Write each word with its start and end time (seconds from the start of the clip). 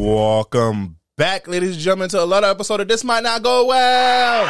Welcome 0.00 0.98
back, 1.16 1.48
ladies 1.48 1.72
and 1.72 1.80
gentlemen, 1.80 2.08
to 2.10 2.22
another 2.22 2.46
episode 2.46 2.80
of 2.80 2.86
This 2.86 3.02
Might 3.02 3.24
Not 3.24 3.42
Go 3.42 3.66
Well. 3.66 4.44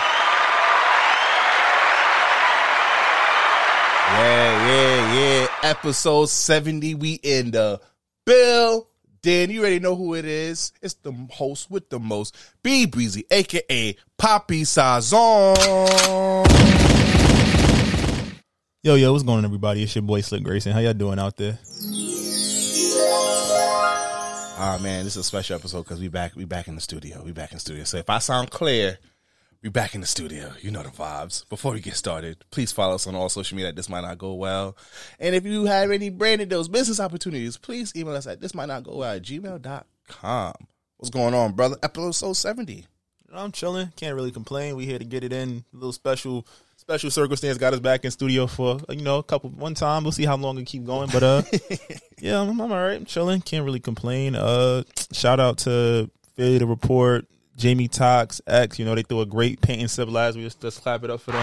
Yeah, 4.12 4.66
yeah, 4.68 5.14
yeah. 5.14 5.46
Episode 5.62 6.26
70. 6.26 6.96
We 6.96 7.14
in 7.14 7.52
the 7.52 7.80
bill. 8.26 8.90
Dan, 9.22 9.50
you 9.50 9.60
already 9.60 9.78
know 9.78 9.96
who 9.96 10.14
it 10.16 10.26
is. 10.26 10.72
It's 10.82 10.94
the 10.94 11.12
host 11.30 11.70
with 11.70 11.88
the 11.88 11.98
most, 11.98 12.36
B 12.62 12.84
Breezy, 12.84 13.24
aka 13.30 13.96
Poppy 14.18 14.64
Sazon. 14.64 15.56
Yo, 18.82 18.96
yo, 18.96 19.12
what's 19.12 19.24
going 19.24 19.38
on, 19.38 19.44
everybody? 19.46 19.82
It's 19.82 19.94
your 19.94 20.02
boy 20.02 20.20
Slick 20.20 20.42
Grayson. 20.42 20.72
How 20.72 20.80
y'all 20.80 20.92
doing 20.92 21.18
out 21.18 21.38
there? 21.38 21.58
Ah 24.60 24.76
man, 24.82 25.04
this 25.04 25.12
is 25.12 25.18
a 25.18 25.22
special 25.22 25.54
episode 25.54 25.84
because 25.84 26.00
we 26.00 26.08
back 26.08 26.34
we 26.34 26.44
back 26.44 26.66
in 26.66 26.74
the 26.74 26.80
studio. 26.80 27.22
We 27.24 27.30
back 27.30 27.52
in 27.52 27.58
the 27.58 27.60
studio. 27.60 27.84
So 27.84 27.96
if 27.98 28.10
I 28.10 28.18
sound 28.18 28.50
clear, 28.50 28.98
we 29.62 29.68
back 29.68 29.94
in 29.94 30.00
the 30.00 30.06
studio. 30.08 30.52
You 30.60 30.72
know 30.72 30.82
the 30.82 30.88
vibes. 30.88 31.48
Before 31.48 31.74
we 31.74 31.80
get 31.80 31.94
started, 31.94 32.44
please 32.50 32.72
follow 32.72 32.96
us 32.96 33.06
on 33.06 33.14
all 33.14 33.28
social 33.28 33.54
media. 33.54 33.72
This 33.72 33.88
might 33.88 34.00
not 34.00 34.18
go 34.18 34.34
well. 34.34 34.76
And 35.20 35.36
if 35.36 35.46
you 35.46 35.66
have 35.66 35.92
any 35.92 36.10
branded 36.10 36.50
those 36.50 36.66
business 36.66 36.98
opportunities, 36.98 37.56
please 37.56 37.94
email 37.94 38.16
us 38.16 38.26
at 38.26 38.40
this 38.40 38.52
might 38.52 38.66
not 38.66 38.82
go 38.82 38.96
well 38.96 39.14
at 39.14 39.22
gmail.com. 39.22 40.54
What's 40.96 41.10
going 41.10 41.34
on, 41.34 41.52
brother? 41.52 41.76
Episode 41.80 42.32
70. 42.32 42.84
I'm 43.32 43.52
chilling. 43.52 43.92
Can't 43.94 44.16
really 44.16 44.32
complain. 44.32 44.74
We 44.74 44.86
here 44.86 44.98
to 44.98 45.04
get 45.04 45.22
it 45.22 45.32
in. 45.32 45.64
A 45.72 45.76
little 45.76 45.92
special 45.92 46.48
special 46.88 47.10
circumstance 47.10 47.58
got 47.58 47.74
us 47.74 47.80
back 47.80 48.02
in 48.06 48.10
studio 48.10 48.46
for 48.46 48.80
you 48.88 49.02
know 49.02 49.18
a 49.18 49.22
couple 49.22 49.50
one 49.50 49.74
time. 49.74 50.04
We'll 50.04 50.12
see 50.12 50.24
how 50.24 50.38
long 50.38 50.56
we 50.56 50.64
keep 50.64 50.86
going, 50.86 51.10
but 51.12 51.22
uh, 51.22 51.42
yeah, 52.18 52.40
I'm, 52.40 52.48
I'm 52.48 52.60
all 52.62 52.68
right. 52.70 52.94
I'm 52.94 53.04
chilling. 53.04 53.42
Can't 53.42 53.62
really 53.62 53.78
complain. 53.78 54.34
Uh, 54.34 54.84
shout 55.12 55.38
out 55.38 55.58
to 55.58 56.10
Philly 56.34 56.56
the 56.56 56.66
report, 56.66 57.26
Jamie 57.58 57.88
Tox 57.88 58.40
X. 58.46 58.78
You 58.78 58.86
know 58.86 58.94
they 58.94 59.02
threw 59.02 59.20
a 59.20 59.26
great 59.26 59.60
paint 59.60 59.82
and 59.82 59.90
civilized. 59.90 60.38
We 60.38 60.44
just 60.44 60.62
just 60.62 60.80
clap 60.80 61.04
it 61.04 61.10
up 61.10 61.20
for 61.20 61.32
them. 61.32 61.42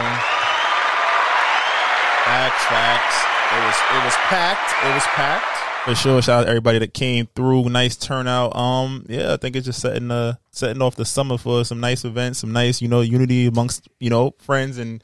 Facts, 2.25 2.65
facts. 2.65 3.23
It 3.53 3.63
was 3.63 3.75
it 4.01 4.03
was 4.03 4.15
packed. 4.25 4.73
It 4.83 4.95
was 4.95 5.03
packed. 5.03 5.57
For 5.83 5.93
sure. 5.93 6.23
Shout 6.23 6.39
out 6.39 6.43
to 6.45 6.49
everybody 6.49 6.79
that 6.79 6.95
came 6.95 7.27
through. 7.35 7.69
Nice 7.69 7.95
turnout. 7.95 8.55
Um, 8.55 9.05
yeah, 9.07 9.33
I 9.33 9.37
think 9.37 9.55
it's 9.55 9.67
just 9.67 9.79
setting 9.79 10.09
uh 10.09 10.37
setting 10.49 10.81
off 10.81 10.95
the 10.95 11.05
summer 11.05 11.37
for 11.37 11.63
some 11.65 11.79
nice 11.79 12.03
events, 12.03 12.39
some 12.39 12.51
nice, 12.51 12.81
you 12.81 12.87
know, 12.87 13.01
unity 13.01 13.45
amongst, 13.45 13.87
you 13.99 14.09
know, 14.09 14.33
friends 14.39 14.79
and 14.79 15.03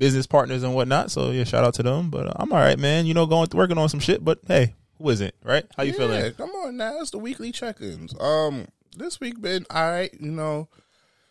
business 0.00 0.26
partners 0.26 0.64
and 0.64 0.74
whatnot. 0.74 1.12
So 1.12 1.30
yeah, 1.30 1.44
shout 1.44 1.62
out 1.62 1.74
to 1.74 1.84
them. 1.84 2.10
But 2.10 2.26
uh, 2.26 2.32
I'm 2.36 2.52
all 2.52 2.58
right, 2.58 2.78
man. 2.78 3.06
You 3.06 3.14
know, 3.14 3.26
going 3.26 3.46
working 3.52 3.78
on 3.78 3.88
some 3.88 4.00
shit. 4.00 4.24
But 4.24 4.40
hey, 4.48 4.74
who 4.98 5.08
isn't? 5.10 5.34
Right? 5.44 5.64
How 5.76 5.84
you 5.84 5.92
yeah, 5.92 5.98
feeling? 5.98 6.32
Come 6.32 6.50
on 6.50 6.76
now, 6.76 6.98
it's 7.00 7.12
the 7.12 7.18
weekly 7.18 7.52
check-ins. 7.52 8.18
Um, 8.18 8.66
this 8.96 9.20
week 9.20 9.40
been 9.40 9.66
all 9.70 9.88
right. 9.88 10.12
You 10.18 10.32
know, 10.32 10.68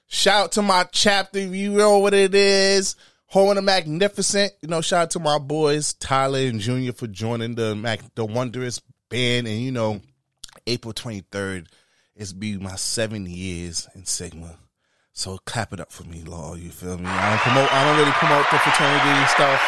shout 0.07 0.45
out 0.45 0.52
to 0.53 0.61
my 0.61 0.85
chapter. 0.91 1.39
You 1.39 1.71
know 1.71 1.97
what 1.97 2.13
it 2.13 2.33
is. 2.33 2.95
Home 3.27 3.53
the 3.53 3.61
Magnificent. 3.61 4.53
You 4.61 4.69
know, 4.69 4.81
shout 4.81 5.03
out 5.03 5.11
to 5.11 5.19
my 5.19 5.39
boys 5.39 5.93
Tyler 5.93 6.39
and 6.39 6.59
Junior 6.61 6.93
for 6.93 7.08
joining 7.08 7.55
the 7.55 7.75
Mac, 7.75 7.99
the 8.15 8.25
wondrous 8.25 8.81
band. 9.09 9.47
And 9.47 9.59
you 9.59 9.71
know, 9.71 9.99
April 10.65 10.93
23rd 10.93 11.67
is 12.15 12.33
be 12.33 12.58
my 12.58 12.75
seven 12.75 13.25
years 13.25 13.87
in 13.95 14.05
Sigma. 14.05 14.58
So 15.19 15.37
clap 15.39 15.73
it 15.73 15.81
up 15.81 15.91
for 15.91 16.05
me, 16.05 16.23
Law. 16.23 16.55
You 16.55 16.69
feel 16.69 16.97
me? 16.97 17.05
I 17.05 17.31
don't 17.31 17.39
promote. 17.39 17.73
I 17.73 17.83
don't 17.83 17.97
really 17.97 18.13
promote 18.13 18.45
the 18.49 18.57
fraternity 18.57 19.27
stuff 19.27 19.59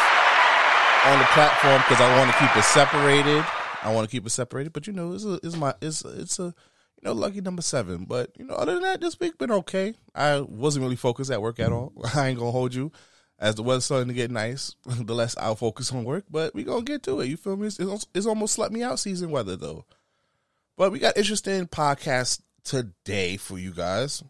on 1.04 1.18
the 1.18 1.26
platform 1.26 1.76
because 1.86 2.00
I 2.00 2.16
want 2.16 2.32
to 2.32 2.38
keep 2.38 2.56
it 2.56 2.64
separated. 2.64 3.44
I 3.82 3.92
want 3.92 4.08
to 4.08 4.10
keep 4.10 4.24
it 4.24 4.30
separated. 4.30 4.72
But 4.72 4.86
you 4.86 4.94
know, 4.94 5.12
it's 5.12 5.26
a, 5.26 5.38
it's 5.42 5.54
my 5.54 5.74
it's 5.82 6.06
it's 6.06 6.38
a 6.38 6.44
you 6.44 7.02
know 7.02 7.12
lucky 7.12 7.42
number 7.42 7.60
seven. 7.60 8.06
But 8.06 8.30
you 8.38 8.46
know, 8.46 8.54
other 8.54 8.72
than 8.72 8.82
that, 8.84 9.02
this 9.02 9.20
week 9.20 9.36
been 9.36 9.50
okay. 9.50 9.92
I 10.14 10.40
wasn't 10.40 10.84
really 10.84 10.96
focused 10.96 11.30
at 11.30 11.42
work 11.42 11.60
at 11.60 11.70
all. 11.70 11.92
I 12.14 12.28
ain't 12.28 12.38
gonna 12.38 12.50
hold 12.50 12.74
you. 12.74 12.90
As 13.38 13.54
the 13.54 13.62
weather's 13.62 13.84
starting 13.84 14.08
to 14.08 14.14
get 14.14 14.30
nice, 14.30 14.74
the 14.86 15.14
less 15.14 15.36
I'll 15.36 15.54
focus 15.54 15.92
on 15.92 16.04
work. 16.04 16.24
But 16.30 16.54
we 16.54 16.64
gonna 16.64 16.80
get 16.80 17.02
to 17.02 17.20
it. 17.20 17.28
You 17.28 17.36
feel 17.36 17.58
me? 17.58 17.66
It's, 17.66 18.06
it's 18.14 18.26
almost 18.26 18.56
let 18.56 18.72
me 18.72 18.82
out 18.82 19.00
season 19.00 19.30
weather 19.30 19.56
though. 19.56 19.84
But 20.78 20.92
we 20.92 20.98
got 20.98 21.18
interesting 21.18 21.66
podcast 21.66 22.40
today 22.64 23.36
for 23.36 23.58
you 23.58 23.72
guys 23.72 24.22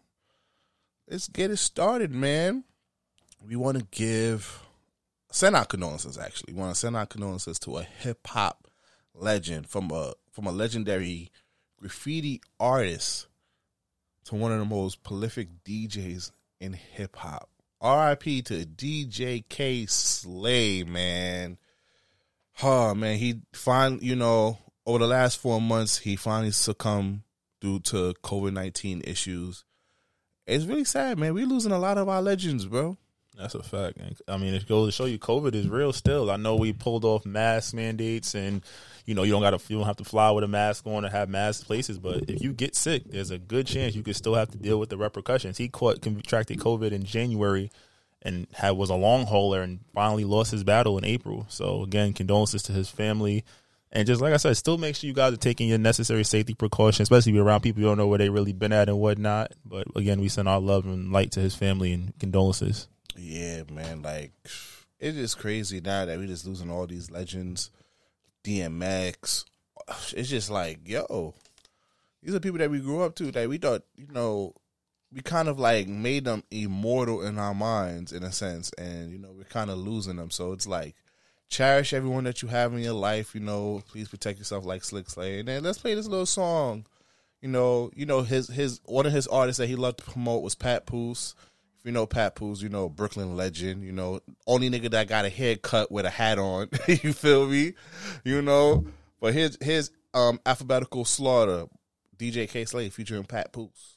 let's 1.09 1.27
get 1.27 1.51
it 1.51 1.57
started, 1.57 2.11
man. 2.11 2.63
We 3.45 3.55
want 3.55 3.77
to 3.77 3.85
give 3.91 4.63
send 5.31 5.55
out 5.55 5.69
condolences. 5.69 6.17
Actually, 6.17 6.53
we 6.53 6.59
want 6.59 6.73
to 6.73 6.79
send 6.79 6.95
out 6.95 7.09
condolences 7.09 7.59
to 7.59 7.77
a 7.77 7.83
hip 7.83 8.25
hop 8.27 8.67
legend 9.13 9.67
from 9.67 9.91
a 9.91 10.13
from 10.31 10.47
a 10.47 10.51
legendary 10.51 11.31
graffiti 11.79 12.41
artist 12.59 13.27
to 14.25 14.35
one 14.35 14.51
of 14.51 14.59
the 14.59 14.65
most 14.65 15.03
prolific 15.03 15.49
DJs 15.65 16.31
in 16.59 16.73
hip 16.73 17.15
hop. 17.17 17.49
R.I.P. 17.81 18.43
to 18.43 18.65
DJ 18.65 19.43
Kay 19.49 19.85
Slay, 19.87 20.83
man. 20.83 21.57
Oh 22.61 22.95
man, 22.95 23.17
he 23.17 23.41
finally, 23.51 24.05
you 24.05 24.15
know, 24.15 24.57
over 24.85 24.99
the 24.99 25.07
last 25.07 25.39
four 25.39 25.59
months, 25.59 25.97
he 25.97 26.15
finally 26.15 26.51
succumbed 26.51 27.23
due 27.59 27.79
to 27.79 28.13
COVID 28.23 28.53
nineteen 28.53 29.01
issues 29.03 29.65
it's 30.45 30.65
really 30.65 30.83
sad, 30.83 31.17
man. 31.17 31.33
We're 31.33 31.45
losing 31.45 31.71
a 31.71 31.79
lot 31.79 31.97
of 31.97 32.09
our 32.09 32.21
legends, 32.21 32.65
bro. 32.65 32.97
That's 33.37 33.55
a 33.55 33.63
fact. 33.63 33.97
I 34.27 34.37
mean, 34.37 34.53
it 34.53 34.67
goes 34.67 34.87
to 34.87 34.91
show 34.91 35.05
you 35.05 35.17
COVID 35.17 35.55
is 35.55 35.67
real 35.67 35.91
still. 35.91 36.29
I 36.29 36.37
know 36.37 36.55
we 36.55 36.71
pulled 36.71 37.03
off 37.03 37.25
mask 37.25 37.73
mandates 37.73 38.35
and 38.35 38.61
you 39.05 39.15
know, 39.15 39.23
you 39.23 39.31
don't 39.31 39.41
got 39.41 39.59
to 39.59 39.73
you 39.73 39.77
don't 39.77 39.87
have 39.87 39.97
to 39.97 40.03
fly 40.03 40.31
with 40.31 40.43
a 40.43 40.47
mask 40.47 40.85
on 40.87 41.03
or 41.03 41.09
have 41.09 41.29
mask 41.29 41.65
places, 41.65 41.97
but 41.97 42.29
if 42.29 42.41
you 42.41 42.53
get 42.53 42.75
sick, 42.75 43.03
there's 43.05 43.31
a 43.31 43.37
good 43.37 43.67
chance 43.67 43.95
you 43.95 44.03
could 44.03 44.15
still 44.15 44.35
have 44.35 44.51
to 44.51 44.57
deal 44.57 44.79
with 44.79 44.89
the 44.89 44.97
repercussions. 44.97 45.57
He 45.57 45.67
caught 45.67 46.01
contracted 46.01 46.59
COVID 46.59 46.91
in 46.91 47.03
January 47.03 47.71
and 48.21 48.47
had 48.53 48.71
was 48.71 48.89
a 48.89 48.95
long 48.95 49.25
hauler 49.25 49.61
and 49.61 49.79
finally 49.93 50.23
lost 50.23 50.51
his 50.51 50.63
battle 50.63 50.97
in 50.97 51.03
April. 51.03 51.45
So 51.49 51.83
again, 51.83 52.13
condolences 52.13 52.63
to 52.63 52.71
his 52.71 52.89
family 52.89 53.43
and 53.93 54.05
just 54.05 54.21
like 54.21 54.33
I 54.33 54.37
said, 54.37 54.57
still 54.57 54.77
make 54.77 54.95
sure 54.95 55.07
you 55.07 55.13
guys 55.13 55.33
are 55.33 55.37
taking 55.37 55.69
your 55.69 55.77
necessary 55.77 56.23
safety 56.23 56.53
precautions, 56.53 57.05
especially 57.09 57.37
around 57.37 57.61
people 57.61 57.81
you 57.81 57.87
don't 57.87 57.97
know 57.97 58.07
where 58.07 58.17
they 58.17 58.29
really 58.29 58.51
been 58.51 58.73
at 58.73 58.89
and 58.89 58.99
whatnot. 58.99 59.53
But 59.65 59.87
again, 59.95 60.19
we 60.19 60.27
send 60.27 60.49
our 60.49 60.59
love 60.59 60.85
and 60.85 61.11
light 61.11 61.31
to 61.33 61.39
his 61.39 61.55
family 61.55 61.93
and 61.93 62.17
condolences. 62.19 62.87
Yeah, 63.15 63.63
man. 63.71 64.01
Like 64.01 64.31
it 64.99 65.15
is 65.15 65.35
crazy 65.35 65.79
now 65.79 66.05
that 66.05 66.19
we 66.19 66.27
just 66.27 66.45
losing 66.45 66.71
all 66.71 66.87
these 66.87 67.09
legends. 67.11 67.69
DMX. 68.43 69.45
It's 70.15 70.29
just 70.29 70.49
like, 70.49 70.79
yo, 70.87 71.33
these 72.21 72.35
are 72.35 72.39
people 72.39 72.59
that 72.59 72.71
we 72.71 72.79
grew 72.79 73.01
up 73.01 73.15
to 73.15 73.31
that 73.31 73.49
we 73.49 73.57
thought, 73.57 73.83
you 73.95 74.07
know, 74.11 74.53
we 75.11 75.21
kind 75.21 75.47
of 75.47 75.59
like 75.59 75.87
made 75.87 76.25
them 76.25 76.43
immortal 76.49 77.21
in 77.21 77.37
our 77.37 77.53
minds 77.53 78.11
in 78.11 78.23
a 78.23 78.31
sense, 78.31 78.71
and 78.77 79.11
you 79.11 79.19
know, 79.19 79.31
we're 79.31 79.43
kind 79.43 79.69
of 79.69 79.77
losing 79.77 80.15
them. 80.15 80.31
So 80.31 80.53
it's 80.53 80.67
like 80.67 80.95
cherish 81.49 81.93
everyone 81.93 82.23
that 82.25 82.41
you 82.41 82.47
have 82.47 82.73
in 82.73 82.79
your 82.79 82.93
life. 82.93 83.33
You 83.35 83.41
know, 83.41 83.81
please 83.87 84.09
protect 84.09 84.39
yourself 84.39 84.65
like 84.65 84.83
Slick 84.83 85.09
Slay. 85.09 85.39
And 85.39 85.47
then 85.47 85.63
let's 85.63 85.79
play 85.79 85.95
this 85.95 86.07
little 86.07 86.25
song. 86.25 86.85
You 87.41 87.49
know, 87.49 87.91
you 87.93 88.05
know 88.05 88.21
his 88.21 88.47
his 88.47 88.79
one 88.85 89.05
of 89.05 89.11
his 89.11 89.27
artists 89.27 89.57
that 89.57 89.67
he 89.67 89.75
loved 89.75 89.99
to 89.99 90.03
promote 90.05 90.43
was 90.43 90.55
Papoose. 90.55 91.35
If 91.79 91.85
you 91.85 91.91
know 91.91 92.05
Papoose, 92.05 92.61
you 92.61 92.69
know 92.69 92.87
Brooklyn 92.87 93.35
legend. 93.35 93.83
You 93.83 93.91
know, 93.91 94.21
only 94.47 94.69
nigga 94.69 94.89
that 94.91 95.09
got 95.09 95.25
a 95.25 95.29
haircut 95.29 95.91
with 95.91 96.05
a 96.05 96.09
hat 96.09 96.39
on. 96.39 96.69
you 96.87 97.11
feel 97.11 97.47
me? 97.47 97.73
You 98.23 98.41
know, 98.41 98.85
but 99.19 99.33
his 99.33 99.57
his 99.61 99.91
um 100.13 100.39
alphabetical 100.45 101.03
slaughter, 101.03 101.65
DJ 102.17 102.49
Kay 102.49 102.63
Slay 102.63 102.89
featuring 102.89 103.25
Papoose. 103.25 103.92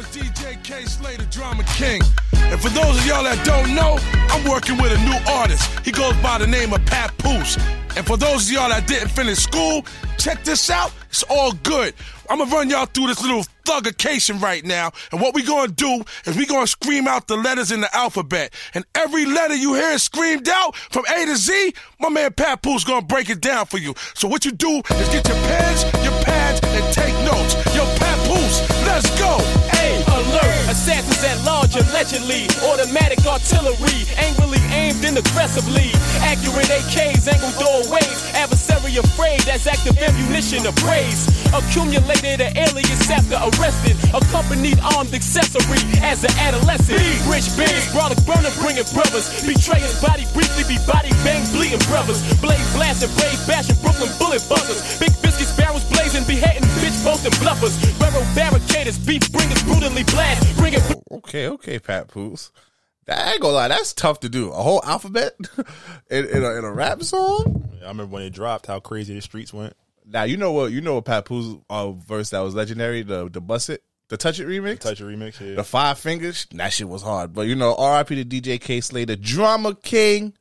It's 0.00 0.16
DJ 0.16 0.62
Kay 0.62 0.84
Slay, 0.84 1.16
the 1.16 1.24
drama 1.24 1.64
king. 1.76 2.00
And 2.34 2.60
for 2.60 2.68
those 2.68 2.98
of 2.98 3.04
y'all 3.04 3.24
that 3.24 3.44
don't 3.44 3.74
know, 3.74 3.98
I'm 4.30 4.48
working 4.48 4.76
with 4.78 4.92
a 4.92 4.98
new 4.98 5.18
artist. 5.32 5.68
He 5.84 5.90
goes 5.90 6.14
by 6.22 6.38
the 6.38 6.46
name 6.46 6.72
of 6.72 6.84
Papoose. 6.86 7.58
And 7.96 8.06
for 8.06 8.16
those 8.16 8.46
of 8.46 8.52
y'all 8.52 8.68
that 8.68 8.86
didn't 8.86 9.08
finish 9.08 9.38
school, 9.38 9.84
check 10.16 10.44
this 10.44 10.70
out. 10.70 10.92
It's 11.10 11.24
all 11.24 11.50
good. 11.64 11.94
I'm 12.30 12.38
gonna 12.38 12.50
run 12.50 12.70
y'all 12.70 12.86
through 12.86 13.08
this 13.08 13.20
little 13.22 13.44
thuggication 13.68 14.40
right 14.40 14.64
now. 14.64 14.90
And 15.12 15.20
what 15.20 15.34
we 15.34 15.42
gonna 15.42 15.68
do 15.68 16.02
is 16.24 16.36
we 16.36 16.46
gonna 16.46 16.66
scream 16.66 17.06
out 17.06 17.28
the 17.28 17.36
letters 17.36 17.70
in 17.70 17.82
the 17.82 17.94
alphabet. 17.94 18.54
And 18.72 18.84
every 18.94 19.26
letter 19.26 19.54
you 19.54 19.74
hear 19.74 19.98
screamed 19.98 20.48
out 20.48 20.74
from 20.76 21.04
A 21.14 21.26
to 21.26 21.36
Z, 21.36 21.74
my 22.00 22.08
man 22.08 22.32
Papoose 22.32 22.84
gonna 22.84 23.04
break 23.04 23.28
it 23.28 23.42
down 23.42 23.66
for 23.66 23.76
you. 23.76 23.94
So 24.14 24.26
what 24.26 24.46
you 24.46 24.52
do 24.52 24.80
is 24.88 25.08
get 25.10 25.28
your 25.28 25.36
pens, 25.36 25.82
your 26.02 26.16
pads, 26.24 26.60
and 26.64 26.94
take 26.94 27.14
notes. 27.28 27.54
Yo, 27.76 27.84
Papoose, 28.00 28.64
let's 28.86 29.10
go. 29.20 29.36
Hey, 29.76 30.02
alert! 30.08 30.72
Assassins 30.72 31.22
at 31.24 31.44
large, 31.44 31.76
allegedly. 31.76 32.48
Automatic 32.72 33.20
artillery, 33.26 34.08
angrily 34.16 34.60
aimed 34.72 35.04
and 35.04 35.18
aggressively. 35.18 35.92
Accurate 36.24 36.72
AKs, 36.72 37.28
angled 37.28 37.56
doorways. 37.60 38.18
Adversary 38.32 38.96
afraid 38.96 39.46
as 39.48 39.66
active 39.66 39.98
ammunition 39.98 40.64
appraised. 40.66 41.47
Accumulated 41.54 42.40
an 42.40 42.56
alias 42.56 43.08
after 43.10 43.36
arrested. 43.36 43.96
Accompanied 44.12 44.78
armed 44.94 45.14
accessory 45.14 45.80
as 46.04 46.24
an 46.24 46.32
adolescent. 46.38 47.00
Rich 47.28 47.48
bands, 47.56 47.86
brought 47.92 48.12
a 48.12 48.18
burner, 48.28 48.52
bringing 48.60 48.86
brothers. 48.92 49.28
Betray 49.44 49.80
his 49.80 49.96
body 50.00 50.24
briefly, 50.34 50.64
be 50.68 50.76
body 50.84 51.10
bang, 51.24 51.44
bleeding 51.52 51.82
brothers. 51.88 52.20
Blade 52.40 52.60
blasting, 52.76 53.12
brave 53.16 53.40
bashing, 53.48 53.76
Brooklyn 53.80 54.12
bullet 54.18 54.44
buzzers. 54.48 54.98
Big 55.00 55.12
biscuits, 55.24 55.54
barrels 55.56 55.84
blazing, 55.88 56.24
beheading, 56.24 56.64
bitch 56.84 56.96
boasting 57.04 57.32
bluffers. 57.40 57.74
Railroad 58.00 58.28
barricaders, 58.36 58.98
beef 59.00 59.24
bringers, 59.32 59.62
brutally 59.64 60.04
blast. 60.04 60.44
Bringing 60.56 60.80
oh, 60.84 61.18
Okay, 61.18 61.48
okay, 61.48 61.78
Papoose. 61.78 62.52
That 63.06 63.26
I 63.26 63.32
ain't 63.32 63.40
gonna 63.40 63.54
lie, 63.54 63.68
that's 63.68 63.94
tough 63.94 64.20
to 64.20 64.28
do. 64.28 64.50
A 64.50 64.62
whole 64.62 64.82
alphabet 64.84 65.34
in, 66.10 66.26
in, 66.26 66.44
a, 66.44 66.58
in 66.58 66.64
a 66.64 66.72
rap 66.72 67.02
song. 67.02 67.70
I 67.82 67.88
remember 67.88 68.12
when 68.12 68.22
it 68.22 68.30
dropped, 68.30 68.66
how 68.66 68.80
crazy 68.80 69.14
the 69.14 69.22
streets 69.22 69.52
went. 69.52 69.74
Now 70.10 70.22
you 70.22 70.36
know 70.36 70.52
what 70.52 70.72
you 70.72 70.80
know 70.80 70.96
what 70.96 71.04
Papoose 71.04 71.58
uh, 71.68 71.92
verse 71.92 72.30
that 72.30 72.40
was 72.40 72.54
legendary. 72.54 73.02
The 73.02 73.28
the 73.28 73.40
bust 73.40 73.70
it, 73.70 73.82
the 74.08 74.16
touch 74.16 74.40
it 74.40 74.46
remix, 74.46 74.80
Touch 74.80 75.00
it 75.00 75.04
remix, 75.04 75.38
yeah. 75.40 75.56
the 75.56 75.64
five 75.64 75.98
fingers. 75.98 76.46
That 76.52 76.72
shit 76.72 76.88
was 76.88 77.02
hard. 77.02 77.34
But 77.34 77.42
you 77.42 77.54
know, 77.54 77.74
R.I.P. 77.74 78.24
to 78.24 78.24
DJ 78.24 78.60
Kay 78.60 78.80
Slay, 78.80 79.04
the 79.04 79.16
drama 79.16 79.74
king. 79.74 80.34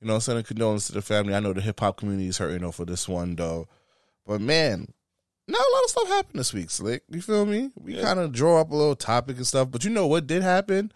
You 0.00 0.08
know, 0.08 0.18
sending 0.18 0.44
condolences 0.44 0.88
to 0.88 0.92
the 0.92 1.02
family. 1.02 1.34
I 1.34 1.40
know 1.40 1.54
the 1.54 1.62
hip 1.62 1.80
hop 1.80 1.96
community 1.96 2.28
is 2.28 2.36
hurting 2.36 2.62
over 2.62 2.84
this 2.84 3.08
one 3.08 3.34
though. 3.34 3.68
But 4.26 4.42
man, 4.42 4.92
not 5.48 5.60
a 5.60 5.72
lot 5.74 5.84
of 5.84 5.90
stuff 5.90 6.08
happened 6.08 6.40
this 6.40 6.52
week, 6.52 6.70
Slick. 6.70 7.02
You 7.08 7.22
feel 7.22 7.46
me? 7.46 7.70
We 7.76 8.00
kind 8.00 8.18
of 8.18 8.32
draw 8.32 8.60
up 8.60 8.70
a 8.70 8.76
little 8.76 8.96
topic 8.96 9.36
and 9.36 9.46
stuff. 9.46 9.70
But 9.70 9.84
you 9.84 9.90
know 9.90 10.06
what 10.06 10.26
did 10.26 10.42
happen? 10.42 10.92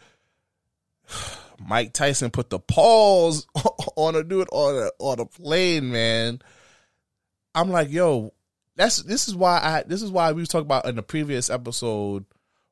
Mike 1.59 1.93
Tyson 1.93 2.31
put 2.31 2.51
the 2.51 2.59
pause 2.59 3.47
on 3.97 4.17
a 4.17 4.25
dude 4.25 4.49
on 4.53 4.77
a 4.77 4.91
on 4.99 5.21
a 5.21 5.27
plane, 5.27 5.91
man. 5.91 6.43
I'm 7.55 7.71
like, 7.71 7.91
yo, 7.91 8.33
that's 8.77 9.03
this 9.03 9.29
is 9.29 9.35
why 9.35 9.59
I 9.59 9.83
this 9.87 10.03
is 10.03 10.11
why 10.11 10.33
we 10.33 10.47
talking 10.47 10.67
about 10.67 10.87
in 10.87 10.97
the 10.97 11.03
previous 11.03 11.51
episode 11.51 12.25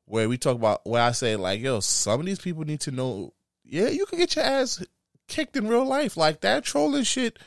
where 0.05 0.27
we 0.27 0.37
talk 0.37 0.55
about 0.55 0.85
where 0.85 1.03
I 1.03 1.11
say 1.11 1.35
like, 1.35 1.61
yo, 1.61 1.79
some 1.81 2.19
of 2.19 2.25
these 2.25 2.39
people 2.39 2.63
need 2.63 2.81
to 2.81 2.91
know, 2.91 3.33
yeah, 3.63 3.89
you 3.89 4.05
can 4.05 4.17
get 4.17 4.35
your 4.35 4.45
ass 4.45 4.83
kicked 5.27 5.55
in 5.55 5.67
real 5.67 5.85
life 5.85 6.17
like 6.17 6.41
that 6.41 6.63
trolling 6.63 7.03
shit. 7.03 7.37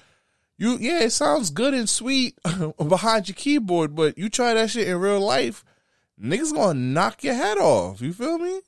You 0.59 0.79
yeah, 0.79 1.01
it 1.01 1.11
sounds 1.11 1.51
good 1.51 1.75
and 1.75 1.89
sweet 1.89 2.39
behind 2.89 3.29
your 3.29 3.35
keyboard, 3.35 3.97
but 3.97 4.17
you 4.17 4.29
try 4.29 4.55
that 4.55 4.71
shit 4.71 4.87
in 4.87 4.97
real 4.99 5.21
life, 5.21 5.65
niggas 6.23 6.55
gonna 6.55 6.79
knock 6.79 7.25
your 7.25 7.35
head 7.35 7.59
off. 7.59 8.01
You 8.01 8.13
feel 8.13 8.39
me? 8.39 8.61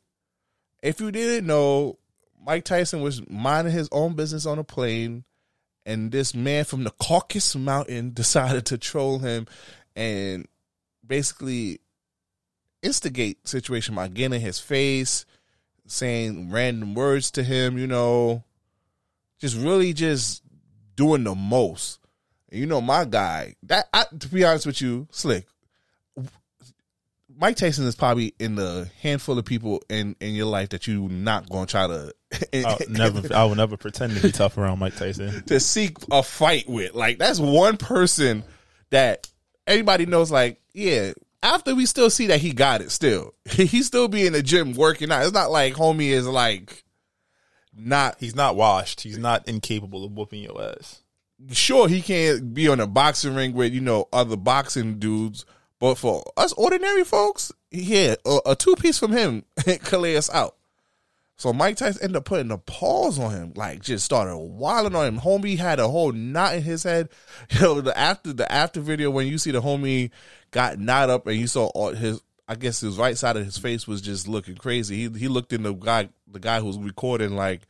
If 0.82 1.00
you 1.00 1.12
didn't 1.12 1.46
know, 1.46 1.98
Mike 2.44 2.64
Tyson 2.64 3.00
was 3.00 3.22
minding 3.30 3.72
his 3.72 3.88
own 3.92 4.14
business 4.14 4.44
on 4.44 4.58
a 4.58 4.64
plane, 4.64 5.24
and 5.86 6.10
this 6.10 6.34
man 6.34 6.64
from 6.64 6.84
the 6.84 6.90
Caucasus 6.90 7.56
Mountain 7.56 8.12
decided 8.14 8.66
to 8.66 8.78
troll 8.78 9.18
him 9.18 9.46
and 9.94 10.46
basically 11.06 11.80
instigate 12.82 13.46
situation 13.46 13.94
by 13.94 14.08
getting 14.08 14.36
in 14.36 14.40
his 14.40 14.58
face, 14.58 15.24
saying 15.86 16.50
random 16.50 16.94
words 16.94 17.30
to 17.32 17.42
him, 17.42 17.78
you 17.78 17.86
know, 17.86 18.44
just 19.38 19.56
really 19.56 19.92
just 19.92 20.42
doing 20.96 21.24
the 21.24 21.34
most. 21.34 22.00
You 22.50 22.66
know, 22.66 22.80
my 22.80 23.04
guy, 23.04 23.56
that 23.64 23.88
I, 23.92 24.04
to 24.18 24.28
be 24.28 24.44
honest 24.44 24.66
with 24.66 24.80
you, 24.80 25.08
slick. 25.10 25.46
Mike 27.36 27.56
Tyson 27.56 27.86
is 27.86 27.96
probably 27.96 28.32
in 28.38 28.54
the 28.54 28.88
handful 29.00 29.36
of 29.38 29.44
people 29.44 29.82
in 29.88 30.14
in 30.20 30.34
your 30.34 30.46
life 30.46 30.68
that 30.68 30.86
you 30.86 31.08
not 31.08 31.50
gonna 31.50 31.66
try 31.66 31.88
to 31.88 32.14
I'll 32.66 32.78
never, 32.88 33.34
I 33.34 33.44
will 33.44 33.54
never 33.54 33.76
pretend 33.76 34.14
to 34.16 34.22
be 34.22 34.32
tough 34.32 34.56
around 34.58 34.78
Mike 34.78 34.96
Tyson. 34.96 35.44
to 35.44 35.60
seek 35.60 35.96
a 36.10 36.22
fight 36.22 36.68
with. 36.68 36.94
Like 36.94 37.18
that's 37.18 37.40
one 37.40 37.76
person 37.76 38.44
that 38.90 39.28
everybody 39.66 40.06
knows. 40.06 40.30
Like, 40.30 40.60
yeah, 40.72 41.12
after 41.42 41.74
we 41.74 41.86
still 41.86 42.10
see 42.10 42.28
that 42.28 42.40
he 42.40 42.52
got 42.52 42.80
it. 42.80 42.90
Still, 42.90 43.34
he 43.50 43.82
still 43.82 44.08
be 44.08 44.26
in 44.26 44.32
the 44.32 44.42
gym 44.42 44.74
working 44.74 45.12
out. 45.12 45.22
It's 45.22 45.32
not 45.32 45.50
like 45.50 45.74
homie 45.74 46.10
is 46.10 46.26
like 46.26 46.84
not. 47.74 48.16
He's 48.18 48.34
not 48.34 48.56
washed. 48.56 49.02
He's 49.02 49.18
not 49.18 49.48
incapable 49.48 50.04
of 50.04 50.12
whooping 50.12 50.42
your 50.42 50.60
ass. 50.60 51.02
Sure, 51.50 51.88
he 51.88 52.00
can't 52.00 52.54
be 52.54 52.68
on 52.68 52.80
a 52.80 52.86
boxing 52.86 53.34
ring 53.34 53.52
with 53.52 53.72
you 53.72 53.80
know 53.80 54.08
other 54.12 54.36
boxing 54.36 54.98
dudes, 54.98 55.44
but 55.78 55.96
for 55.96 56.22
us 56.36 56.52
ordinary 56.54 57.04
folks, 57.04 57.52
yeah, 57.70 58.14
a, 58.24 58.38
a 58.46 58.56
two 58.56 58.76
piece 58.76 58.98
from 58.98 59.12
him 59.12 59.44
us 59.66 60.30
out. 60.30 60.56
So 61.36 61.52
Mike 61.52 61.76
Tyson 61.76 62.02
ended 62.02 62.16
up 62.16 62.24
putting 62.24 62.50
a 62.52 62.58
pause 62.58 63.18
on 63.18 63.32
him, 63.32 63.52
like 63.56 63.82
just 63.82 64.04
started 64.04 64.36
wilding 64.36 64.94
on 64.94 65.06
him. 65.06 65.20
Homie 65.20 65.58
had 65.58 65.80
a 65.80 65.88
whole 65.88 66.12
knot 66.12 66.54
in 66.54 66.62
his 66.62 66.82
head. 66.82 67.08
You 67.50 67.60
know, 67.60 67.80
the 67.80 67.96
after 67.96 68.32
the 68.32 68.50
after 68.50 68.80
video 68.80 69.10
when 69.10 69.26
you 69.26 69.38
see 69.38 69.50
the 69.50 69.60
homie 69.60 70.10
got 70.50 70.78
knot 70.78 71.10
up 71.10 71.26
and 71.26 71.36
you 71.36 71.46
saw 71.46 71.66
all 71.66 71.92
his, 71.92 72.20
I 72.48 72.54
guess 72.54 72.80
his 72.80 72.96
right 72.96 73.18
side 73.18 73.36
of 73.36 73.44
his 73.44 73.58
face 73.58 73.86
was 73.86 74.00
just 74.00 74.28
looking 74.28 74.56
crazy. 74.56 75.08
He 75.08 75.18
he 75.18 75.28
looked 75.28 75.52
in 75.52 75.62
the 75.64 75.72
guy 75.72 76.08
the 76.30 76.40
guy 76.40 76.60
who 76.60 76.66
was 76.66 76.78
recording 76.78 77.36
like 77.36 77.62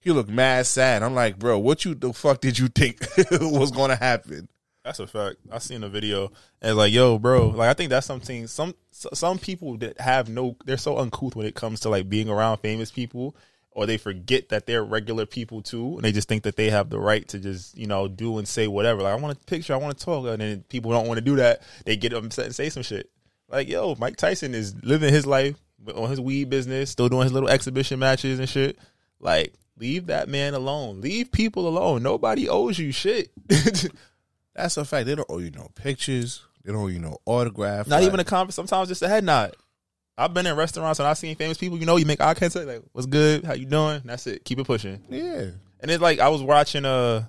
he 0.00 0.10
looked 0.10 0.30
mad 0.30 0.66
sad. 0.66 1.02
I'm 1.02 1.14
like, 1.14 1.38
bro, 1.38 1.58
what 1.58 1.84
you 1.84 1.94
the 1.94 2.12
fuck 2.12 2.40
did 2.40 2.58
you 2.58 2.68
think 2.68 3.00
was 3.30 3.70
gonna 3.70 3.96
happen? 3.96 4.48
That's 4.84 4.98
a 4.98 5.06
fact. 5.06 5.36
I 5.50 5.58
seen 5.58 5.84
a 5.84 5.88
video 5.88 6.32
and 6.60 6.76
like, 6.76 6.92
yo, 6.92 7.18
bro, 7.18 7.48
like 7.48 7.68
I 7.68 7.74
think 7.74 7.90
that's 7.90 8.06
something. 8.06 8.46
Some 8.48 8.74
some 8.90 9.38
people 9.38 9.76
that 9.78 10.00
have 10.00 10.28
no, 10.28 10.56
they're 10.64 10.76
so 10.76 10.98
uncouth 10.98 11.36
when 11.36 11.46
it 11.46 11.54
comes 11.54 11.80
to 11.80 11.88
like 11.88 12.08
being 12.08 12.28
around 12.28 12.58
famous 12.58 12.90
people, 12.90 13.36
or 13.70 13.86
they 13.86 13.96
forget 13.96 14.48
that 14.48 14.66
they're 14.66 14.82
regular 14.82 15.24
people 15.24 15.62
too, 15.62 15.94
and 15.94 16.02
they 16.02 16.10
just 16.10 16.28
think 16.28 16.42
that 16.42 16.56
they 16.56 16.70
have 16.70 16.90
the 16.90 16.98
right 16.98 17.26
to 17.28 17.38
just 17.38 17.78
you 17.78 17.86
know 17.86 18.08
do 18.08 18.38
and 18.38 18.48
say 18.48 18.66
whatever. 18.66 19.02
Like 19.02 19.12
I 19.12 19.16
want 19.16 19.36
a 19.36 19.44
picture, 19.44 19.72
I 19.72 19.76
want 19.76 19.96
to 19.96 20.04
talk, 20.04 20.26
and 20.26 20.40
then 20.40 20.64
people 20.68 20.90
don't 20.90 21.06
want 21.06 21.18
to 21.18 21.24
do 21.24 21.36
that. 21.36 21.62
They 21.84 21.96
get 21.96 22.12
upset 22.12 22.46
and 22.46 22.54
say 22.54 22.68
some 22.68 22.82
shit. 22.82 23.08
Like, 23.48 23.68
yo, 23.68 23.94
Mike 23.98 24.16
Tyson 24.16 24.54
is 24.54 24.74
living 24.82 25.12
his 25.12 25.26
life 25.26 25.56
on 25.94 26.08
his 26.08 26.20
weed 26.20 26.48
business, 26.48 26.90
still 26.90 27.10
doing 27.10 27.24
his 27.24 27.32
little 27.32 27.50
exhibition 27.50 27.98
matches 27.98 28.38
and 28.38 28.48
shit. 28.48 28.78
Like, 29.20 29.52
leave 29.76 30.06
that 30.06 30.28
man 30.28 30.54
alone. 30.54 31.02
Leave 31.02 31.30
people 31.30 31.68
alone. 31.68 32.02
Nobody 32.02 32.48
owes 32.48 32.78
you 32.78 32.92
shit. 32.92 33.30
That's 34.54 34.76
a 34.76 34.84
fact. 34.84 35.06
They 35.06 35.14
don't 35.14 35.28
owe 35.30 35.38
you 35.38 35.50
no 35.50 35.70
pictures. 35.74 36.42
They 36.64 36.72
don't 36.72 36.82
owe 36.82 36.86
you 36.88 36.98
no 36.98 37.18
autograph. 37.26 37.86
Not 37.88 38.00
Like, 38.00 38.06
even 38.06 38.20
a 38.20 38.24
conference. 38.24 38.54
Sometimes 38.54 38.88
just 38.88 39.02
a 39.02 39.08
head 39.08 39.24
nod. 39.24 39.54
I've 40.16 40.34
been 40.34 40.46
in 40.46 40.54
restaurants 40.56 41.00
and 41.00 41.08
I've 41.08 41.16
seen 41.18 41.34
famous 41.36 41.56
people. 41.58 41.78
You 41.78 41.86
know, 41.86 41.96
you 41.96 42.04
make 42.06 42.20
eye 42.20 42.34
contact, 42.34 42.66
like, 42.66 42.82
"What's 42.92 43.06
good? 43.06 43.44
How 43.44 43.54
you 43.54 43.64
doing?" 43.66 44.02
That's 44.04 44.26
it. 44.26 44.44
Keep 44.44 44.58
it 44.60 44.66
pushing. 44.66 45.02
yeah. 45.08 45.46
And 45.80 45.90
it's 45.90 46.02
like 46.02 46.20
I 46.20 46.28
was 46.28 46.42
watching 46.42 46.84
uh 46.84 47.24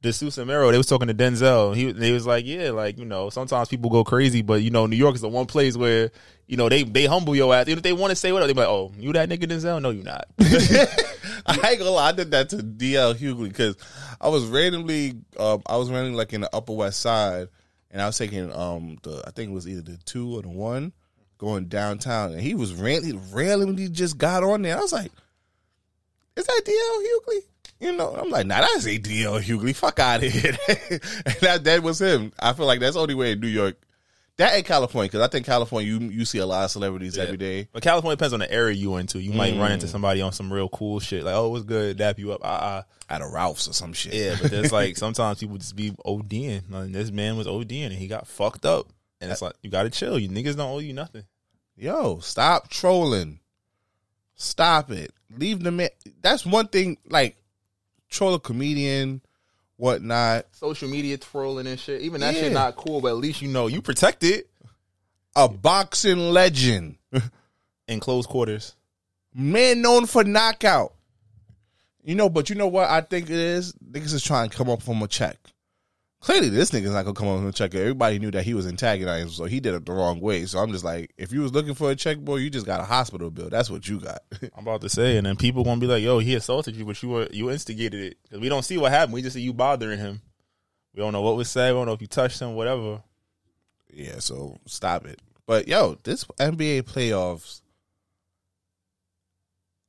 the 0.00 0.08
Susamero. 0.08 0.70
They 0.70 0.78
was 0.78 0.86
talking 0.86 1.08
to 1.08 1.14
Denzel. 1.14 1.76
He 1.76 1.92
they 1.92 2.12
was 2.12 2.26
like, 2.26 2.46
yeah, 2.46 2.70
like 2.70 2.98
you 2.98 3.04
know, 3.04 3.30
sometimes 3.30 3.68
people 3.68 3.90
go 3.90 4.04
crazy, 4.04 4.42
but 4.42 4.62
you 4.62 4.70
know, 4.70 4.86
New 4.86 4.96
York 4.96 5.14
is 5.16 5.20
the 5.20 5.28
one 5.28 5.46
place 5.46 5.76
where 5.76 6.10
you 6.46 6.56
know 6.56 6.68
they 6.68 6.82
they 6.82 7.04
humble 7.06 7.36
your 7.36 7.54
ass. 7.54 7.68
Even 7.68 7.78
if 7.78 7.82
they 7.82 7.92
want 7.92 8.10
to 8.10 8.16
say 8.16 8.32
whatever, 8.32 8.46
they 8.48 8.52
be 8.54 8.60
like, 8.60 8.68
oh, 8.68 8.90
you 8.98 9.12
that 9.12 9.28
nigga 9.28 9.44
Denzel? 9.44 9.80
No, 9.82 9.90
you 9.90 10.02
not. 10.02 10.26
I 11.46 11.70
ain't 11.70 11.78
gonna 11.78 11.90
lie, 11.90 12.08
I 12.08 12.12
did 12.12 12.30
that 12.32 12.50
to 12.50 12.56
DL 12.56 13.14
Hughley 13.14 13.48
because 13.48 13.76
I 14.20 14.28
was 14.28 14.44
randomly, 14.46 15.14
um, 15.38 15.62
I 15.66 15.76
was 15.76 15.90
randomly 15.90 16.16
like 16.16 16.32
in 16.32 16.42
the 16.42 16.54
Upper 16.54 16.72
West 16.72 17.00
Side, 17.00 17.48
and 17.90 18.02
I 18.02 18.06
was 18.06 18.18
taking 18.18 18.52
um 18.54 18.98
the, 19.02 19.22
I 19.26 19.30
think 19.30 19.50
it 19.50 19.54
was 19.54 19.68
either 19.68 19.82
the 19.82 19.96
two 20.04 20.38
or 20.38 20.42
the 20.42 20.48
one, 20.48 20.92
going 21.38 21.66
downtown, 21.66 22.32
and 22.32 22.40
he 22.40 22.54
was 22.54 22.74
randomly, 22.74 23.20
randomly 23.32 23.88
just 23.88 24.18
got 24.18 24.42
on 24.42 24.62
there. 24.62 24.76
I 24.76 24.80
was 24.80 24.92
like, 24.92 25.12
is 26.36 26.46
that 26.46 26.62
DL 26.64 27.34
Hughley? 27.34 27.40
You 27.80 27.96
know, 27.96 28.12
I'm 28.14 28.30
like, 28.30 28.46
nah, 28.46 28.60
that's 28.60 28.84
DL 28.84 29.40
Hughley. 29.40 29.74
Fuck 29.74 30.00
out 30.00 30.24
of 30.24 30.32
here. 30.32 30.56
and 30.68 31.36
that 31.40 31.60
that 31.64 31.82
was 31.82 32.00
him. 32.00 32.32
I 32.38 32.52
feel 32.52 32.66
like 32.66 32.80
that's 32.80 32.94
the 32.94 33.00
only 33.00 33.14
way 33.14 33.32
in 33.32 33.40
New 33.40 33.48
York. 33.48 33.76
That 34.38 34.56
in 34.56 34.62
California, 34.62 35.08
because 35.08 35.20
I 35.20 35.26
think 35.26 35.46
California, 35.46 35.92
you 35.92 35.98
you 36.10 36.24
see 36.24 36.38
a 36.38 36.46
lot 36.46 36.64
of 36.64 36.70
celebrities 36.70 37.18
every 37.18 37.36
day. 37.36 37.66
But 37.72 37.82
California 37.82 38.14
depends 38.16 38.32
on 38.32 38.38
the 38.38 38.50
area 38.50 38.72
you 38.72 38.96
into. 38.96 39.20
You 39.20 39.32
might 39.32 39.58
run 39.58 39.72
into 39.72 39.88
somebody 39.88 40.20
on 40.20 40.30
some 40.32 40.52
real 40.52 40.68
cool 40.68 41.00
shit, 41.00 41.24
like, 41.24 41.34
oh, 41.34 41.48
what's 41.48 41.64
good? 41.64 41.96
Dap 41.96 42.20
you 42.20 42.32
up. 42.32 42.40
Ah, 42.44 42.78
uh, 42.78 42.82
At 43.08 43.20
a 43.20 43.26
Ralph's 43.26 43.66
or 43.66 43.72
some 43.72 43.92
shit. 43.92 44.14
Yeah, 44.14 44.36
but 44.40 44.52
there's 44.52 44.70
like 44.70 44.96
sometimes 44.96 45.40
people 45.40 45.58
just 45.58 45.74
be 45.74 45.90
ODing. 45.90 46.70
Like, 46.70 46.92
this 46.92 47.10
man 47.10 47.36
was 47.36 47.48
ODing 47.48 47.86
and 47.86 47.92
he 47.94 48.06
got 48.06 48.28
fucked 48.28 48.64
up. 48.64 48.86
And 49.20 49.32
it's 49.32 49.42
like 49.42 49.54
you 49.60 49.70
gotta 49.70 49.90
chill. 49.90 50.16
You 50.20 50.28
niggas 50.28 50.56
don't 50.56 50.70
owe 50.70 50.78
you 50.78 50.92
nothing. 50.92 51.24
yo, 51.76 52.20
stop 52.20 52.70
trolling. 52.70 53.40
Stop 54.36 54.92
it. 54.92 55.12
Leave 55.36 55.64
the 55.64 55.72
man. 55.72 55.88
That's 56.22 56.46
one 56.46 56.68
thing. 56.68 56.98
Like 57.08 57.36
troll 58.08 58.34
a 58.34 58.40
comedian, 58.40 59.20
whatnot. 59.78 60.44
Social 60.52 60.88
media 60.88 61.16
trolling 61.16 61.66
and 61.66 61.80
shit. 61.80 62.02
Even 62.02 62.20
that 62.20 62.34
Yeah. 62.34 62.40
shit 62.42 62.52
not 62.52 62.76
cool, 62.76 63.00
but 63.00 63.08
at 63.08 63.16
least 63.16 63.40
you 63.40 63.48
know 63.48 63.66
you 63.68 63.80
protected. 63.80 64.44
a 65.36 65.48
boxing 65.48 66.30
legend, 66.32 66.96
in 67.88 68.00
close 68.00 68.26
quarters. 68.26 68.74
man 69.34 69.80
known 69.80 70.04
for 70.06 70.24
knockout. 70.24 70.92
You 72.02 72.14
know, 72.14 72.28
but 72.28 72.48
you 72.50 72.56
know 72.56 72.66
what 72.68 72.88
I 72.88 73.02
think 73.02 73.26
it 73.26 73.36
is? 73.36 73.72
Niggas 73.74 74.14
is 74.14 74.22
trying 74.24 74.48
to 74.50 74.56
come 74.56 74.68
up 74.70 74.82
from 74.82 75.00
a 75.02 75.06
check. 75.08 75.36
Clearly, 76.20 76.48
this 76.48 76.72
nigga's 76.72 76.90
not 76.90 77.04
gonna 77.04 77.14
come 77.14 77.28
on 77.28 77.38
from 77.38 77.48
a 77.48 77.52
check. 77.52 77.74
Everybody 77.76 78.18
knew 78.18 78.32
that 78.32 78.42
he 78.42 78.52
was 78.52 78.66
antagonizing, 78.66 79.28
so 79.30 79.44
he 79.44 79.60
did 79.60 79.74
it 79.74 79.86
the 79.86 79.92
wrong 79.92 80.18
way. 80.18 80.46
So 80.46 80.58
I'm 80.58 80.72
just 80.72 80.84
like, 80.84 81.12
if 81.16 81.32
you 81.32 81.42
was 81.42 81.52
looking 81.52 81.74
for 81.74 81.92
a 81.92 81.96
check, 81.96 82.18
boy, 82.18 82.36
you 82.36 82.50
just 82.50 82.66
got 82.66 82.80
a 82.80 82.84
hospital 82.84 83.30
bill. 83.30 83.48
That's 83.48 83.70
what 83.70 83.88
you 83.88 84.00
got. 84.00 84.22
I'm 84.56 84.66
about 84.66 84.80
to 84.80 84.88
say, 84.88 85.16
and 85.16 85.26
then 85.26 85.36
people 85.36 85.62
gonna 85.62 85.80
be 85.80 85.86
like, 85.86 86.02
"Yo, 86.02 86.18
he 86.18 86.34
assaulted 86.34 86.74
you, 86.74 86.84
but 86.84 87.00
you 87.02 87.10
were 87.10 87.28
you 87.30 87.50
instigated 87.52 88.02
it." 88.02 88.18
Because 88.24 88.40
we 88.40 88.48
don't 88.48 88.64
see 88.64 88.78
what 88.78 88.90
happened. 88.90 89.14
We 89.14 89.22
just 89.22 89.34
see 89.34 89.42
you 89.42 89.52
bothering 89.52 90.00
him. 90.00 90.20
We 90.92 91.02
don't 91.02 91.12
know 91.12 91.22
what 91.22 91.36
was 91.36 91.48
said. 91.50 91.72
We 91.72 91.78
don't 91.78 91.86
know 91.86 91.92
if 91.92 92.00
you 92.00 92.08
touched 92.08 92.40
him, 92.40 92.56
whatever. 92.56 93.00
yeah, 93.92 94.18
so 94.18 94.58
stop 94.66 95.06
it. 95.06 95.20
But 95.46 95.68
yo, 95.68 95.98
this 96.02 96.24
NBA 96.40 96.82
playoffs. 96.82 97.62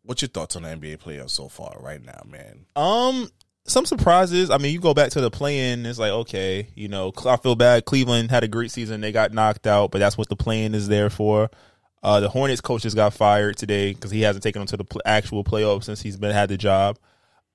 What's 0.04 0.22
your 0.22 0.30
thoughts 0.30 0.56
on 0.56 0.62
the 0.62 0.70
NBA 0.70 1.00
playoffs 1.00 1.32
so 1.32 1.50
far, 1.50 1.76
right 1.80 2.04
now, 2.04 2.22
man? 2.28 2.66
Um, 2.76 3.30
some 3.70 3.86
surprises. 3.86 4.50
I 4.50 4.58
mean, 4.58 4.74
you 4.74 4.80
go 4.80 4.94
back 4.94 5.12
to 5.12 5.22
the 5.22 5.32
play-in. 5.32 5.86
It's 5.86 6.00
like 6.00 6.12
okay, 6.12 6.68
you 6.76 6.88
know, 6.88 7.14
I 7.26 7.38
feel 7.38 7.56
bad. 7.56 7.86
Cleveland 7.86 8.32
had 8.32 8.44
a 8.44 8.48
great 8.48 8.72
season. 8.72 9.02
They 9.02 9.12
got 9.12 9.34
knocked 9.34 9.68
out, 9.68 9.92
but 9.92 10.00
that's 10.00 10.18
what 10.18 10.30
the 10.30 10.36
play-in 10.36 10.76
is 10.76 10.88
there 10.88 11.10
for. 11.10 11.50
Uh, 12.02 12.20
the 12.22 12.30
Hornets 12.30 12.62
coach 12.62 12.84
just 12.84 12.96
got 12.96 13.14
fired 13.14 13.58
today 13.58 13.94
because 13.94 14.12
he 14.12 14.22
hasn't 14.22 14.42
taken 14.44 14.62
them 14.62 14.68
to 14.68 14.78
the 14.78 14.86
pl- 14.86 15.02
actual 15.06 15.44
playoffs 15.44 15.84
since 15.84 16.02
he's 16.02 16.16
been 16.18 16.32
had 16.32 16.50
the 16.50 16.58
job. 16.58 16.98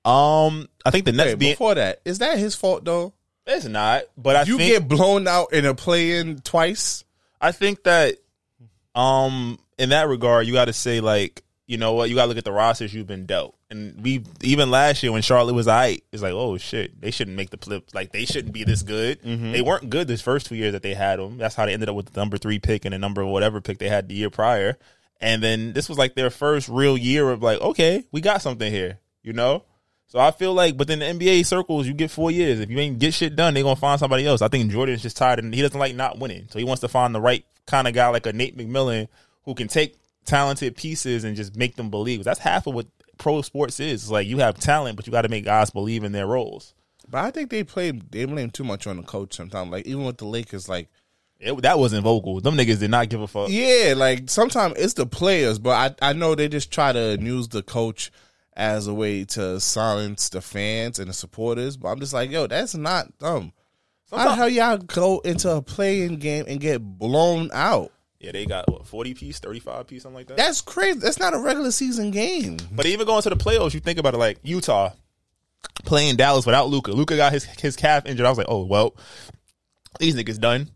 Um, 0.03 0.69
I 0.85 0.91
think 0.91 1.05
the 1.05 1.11
Nets 1.13 1.31
Hey, 1.31 1.35
being 1.35 1.51
before 1.53 1.75
that, 1.75 2.01
is 2.05 2.19
that 2.19 2.37
his 2.37 2.55
fault 2.55 2.85
though? 2.85 3.13
it's 3.47 3.65
not, 3.65 4.03
but 4.17 4.35
I 4.35 4.43
you 4.43 4.57
think 4.57 4.71
get 4.73 4.87
blown 4.87 5.27
out 5.27 5.51
in 5.53 5.65
a 5.65 5.73
play-in 5.75 6.39
twice. 6.39 7.03
I 7.41 7.51
think 7.51 7.83
that 7.83 8.15
um 8.93 9.59
in 9.77 9.89
that 9.89 10.07
regard, 10.07 10.47
you 10.47 10.53
got 10.53 10.65
to 10.65 10.73
say 10.73 10.99
like 11.01 11.43
you 11.67 11.77
know 11.77 11.93
what 11.93 12.09
you 12.09 12.15
got 12.15 12.23
to 12.23 12.27
look 12.27 12.37
at 12.37 12.43
the 12.43 12.51
rosters 12.51 12.93
you've 12.93 13.07
been 13.07 13.25
dealt, 13.25 13.55
and 13.69 14.01
we 14.03 14.23
even 14.41 14.69
last 14.69 15.01
year 15.01 15.11
when 15.11 15.21
Charlotte 15.21 15.53
was 15.53 15.67
aight, 15.67 16.01
it's 16.11 16.21
like 16.21 16.33
oh 16.33 16.57
shit 16.57 16.99
they 17.01 17.11
shouldn't 17.11 17.37
make 17.37 17.49
the 17.49 17.57
flip 17.57 17.89
like 17.93 18.11
they 18.11 18.25
shouldn't 18.25 18.53
be 18.53 18.63
this 18.63 18.83
good. 18.83 19.21
Mm-hmm. 19.21 19.51
They 19.51 19.61
weren't 19.61 19.89
good 19.89 20.07
this 20.07 20.21
first 20.21 20.45
two 20.45 20.55
years 20.55 20.73
that 20.73 20.83
they 20.83 20.93
had 20.93 21.19
them. 21.19 21.37
That's 21.37 21.55
how 21.55 21.65
they 21.65 21.73
ended 21.73 21.89
up 21.89 21.95
with 21.95 22.11
the 22.11 22.19
number 22.19 22.37
three 22.37 22.59
pick 22.59 22.85
and 22.85 22.93
the 22.93 22.99
number 22.99 23.25
whatever 23.25 23.61
pick 23.61 23.79
they 23.79 23.89
had 23.89 24.07
the 24.07 24.15
year 24.15 24.29
prior, 24.29 24.77
and 25.19 25.41
then 25.41 25.73
this 25.73 25.89
was 25.89 25.97
like 25.97 26.15
their 26.15 26.29
first 26.29 26.69
real 26.69 26.97
year 26.97 27.31
of 27.31 27.41
like 27.41 27.59
okay 27.61 28.05
we 28.11 28.21
got 28.21 28.41
something 28.41 28.71
here, 28.71 28.99
you 29.23 29.33
know. 29.33 29.63
So 30.07 30.19
I 30.19 30.31
feel 30.31 30.53
like, 30.53 30.77
but 30.77 30.87
then 30.87 30.99
the 30.99 31.05
NBA 31.05 31.45
circles, 31.45 31.87
you 31.87 31.93
get 31.93 32.11
four 32.11 32.29
years. 32.29 32.59
If 32.59 32.69
you 32.69 32.77
ain't 32.77 32.99
get 32.99 33.13
shit 33.13 33.35
done, 33.35 33.53
they 33.53 33.63
gonna 33.63 33.75
find 33.75 33.99
somebody 33.99 34.25
else. 34.25 34.41
I 34.41 34.47
think 34.47 34.71
Jordan's 34.71 35.01
just 35.01 35.17
tired, 35.17 35.39
and 35.39 35.53
he 35.53 35.61
doesn't 35.61 35.79
like 35.79 35.95
not 35.95 36.19
winning. 36.19 36.47
So 36.51 36.59
he 36.59 36.63
wants 36.63 36.81
to 36.81 36.87
find 36.87 37.13
the 37.13 37.21
right 37.21 37.43
kind 37.65 37.87
of 37.87 37.93
guy, 37.93 38.07
like 38.09 38.27
a 38.27 38.33
Nate 38.33 38.55
McMillan, 38.55 39.07
who 39.43 39.55
can 39.55 39.67
take 39.67 39.97
talented 40.25 40.75
pieces 40.75 41.23
and 41.23 41.35
just 41.35 41.55
make 41.55 41.75
them 41.75 41.89
believe. 41.89 42.23
That's 42.23 42.39
half 42.39 42.67
of 42.67 42.73
what 42.73 42.87
pro 43.17 43.41
sports 43.41 43.79
is. 43.79 44.03
It's 44.03 44.11
like 44.11 44.27
you 44.27 44.39
have 44.39 44.57
talent, 44.59 44.95
but 44.95 45.07
you 45.07 45.11
got 45.11 45.21
to 45.23 45.29
make 45.29 45.45
guys 45.45 45.69
believe 45.69 46.03
in 46.03 46.11
their 46.11 46.27
roles. 46.27 46.73
But 47.07 47.23
I 47.23 47.31
think 47.31 47.49
they 47.49 47.63
play 47.63 47.91
they 47.91 48.25
blame 48.25 48.49
too 48.49 48.63
much 48.63 48.87
on 48.87 48.97
the 48.97 49.03
coach 49.03 49.35
sometimes. 49.35 49.71
Like 49.71 49.85
even 49.85 50.05
with 50.05 50.17
the 50.17 50.25
Lakers, 50.25 50.67
like 50.67 50.89
It, 51.39 51.61
that 51.61 51.77
wasn't 51.77 52.03
vocal. 52.03 52.41
Them 52.41 52.55
niggas 52.55 52.79
did 52.79 52.89
not 52.91 53.09
give 53.09 53.21
a 53.21 53.27
fuck. 53.27 53.49
yeah, 53.49 53.93
like 53.95 54.29
sometimes 54.29 54.75
it's 54.77 54.93
the 54.93 55.05
players, 55.05 55.59
but 55.59 55.95
I 56.01 56.09
I 56.09 56.13
know 56.13 56.33
they 56.35 56.47
just 56.49 56.71
try 56.71 56.91
to 56.91 57.17
use 57.21 57.47
the 57.47 57.61
coach 57.63 58.11
as 58.57 58.87
a 58.87 58.93
way 58.93 59.25
to 59.25 59.59
silence 59.59 60.29
the 60.29 60.41
fans 60.41 60.97
and 60.97 61.09
the 61.09 61.13
supporters. 61.13 61.77
But 61.77 61.89
I'm 61.89 61.99
just 61.99 62.13
like, 62.13 62.31
yo, 62.31 62.47
that's 62.47 62.73
not 62.73 63.17
dumb. 63.19 63.51
How 64.11 64.29
the 64.29 64.35
hell 64.35 64.49
y'all 64.49 64.77
go 64.77 65.19
into 65.19 65.51
a 65.51 65.61
play-in 65.61 66.17
game 66.17 66.45
and 66.47 66.59
get 66.59 66.79
blown 66.79 67.49
out? 67.51 67.91
Yeah, 68.25 68.31
they 68.31 68.47
got 68.47 68.67
what, 68.71 68.87
forty 68.87 69.13
piece, 69.13 69.37
thirty 69.37 69.59
five 69.59 69.85
piece, 69.85 70.01
something 70.01 70.15
like 70.15 70.27
that. 70.27 70.37
That's 70.37 70.59
crazy. 70.59 70.97
That's 70.97 71.19
not 71.19 71.35
a 71.35 71.37
regular 71.37 71.69
season 71.69 72.09
game. 72.09 72.57
But 72.71 72.87
even 72.87 73.05
going 73.05 73.21
to 73.21 73.29
the 73.29 73.35
playoffs, 73.35 73.75
you 73.75 73.79
think 73.79 73.99
about 73.99 74.15
it 74.15 74.17
like 74.17 74.39
Utah 74.41 74.93
playing 75.83 76.15
Dallas 76.15 76.43
without 76.43 76.67
Luka. 76.67 76.91
Luka 76.91 77.15
got 77.17 77.33
his 77.33 77.43
his 77.43 77.75
calf 77.75 78.07
injured. 78.07 78.25
I 78.25 78.29
was 78.29 78.39
like, 78.39 78.47
oh 78.49 78.65
well, 78.65 78.95
these 79.99 80.15
niggas 80.15 80.39
done. 80.39 80.71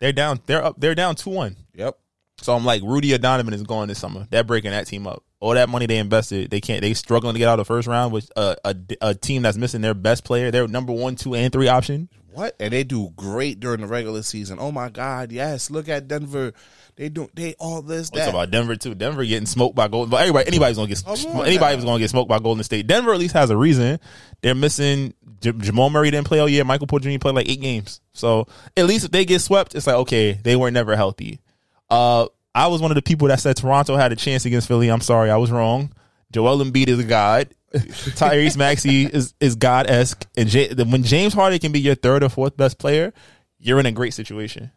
They're 0.00 0.12
down. 0.12 0.40
They're 0.44 0.62
up. 0.62 0.74
They're 0.78 0.94
down 0.94 1.14
two 1.14 1.30
one. 1.30 1.56
Yep. 1.72 1.98
So 2.42 2.54
I'm 2.54 2.66
like, 2.66 2.82
Rudy 2.82 3.14
or 3.14 3.18
Donovan 3.18 3.54
is 3.54 3.62
going 3.62 3.88
this 3.88 3.98
summer. 3.98 4.26
They're 4.28 4.44
breaking 4.44 4.72
that 4.72 4.86
team 4.86 5.06
up. 5.06 5.24
All 5.40 5.54
that 5.54 5.70
money 5.70 5.86
they 5.86 5.96
invested, 5.96 6.50
they 6.50 6.60
can't. 6.60 6.82
They 6.82 6.92
struggling 6.92 7.32
to 7.32 7.38
get 7.38 7.48
out 7.48 7.58
of 7.58 7.66
the 7.66 7.72
first 7.72 7.88
round 7.88 8.12
with 8.12 8.30
a, 8.36 8.56
a, 8.66 8.76
a 9.00 9.14
team 9.14 9.40
that's 9.40 9.56
missing 9.56 9.80
their 9.80 9.94
best 9.94 10.24
player, 10.24 10.50
their 10.50 10.68
number 10.68 10.92
one, 10.92 11.16
two, 11.16 11.34
and 11.34 11.50
three 11.50 11.68
option. 11.68 12.10
What? 12.36 12.54
And 12.60 12.70
they 12.72 12.84
do 12.84 13.10
great 13.16 13.60
during 13.60 13.80
the 13.80 13.86
regular 13.86 14.22
season. 14.22 14.58
Oh 14.60 14.70
my 14.70 14.90
God, 14.90 15.32
yes. 15.32 15.70
Look 15.70 15.88
at 15.88 16.06
Denver. 16.06 16.52
They 16.96 17.08
do 17.08 17.30
they 17.34 17.54
all 17.58 17.80
this, 17.82 18.08
It's 18.08 18.10
that. 18.10 18.28
about 18.28 18.50
Denver 18.50 18.76
too. 18.76 18.94
Denver 18.94 19.24
getting 19.24 19.46
smoked 19.46 19.74
by 19.74 19.88
Golden. 19.88 20.10
But 20.10 20.20
everybody, 20.20 20.46
anybody's 20.46 20.76
gonna 20.76 20.88
get 20.88 21.02
Come 21.02 21.36
on 21.38 21.46
anybody 21.46 21.76
was 21.76 21.84
gonna 21.84 21.98
get 21.98 22.10
smoked 22.10 22.28
by 22.28 22.38
Golden 22.38 22.62
State. 22.62 22.86
Denver 22.86 23.12
at 23.14 23.18
least 23.18 23.32
has 23.34 23.48
a 23.48 23.56
reason. 23.56 23.98
They're 24.42 24.54
missing 24.54 25.14
J- 25.40 25.52
Jamal 25.52 25.88
Murray 25.90 26.10
didn't 26.10 26.26
play 26.26 26.38
all 26.38 26.48
year. 26.48 26.64
Michael 26.64 26.86
Porter 26.86 27.10
Jr. 27.10 27.18
played 27.18 27.34
like 27.34 27.48
eight 27.48 27.60
games. 27.62 28.00
So 28.12 28.46
at 28.76 28.84
least 28.86 29.06
if 29.06 29.10
they 29.12 29.24
get 29.24 29.40
swept, 29.40 29.74
it's 29.74 29.86
like 29.86 29.96
okay, 29.96 30.32
they 30.32 30.56
were 30.56 30.70
never 30.70 30.94
healthy. 30.94 31.40
Uh, 31.88 32.26
I 32.54 32.66
was 32.68 32.80
one 32.82 32.90
of 32.90 32.94
the 32.96 33.02
people 33.02 33.28
that 33.28 33.40
said 33.40 33.56
Toronto 33.56 33.96
had 33.96 34.12
a 34.12 34.16
chance 34.16 34.44
against 34.44 34.68
Philly. 34.68 34.88
I'm 34.88 35.00
sorry, 35.02 35.30
I 35.30 35.36
was 35.36 35.50
wrong. 35.50 35.92
Joel 36.36 36.62
Embiid 36.62 36.88
is 36.88 36.98
a 36.98 37.04
god. 37.04 37.48
Tyrese 37.72 38.58
Maxey 38.58 39.06
is 39.06 39.32
is 39.40 39.54
god 39.54 39.88
esque, 39.88 40.26
and 40.36 40.50
J- 40.50 40.74
when 40.74 41.02
James 41.02 41.32
Harden 41.32 41.58
can 41.58 41.72
be 41.72 41.80
your 41.80 41.94
third 41.94 42.22
or 42.22 42.28
fourth 42.28 42.58
best 42.58 42.78
player, 42.78 43.14
you're 43.58 43.80
in 43.80 43.86
a 43.86 43.90
great 43.90 44.12
situation. 44.12 44.70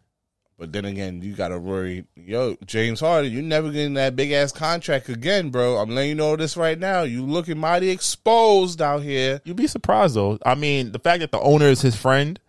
But 0.56 0.72
then 0.72 0.86
again, 0.86 1.20
you 1.20 1.34
gotta 1.34 1.58
worry. 1.58 2.06
Yo, 2.16 2.56
James 2.64 3.00
Harden, 3.00 3.30
you 3.30 3.42
never 3.42 3.70
getting 3.70 3.92
that 3.94 4.16
big 4.16 4.32
ass 4.32 4.52
contract 4.52 5.10
again, 5.10 5.50
bro. 5.50 5.76
I'm 5.76 5.90
letting 5.90 6.08
you 6.08 6.14
know 6.14 6.34
this 6.34 6.56
right 6.56 6.78
now. 6.78 7.02
You 7.02 7.26
looking 7.26 7.58
mighty 7.58 7.90
exposed 7.90 8.80
out 8.80 9.02
here. 9.02 9.42
You'd 9.44 9.56
be 9.56 9.66
surprised 9.66 10.14
though. 10.14 10.38
I 10.46 10.54
mean, 10.54 10.92
the 10.92 10.98
fact 10.98 11.20
that 11.20 11.30
the 11.30 11.40
owner 11.40 11.66
is 11.66 11.82
his 11.82 11.94
friend 11.94 12.40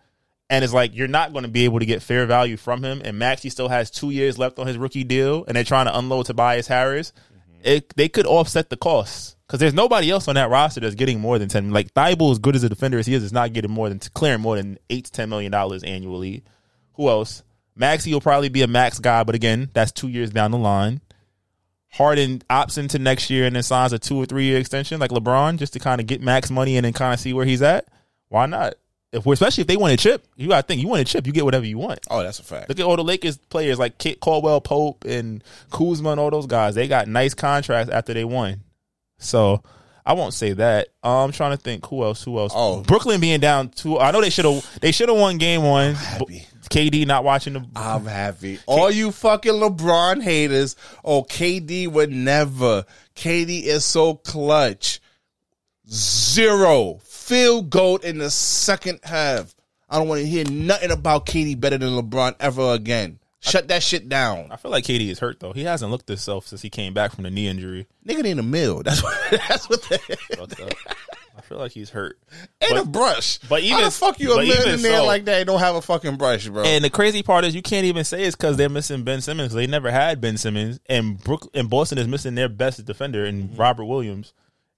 and 0.48 0.64
it's 0.64 0.72
like 0.72 0.96
you're 0.96 1.06
not 1.06 1.32
going 1.32 1.44
to 1.44 1.50
be 1.50 1.66
able 1.66 1.80
to 1.80 1.86
get 1.86 2.02
fair 2.02 2.24
value 2.24 2.56
from 2.56 2.82
him, 2.82 3.02
and 3.04 3.18
Maxey 3.18 3.50
still 3.50 3.68
has 3.68 3.90
two 3.90 4.08
years 4.08 4.38
left 4.38 4.58
on 4.58 4.66
his 4.66 4.78
rookie 4.78 5.04
deal, 5.04 5.44
and 5.46 5.54
they're 5.54 5.64
trying 5.64 5.86
to 5.86 5.98
unload 5.98 6.24
Tobias 6.26 6.66
Harris. 6.66 7.12
It 7.64 7.94
they 7.96 8.08
could 8.08 8.26
offset 8.26 8.70
the 8.70 8.76
costs 8.76 9.36
because 9.46 9.60
there's 9.60 9.74
nobody 9.74 10.10
else 10.10 10.28
on 10.28 10.34
that 10.34 10.50
roster 10.50 10.80
that's 10.80 10.94
getting 10.94 11.20
more 11.20 11.38
than 11.38 11.48
ten. 11.48 11.70
Like 11.70 11.92
Thybulle, 11.94 12.32
as 12.32 12.38
good 12.38 12.56
as 12.56 12.64
a 12.64 12.68
defender 12.68 12.98
as 12.98 13.06
he 13.06 13.14
is, 13.14 13.22
is 13.22 13.32
not 13.32 13.52
getting 13.52 13.70
more 13.70 13.88
than 13.88 14.00
clearing 14.14 14.40
more 14.40 14.56
than 14.56 14.78
eight 14.90 15.06
to 15.06 15.12
ten 15.12 15.28
million 15.28 15.52
dollars 15.52 15.82
annually. 15.82 16.42
Who 16.94 17.08
else? 17.08 17.42
Maxey 17.74 18.12
will 18.12 18.20
probably 18.20 18.48
be 18.48 18.62
a 18.62 18.66
max 18.66 18.98
guy, 18.98 19.24
but 19.24 19.34
again, 19.34 19.70
that's 19.72 19.92
two 19.92 20.08
years 20.08 20.30
down 20.30 20.50
the 20.50 20.58
line. 20.58 21.00
Harden 21.92 22.40
opts 22.50 22.78
into 22.78 22.98
next 22.98 23.28
year 23.30 23.44
and 23.44 23.54
then 23.54 23.62
signs 23.62 23.92
a 23.92 23.98
two 23.98 24.16
or 24.16 24.26
three 24.26 24.44
year 24.44 24.58
extension 24.58 24.98
like 24.98 25.10
LeBron 25.10 25.58
just 25.58 25.74
to 25.74 25.78
kind 25.78 26.00
of 26.00 26.06
get 26.06 26.22
max 26.22 26.50
money 26.50 26.76
and 26.76 26.84
then 26.84 26.92
kind 26.92 27.12
of 27.12 27.20
see 27.20 27.32
where 27.32 27.44
he's 27.44 27.62
at. 27.62 27.86
Why 28.28 28.46
not? 28.46 28.74
If 29.12 29.26
we're 29.26 29.34
especially 29.34 29.62
if 29.62 29.68
they 29.68 29.76
want 29.76 29.92
a 29.92 29.96
chip, 29.98 30.26
you 30.36 30.48
gotta 30.48 30.66
think 30.66 30.80
you 30.80 30.88
want 30.88 31.02
a 31.02 31.04
chip, 31.04 31.26
you 31.26 31.32
get 31.32 31.44
whatever 31.44 31.66
you 31.66 31.76
want. 31.76 32.00
Oh, 32.10 32.22
that's 32.22 32.38
a 32.38 32.42
fact. 32.42 32.68
Look 32.70 32.80
at 32.80 32.86
all 32.86 32.96
the 32.96 33.04
Lakers 33.04 33.36
players 33.36 33.78
like 33.78 33.98
Kit 33.98 34.20
Caldwell 34.20 34.60
Pope 34.62 35.04
and 35.04 35.44
Kuzma 35.70 36.10
and 36.10 36.20
all 36.20 36.30
those 36.30 36.46
guys. 36.46 36.74
They 36.74 36.88
got 36.88 37.08
nice 37.08 37.34
contracts 37.34 37.92
after 37.92 38.14
they 38.14 38.24
won. 38.24 38.62
So 39.18 39.62
I 40.04 40.14
won't 40.14 40.32
say 40.32 40.54
that. 40.54 40.88
I'm 41.02 41.30
trying 41.30 41.50
to 41.52 41.62
think 41.62 41.86
who 41.86 42.02
else. 42.02 42.24
Who 42.24 42.38
else? 42.38 42.52
Oh. 42.54 42.82
Brooklyn 42.82 43.20
being 43.20 43.40
down 43.40 43.68
two. 43.68 43.98
I 43.98 44.10
know 44.12 44.20
they 44.22 44.30
should 44.30 44.46
have. 44.46 44.80
They 44.80 44.92
should 44.92 45.10
have 45.10 45.18
won 45.18 45.36
game 45.36 45.62
one. 45.62 45.94
happy. 45.94 46.46
KD 46.70 47.06
not 47.06 47.22
watching 47.22 47.52
the. 47.52 47.66
I'm 47.76 48.06
happy. 48.06 48.58
All 48.66 48.90
you 48.90 49.12
fucking 49.12 49.52
LeBron 49.52 50.22
haters, 50.22 50.74
oh, 51.04 51.22
KD 51.22 51.86
would 51.88 52.10
never. 52.10 52.86
KD 53.14 53.64
is 53.64 53.84
so 53.84 54.14
clutch. 54.14 55.00
Zero. 55.86 57.00
Field 57.22 57.70
goal 57.70 57.96
in 57.98 58.18
the 58.18 58.30
second 58.30 59.00
half. 59.04 59.54
I 59.88 59.98
don't 59.98 60.08
want 60.08 60.20
to 60.22 60.26
hear 60.26 60.44
nothing 60.50 60.90
about 60.90 61.26
KD 61.26 61.58
better 61.60 61.78
than 61.78 61.90
LeBron 61.90 62.34
ever 62.40 62.72
again. 62.72 63.18
Shut 63.40 63.68
that 63.68 63.82
shit 63.82 64.08
down. 64.08 64.48
I 64.50 64.56
feel 64.56 64.70
like 64.70 64.84
KD 64.84 65.08
is 65.08 65.18
hurt 65.18 65.40
though. 65.40 65.52
He 65.52 65.64
hasn't 65.64 65.90
looked 65.90 66.08
himself 66.08 66.46
since 66.46 66.62
he 66.62 66.70
came 66.70 66.94
back 66.94 67.12
from 67.12 67.24
the 67.24 67.30
knee 67.30 67.48
injury. 67.48 67.86
Nigga 68.06 68.22
need 68.22 68.38
a 68.38 68.42
mill. 68.42 68.82
That's 68.82 69.02
what. 69.02 69.18
That's 69.48 69.68
what. 69.68 69.90
Up. 69.90 70.72
I 71.36 71.40
feel 71.40 71.58
like 71.58 71.72
he's 71.72 71.90
hurt. 71.90 72.18
and 72.60 72.70
But- 72.74 72.82
a 72.82 72.84
brush. 72.86 73.38
but 73.48 73.62
even 73.62 73.78
how 73.80 73.84
the 73.86 73.90
fuck 73.90 74.20
you 74.20 74.32
a 74.38 74.42
in 74.42 74.80
there 74.82 74.98
so- 74.98 75.04
like 75.06 75.24
that? 75.24 75.38
and 75.40 75.46
Don't 75.46 75.58
have 75.58 75.74
a 75.74 75.82
fucking 75.82 76.16
brush, 76.16 76.46
bro. 76.48 76.62
And 76.64 76.84
the 76.84 76.90
crazy 76.90 77.22
part 77.22 77.44
is 77.44 77.54
you 77.54 77.62
can't 77.62 77.84
even 77.86 78.04
say 78.04 78.22
it's 78.24 78.36
because 78.36 78.56
they're 78.56 78.68
missing 78.68 79.02
Ben 79.02 79.20
Simmons. 79.20 79.52
They 79.52 79.66
never 79.66 79.90
had 79.90 80.20
Ben 80.20 80.36
Simmons, 80.36 80.78
and 80.86 81.22
Brook 81.22 81.50
and 81.54 81.68
Boston 81.68 81.98
is 81.98 82.06
missing 82.06 82.34
their 82.36 82.48
best 82.48 82.84
defender 82.84 83.24
in 83.24 83.48
Mm-hmm. 83.48 83.56
Robert 83.56 83.84
Williams. 83.86 84.32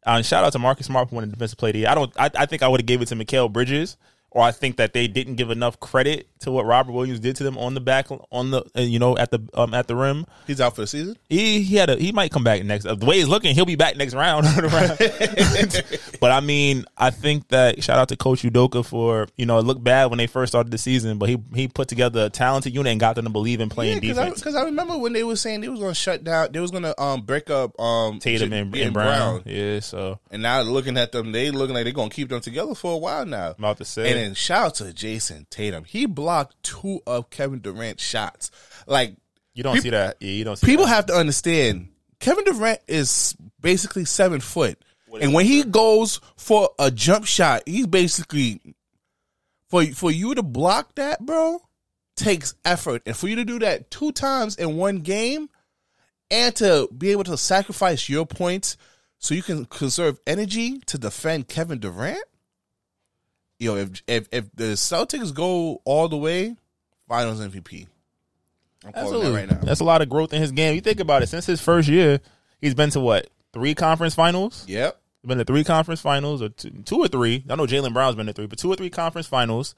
Uh, 0.04 0.20
shout 0.22 0.44
out 0.44 0.52
to 0.52 0.58
Marcus 0.58 0.86
Smart 0.86 1.08
for 1.08 1.16
winning 1.16 1.30
defensive 1.30 1.58
player. 1.58 1.70
of 1.70 1.74
the 1.74 1.78
year. 1.80 1.88
I 1.88 1.94
don't. 1.94 2.12
I, 2.18 2.30
I 2.36 2.46
think 2.46 2.62
I 2.62 2.68
would 2.68 2.80
have 2.80 2.86
gave 2.86 3.00
it 3.00 3.06
to 3.08 3.16
Mikal 3.16 3.50
Bridges, 3.52 3.96
or 4.34 4.42
I 4.42 4.50
think 4.50 4.76
that 4.76 4.92
they 4.92 5.06
didn't 5.06 5.36
give 5.36 5.50
enough 5.50 5.78
credit 5.78 6.28
to 6.40 6.50
what 6.50 6.66
Robert 6.66 6.92
Williams 6.92 7.20
did 7.20 7.36
to 7.36 7.44
them 7.44 7.56
on 7.56 7.74
the 7.74 7.80
back 7.80 8.08
on 8.10 8.50
the 8.50 8.64
uh, 8.76 8.80
you 8.80 8.98
know 8.98 9.16
at 9.16 9.30
the 9.30 9.40
um 9.54 9.72
at 9.72 9.86
the 9.86 9.96
rim. 9.96 10.26
He's 10.46 10.60
out 10.60 10.74
for 10.74 10.82
the 10.82 10.86
season. 10.86 11.16
He 11.28 11.62
he 11.62 11.76
had 11.76 11.88
a 11.88 11.96
he 11.96 12.12
might 12.12 12.32
come 12.32 12.44
back 12.44 12.62
next. 12.64 12.84
The 12.84 12.96
way 13.06 13.16
he's 13.18 13.28
looking, 13.28 13.54
he'll 13.54 13.64
be 13.64 13.76
back 13.76 13.96
next 13.96 14.12
round. 14.14 14.44
but 16.20 16.32
I 16.32 16.40
mean, 16.40 16.84
I 16.98 17.10
think 17.10 17.48
that 17.48 17.82
shout 17.82 17.98
out 17.98 18.08
to 18.08 18.16
Coach 18.16 18.42
Udoka 18.42 18.84
for 18.84 19.28
you 19.36 19.46
know 19.46 19.58
it 19.58 19.62
looked 19.62 19.84
bad 19.84 20.06
when 20.06 20.18
they 20.18 20.26
first 20.26 20.50
started 20.50 20.70
the 20.70 20.78
season, 20.78 21.18
but 21.18 21.28
he 21.28 21.38
he 21.54 21.68
put 21.68 21.86
together 21.88 22.26
a 22.26 22.30
talented 22.30 22.74
unit 22.74 22.90
and 22.90 23.00
got 23.00 23.14
them 23.14 23.24
to 23.24 23.30
believe 23.30 23.60
in 23.60 23.68
playing 23.68 24.00
defense. 24.00 24.40
because 24.40 24.56
I, 24.56 24.62
I 24.62 24.64
remember 24.64 24.98
when 24.98 25.12
they 25.12 25.22
were 25.22 25.36
saying 25.36 25.60
they 25.60 25.68
was 25.68 25.80
going 25.80 25.92
to 25.92 25.98
shut 25.98 26.24
down, 26.24 26.50
they 26.50 26.60
was 26.60 26.72
going 26.72 26.82
to 26.82 27.00
um 27.00 27.22
break 27.22 27.50
up 27.50 27.78
um 27.80 28.18
Tatum 28.18 28.52
and, 28.52 28.74
yeah, 28.74 28.86
and 28.86 28.94
Brown. 28.94 29.42
yeah. 29.46 29.78
So 29.78 30.18
and 30.32 30.42
now 30.42 30.62
looking 30.62 30.96
at 30.98 31.12
them, 31.12 31.30
they 31.30 31.52
looking 31.52 31.74
like 31.74 31.84
they're 31.84 31.92
going 31.92 32.10
to 32.10 32.16
keep 32.16 32.30
them 32.30 32.40
together 32.40 32.74
for 32.74 32.94
a 32.94 32.98
while 32.98 33.24
now. 33.24 33.50
I'm 33.50 33.54
about 33.58 33.78
to 33.78 33.84
say, 33.84 34.10
And 34.10 34.23
then 34.24 34.34
shout 34.34 34.66
out 34.66 34.74
to 34.76 34.84
Jayson 34.84 35.48
Tatum. 35.50 35.84
He 35.84 36.06
blocked 36.06 36.62
two 36.62 37.00
of 37.06 37.30
Kevin 37.30 37.60
Durant's 37.60 38.02
shots. 38.02 38.50
Like 38.86 39.16
you 39.54 39.62
don't 39.62 39.74
peop- 39.74 39.82
see 39.82 39.90
that. 39.90 40.16
Yeah, 40.20 40.30
you 40.30 40.44
don't 40.44 40.56
see 40.56 40.66
people 40.66 40.86
that. 40.86 40.94
have 40.94 41.06
to 41.06 41.14
understand 41.14 41.88
Kevin 42.20 42.44
Durant 42.44 42.80
is 42.88 43.36
basically 43.60 44.04
seven 44.04 44.40
foot. 44.40 44.78
And 45.20 45.32
when 45.32 45.46
he 45.46 45.62
goes 45.62 46.20
for 46.36 46.70
a 46.76 46.90
jump 46.90 47.24
shot, 47.24 47.62
he's 47.66 47.86
basically 47.86 48.60
for 49.68 49.84
for 49.86 50.10
you 50.10 50.34
to 50.34 50.42
block 50.42 50.96
that, 50.96 51.24
bro, 51.24 51.60
takes 52.16 52.54
effort. 52.64 53.02
And 53.06 53.16
for 53.16 53.28
you 53.28 53.36
to 53.36 53.44
do 53.44 53.60
that 53.60 53.90
two 53.92 54.10
times 54.10 54.56
in 54.56 54.76
one 54.76 54.98
game 55.00 55.50
and 56.30 56.54
to 56.56 56.88
be 56.96 57.10
able 57.10 57.24
to 57.24 57.36
sacrifice 57.36 58.08
your 58.08 58.26
points 58.26 58.76
so 59.18 59.34
you 59.34 59.42
can 59.42 59.66
conserve 59.66 60.18
energy 60.26 60.78
to 60.86 60.98
defend 60.98 61.48
Kevin 61.48 61.78
Durant. 61.78 62.24
Yo, 63.58 63.76
if 63.76 64.02
if 64.06 64.28
if 64.32 64.54
the 64.54 64.72
Celtics 64.74 65.32
go 65.32 65.80
all 65.84 66.08
the 66.08 66.16
way, 66.16 66.56
Finals 67.08 67.40
MVP. 67.40 67.86
I'm 68.84 68.92
calling 68.92 68.94
that 68.94 69.16
Absolutely. 69.16 69.32
right 69.32 69.50
now. 69.50 69.58
That's 69.62 69.80
a 69.80 69.84
lot 69.84 70.02
of 70.02 70.08
growth 70.08 70.32
in 70.32 70.40
his 70.40 70.52
game. 70.52 70.74
You 70.74 70.80
think 70.80 71.00
about 71.00 71.22
it. 71.22 71.28
Since 71.28 71.46
his 71.46 71.60
first 71.60 71.88
year, 71.88 72.20
he's 72.60 72.74
been 72.74 72.90
to 72.90 73.00
what 73.00 73.28
three 73.52 73.74
conference 73.74 74.14
finals. 74.14 74.64
Yep. 74.68 75.00
been 75.26 75.38
to 75.38 75.44
three 75.44 75.64
conference 75.64 76.00
finals 76.00 76.42
or 76.42 76.50
two, 76.50 76.70
two 76.84 76.98
or 76.98 77.08
three. 77.08 77.44
I 77.48 77.54
know 77.56 77.66
Jaylen 77.66 77.92
Brown's 77.92 78.16
been 78.16 78.26
to 78.26 78.32
three, 78.32 78.46
but 78.46 78.58
two 78.58 78.70
or 78.72 78.76
three 78.76 78.90
conference 78.90 79.26
finals. 79.26 79.74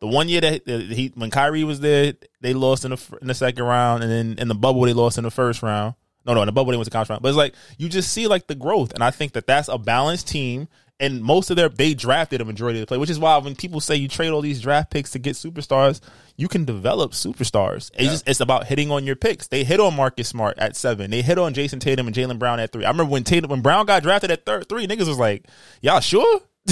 The 0.00 0.06
one 0.06 0.28
year 0.28 0.40
that 0.40 0.64
that 0.64 0.80
he 0.92 1.12
when 1.14 1.30
Kyrie 1.30 1.64
was 1.64 1.80
there, 1.80 2.14
they 2.40 2.54
lost 2.54 2.84
in 2.84 2.90
the 2.90 3.18
in 3.20 3.28
the 3.28 3.34
second 3.34 3.64
round, 3.64 4.02
and 4.02 4.10
then 4.10 4.36
in 4.38 4.48
the 4.48 4.54
bubble 4.54 4.82
they 4.82 4.92
lost 4.92 5.18
in 5.18 5.24
the 5.24 5.30
first 5.30 5.62
round. 5.62 5.94
No, 6.26 6.34
no, 6.34 6.42
in 6.42 6.46
the 6.46 6.52
bubble 6.52 6.70
they 6.70 6.76
went 6.76 6.86
to 6.86 6.90
conference 6.90 7.10
round. 7.10 7.22
But 7.22 7.28
it's 7.28 7.36
like 7.38 7.54
you 7.78 7.88
just 7.88 8.12
see 8.12 8.26
like 8.26 8.46
the 8.46 8.54
growth, 8.54 8.92
and 8.92 9.02
I 9.02 9.10
think 9.10 9.32
that 9.32 9.46
that's 9.46 9.68
a 9.68 9.78
balanced 9.78 10.28
team. 10.28 10.68
And 11.00 11.22
most 11.22 11.50
of 11.50 11.56
their 11.56 11.68
they 11.68 11.94
drafted 11.94 12.40
a 12.40 12.44
majority 12.44 12.78
of 12.78 12.82
the 12.82 12.86
play, 12.86 12.98
which 12.98 13.10
is 13.10 13.18
why 13.18 13.36
when 13.38 13.56
people 13.56 13.80
say 13.80 13.96
you 13.96 14.06
trade 14.06 14.30
all 14.30 14.42
these 14.42 14.60
draft 14.60 14.90
picks 14.90 15.10
to 15.12 15.18
get 15.18 15.34
superstars, 15.34 16.00
you 16.36 16.46
can 16.46 16.64
develop 16.64 17.12
superstars. 17.12 17.90
It's 17.94 18.10
just 18.10 18.28
it's 18.28 18.40
about 18.40 18.66
hitting 18.66 18.90
on 18.90 19.04
your 19.04 19.16
picks. 19.16 19.48
They 19.48 19.64
hit 19.64 19.80
on 19.80 19.96
Marcus 19.96 20.28
Smart 20.28 20.58
at 20.58 20.76
seven. 20.76 21.10
They 21.10 21.22
hit 21.22 21.38
on 21.38 21.54
Jayson 21.54 21.80
Tatum 21.80 22.06
and 22.06 22.14
Jaylen 22.14 22.38
Brown 22.38 22.60
at 22.60 22.70
three. 22.70 22.84
I 22.84 22.90
remember 22.90 23.10
when 23.10 23.24
Tatum 23.24 23.50
when 23.50 23.62
Brown 23.62 23.86
got 23.86 24.02
drafted 24.02 24.30
at 24.30 24.44
third 24.44 24.68
three, 24.68 24.86
niggas 24.86 25.08
was 25.08 25.18
like, 25.18 25.46
Y'all 25.80 26.00
sure? 26.00 26.40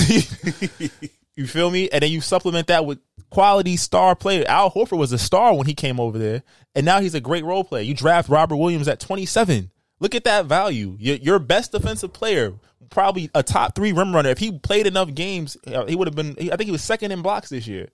you 1.38 1.46
feel 1.46 1.70
me? 1.70 1.88
And 1.90 2.02
then 2.02 2.10
you 2.10 2.20
supplement 2.20 2.66
that 2.66 2.84
with 2.84 2.98
quality 3.30 3.76
star 3.76 4.14
player. 4.14 4.44
Al 4.48 4.70
Horford 4.70 4.98
was 4.98 5.12
a 5.12 5.18
star 5.18 5.54
when 5.54 5.66
he 5.66 5.74
came 5.74 6.00
over 6.00 6.18
there, 6.18 6.42
and 6.74 6.84
now 6.84 7.00
he's 7.00 7.14
a 7.14 7.20
great 7.20 7.44
role 7.44 7.64
player. 7.64 7.82
You 7.82 7.94
draft 7.94 8.28
Robert 8.28 8.56
Williams 8.56 8.88
at 8.88 9.00
27. 9.00 9.70
Look 10.00 10.14
at 10.14 10.24
that 10.24 10.46
value. 10.46 10.96
Your, 10.98 11.16
your 11.16 11.38
best 11.38 11.72
defensive 11.72 12.12
player, 12.12 12.54
probably 12.90 13.30
a 13.34 13.42
top 13.42 13.74
three 13.74 13.92
rim 13.92 14.14
runner. 14.14 14.30
If 14.30 14.38
he 14.38 14.58
played 14.58 14.86
enough 14.86 15.14
games, 15.14 15.56
uh, 15.66 15.86
he 15.86 15.96
would 15.96 16.08
have 16.08 16.14
been. 16.14 16.36
I 16.38 16.56
think 16.56 16.66
he 16.66 16.72
was 16.72 16.82
second 16.82 17.12
in 17.12 17.22
blocks 17.22 17.48
this 17.48 17.66
year, 17.66 17.88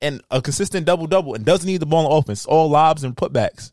and 0.00 0.22
a 0.30 0.42
consistent 0.42 0.86
double 0.86 1.06
double, 1.06 1.34
and 1.34 1.44
doesn't 1.44 1.66
need 1.66 1.80
the 1.80 1.86
ball 1.86 2.06
on 2.06 2.18
offense. 2.18 2.46
All 2.46 2.68
lobs 2.68 3.04
and 3.04 3.16
putbacks. 3.16 3.72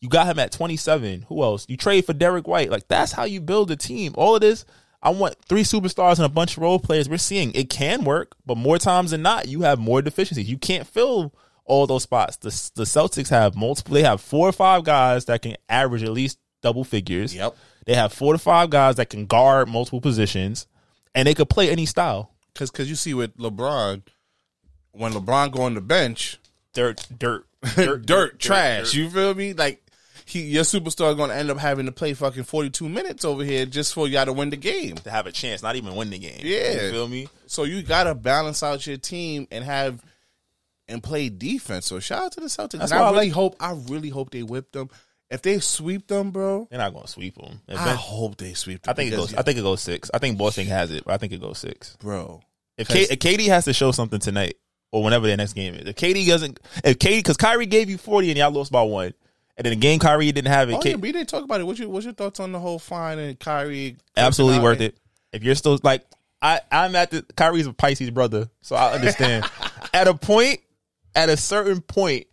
You 0.00 0.08
got 0.08 0.26
him 0.26 0.38
at 0.38 0.52
27. 0.52 1.22
Who 1.28 1.42
else? 1.42 1.66
You 1.68 1.76
trade 1.76 2.04
for 2.04 2.12
Derrick 2.12 2.46
White. 2.46 2.70
Like 2.70 2.88
that's 2.88 3.12
how 3.12 3.24
you 3.24 3.40
build 3.40 3.70
a 3.70 3.76
team. 3.76 4.12
All 4.16 4.34
of 4.34 4.40
this. 4.40 4.64
I 5.02 5.10
want 5.10 5.36
three 5.44 5.62
superstars 5.62 6.16
and 6.16 6.24
a 6.24 6.28
bunch 6.28 6.56
of 6.56 6.62
role 6.62 6.80
players. 6.80 7.08
We're 7.08 7.18
seeing 7.18 7.52
it 7.54 7.70
can 7.70 8.02
work, 8.04 8.34
but 8.44 8.56
more 8.56 8.78
times 8.78 9.12
than 9.12 9.22
not, 9.22 9.46
you 9.46 9.62
have 9.62 9.78
more 9.78 10.02
deficiencies. 10.02 10.48
You 10.48 10.58
can't 10.58 10.86
fill 10.86 11.32
all 11.64 11.86
those 11.86 12.02
spots. 12.02 12.36
The 12.36 12.48
the 12.74 12.84
Celtics 12.84 13.28
have 13.28 13.56
multiple. 13.56 13.94
They 13.94 14.02
have 14.02 14.20
four 14.20 14.48
or 14.48 14.52
five 14.52 14.84
guys 14.84 15.26
that 15.26 15.42
can 15.42 15.56
average 15.68 16.02
at 16.02 16.12
least 16.12 16.38
double 16.62 16.84
figures. 16.84 17.34
Yep. 17.34 17.56
They 17.86 17.94
have 17.94 18.12
four 18.12 18.32
to 18.34 18.38
five 18.38 18.68
guys 18.70 18.96
that 18.96 19.10
can 19.10 19.26
guard 19.26 19.68
multiple 19.68 20.00
positions, 20.00 20.66
and 21.14 21.26
they 21.26 21.34
could 21.34 21.48
play 21.48 21.70
any 21.70 21.86
style. 21.86 22.32
Cause, 22.54 22.70
cause 22.70 22.88
you 22.88 22.94
see 22.96 23.14
with 23.14 23.36
LeBron, 23.36 24.02
when 24.92 25.12
LeBron 25.12 25.52
go 25.52 25.62
on 25.62 25.74
the 25.74 25.80
bench, 25.80 26.38
Dirt, 26.72 27.06
dirt, 27.18 27.46
dirt, 28.06 28.38
trash. 28.38 28.92
You 28.94 29.08
feel 29.08 29.34
me? 29.34 29.52
Like 29.54 29.82
he, 30.26 30.42
your 30.42 30.64
superstar 30.64 31.16
going 31.16 31.30
to 31.30 31.36
end 31.36 31.50
up 31.50 31.56
having 31.58 31.86
to 31.86 31.92
play 31.92 32.12
fucking 32.12 32.42
forty 32.44 32.68
two 32.68 32.88
minutes 32.88 33.24
over 33.24 33.42
here 33.44 33.64
just 33.64 33.94
for 33.94 34.06
y'all 34.08 34.26
to 34.26 34.32
win 34.34 34.50
the 34.50 34.56
game. 34.58 34.96
to 34.96 35.10
have 35.10 35.26
a 35.26 35.32
chance, 35.32 35.62
not 35.62 35.76
even 35.76 35.94
win 35.96 36.10
the 36.10 36.18
game. 36.18 36.40
Yeah. 36.42 36.72
you 36.72 36.90
feel 36.90 37.08
me? 37.08 37.28
So 37.46 37.64
you 37.64 37.82
got 37.82 38.04
to 38.04 38.14
balance 38.14 38.62
out 38.62 38.86
your 38.86 38.98
team 38.98 39.48
and 39.50 39.64
have 39.64 40.02
and 40.88 41.02
play 41.02 41.28
defense. 41.30 41.86
So 41.86 41.98
shout 41.98 42.24
out 42.24 42.32
to 42.32 42.40
the 42.40 42.46
Celtics. 42.46 42.78
That's 42.78 42.92
and 42.92 43.00
I 43.00 43.06
I 43.06 43.10
really 43.12 43.26
like- 43.26 43.32
hope. 43.32 43.56
I 43.58 43.72
really 43.88 44.08
hope 44.10 44.30
they 44.30 44.42
whip 44.42 44.72
them. 44.72 44.90
If 45.30 45.42
they 45.42 45.58
sweep 45.58 46.06
them, 46.06 46.30
bro, 46.30 46.68
They're 46.70 46.78
not 46.78 46.92
going 46.92 47.04
to 47.04 47.10
sweep 47.10 47.34
them. 47.36 47.60
If 47.66 47.78
I 47.78 47.84
Ben- 47.86 47.96
hope 47.96 48.36
they 48.36 48.54
sweep 48.54 48.82
them. 48.82 48.90
I 48.90 48.94
think 48.94 49.12
it 49.12 49.16
goes. 49.16 49.34
I 49.34 49.42
think 49.42 49.58
it 49.58 49.62
goes 49.62 49.80
six. 49.82 50.10
I 50.14 50.18
think 50.18 50.38
Boston 50.38 50.66
has 50.66 50.90
it. 50.92 51.04
But 51.04 51.14
I 51.14 51.16
think 51.18 51.32
it 51.32 51.40
goes 51.40 51.58
six. 51.58 51.96
bro. 52.00 52.40
If, 52.78 52.88
K, 52.88 53.02
if 53.02 53.18
KD 53.18 53.46
has 53.48 53.64
to 53.64 53.72
show 53.72 53.90
something 53.90 54.20
tonight 54.20 54.56
or 54.92 55.02
whenever 55.02 55.26
their 55.26 55.36
next 55.36 55.54
game 55.54 55.74
is, 55.74 55.88
if 55.88 55.96
KD 55.96 56.26
doesn't, 56.26 56.60
if 56.84 56.98
KD 56.98 57.18
because 57.18 57.36
Kyrie 57.38 57.64
gave 57.66 57.88
you 57.90 57.96
forty 57.98 58.28
and 58.28 58.36
y'all 58.38 58.50
lost 58.50 58.70
by 58.70 58.82
one, 58.82 59.14
and 59.56 59.64
then 59.64 59.70
the 59.70 59.76
game 59.76 59.98
Kyrie 59.98 60.30
didn't 60.30 60.52
have 60.52 60.68
it, 60.70 60.74
Oh 60.74 60.80
K- 60.80 60.90
yeah, 60.90 60.96
we 60.96 61.10
didn't 61.10 61.28
talk 61.30 61.42
about 61.42 61.60
it. 61.60 61.64
What's 61.64 61.78
your 61.80 61.88
What's 61.88 62.04
your 62.04 62.12
thoughts 62.14 62.38
on 62.38 62.52
the 62.52 62.60
whole 62.60 62.78
fine 62.78 63.18
and 63.18 63.38
Kyrie? 63.40 63.96
absolutely 64.16 64.60
worth 64.60 64.80
it. 64.82 64.96
If 65.32 65.42
you're 65.42 65.54
still 65.54 65.78
like, 65.82 66.04
I 66.42 66.60
I'm 66.70 66.94
at 66.94 67.10
the 67.10 67.24
Kyrie's 67.34 67.66
a 67.66 67.72
Pisces 67.72 68.10
brother, 68.10 68.48
so 68.60 68.76
I 68.76 68.92
understand. 68.92 69.46
at 69.94 70.06
a 70.06 70.12
point, 70.14 70.60
at 71.14 71.30
a 71.30 71.36
certain 71.38 71.80
point, 71.80 72.26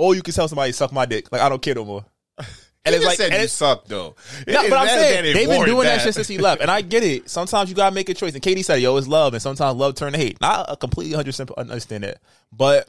all 0.00 0.14
you 0.14 0.22
can 0.22 0.34
tell 0.34 0.48
somebody 0.48 0.72
suck 0.72 0.92
my 0.92 1.06
dick. 1.06 1.30
Like 1.30 1.42
I 1.42 1.48
don't 1.48 1.62
care 1.62 1.74
no 1.74 1.84
more. 1.84 2.04
And 2.82 2.94
it's 2.94 3.04
like, 3.04 3.18
said 3.18 3.32
and 3.32 3.42
you 3.42 3.48
suck 3.48 3.84
though. 3.84 4.16
No, 4.46 4.62
but 4.70 4.72
I'm 4.72 4.88
saying 4.88 5.34
they've 5.34 5.46
been 5.46 5.66
doing 5.66 5.82
that. 5.82 5.96
that. 5.96 6.00
shit 6.00 6.14
since 6.14 6.28
he 6.28 6.38
left, 6.38 6.62
and 6.62 6.70
I 6.70 6.80
get 6.80 7.04
it. 7.04 7.28
Sometimes 7.28 7.68
you 7.68 7.76
gotta 7.76 7.94
make 7.94 8.08
a 8.08 8.14
choice. 8.14 8.32
And 8.32 8.42
KD 8.42 8.64
said, 8.64 8.80
"Yo, 8.80 8.96
it's 8.96 9.06
love," 9.06 9.34
and 9.34 9.42
sometimes 9.42 9.76
love 9.76 9.96
turn 9.96 10.12
to 10.12 10.18
hate. 10.18 10.38
And 10.40 10.46
I 10.46 10.74
completely 10.80 11.12
100 11.12 11.26
percent 11.26 11.50
understand 11.58 12.04
that. 12.04 12.22
But 12.50 12.88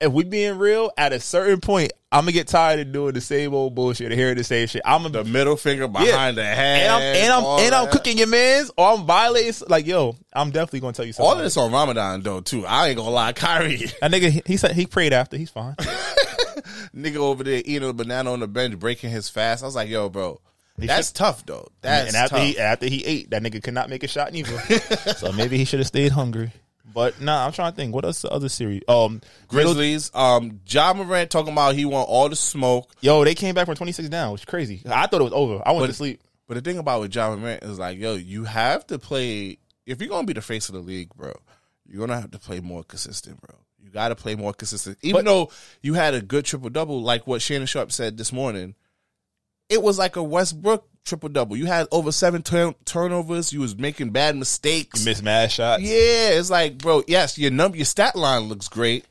if 0.00 0.12
we 0.12 0.24
being 0.24 0.58
real, 0.58 0.90
at 0.96 1.12
a 1.12 1.20
certain 1.20 1.60
point, 1.60 1.92
I'm 2.10 2.22
gonna 2.22 2.32
get 2.32 2.48
tired 2.48 2.80
of 2.80 2.92
doing 2.92 3.12
the 3.12 3.20
same 3.20 3.54
old 3.54 3.74
bullshit, 3.74 4.10
and 4.10 4.18
hearing 4.18 4.36
the 4.36 4.44
same 4.44 4.66
shit. 4.66 4.82
I'm 4.84 5.10
the 5.12 5.24
middle 5.24 5.56
finger 5.56 5.86
behind 5.88 6.36
the 6.36 6.44
head, 6.44 6.82
and 6.82 6.92
I'm 6.92 7.02
and 7.02 7.32
I'm 7.32 7.44
and 7.66 7.74
I'm 7.74 7.88
cooking 7.88 8.18
your 8.18 8.26
man's, 8.26 8.70
or 8.76 8.88
I'm 8.88 9.06
violating. 9.06 9.54
Like, 9.68 9.86
yo, 9.86 10.16
I'm 10.32 10.50
definitely 10.50 10.80
gonna 10.80 10.94
tell 10.94 11.04
you 11.04 11.12
something. 11.12 11.30
All 11.30 11.36
this 11.36 11.56
on 11.56 11.70
Ramadan 11.70 12.22
though 12.22 12.40
too. 12.40 12.66
I 12.66 12.88
ain't 12.88 12.96
gonna 12.96 13.10
lie, 13.10 13.32
Kyrie 13.34 13.86
That 14.00 14.10
nigga, 14.10 14.30
he, 14.30 14.42
he 14.44 14.56
said 14.56 14.72
he 14.72 14.86
prayed 14.86 15.12
after. 15.12 15.36
He's 15.36 15.50
fine. 15.50 15.76
nigga 16.96 17.16
over 17.16 17.44
there 17.44 17.62
eating 17.64 17.88
a 17.88 17.92
banana 17.92 18.32
on 18.32 18.40
the 18.40 18.48
bench, 18.48 18.78
breaking 18.78 19.10
his 19.10 19.28
fast. 19.28 19.62
I 19.62 19.66
was 19.66 19.74
like, 19.76 19.88
yo, 19.88 20.08
bro, 20.08 20.40
that's 20.76 21.12
tough 21.12 21.44
though. 21.46 21.68
That's 21.82 22.08
and 22.08 22.16
after 22.16 22.36
tough. 22.36 22.44
he 22.46 22.58
after 22.58 22.86
he 22.86 23.04
ate, 23.04 23.30
that 23.30 23.42
nigga 23.42 23.62
could 23.62 23.74
not 23.74 23.90
make 23.90 24.02
a 24.02 24.08
shot 24.08 24.32
neither. 24.32 24.58
so 25.16 25.32
maybe 25.32 25.56
he 25.58 25.64
should 25.64 25.80
have 25.80 25.86
stayed 25.86 26.12
hungry. 26.12 26.52
But 26.92 27.20
nah, 27.20 27.46
I'm 27.46 27.52
trying 27.52 27.72
to 27.72 27.76
think. 27.76 27.94
What 27.94 28.04
else 28.04 28.22
the 28.22 28.30
other 28.30 28.48
series? 28.48 28.82
Um, 28.88 29.20
Grizzlies, 29.48 30.10
um, 30.14 30.60
Ja 30.66 30.92
Morant 30.92 31.30
talking 31.30 31.52
about 31.52 31.74
he 31.76 31.84
want 31.84 32.08
all 32.08 32.28
the 32.28 32.34
smoke. 32.36 32.90
Yo, 33.00 33.24
they 33.24 33.34
came 33.36 33.54
back 33.54 33.66
from 33.66 33.76
26 33.76 34.08
down, 34.08 34.32
which 34.32 34.42
is 34.42 34.44
crazy. 34.46 34.82
I 34.90 35.06
thought 35.06 35.20
it 35.20 35.24
was 35.24 35.32
over. 35.32 35.62
I 35.64 35.70
went 35.72 35.84
But- 35.84 35.86
to 35.88 35.92
sleep. 35.94 36.20
But 36.48 36.54
the 36.54 36.62
thing 36.62 36.78
about 36.78 37.00
with 37.00 37.14
Ja 37.14 37.36
Morant 37.36 37.62
is 37.62 37.78
like, 37.78 37.96
yo, 37.96 38.14
you 38.16 38.42
have 38.42 38.84
to 38.88 38.98
play 38.98 39.58
if 39.86 40.00
you're 40.00 40.08
gonna 40.10 40.26
be 40.26 40.32
the 40.32 40.42
face 40.42 40.68
of 40.68 40.74
the 40.74 40.80
league, 40.80 41.14
bro. 41.14 41.32
You're 41.86 42.04
gonna 42.04 42.20
have 42.20 42.32
to 42.32 42.40
play 42.40 42.58
more 42.58 42.82
consistent, 42.82 43.40
bro. 43.40 43.54
You 43.82 43.90
got 43.90 44.08
to 44.08 44.16
play 44.16 44.34
more 44.36 44.52
consistent. 44.52 44.98
Even 45.02 45.20
But- 45.20 45.24
though 45.24 45.50
you 45.82 45.94
had 45.94 46.14
a 46.14 46.20
good 46.20 46.44
triple 46.44 46.70
double, 46.70 47.02
like 47.02 47.26
what 47.26 47.42
Shannon 47.42 47.66
Sharpe 47.66 47.92
said 47.92 48.16
this 48.16 48.32
morning, 48.32 48.74
it 49.68 49.82
was 49.82 49.98
like 49.98 50.16
a 50.16 50.22
Westbrook 50.22 50.86
triple 51.04 51.28
double. 51.28 51.56
You 51.56 51.66
had 51.66 51.86
over 51.92 52.12
seven 52.12 52.42
turn- 52.42 52.74
turnovers. 52.84 53.52
You 53.52 53.60
was 53.60 53.76
making 53.76 54.10
bad 54.10 54.36
mistakes. 54.36 55.00
you 55.00 55.04
Missed 55.06 55.22
mad 55.22 55.50
shots. 55.50 55.82
Yeah, 55.82 56.30
it's 56.30 56.50
like, 56.50 56.78
bro, 56.78 57.02
yes, 57.06 57.38
your 57.38 57.50
number, 57.50 57.76
your 57.76 57.86
stat 57.86 58.16
line 58.16 58.42
looks 58.42 58.68
great, 58.68 59.04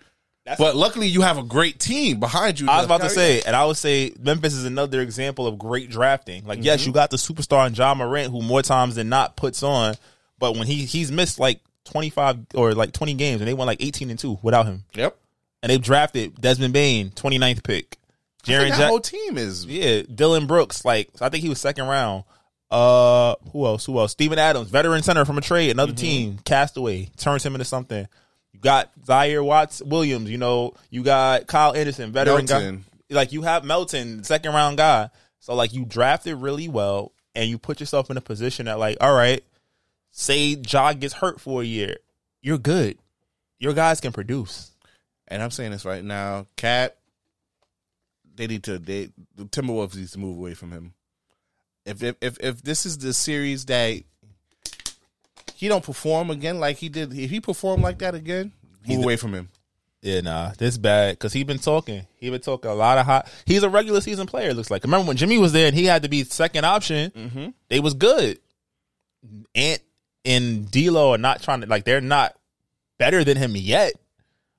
but 0.57 0.75
luckily 0.75 1.07
you 1.07 1.21
have 1.21 1.37
a 1.37 1.43
great 1.43 1.79
team 1.79 2.19
behind 2.19 2.59
you. 2.59 2.69
I 2.69 2.77
was 2.77 2.85
about 2.85 3.01
to 3.01 3.09
say, 3.09 3.41
and 3.41 3.55
I 3.55 3.65
would 3.65 3.77
say 3.77 4.13
Memphis 4.19 4.53
is 4.53 4.65
another 4.65 5.01
example 5.01 5.47
of 5.47 5.57
great 5.57 5.89
drafting. 5.89 6.45
Like, 6.45 6.59
Mm-hmm. 6.59 6.65
yes, 6.65 6.85
you 6.85 6.91
got 6.91 7.09
the 7.09 7.17
superstar 7.17 7.65
in 7.67 7.73
Ja 7.73 7.93
Morant, 7.95 8.31
who 8.31 8.41
more 8.41 8.61
times 8.61 8.95
than 8.95 9.09
not 9.09 9.35
puts 9.35 9.63
on, 9.63 9.95
but 10.37 10.55
when 10.57 10.67
he 10.67 10.85
he's 10.85 11.11
missed 11.11 11.39
like 11.39 11.59
25 11.91 12.45
or 12.55 12.73
like 12.73 12.91
20 12.93 13.13
games, 13.15 13.41
and 13.41 13.47
they 13.47 13.53
won 13.53 13.67
like 13.67 13.81
18 13.83 14.09
and 14.09 14.17
two 14.19 14.39
without 14.41 14.65
him, 14.65 14.83
Yep. 14.95 15.17
and 15.63 15.69
they've 15.69 15.81
drafted 15.81 16.39
Desmond 16.39 16.73
Bane, 16.73 17.09
29th 17.11 17.63
pick, 17.63 17.97
think 18.45 18.75
that 18.77 18.87
whole 18.89 18.99
team 18.99 19.37
is 19.37 19.65
Yeah, 19.65 20.01
Dillon 20.03 20.47
Brooks. 20.47 20.85
Like 20.85 21.09
I 21.21 21.29
think 21.29 21.43
he 21.43 21.49
was 21.49 21.59
second 21.59 21.87
round. 21.87 22.23
Uh, 22.71 23.33
who 23.51 23.65
else? 23.65 23.85
Who 23.85 23.97
else? 23.99 24.11
Steven 24.11 24.37
Adams, 24.37 24.69
veteran 24.69 25.01
center 25.01 25.25
from 25.25 25.37
a 25.37 25.41
trade, 25.41 25.71
another 25.71 25.93
team. 25.93 26.37
Castaway 26.45 27.09
turns 27.17 27.43
him 27.43 27.55
into 27.55 27.65
something. 27.65 28.07
You 28.53 28.59
got 28.59 28.91
Zaire 29.05 29.43
Watts 29.43 29.81
Williams. 29.81 30.29
You 30.29 30.37
know, 30.37 30.73
you 30.91 31.01
got 31.03 31.47
Kyle 31.47 31.73
Anderson, 31.75 32.11
veteran 32.11 32.45
Melton. 32.45 32.85
guy. 33.09 33.15
Like 33.15 33.31
you 33.31 33.41
have 33.41 33.63
Melton, 33.63 34.23
second 34.23 34.53
round 34.53 34.77
guy. 34.77 35.09
So 35.39 35.55
like 35.55 35.73
you 35.73 35.83
drafted 35.85 36.35
really 36.35 36.67
well, 36.67 37.11
and 37.33 37.49
you 37.49 37.57
put 37.57 37.79
yourself 37.79 38.11
in 38.11 38.17
a 38.17 38.21
position 38.21 38.67
that 38.67 38.77
like, 38.77 38.97
all 39.01 39.13
right, 39.13 39.43
say 40.19 40.61
Ja 40.67 40.93
gets 40.93 41.13
hurt 41.13 41.39
for 41.39 41.61
a 41.61 41.65
year, 41.65 41.97
you're 42.41 42.57
good. 42.57 42.97
Your 43.57 43.73
guys 43.73 44.01
can 44.01 44.11
produce. 44.11 44.71
And 45.27 45.41
I'm 45.41 45.51
saying 45.51 45.71
this 45.71 45.85
right 45.85 46.03
now, 46.03 46.47
Cat. 46.55 46.97
They 48.35 48.47
need 48.47 48.63
to. 48.63 48.79
They 48.79 49.09
the 49.35 49.45
Timberwolves 49.45 49.95
needs 49.95 50.11
to 50.13 50.19
move 50.19 50.37
away 50.37 50.53
from 50.53 50.71
him. 50.71 50.93
If 51.85 52.01
if 52.03 52.15
if, 52.21 52.37
if 52.39 52.61
this 52.61 52.85
is 52.85 52.97
the 52.97 53.13
series 53.13 53.65
that 53.65 54.01
he 55.55 55.67
don't 55.67 55.83
perform 55.83 56.29
again 56.29 56.59
like 56.59 56.77
he 56.77 56.89
did, 56.89 57.13
if 57.13 57.29
he 57.29 57.41
performed 57.41 57.83
like 57.83 57.99
that 57.99 58.15
again, 58.15 58.53
move 58.87 59.03
away 59.03 59.17
from 59.17 59.33
him. 59.33 59.49
Yeah, 60.01 60.21
nah, 60.21 60.51
this 60.57 60.77
bad 60.77 61.13
because 61.13 61.33
he 61.33 61.43
been 61.43 61.59
talking. 61.59 62.07
He 62.15 62.29
been 62.29 62.39
talking 62.39 62.71
a 62.71 62.75
lot 62.75 62.97
of 62.97 63.05
hot. 63.05 63.29
He's 63.45 63.63
a 63.63 63.69
regular 63.69 63.99
season 63.99 64.27
player. 64.27 64.51
it 64.51 64.55
Looks 64.55 64.71
like. 64.71 64.83
Remember 64.83 65.07
when 65.07 65.17
Jimmy 65.17 65.37
was 65.37 65.51
there 65.51 65.67
and 65.67 65.75
he 65.75 65.85
had 65.85 66.03
to 66.03 66.09
be 66.09 66.23
second 66.23 66.65
option? 66.65 67.11
Mm-hmm. 67.11 67.47
They 67.67 67.81
was 67.81 67.93
good. 67.93 68.39
Ant 69.53 69.81
and 70.25 70.69
D'Lo 70.69 71.13
are 71.13 71.17
not 71.17 71.41
trying 71.41 71.61
to 71.61 71.67
like. 71.67 71.85
They're 71.85 72.01
not 72.01 72.35
better 72.97 73.23
than 73.23 73.37
him 73.37 73.55
yet, 73.55 73.93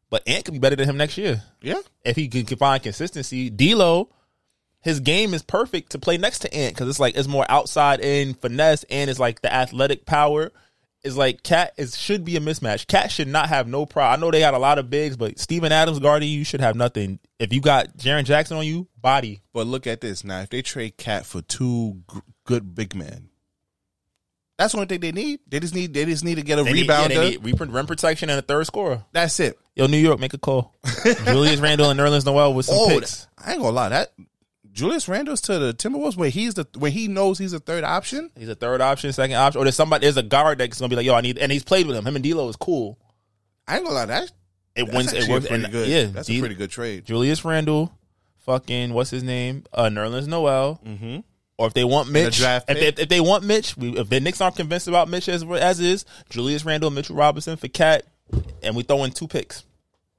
but 0.08 0.26
Ant 0.26 0.44
could 0.44 0.52
be 0.54 0.58
better 0.60 0.76
than 0.76 0.88
him 0.88 0.96
next 0.96 1.18
year 1.18 1.42
Yeah, 1.60 1.80
if 2.04 2.16
he 2.16 2.28
can, 2.28 2.44
can 2.46 2.56
find 2.58 2.82
consistency. 2.82 3.50
D'Lo, 3.50 4.08
his 4.80 5.00
game 5.00 5.34
is 5.34 5.42
perfect 5.42 5.90
to 5.92 5.98
play 5.98 6.16
next 6.16 6.40
to 6.40 6.54
Ant 6.54 6.74
because 6.74 6.88
it's 6.88 7.00
like 7.00 7.16
it's 7.16 7.28
more 7.28 7.46
outside 7.48 8.00
in 8.00 8.34
finesse 8.34 8.84
and 8.90 9.10
it's 9.10 9.18
like 9.20 9.42
the 9.42 9.52
athletic 9.52 10.06
power. 10.06 10.52
Is 11.02 11.16
like 11.16 11.42
Cat 11.42 11.72
is 11.78 11.96
should 11.96 12.26
be 12.26 12.36
a 12.36 12.40
mismatch. 12.40 12.86
Cat 12.86 13.10
should 13.10 13.26
not 13.26 13.48
have 13.48 13.66
no 13.66 13.86
problem. 13.86 14.12
I 14.12 14.22
know 14.22 14.30
they 14.30 14.40
got 14.40 14.52
a 14.52 14.58
lot 14.58 14.78
of 14.78 14.90
bigs, 14.90 15.16
but 15.16 15.38
Steven 15.38 15.72
Adams 15.72 15.98
guarding 15.98 16.28
you 16.28 16.44
should 16.44 16.60
have 16.60 16.76
nothing. 16.76 17.18
If 17.38 17.54
you 17.54 17.62
got 17.62 17.96
Jaren 17.96 18.24
Jackson 18.24 18.58
on 18.58 18.66
you, 18.66 18.86
body. 19.00 19.40
but 19.54 19.66
look 19.66 19.86
at 19.86 20.02
this 20.02 20.24
now. 20.24 20.42
If 20.42 20.50
they 20.50 20.60
trade 20.60 20.98
Cat 20.98 21.24
for 21.24 21.40
two 21.40 22.02
g- 22.12 22.20
good 22.44 22.74
big 22.74 22.94
men, 22.94 23.29
that's 24.60 24.72
the 24.72 24.78
only 24.78 24.86
thing 24.88 25.00
they 25.00 25.12
need. 25.12 25.40
They 25.48 25.58
just 25.58 25.74
need. 25.74 25.94
They 25.94 26.04
just 26.04 26.22
need 26.24 26.34
to 26.36 26.42
get 26.42 26.58
a 26.58 26.62
They 26.64 26.72
need, 26.74 26.86
yeah, 26.86 27.06
rebounder. 27.08 27.08
they 27.08 27.36
need 27.76 27.86
protection 27.88 28.28
and 28.30 28.38
a 28.38 28.42
third 28.42 28.66
scorer. 28.66 29.02
that's 29.12 29.40
it. 29.40 29.58
Yo, 29.74 29.86
New 29.86 29.96
York, 29.96 30.20
make 30.20 30.34
a 30.34 30.38
call. 30.38 30.74
Julius 31.24 31.60
Randle 31.60 31.88
and 31.90 31.98
Nerlens 31.98 32.26
Noel 32.26 32.52
with 32.52 32.66
some 32.66 32.76
Oh, 32.78 32.88
picks. 32.88 33.26
I 33.38 33.52
ain't 33.52 33.62
gonna 33.62 33.74
lie. 33.74 33.88
That 33.88 34.12
Julius 34.72 35.08
Randle's 35.08 35.40
to 35.42 35.58
the 35.58 35.72
Timberwolves 35.72 36.16
where 36.16 36.28
he's 36.30 36.54
the 36.54 36.66
where 36.78 36.90
he 36.90 37.08
knows 37.08 37.38
he's 37.38 37.52
a 37.54 37.58
third 37.60 37.84
option. 37.84 38.30
He's 38.36 38.48
a 38.48 38.54
third 38.54 38.80
option, 38.80 39.12
second 39.12 39.36
option, 39.36 39.60
or 39.60 39.64
there's 39.64 39.76
somebody. 39.76 40.04
There's 40.04 40.16
a 40.18 40.22
guard 40.22 40.58
that's 40.58 40.78
gonna 40.78 40.90
be 40.90 40.96
like, 40.96 41.06
yo, 41.06 41.14
I 41.14 41.22
need, 41.22 41.38
and 41.38 41.50
he's 41.50 41.64
played 41.64 41.86
with 41.86 41.96
him. 41.96 42.06
Him 42.06 42.16
and 42.16 42.22
D'Lo 42.24 42.48
is 42.48 42.56
cool. 42.56 42.98
I 43.66 43.76
ain't 43.76 43.84
gonna 43.84 43.94
lie. 43.96 44.06
That 44.06 44.30
It 44.76 44.84
that's 44.84 44.94
wins. 44.96 45.12
It 45.14 45.28
works. 45.30 45.46
pretty 45.48 45.64
and, 45.64 45.72
good. 45.72 45.88
Yeah, 45.88 46.04
that's 46.04 46.28
D- 46.28 46.36
a 46.36 46.40
pretty 46.40 46.54
good 46.54 46.70
trade. 46.70 47.06
Julius 47.06 47.44
Randle, 47.44 47.92
fucking 48.44 48.92
what's 48.92 49.10
his 49.10 49.22
name? 49.22 49.64
Uh, 49.72 49.84
Nerlens 49.84 50.26
Noel. 50.26 50.80
Mm-hmm. 50.86 51.20
Or 51.60 51.66
if 51.66 51.74
they 51.74 51.84
want 51.84 52.10
Mitch, 52.10 52.38
draft 52.38 52.70
if 52.70 52.96
they, 52.96 53.02
if 53.02 53.08
they 53.10 53.20
want 53.20 53.44
Mitch, 53.44 53.76
we, 53.76 53.90
if 53.90 54.08
the 54.08 54.18
Knicks 54.18 54.40
aren't 54.40 54.56
convinced 54.56 54.88
about 54.88 55.10
Mitch 55.10 55.28
as 55.28 55.44
as 55.44 55.78
is, 55.78 56.06
Julius 56.30 56.64
Randle, 56.64 56.88
Mitchell 56.90 57.16
Robinson 57.16 57.58
for 57.58 57.68
Cat, 57.68 58.06
and 58.62 58.74
we 58.74 58.82
throw 58.82 59.04
in 59.04 59.10
two 59.10 59.28
picks, 59.28 59.62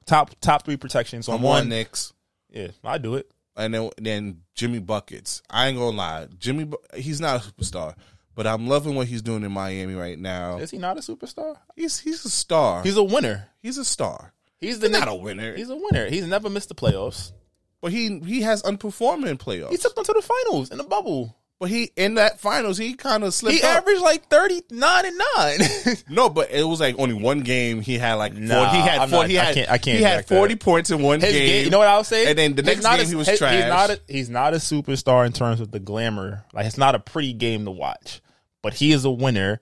top 0.05 0.35
top 0.39 0.65
three 0.65 0.77
protections 0.77 1.27
on 1.27 1.37
On 1.37 1.41
one. 1.41 1.69
Knicks, 1.69 2.13
Yeah, 2.51 2.67
I 2.83 2.99
do 2.99 3.15
it. 3.15 3.31
and 3.57 3.73
then 3.73 3.89
then 3.97 4.41
Jimmy 4.53 4.77
buckets. 4.77 5.41
I 5.49 5.67
ain't 5.67 5.79
gonna 5.79 5.97
lie. 5.97 6.27
Jimmy, 6.37 6.69
he's 6.93 7.19
not 7.19 7.43
a 7.43 7.49
superstar, 7.49 7.95
but 8.35 8.45
I'm 8.45 8.67
loving 8.67 8.93
what 8.93 9.07
he's 9.07 9.23
doing 9.23 9.41
in 9.43 9.51
Miami 9.51 9.95
right 9.95 10.19
now. 10.19 10.59
Is 10.59 10.69
he 10.69 10.77
not 10.77 10.97
a 10.99 11.01
superstar? 11.01 11.57
He's 11.75 11.97
he's 11.97 12.23
a 12.23 12.29
star. 12.29 12.83
He's 12.83 12.97
a 12.97 13.03
winner. 13.03 13.47
he's 13.63 13.79
a 13.79 13.85
star, 13.85 14.31
He's 14.59 14.77
the 14.77 14.89
He's 14.89 14.99
not 14.99 15.07
a 15.07 15.15
winner. 15.15 15.55
He's 15.55 15.71
a 15.71 15.75
winner. 15.75 16.07
He's 16.07 16.27
never 16.27 16.51
missed 16.51 16.69
the 16.69 16.75
playoffs. 16.75 17.31
But 17.81 17.91
he 17.91 18.19
he 18.19 18.41
has 18.41 18.61
unperforming 18.63 19.37
playoffs. 19.37 19.71
He 19.71 19.77
took 19.77 19.95
them 19.95 20.03
to 20.05 20.13
the 20.13 20.21
finals 20.21 20.69
in 20.71 20.77
the 20.77 20.83
bubble. 20.83 21.35
but 21.59 21.69
he 21.69 21.91
in 21.95 22.15
that 22.15 22.39
finals 22.39 22.77
he 22.77 22.93
kind 22.95 23.23
of 23.23 23.33
slipped 23.33 23.57
He 23.57 23.61
up. 23.63 23.77
averaged 23.77 24.01
like 24.01 24.27
thirty 24.29 24.61
nine 24.71 25.05
and 25.05 25.21
nine. 25.37 25.59
No, 26.09 26.29
but 26.29 26.49
it 26.51 26.63
was 26.63 26.79
like 26.79 26.95
only 26.97 27.13
one 27.13 27.41
game. 27.41 27.81
He 27.81 27.97
had 27.97 28.15
like 28.15 28.33
Nah, 28.33 28.65
40, 28.65 28.69
he 28.77 28.81
had 28.87 28.99
I'm 28.99 29.09
four, 29.09 29.19
not- 29.19 29.29
he 29.29 29.39
I 29.39 29.53
can't- 29.53 29.69
I 29.69 29.77
can't 29.77 29.97
he 29.97 30.03
had 30.03 30.17
back 30.17 30.25
that. 30.27 30.35
forty 30.37 30.55
points 30.55 30.89
in 30.91 31.01
one 31.01 31.19
His 31.21 31.31
game. 31.33 31.45
game, 31.47 31.65
you 31.65 31.69
know 31.71 31.79
what 31.79 31.87
I 31.87 31.97
was 31.97 32.07
saying? 32.07 32.27
And 32.29 32.37
then 32.37 32.55
the 32.55 32.63
next 32.63 32.81
game 32.85 32.99
a- 32.99 33.03
he 33.03 33.15
was 33.15 33.29
he- 33.29 33.37
trash. 33.37 33.55
He's 33.55 33.65
not, 33.65 33.89
a, 33.91 33.99
he's 34.07 34.29
not 34.29 34.53
a 34.53 34.57
superstar 34.57 35.25
in 35.25 35.33
terms 35.33 35.59
of 35.59 35.71
the 35.71 35.79
glamour. 35.79 36.43
Like 36.53 36.65
it's 36.65 36.77
not 36.77 36.95
a 36.95 36.99
pretty 36.99 37.33
game 37.33 37.65
to 37.65 37.71
watch, 37.71 38.21
but 38.61 38.73
he 38.73 38.91
is 38.91 39.05
a 39.05 39.11
winner. 39.11 39.59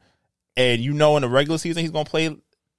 And 0.57 0.81
you 0.81 0.93
know, 0.93 1.15
in 1.15 1.21
the 1.21 1.29
regular 1.29 1.57
season, 1.57 1.81
he's 1.81 1.91
gonna 1.91 2.05
play 2.05 2.35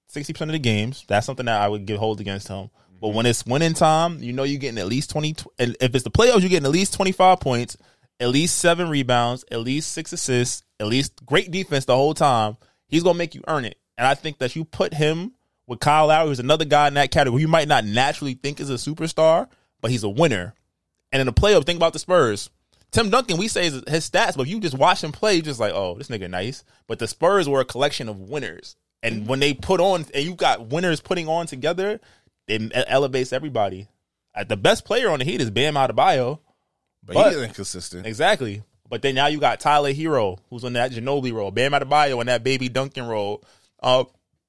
sixty 0.09 0.33
percent 0.33 0.51
of 0.51 0.55
the 0.55 0.59
games. 0.59 1.05
That's 1.09 1.25
something 1.27 1.47
that 1.47 1.61
I 1.61 1.69
would 1.69 1.87
give 1.87 1.99
hold 1.99 2.21
against 2.21 2.49
him. 2.49 2.71
But 3.01 3.09
when 3.09 3.27
it's 3.27 3.47
winning 3.47 3.75
time, 3.75 4.23
you 4.23 4.33
know 4.33 4.43
you're 4.43 4.61
getting 4.61 4.79
at 4.79 4.87
least 4.87 5.11
twenty. 5.11 5.35
And 5.59 5.77
if 5.81 5.95
it's 5.95 6.05
the 6.05 6.11
playoffs, 6.11 6.41
you're 6.41 6.51
getting 6.51 6.67
at 6.67 6.71
least 6.73 6.95
twenty 6.95 7.13
five 7.13 7.41
points, 7.41 7.77
at 8.19 8.29
least 8.29 8.59
seven 8.59 8.89
rebounds, 8.89 9.45
at 9.51 9.61
least 9.61 9.93
six 9.93 10.13
assists, 10.13 10.63
at 10.79 10.87
least 10.87 11.25
great 11.25 11.51
defense 11.51 11.87
the 11.87 11.97
whole 11.97 12.15
time. 12.15 12.57
He's 12.89 13.03
gonna 13.03 13.19
make 13.19 13.35
you 13.35 13.43
earn 13.49 13.65
it. 13.65 13.79
And 13.97 14.07
I 14.07 14.15
think 14.15 14.39
that 14.39 14.55
you 14.55 14.65
put 14.65 14.95
him 14.95 15.33
with 15.67 15.81
Kyle 15.81 16.09
Lowry, 16.09 16.29
who's 16.29 16.41
another 16.41 16.65
guy 16.65 16.89
in 16.89 16.95
that 16.95 17.11
category, 17.11 17.41
you 17.41 17.49
might 17.49 17.69
not 17.69 17.85
naturally 17.85 18.35
think 18.35 18.61
is 18.61 18.71
a 18.71 18.75
superstar, 18.75 19.49
but 19.81 19.91
he's 19.91 20.03
a 20.03 20.09
winner. 20.09 20.55
And 21.13 21.21
in 21.21 21.27
the 21.27 21.33
playoff, 21.33 21.65
think 21.65 21.77
about 21.77 21.93
the 21.93 21.99
Spurs. 21.99 22.51
Tim 22.91 23.09
Duncan, 23.09 23.39
we 23.39 23.47
say 23.47 23.67
is 23.67 23.83
his 23.87 24.11
stats, 24.11 24.37
but 24.37 24.43
if 24.43 24.49
you 24.49 24.59
just 24.59 24.77
watch 24.77 25.05
him 25.05 25.13
play, 25.13 25.35
you're 25.35 25.43
just 25.43 25.61
like, 25.61 25.73
oh, 25.73 25.95
this 25.97 26.09
nigga 26.09 26.29
nice. 26.29 26.65
But 26.89 26.99
the 26.99 27.07
Spurs 27.07 27.49
were 27.49 27.61
a 27.61 27.65
collection 27.65 28.09
of 28.09 28.19
winners. 28.19 28.75
And 29.03 29.21
mm-hmm. 29.21 29.27
when 29.29 29.41
they 29.41 29.55
put 29.55 29.81
on, 29.81 30.07
and 30.13 30.25
you 30.25 30.35
got 30.35 30.67
winners 30.67 31.01
putting 31.01 31.29
on 31.29 31.47
together, 31.47 32.01
it 32.51 32.85
elevates 32.89 33.33
everybody. 33.33 33.89
Uh, 34.35 34.45
The 34.45 34.57
best 34.57 34.85
player 34.85 35.11
on 35.11 35.19
the 35.21 35.25
Heat 35.25 35.41
is 35.41 35.51
Bam 35.51 35.75
Adebayo. 35.75 36.39
but, 37.05 37.15
but- 37.15 37.33
he's 37.33 37.43
inconsistent. 37.43 38.07
Exactly. 38.07 38.63
But 38.89 39.03
then 39.03 39.15
now 39.15 39.29
you 39.29 39.39
got 39.39 39.61
Tyler 39.61 39.93
Herro, 39.93 40.39
who's 40.51 40.65
on 40.65 40.73
that 40.73 40.91
Ginobili 40.91 41.33
role. 41.33 41.53
Bam 41.53 41.71
Adebayo 41.73 42.19
on 42.19 42.27
that 42.27 42.43
Baby 42.43 42.69
Duncan 42.69 43.07
role. 43.07 43.45
Uh, 43.81 44.03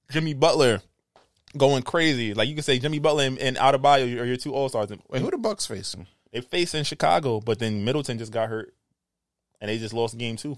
Jimmy 0.09 0.33
Butler 0.33 0.81
going 1.55 1.83
crazy. 1.83 2.33
Like 2.33 2.49
you 2.49 2.55
can 2.55 2.63
say 2.63 2.79
Jimmy 2.79 2.97
Butler 2.97 3.25
and, 3.25 3.37
and 3.37 3.55
Adebayo 3.57 4.19
are 4.19 4.25
your 4.25 4.37
two 4.37 4.53
All 4.55 4.67
Stars. 4.67 4.89
Wait, 5.09 5.21
who 5.21 5.29
the 5.29 5.37
Bucks 5.37 5.67
facing? 5.67 6.07
They 6.33 6.41
facing 6.41 6.85
Chicago, 6.85 7.39
but 7.39 7.59
then 7.59 7.83
Middleton 7.85 8.17
just 8.17 8.31
got 8.31 8.49
hurt, 8.49 8.73
and 9.59 9.69
they 9.69 9.77
just 9.77 9.93
lost 9.93 10.17
game 10.17 10.37
two. 10.37 10.57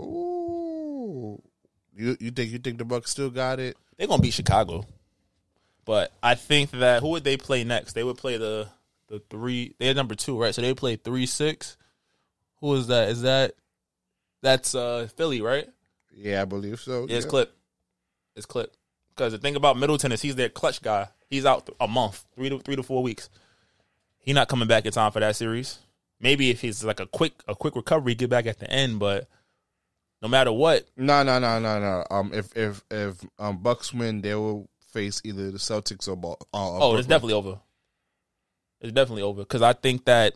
Ooh, 0.00 1.40
you 1.94 2.16
you 2.20 2.30
think 2.30 2.50
you 2.52 2.58
think 2.58 2.78
the 2.78 2.84
Bucks 2.84 3.10
still 3.10 3.30
got 3.30 3.58
it? 3.60 3.76
They're 3.96 4.06
gonna 4.06 4.22
beat 4.22 4.32
Chicago, 4.34 4.84
but 5.84 6.12
I 6.22 6.34
think 6.34 6.70
that 6.72 7.00
who 7.00 7.10
would 7.10 7.24
they 7.24 7.36
play 7.36 7.64
next? 7.64 7.92
They 7.92 8.04
would 8.04 8.18
play 8.18 8.36
the 8.36 8.68
the 9.08 9.20
three. 9.30 9.74
They're 9.78 9.94
number 9.94 10.14
two, 10.14 10.40
right? 10.40 10.54
So 10.54 10.62
they 10.62 10.74
play 10.74 10.96
three 10.96 11.26
six. 11.26 11.76
Who 12.60 12.74
is 12.74 12.86
that? 12.88 13.08
Is 13.10 13.22
that 13.22 13.54
that's 14.42 14.74
uh 14.74 15.08
Philly, 15.16 15.40
right? 15.40 15.68
Yeah, 16.14 16.42
I 16.42 16.44
believe 16.44 16.80
so. 16.80 17.06
Yeah, 17.08 17.16
it's 17.16 17.26
clip. 17.26 17.54
It's 18.36 18.46
clip. 18.46 18.74
Because 19.10 19.32
the 19.32 19.38
thing 19.38 19.56
about 19.56 19.76
Middleton 19.76 20.12
is 20.12 20.22
he's 20.22 20.36
their 20.36 20.48
clutch 20.48 20.82
guy. 20.82 21.08
He's 21.28 21.46
out 21.46 21.68
a 21.80 21.88
month, 21.88 22.24
three 22.34 22.48
to 22.48 22.58
three 22.58 22.76
to 22.76 22.82
four 22.82 23.02
weeks. 23.02 23.28
He's 24.18 24.34
not 24.34 24.48
coming 24.48 24.68
back 24.68 24.86
in 24.86 24.92
time 24.92 25.12
for 25.12 25.20
that 25.20 25.36
series. 25.36 25.78
Maybe 26.20 26.50
if 26.50 26.60
he's 26.60 26.82
like 26.84 27.00
a 27.00 27.06
quick 27.06 27.32
a 27.46 27.54
quick 27.54 27.76
recovery, 27.76 28.14
get 28.14 28.30
back 28.30 28.46
at 28.46 28.58
the 28.58 28.70
end. 28.70 28.98
But 28.98 29.28
no 30.22 30.28
matter 30.28 30.52
what, 30.52 30.86
No, 30.96 31.22
no, 31.22 31.38
no, 31.38 31.58
no, 31.58 31.78
no. 31.78 32.04
Um, 32.10 32.32
if 32.32 32.56
if 32.56 32.82
if 32.90 33.16
um 33.38 33.58
Bucks 33.58 33.92
win, 33.92 34.22
they 34.22 34.34
will 34.34 34.68
face 34.94 35.20
either 35.24 35.50
the 35.50 35.58
Celtics 35.58 36.08
or 36.08 36.16
Ball. 36.16 36.38
Uh, 36.54 36.78
oh, 36.78 36.96
it's 36.96 37.06
definitely 37.06 37.34
over. 37.34 37.58
It's 38.80 38.92
definitely 38.92 39.22
over 39.22 39.42
because 39.42 39.60
I 39.60 39.74
think 39.74 40.06
that 40.06 40.34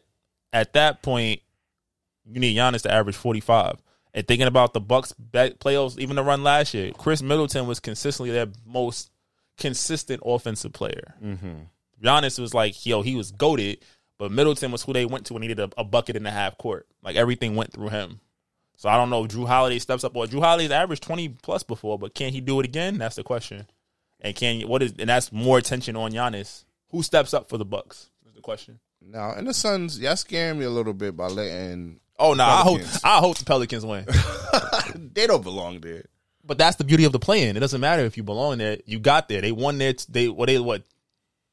at 0.53 0.75
that 0.75 1.03
point 1.03 1.41
you 2.27 2.41
need 2.41 2.57
Giannis 2.57 2.83
to 2.83 2.93
average 2.93 3.17
forty 3.17 3.41
five. 3.41 3.79
And 4.15 4.27
thinking 4.27 4.47
about 4.47 4.73
the 4.73 4.81
Bucks 4.81 5.13
back 5.13 5.59
playoffs, 5.59 5.99
even 5.99 6.17
the 6.17 6.25
run 6.25 6.43
last 6.43 6.75
year, 6.75 6.93
Khris 6.93 7.23
Middleton 7.23 7.67
was 7.67 7.79
consistently 7.79 8.31
their 8.31 8.49
most 8.67 9.11
consistent 9.59 10.23
offensive 10.25 10.73
player. 10.73 11.15
Mm-hmm. 11.23 11.55
Giannis 12.03 12.39
was 12.39 12.55
like, 12.55 12.87
yo, 12.87 13.03
he 13.03 13.15
was 13.15 13.33
goaded, 13.33 13.79
but 14.19 14.33
Middleton 14.33 14.73
was 14.73 14.83
who 14.83 14.93
they 14.93 15.05
went 15.05 15.27
to 15.27 15.35
when 15.35 15.43
he 15.43 15.49
needed 15.49 15.73
a, 15.73 15.81
a 15.81 15.85
bucket 15.85 16.17
and 16.17 16.27
a 16.27 16.31
half 16.31 16.57
court. 16.57 16.87
Like 17.03 17.17
everything 17.17 17.55
went 17.55 17.73
through 17.73 17.91
him. 17.91 18.21
So 18.77 18.89
I 18.89 18.97
don't 18.97 19.11
know 19.11 19.25
if 19.25 19.31
Jrue 19.31 19.47
Holiday 19.47 19.79
steps 19.79 20.05
up 20.05 20.17
or 20.17 20.27
Jrue 20.27 20.41
Holiday's 20.41 20.71
averaged 20.71 21.03
twenty 21.03 21.29
plus 21.29 21.63
before, 21.63 21.99
but 21.99 22.15
can 22.15 22.33
he 22.33 22.41
do 22.41 22.61
it 22.61 22.65
again? 22.65 22.97
That's 22.97 23.17
the 23.17 23.25
question. 23.25 23.67
And 24.21 24.35
can 24.35 24.61
what 24.69 24.83
is 24.83 24.95
and 24.99 25.09
that's 25.09 25.31
more 25.33 25.59
attention 25.59 25.95
on 25.97 26.13
Giannis. 26.13 26.65
Who 26.91 27.03
steps 27.03 27.33
up 27.35 27.49
for 27.49 27.59
the 27.59 27.65
Bucks? 27.65 28.11
Is 28.27 28.35
the 28.35 28.41
question. 28.41 28.81
Now, 29.01 29.33
and 29.33 29.47
the 29.47 29.55
Suns, 29.55 29.99
y'all 30.01 30.17
scaring 30.17 30.59
me 30.59 30.65
a 30.65 30.71
little 30.71 30.93
bit 30.95 31.17
by 31.17 31.29
letting. 31.29 32.01
Oh 32.19 32.35
no, 32.35 32.45
I 32.45 32.63
hope 32.63 32.81
I 33.05 33.19
hope 33.19 33.39
the 33.39 33.45
Pelicans 33.45 33.85
win. 33.87 34.07
They 35.15 35.27
don't 35.27 35.43
belong 35.43 35.81
there. 35.81 36.05
But 36.45 36.59
that's 36.59 36.77
the 36.77 36.85
beauty 36.85 37.05
of 37.05 37.13
the 37.13 37.19
play-in. 37.19 37.57
It 37.57 37.61
doesn't 37.61 37.81
matter 37.81 38.05
if 38.05 38.17
you 38.17 38.23
belong 38.23 38.59
there. 38.59 38.79
You 38.87 38.99
got 38.99 39.29
there. 39.29 39.41
They 39.43 39.53
won 39.53 39.79
their. 39.79 39.95
They 40.09 40.29
what 40.29 40.47
they 40.47 40.59
what 40.59 40.83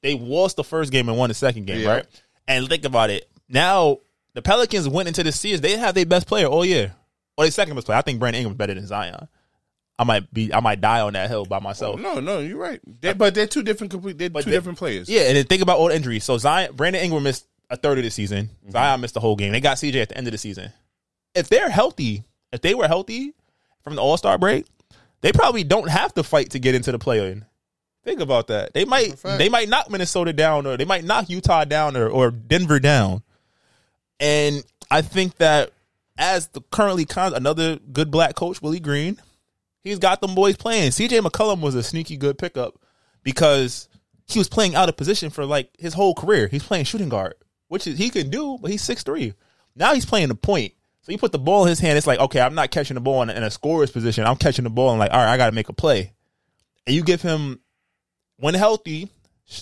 they 0.01 0.17
lost 0.17 0.55
the 0.55 0.63
first 0.63 0.91
game 0.91 1.09
and 1.09 1.17
won 1.17 1.29
the 1.29 1.33
second 1.33 1.65
game, 1.65 1.81
Yeah. 1.81 1.89
right? 1.91 2.05
And 2.47 2.67
think 2.69 2.85
about 2.85 3.09
it. 3.09 3.29
Now 3.49 3.99
the 4.33 4.41
Pelicans 4.41 4.87
went 4.87 5.07
into 5.07 5.23
the 5.23 5.31
series. 5.31 5.61
They 5.61 5.77
have 5.77 5.95
their 5.95 6.05
best 6.05 6.27
player 6.27 6.45
all 6.47 6.63
year, 6.63 6.95
or 7.37 7.43
their 7.43 7.51
second 7.51 7.75
best 7.75 7.85
player. 7.87 7.97
I 7.97 8.01
think 8.01 8.19
Brandon 8.19 8.39
Ingram's 8.41 8.57
better 8.57 8.73
than 8.73 8.87
Zion. 8.87 9.27
I 9.97 10.03
might 10.03 10.31
be 10.33 10.53
I 10.53 10.59
might 10.59 10.81
die 10.81 11.01
on 11.01 11.13
that 11.13 11.29
hill 11.29 11.45
by 11.45 11.59
myself. 11.59 11.99
No, 11.99 12.19
no, 12.19 12.39
you're 12.39 12.57
right. 12.57 12.79
They, 13.01 13.13
but 13.13 13.33
they're 13.33 13.47
two 13.47 13.63
different 13.63 13.91
complete. 13.91 14.17
They're 14.17 14.29
two 14.29 14.41
they- 14.41 14.51
different 14.51 14.77
players. 14.77 15.07
Yeah, 15.07 15.21
and 15.21 15.37
then 15.37 15.45
think 15.45 15.61
about 15.61 15.77
old 15.77 15.91
injuries. 15.91 16.23
So 16.23 16.37
Zion, 16.37 16.75
Brandon 16.75 17.01
Ingram 17.01 17.23
missed 17.23 17.47
a 17.69 17.77
third 17.77 17.97
of 17.97 18.03
the 18.03 18.11
season. 18.11 18.49
Mm-hmm. 18.61 18.71
Zion 18.71 19.01
missed 19.01 19.13
the 19.13 19.19
whole 19.19 19.35
game. 19.35 19.51
They 19.53 19.61
got 19.61 19.77
CJ 19.77 20.01
at 20.01 20.09
the 20.09 20.17
end 20.17 20.27
of 20.27 20.31
the 20.31 20.37
season. 20.37 20.71
If 21.33 21.47
they're 21.49 21.69
healthy, 21.69 22.23
if 22.51 22.61
they 22.61 22.75
were 22.75 22.87
healthy 22.87 23.33
from 23.83 23.95
the 23.95 24.01
All 24.01 24.17
Star 24.17 24.37
break, 24.37 24.65
they 25.21 25.31
probably 25.31 25.63
don't 25.63 25.89
have 25.89 26.13
to 26.15 26.23
fight 26.23 26.51
to 26.51 26.59
get 26.59 26.75
into 26.75 26.91
the 26.91 26.99
play 26.99 27.31
in. 27.31 27.45
Think 28.03 28.19
about 28.19 28.47
that. 28.47 28.73
They 28.73 28.85
might 28.85 29.17
fact. 29.17 29.39
they 29.39 29.49
might 29.49 29.67
knock 29.67 29.89
Minnesota 29.89 30.31
down 30.31 30.67
or 30.67 30.77
they 30.77 30.85
might 30.85 31.03
knock 31.03 31.29
Utah 31.29 31.63
down 31.65 31.97
or, 31.97 32.07
or 32.07 32.29
Denver 32.29 32.79
down. 32.79 33.23
And 34.19 34.63
I 34.91 35.01
think 35.01 35.37
that 35.37 35.71
as 36.17 36.47
the 36.49 36.61
currently 36.71 37.05
con- 37.05 37.33
another 37.33 37.77
good 37.77 38.11
black 38.11 38.35
coach, 38.35 38.61
Willie 38.61 38.79
Green, 38.79 39.19
he's 39.85 39.99
got 39.99 40.19
them 40.19 40.35
boys 40.35 40.57
playing. 40.57 40.89
CJ 40.91 41.21
McCollum 41.21 41.61
was 41.61 41.75
a 41.75 41.83
sneaky 41.83 42.17
good 42.17 42.37
pickup 42.37 42.77
because 43.23 43.87
he 44.27 44.39
was 44.39 44.49
playing 44.49 44.75
out 44.75 44.89
of 44.89 44.97
position 44.97 45.29
for 45.29 45.45
like 45.45 45.69
his 45.77 45.93
whole 45.93 46.13
career. 46.13 46.49
He's 46.49 46.63
playing 46.63 46.83
shooting 46.83 47.07
guard, 47.07 47.35
which 47.69 47.87
is 47.87 47.97
he 47.97 48.09
can 48.09 48.29
do, 48.29 48.57
but 48.61 48.71
he's 48.71 48.81
six 48.81 49.03
three. 49.03 49.33
Now 49.75 49.93
he's 49.93 50.05
playing 50.05 50.27
the 50.27 50.35
point. 50.35 50.73
So 51.01 51.11
you 51.11 51.19
put 51.19 51.31
the 51.31 51.39
ball 51.39 51.63
in 51.63 51.69
his 51.69 51.79
hand. 51.79 51.97
It's 51.97 52.07
like 52.07 52.19
okay, 52.19 52.41
I'm 52.41 52.55
not 52.55 52.71
catching 52.71 52.95
the 52.95 53.01
ball 53.01 53.21
in, 53.21 53.29
in 53.29 53.43
a 53.43 53.51
scorer's 53.51 53.91
position. 53.91 54.25
I'm 54.25 54.35
catching 54.35 54.63
the 54.63 54.69
ball 54.69 54.89
and 54.89 54.99
like 54.99 55.11
all 55.11 55.19
right, 55.19 55.31
I 55.31 55.37
got 55.37 55.45
to 55.45 55.55
make 55.55 55.69
a 55.69 55.73
play. 55.73 56.11
And 56.85 56.95
you 56.95 57.03
give 57.03 57.21
him 57.21 57.61
when 58.37 58.55
healthy. 58.55 59.09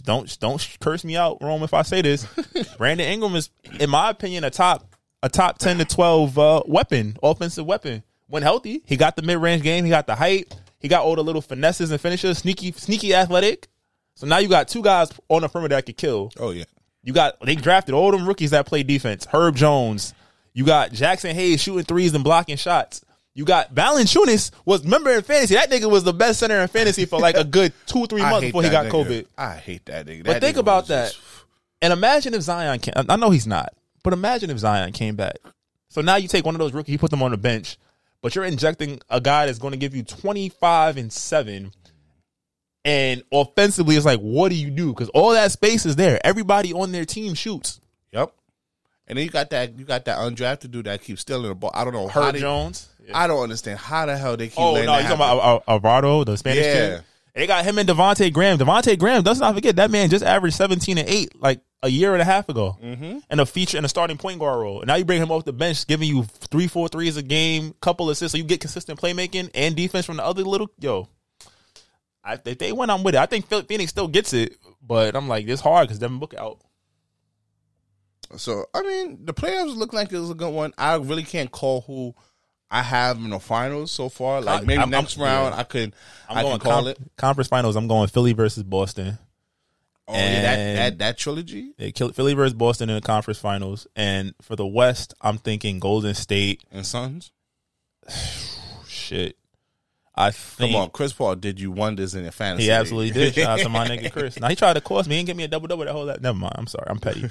Don't 0.03 0.39
don't 0.39 0.77
curse 0.79 1.03
me 1.03 1.17
out, 1.17 1.39
Rome, 1.41 1.61
if 1.63 1.73
I 1.73 1.81
say 1.81 2.01
this. 2.01 2.25
Brandon 2.77 3.05
Ingram 3.05 3.35
is, 3.35 3.49
in 3.81 3.89
my 3.89 4.09
opinion, 4.09 4.45
a 4.45 4.49
top 4.49 4.95
a 5.21 5.27
top 5.27 5.57
ten 5.57 5.77
to 5.79 5.85
twelve 5.85 6.39
uh, 6.39 6.63
weapon, 6.65 7.17
offensive 7.21 7.65
weapon. 7.65 8.01
When 8.33 8.41
healthy, 8.41 8.81
he 8.87 8.97
got 8.97 9.15
the 9.15 9.21
mid 9.21 9.37
range 9.37 9.61
game. 9.61 9.83
He 9.83 9.91
got 9.91 10.07
the 10.07 10.15
height. 10.15 10.51
He 10.79 10.87
got 10.87 11.03
all 11.03 11.15
the 11.15 11.23
little 11.23 11.39
finesses 11.39 11.91
and 11.91 12.01
finishes. 12.01 12.39
Sneaky, 12.39 12.71
sneaky, 12.71 13.13
athletic. 13.13 13.67
So 14.15 14.25
now 14.25 14.39
you 14.39 14.47
got 14.47 14.67
two 14.67 14.81
guys 14.81 15.11
on 15.29 15.43
the 15.43 15.47
perimeter 15.49 15.75
that 15.75 15.85
could 15.85 15.97
kill. 15.97 16.31
Oh 16.39 16.49
yeah. 16.49 16.63
You 17.03 17.13
got 17.13 17.39
they 17.45 17.53
drafted 17.53 17.93
all 17.93 18.09
them 18.09 18.27
rookies 18.27 18.49
that 18.49 18.65
play 18.65 18.81
defense. 18.81 19.27
Herb 19.31 19.55
Jones. 19.55 20.15
You 20.51 20.65
got 20.65 20.89
Jaxson 20.93 21.33
Hayes 21.33 21.61
shooting 21.61 21.83
threes 21.83 22.15
and 22.15 22.23
blocking 22.23 22.57
shots. 22.57 23.05
You 23.35 23.45
got 23.45 23.75
Valanciunas 23.75 24.49
was 24.65 24.83
member 24.83 25.11
in 25.11 25.21
fantasy. 25.21 25.53
That 25.53 25.69
nigga 25.69 25.87
was 25.87 26.03
the 26.03 26.11
best 26.13 26.39
center 26.39 26.59
in 26.59 26.67
fantasy 26.69 27.05
for 27.05 27.19
like 27.19 27.37
a 27.37 27.43
good 27.43 27.71
two 27.85 28.07
three 28.07 28.23
months 28.23 28.47
before 28.47 28.63
he 28.63 28.69
got 28.71 28.85
that 28.85 28.91
COVID. 28.91 29.27
I 29.37 29.57
hate 29.57 29.85
that 29.85 30.07
nigga. 30.07 30.23
But 30.25 30.41
think 30.41 30.55
nigga 30.55 30.61
about 30.61 30.87
that. 30.87 31.11
just- 31.11 31.21
And 31.83 31.93
imagine 31.93 32.33
if 32.33 32.41
Zion 32.41 32.79
can 32.79 32.95
I 33.07 33.15
know 33.15 33.29
he's 33.29 33.45
not, 33.45 33.75
but 34.03 34.11
imagine 34.11 34.49
if 34.49 34.57
Zion 34.57 34.91
came 34.91 35.15
back. 35.15 35.35
So 35.89 36.01
now 36.01 36.15
you 36.15 36.27
take 36.27 36.45
one 36.47 36.55
of 36.55 36.59
those 36.59 36.73
rookies, 36.73 36.93
you 36.93 36.97
put 36.97 37.11
them 37.11 37.21
on 37.21 37.29
the 37.29 37.37
bench, 37.37 37.77
but 38.23 38.33
you're 38.33 38.45
injecting 38.45 39.01
a 39.09 39.19
guy 39.21 39.45
that's 39.45 39.59
going 39.59 39.73
to 39.73 39.77
give 39.77 39.93
you 39.93 40.01
25 40.01 40.95
and 40.97 41.11
7. 41.11 41.71
And 42.85 43.23
offensively, 43.31 43.97
it's 43.97 44.05
like, 44.05 44.21
what 44.21 44.49
do 44.49 44.55
you 44.55 44.71
do? 44.71 44.93
Because 44.93 45.09
all 45.09 45.31
that 45.31 45.51
space 45.51 45.85
is 45.85 45.97
there. 45.97 46.19
Everybody 46.25 46.73
on 46.73 46.93
their 46.93 47.05
team 47.05 47.33
shoots. 47.33 47.79
Yep. 48.11 48.33
And 49.07 49.17
then 49.17 49.25
you 49.25 49.31
got 49.31 49.49
that 49.49 49.77
you 49.77 49.83
got 49.83 50.05
that 50.05 50.17
undrafted 50.17 50.71
dude 50.71 50.85
that 50.85 51.01
keeps 51.01 51.21
stealing 51.21 51.49
the 51.49 51.55
ball. 51.55 51.71
I 51.73 51.83
don't 51.83 51.91
know 51.93 52.07
how 52.07 52.23
Herb 52.23 52.35
they, 52.35 52.39
Jones. 52.39 52.87
I 53.13 53.27
don't 53.27 53.43
understand 53.43 53.79
how 53.79 54.05
the 54.05 54.17
hell 54.17 54.37
they 54.37 54.47
keep. 54.47 54.57
Oh 54.57 54.73
no, 54.73 54.79
you 54.79 54.85
talking 54.85 55.11
about 55.11 55.43
Al- 55.43 55.63
Alvaro, 55.67 56.23
the 56.23 56.37
Spanish 56.37 56.63
Yeah. 56.63 56.73
kid? 56.97 57.03
They 57.35 57.47
got 57.47 57.65
him 57.65 57.79
and 57.79 57.89
Devonte 57.89 58.31
Graham. 58.31 58.59
Devonte 58.59 58.97
Graham, 58.97 59.23
let's 59.23 59.39
not 59.39 59.55
forget 59.55 59.77
that 59.77 59.89
man 59.89 60.09
just 60.09 60.23
averaged 60.23 60.55
seventeen 60.55 60.99
and 60.99 61.09
eight 61.09 61.39
like 61.41 61.61
a 61.81 61.89
year 61.89 62.13
and 62.13 62.21
a 62.21 62.25
half 62.25 62.47
ago, 62.47 62.77
mm-hmm. 62.81 63.19
and 63.29 63.41
a 63.41 63.45
feature 63.45 63.77
in 63.77 63.85
a 63.85 63.89
starting 63.89 64.17
point 64.17 64.39
guard 64.39 64.59
role. 64.59 64.81
And 64.81 64.87
now 64.87 64.95
you 64.95 65.03
bring 65.03 65.21
him 65.21 65.31
off 65.31 65.43
the 65.43 65.51
bench, 65.51 65.87
giving 65.87 66.07
you 66.07 66.23
three, 66.23 66.67
four 66.67 66.87
threes 66.87 67.17
a 67.17 67.23
game, 67.23 67.73
couple 67.81 68.09
assists, 68.09 68.33
so 68.33 68.37
you 68.37 68.43
get 68.43 68.61
consistent 68.61 69.01
playmaking 69.01 69.49
and 69.55 69.75
defense 69.75 70.05
from 70.05 70.17
the 70.17 70.25
other 70.25 70.43
little 70.43 70.69
yo. 70.79 71.07
I, 72.23 72.39
if 72.45 72.57
they 72.57 72.71
win, 72.71 72.89
I'm 72.89 73.03
with 73.03 73.15
it. 73.15 73.19
I 73.19 73.25
think 73.25 73.47
Phoenix 73.47 73.89
still 73.89 74.07
gets 74.07 74.31
it, 74.33 74.55
but 74.81 75.15
I'm 75.15 75.27
like 75.27 75.47
it's 75.47 75.61
hard 75.61 75.87
because 75.87 75.99
Devin 75.99 76.19
Booker 76.19 76.39
out. 76.39 76.61
So 78.37 78.65
I 78.73 78.83
mean, 78.83 79.25
the 79.25 79.33
playoffs 79.33 79.75
look 79.75 79.91
like 79.91 80.11
it 80.13 80.19
was 80.19 80.29
a 80.29 80.35
good 80.35 80.53
one. 80.53 80.71
I 80.77 80.95
really 80.95 81.23
can't 81.23 81.51
call 81.51 81.81
who 81.81 82.13
I 82.73 82.81
have 82.81 83.17
in 83.17 83.29
the 83.29 83.39
finals 83.39 83.91
so 83.91 84.09
far. 84.09 84.41
Like 84.41 84.65
maybe 84.65 84.79
I'm- 84.79 84.89
next 84.89 85.17
I'm- 85.19 85.23
round 85.27 85.53
yeah. 85.53 85.59
I 85.59 85.63
could 85.63 85.93
I'm 86.27 86.37
I 86.37 86.41
going 86.41 86.59
can 86.59 86.71
call 86.71 86.81
con- 86.81 86.87
it. 86.91 86.97
conference 87.17 87.47
finals. 87.47 87.75
I'm 87.75 87.87
going 87.87 88.07
Philly 88.07 88.33
versus 88.33 88.63
Boston. 88.63 89.17
Oh 90.07 90.13
yeah, 90.15 90.41
that, 90.41 90.75
that 90.75 90.97
that 90.99 91.17
trilogy 91.17 91.71
Philly 92.13 92.33
versus 92.33 92.53
Boston 92.53 92.89
in 92.89 92.95
the 92.95 93.01
conference 93.01 93.39
finals, 93.39 93.87
and 93.95 94.33
for 94.41 94.55
the 94.57 94.65
West, 94.67 95.13
I'm 95.21 95.37
thinking 95.37 95.79
Golden 95.79 96.13
State. 96.13 96.63
and 96.71 96.85
Suns. 96.85 97.31
Shit, 98.87 99.37
I 100.15 100.31
think 100.31 100.73
Come 100.73 100.81
on, 100.81 100.89
Chris 100.91 101.13
Paul 101.13 101.35
did 101.35 101.59
you 101.59 101.71
wonders 101.71 102.15
in 102.15 102.23
your 102.23 102.31
fantasy. 102.31 102.65
he 102.65 102.71
absolutely 102.71 103.11
did. 103.11 103.33
Shout 103.35 103.59
out 103.59 103.63
to 103.63 103.69
my 103.69 103.87
nigga 103.89 104.11
Chris. 104.11 104.39
Now 104.39 104.49
he 104.49 104.55
tried 104.55 104.73
to 104.73 104.81
cost 104.81 105.07
me 105.09 105.17
and 105.19 105.27
get 105.27 105.35
me 105.35 105.43
a 105.43 105.47
double 105.47 105.67
double. 105.67 105.85
That 105.85 105.91
whole 105.93 106.05
that. 106.07 106.21
Never 106.21 106.37
mind. 106.37 106.55
I'm 106.57 106.67
sorry. 106.67 106.87
I'm 106.89 106.99
petty. 106.99 107.29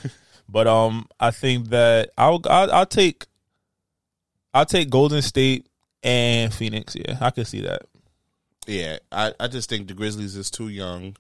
but 0.49 0.67
um, 0.67 1.07
I 1.21 1.31
think 1.31 1.69
that 1.71 2.11
I'll 2.17 2.41
I'll, 2.49 2.73
I'll 2.73 2.87
take 2.87 3.27
I'll 4.55 4.67
take 4.67 4.91
Golden 4.91 5.23
State 5.23 5.67
and 6.03 6.53
Phoenix. 6.53 6.95
Yeah, 6.97 7.17
I 7.21 7.31
can 7.31 7.45
see 7.45 7.63
that. 7.63 7.83
Yeah, 8.67 8.99
I, 9.11 9.33
I 9.41 9.49
just 9.49 9.69
think 9.69 9.89
the 9.89 9.95
Grizzlies 9.95 10.37
is 10.37 10.51
too 10.51 10.69
young 10.69 11.17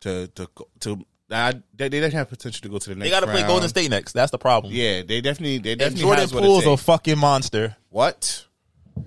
to 0.00 0.28
to 0.28 0.48
to. 0.80 1.04
I, 1.30 1.52
they 1.52 1.88
they 1.88 2.00
definitely 2.00 2.16
have 2.18 2.28
potential 2.30 2.60
to 2.62 2.68
go 2.68 2.78
to 2.78 2.88
the 2.90 2.94
next. 2.96 3.06
They 3.06 3.10
got 3.10 3.20
to 3.20 3.26
play. 3.26 3.42
Golden 3.42 3.68
State 3.68 3.90
next. 3.90 4.12
That's 4.12 4.30
the 4.30 4.38
problem. 4.38 4.72
Yeah, 4.72 5.02
they 5.02 5.20
definitely 5.20 5.58
they 5.58 5.72
and 5.72 5.78
definitely 5.80 6.02
Jordan 6.02 6.20
has 6.22 6.34
what 6.34 6.42
Poole's 6.42 6.66
a 6.66 6.76
fucking 6.76 7.18
monster. 7.18 7.76
What? 7.90 8.44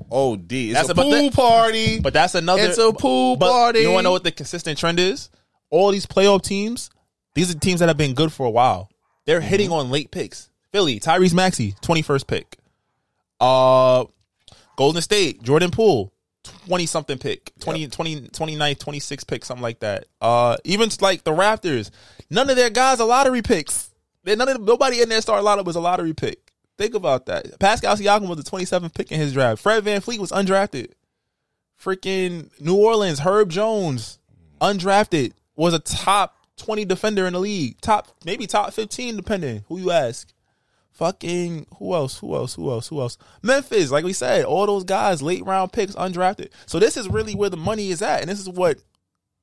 Oh, 0.10 0.36
D. 0.38 0.70
It's 0.72 0.80
That's 0.80 0.90
a 0.90 0.96
pool 0.96 1.10
that- 1.12 1.34
party. 1.34 2.00
But 2.00 2.14
that's 2.14 2.34
another. 2.36 2.62
It's 2.64 2.78
a 2.78 2.94
pool 2.94 3.38
party. 3.38 3.80
You 3.82 3.90
want 3.90 4.00
to 4.00 4.04
know 4.04 4.12
what 4.12 4.24
the 4.24 4.32
consistent 4.32 4.78
trend 4.78 5.00
is? 5.00 5.30
All 5.70 5.92
these 5.92 6.06
playoff 6.06 6.44
teams, 6.44 6.90
these 7.36 7.54
are 7.54 7.58
teams 7.60 7.80
that 7.82 7.90
have 7.90 7.98
been 7.98 8.14
good 8.14 8.32
for 8.32 8.46
a 8.46 8.50
while. 8.52 8.90
They're 9.26 9.40
Mm-hmm. 9.40 9.48
hitting 9.50 9.72
on 9.72 9.90
late 9.92 10.10
picks. 10.12 10.50
Philly, 10.72 11.00
Tyrese 11.00 11.34
Maxey, 11.34 11.76
twenty 11.82 12.02
first 12.02 12.28
pick. 12.28 12.58
Uh, 13.42 14.06
Golden 14.78 15.02
State, 15.02 15.44
Jordan 15.44 15.72
Poole, 15.72 16.14
twenty 16.68 16.86
something 16.86 17.18
pick, 17.18 17.52
20, 17.60 17.88
20, 17.88 18.28
29, 18.30 18.76
26 18.76 19.24
pick, 19.26 19.44
something 19.44 19.62
like 19.62 19.80
that. 19.82 20.06
Uh, 20.22 20.56
even 20.64 20.90
like 21.02 21.24
the 21.24 21.32
Raptors, 21.32 21.92
none 22.30 22.50
of 22.50 22.56
their 22.56 22.70
guys 22.70 23.02
are 23.02 23.08
lottery 23.08 23.42
picks. 23.42 23.90
They 24.24 24.36
none 24.36 24.48
of 24.48 24.62
nobody 24.62 25.02
in 25.02 25.10
their 25.10 25.22
start 25.22 25.44
lineup 25.44 25.66
was 25.66 25.76
a 25.76 25.82
lottery 25.82 26.14
pick. 26.14 26.52
Think 26.78 26.94
about 26.94 27.26
that. 27.26 27.60
Pascal 27.60 27.98
Siakam 27.98 28.30
was 28.30 28.38
the 28.38 28.50
twenty 28.50 28.66
seventh 28.66 28.94
pick 28.94 29.12
in 29.12 29.20
his 29.20 29.34
draft. 29.34 29.62
Fred 29.62 29.84
VanVleet 29.84 30.20
was 30.20 30.32
undrafted 30.32 30.92
freaking 31.82 32.50
New 32.60 32.76
Orleans, 32.76 33.20
Herb 33.20 33.50
Jones, 33.50 34.20
undrafted, 34.62 35.34
was 35.56 35.74
a 35.74 35.80
top 35.80 36.38
20 36.58 36.86
defender 36.86 37.26
in 37.26 37.34
the 37.34 37.40
league. 37.40 37.80
Top, 37.82 38.08
maybe 38.24 38.48
top 38.48 38.74
15, 38.74 39.16
depending 39.16 39.64
who 39.68 39.80
you 39.80 39.92
ask. 39.92 40.32
Fucking, 40.94 41.68
who 41.78 41.94
else? 41.94 42.20
Who 42.20 42.36
else? 42.36 42.54
Who 42.56 42.70
else? 42.70 42.88
Who 42.90 43.02
else? 43.02 43.18
Memphis, 43.42 43.92
like 43.92 44.04
we 44.06 44.14
said, 44.14 44.46
all 44.46 44.66
those 44.68 44.84
guys, 44.84 45.22
late 45.22 45.46
round 45.46 45.72
picks, 45.74 45.96
undrafted. 45.96 46.50
So 46.66 46.80
this 46.80 46.98
is 46.98 47.08
really 47.10 47.34
where 47.34 47.50
the 47.50 47.58
money 47.58 47.90
is 47.90 48.02
at. 48.02 48.22
And 48.22 48.30
this 48.30 48.40
is 48.40 48.50
what 48.50 48.78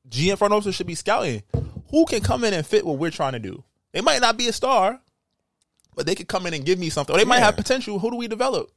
GM 0.08 0.38
front 0.38 0.54
office 0.54 0.74
should 0.76 0.86
be 0.86 0.94
scouting. 0.94 1.42
Who 1.90 2.04
can 2.06 2.20
come 2.20 2.44
in 2.44 2.54
and 2.54 2.66
fit 2.66 2.86
what 2.86 2.98
we're 2.98 3.10
trying 3.10 3.32
to 3.32 3.38
do? 3.38 3.64
They 3.92 4.00
might 4.02 4.20
not 4.20 4.36
be 4.36 4.46
a 4.48 4.52
star, 4.52 5.00
but 5.96 6.06
they 6.06 6.14
could 6.14 6.28
come 6.28 6.46
in 6.46 6.54
and 6.54 6.64
give 6.64 6.78
me 6.78 6.90
something. 6.90 7.14
Or 7.16 7.18
they 7.18 7.24
might 7.24 7.38
Yeah. 7.38 7.46
have 7.46 7.56
potential. 7.56 7.98
Who 7.98 8.10
do 8.10 8.16
we 8.16 8.28
develop? 8.28 8.70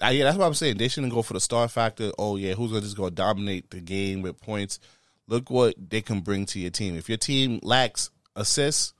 Uh, 0.00 0.08
yeah, 0.08 0.24
that's 0.24 0.38
what 0.38 0.46
I'm 0.46 0.54
saying. 0.54 0.78
They 0.78 0.86
shouldn't 0.88 1.12
go 1.12 1.22
for 1.22 1.34
the 1.34 1.40
star 1.40 1.66
factor. 1.66 2.12
Oh 2.18 2.36
yeah, 2.36 2.54
who's 2.54 2.70
gonna 2.70 2.82
just 2.82 2.96
go 2.96 3.10
dominate 3.10 3.70
the 3.70 3.80
game 3.80 4.22
with 4.22 4.40
points? 4.40 4.78
Look 5.26 5.50
what 5.50 5.74
they 5.90 6.00
can 6.00 6.20
bring 6.20 6.46
to 6.46 6.60
your 6.60 6.70
team. 6.70 6.96
If 6.96 7.08
your 7.08 7.18
team 7.18 7.58
lacks 7.62 8.10
assists, 8.36 8.94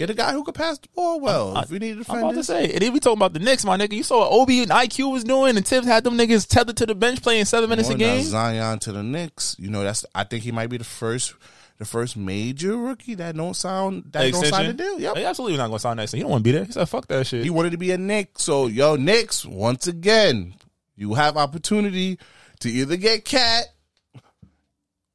get 0.00 0.08
a 0.08 0.14
guy 0.14 0.32
who 0.32 0.42
could 0.42 0.54
pass 0.54 0.78
the 0.78 0.88
ball 0.94 1.20
well. 1.20 1.56
if 1.58 1.70
you 1.70 1.78
need 1.78 2.02
I'm 2.08 2.18
about 2.18 2.34
to 2.34 2.42
say, 2.42 2.72
and 2.72 2.82
if 2.82 2.92
we 2.92 3.00
talking 3.00 3.18
about 3.18 3.34
the 3.34 3.38
Knicks, 3.38 3.66
my 3.66 3.76
nigga, 3.76 3.92
you 3.92 4.02
saw 4.02 4.20
what 4.20 4.32
Obi 4.32 4.62
and 4.62 4.70
IQ 4.70 5.12
was 5.12 5.24
doing, 5.24 5.56
and 5.58 5.66
Thibs 5.66 5.86
had 5.86 6.04
them 6.04 6.16
niggas 6.16 6.48
tethered 6.48 6.78
to 6.78 6.86
the 6.86 6.94
bench 6.94 7.22
playing 7.22 7.44
seven 7.44 7.68
minutes 7.68 7.90
a 7.90 7.94
game. 7.94 8.22
Zion 8.24 8.78
to 8.80 8.92
the 8.92 9.02
Knicks. 9.02 9.56
You 9.58 9.68
know, 9.68 9.82
that's 9.82 10.06
I 10.14 10.24
think 10.24 10.42
he 10.42 10.52
might 10.52 10.68
be 10.68 10.78
the 10.78 10.84
first, 10.84 11.34
the 11.78 11.84
first 11.84 12.16
major 12.16 12.76
rookie 12.78 13.14
that 13.16 13.36
don't 13.36 13.54
sound 13.54 14.04
that 14.12 14.32
don't 14.32 14.46
sign 14.46 14.68
the 14.68 14.72
deal. 14.72 14.98
Yep. 14.98 15.16
He 15.18 15.24
absolutely 15.24 15.58
not 15.58 15.66
going 15.66 15.76
to 15.76 15.82
sign 15.82 15.96
that. 15.98 16.08
So 16.08 16.16
you 16.16 16.22
don't 16.22 16.32
want 16.32 16.44
to 16.44 16.48
be 16.48 16.52
there. 16.52 16.64
He 16.64 16.72
said, 16.72 16.88
"Fuck 16.88 17.06
that 17.08 17.26
shit." 17.26 17.44
He 17.44 17.50
wanted 17.50 17.72
to 17.72 17.78
be 17.78 17.90
a 17.90 17.98
Knick. 17.98 18.38
So, 18.38 18.68
yo, 18.68 18.96
Knicks, 18.96 19.44
once 19.44 19.86
again, 19.86 20.54
you 20.96 21.12
have 21.14 21.36
opportunity 21.36 22.18
to 22.60 22.70
either 22.70 22.96
get 22.96 23.26
Cat 23.26 23.66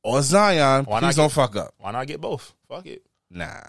or 0.04 0.22
Zion. 0.22 0.86
Why 0.86 1.00
not 1.00 1.08
Please 1.08 1.16
get- 1.16 1.22
don't 1.24 1.32
fuck 1.32 1.56
up. 1.56 1.74
Why 1.80 1.92
not 1.92 2.06
get 2.06 2.22
both? 2.22 2.54
Fuck 2.70 2.86
it. 2.86 3.04
Nah. 3.32 3.60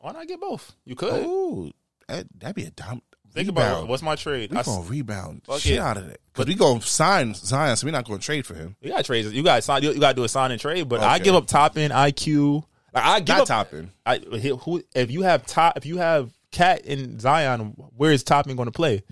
Why 0.00 0.12
not 0.12 0.26
get 0.26 0.40
both? 0.40 0.72
You 0.84 0.96
could 0.96 1.24
Ooh, 1.24 1.70
that, 2.08 2.26
that'd 2.38 2.56
be 2.56 2.64
a 2.64 2.70
dumb 2.70 3.02
think 3.32 3.48
rebound. 3.48 3.68
about 3.68 3.82
it. 3.84 3.88
what's 3.88 4.02
my 4.02 4.16
trade. 4.16 4.50
we 4.50 4.56
I 4.56 4.62
gonna 4.62 4.88
rebound 4.88 5.42
shit 5.58 5.74
it. 5.74 5.78
out 5.78 5.96
of 5.96 6.08
it 6.08 6.20
because 6.32 6.46
we 6.48 6.54
gonna 6.54 6.80
sign 6.80 7.34
Zion, 7.34 7.76
so 7.76 7.86
we're 7.86 7.92
not 7.92 8.06
gonna 8.06 8.18
trade 8.18 8.46
for 8.46 8.54
him. 8.54 8.76
you 8.80 8.90
got 8.90 9.04
trades. 9.04 9.32
You 9.32 9.42
got 9.42 9.62
sign. 9.62 9.82
You 9.82 9.98
got 10.00 10.10
to 10.10 10.14
do 10.14 10.24
a 10.24 10.28
sign 10.28 10.50
and 10.50 10.60
trade. 10.60 10.88
But 10.88 11.00
I 11.00 11.18
give 11.18 11.34
up 11.34 11.46
top 11.46 11.76
end 11.76 11.92
IQ. 11.92 12.64
Like, 12.92 13.04
I 13.04 13.20
give 13.20 13.28
Not 13.36 13.42
up 13.42 13.46
Toppin. 13.48 13.90
I 14.04 14.18
who 14.18 14.82
if 14.94 15.10
you 15.10 15.22
have 15.22 15.46
top 15.46 15.76
if 15.76 15.86
you 15.86 15.98
have 15.98 16.32
Cat 16.50 16.84
and 16.86 17.20
Zion, 17.20 17.74
where 17.96 18.12
is 18.12 18.24
Toppin 18.24 18.56
going 18.56 18.66
to 18.66 18.72
play? 18.72 19.02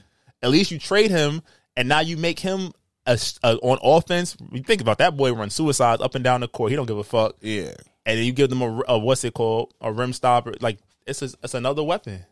At 0.42 0.50
least 0.50 0.70
you 0.70 0.78
trade 0.78 1.10
him, 1.10 1.42
and 1.76 1.88
now 1.88 2.00
you 2.00 2.16
make 2.16 2.40
him 2.40 2.72
a, 3.06 3.18
a, 3.42 3.56
on 3.56 3.78
offense, 3.82 4.36
you 4.52 4.62
think 4.62 4.80
about 4.80 4.98
that 4.98 5.16
boy 5.16 5.32
run 5.32 5.50
suicides 5.50 6.02
up 6.02 6.14
and 6.14 6.22
down 6.24 6.40
the 6.40 6.48
court. 6.48 6.70
He 6.70 6.76
don't 6.76 6.86
give 6.86 6.98
a 6.98 7.04
fuck. 7.04 7.36
Yeah. 7.40 7.72
And 8.08 8.18
then 8.18 8.24
you 8.24 8.32
give 8.32 8.48
them 8.50 8.62
a, 8.62 8.82
a 8.88 8.98
what's 8.98 9.22
it 9.24 9.34
called 9.34 9.74
a 9.80 9.92
rim 9.92 10.12
stopper. 10.12 10.54
Like 10.60 10.78
it's 11.06 11.22
a, 11.22 11.26
it's 11.42 11.54
another 11.54 11.82
weapon. 11.84 12.24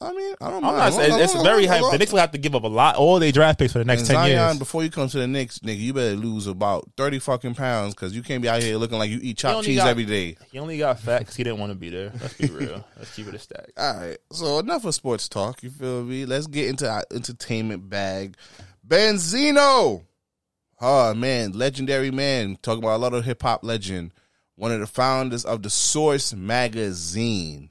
I 0.00 0.12
mean, 0.12 0.34
I 0.40 0.50
don't 0.50 0.56
I'm 0.56 0.62
mind. 0.62 0.76
not 0.78 0.92
saying 0.94 1.10
Hold 1.12 1.22
it's 1.22 1.42
very 1.44 1.66
high. 1.66 1.78
The. 1.78 1.96
Knicks 1.98 2.10
will 2.10 2.18
have 2.18 2.32
to 2.32 2.38
give 2.38 2.56
up 2.56 2.64
a 2.64 2.66
lot, 2.66 2.96
all 2.96 3.20
their 3.20 3.30
draft 3.30 3.60
picks 3.60 3.72
for 3.72 3.78
the 3.78 3.84
next 3.84 4.00
And 4.00 4.08
ten 4.08 4.16
Zion, 4.16 4.30
years. 4.30 4.58
before 4.58 4.82
you 4.82 4.90
come 4.90 5.08
to 5.08 5.18
the 5.18 5.28
Knicks, 5.28 5.60
nigga, 5.60 5.78
you 5.78 5.94
better 5.94 6.16
lose 6.16 6.48
about 6.48 6.90
thirty 6.96 7.20
fucking 7.20 7.54
pounds 7.54 7.94
because 7.94 8.12
you 8.16 8.22
can't 8.24 8.42
be 8.42 8.48
out 8.48 8.60
here 8.60 8.78
looking 8.78 8.98
like 8.98 9.10
you 9.10 9.20
eat 9.22 9.38
chopped 9.38 9.64
cheese 9.64 9.76
got- 9.78 9.86
every 9.86 10.04
day. 10.04 10.36
He 10.50 10.58
only 10.58 10.76
got 10.78 10.98
fat 10.98 11.20
because 11.20 11.36
he 11.36 11.44
didn't 11.44 11.60
want 11.60 11.70
to 11.70 11.76
be 11.78 11.90
there. 11.90 12.10
Let's 12.20 12.34
be 12.34 12.48
real. 12.48 12.84
Let's 12.96 13.14
keep 13.14 13.28
it 13.28 13.34
a 13.36 13.38
stack. 13.38 13.70
All 13.76 13.96
right, 13.96 14.18
so 14.32 14.58
enough 14.58 14.84
of 14.84 14.92
sports 14.96 15.28
talk. 15.28 15.62
You 15.62 15.70
feel 15.70 16.02
me? 16.02 16.26
Let's 16.26 16.48
get 16.48 16.68
into 16.68 16.90
our 16.90 17.04
entertainment 17.14 17.88
bag. 17.88 18.36
Benzino, 18.84 20.02
oh 20.80 21.14
man, 21.14 21.52
legendary 21.52 22.10
man. 22.10 22.56
Talking 22.62 22.82
about 22.84 22.96
a 22.96 22.98
lot 22.98 23.14
of 23.14 23.24
hip 23.24 23.42
hop 23.42 23.64
legend. 23.64 24.12
One 24.56 24.72
of 24.72 24.80
the 24.80 24.86
founders 24.86 25.44
of 25.44 25.62
the 25.62 25.70
Source 25.70 26.32
magazine. 26.34 27.70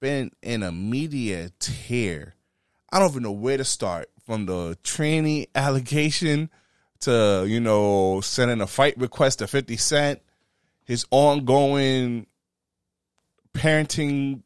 Been 0.00 0.30
in 0.42 0.62
a 0.62 0.70
media 0.70 1.50
tear. 1.58 2.34
I 2.92 2.98
don't 2.98 3.10
even 3.10 3.22
know 3.24 3.32
where 3.32 3.56
to 3.56 3.64
start. 3.64 4.08
From 4.24 4.46
the 4.46 4.76
tranny 4.84 5.46
allegation 5.54 6.50
to 7.00 7.44
you 7.48 7.60
know 7.60 8.20
sending 8.20 8.60
a 8.60 8.66
fight 8.66 8.96
request 8.98 9.38
to 9.40 9.46
Fifty 9.46 9.76
Cent, 9.76 10.20
his 10.84 11.04
ongoing 11.10 12.26
parenting 13.54 14.42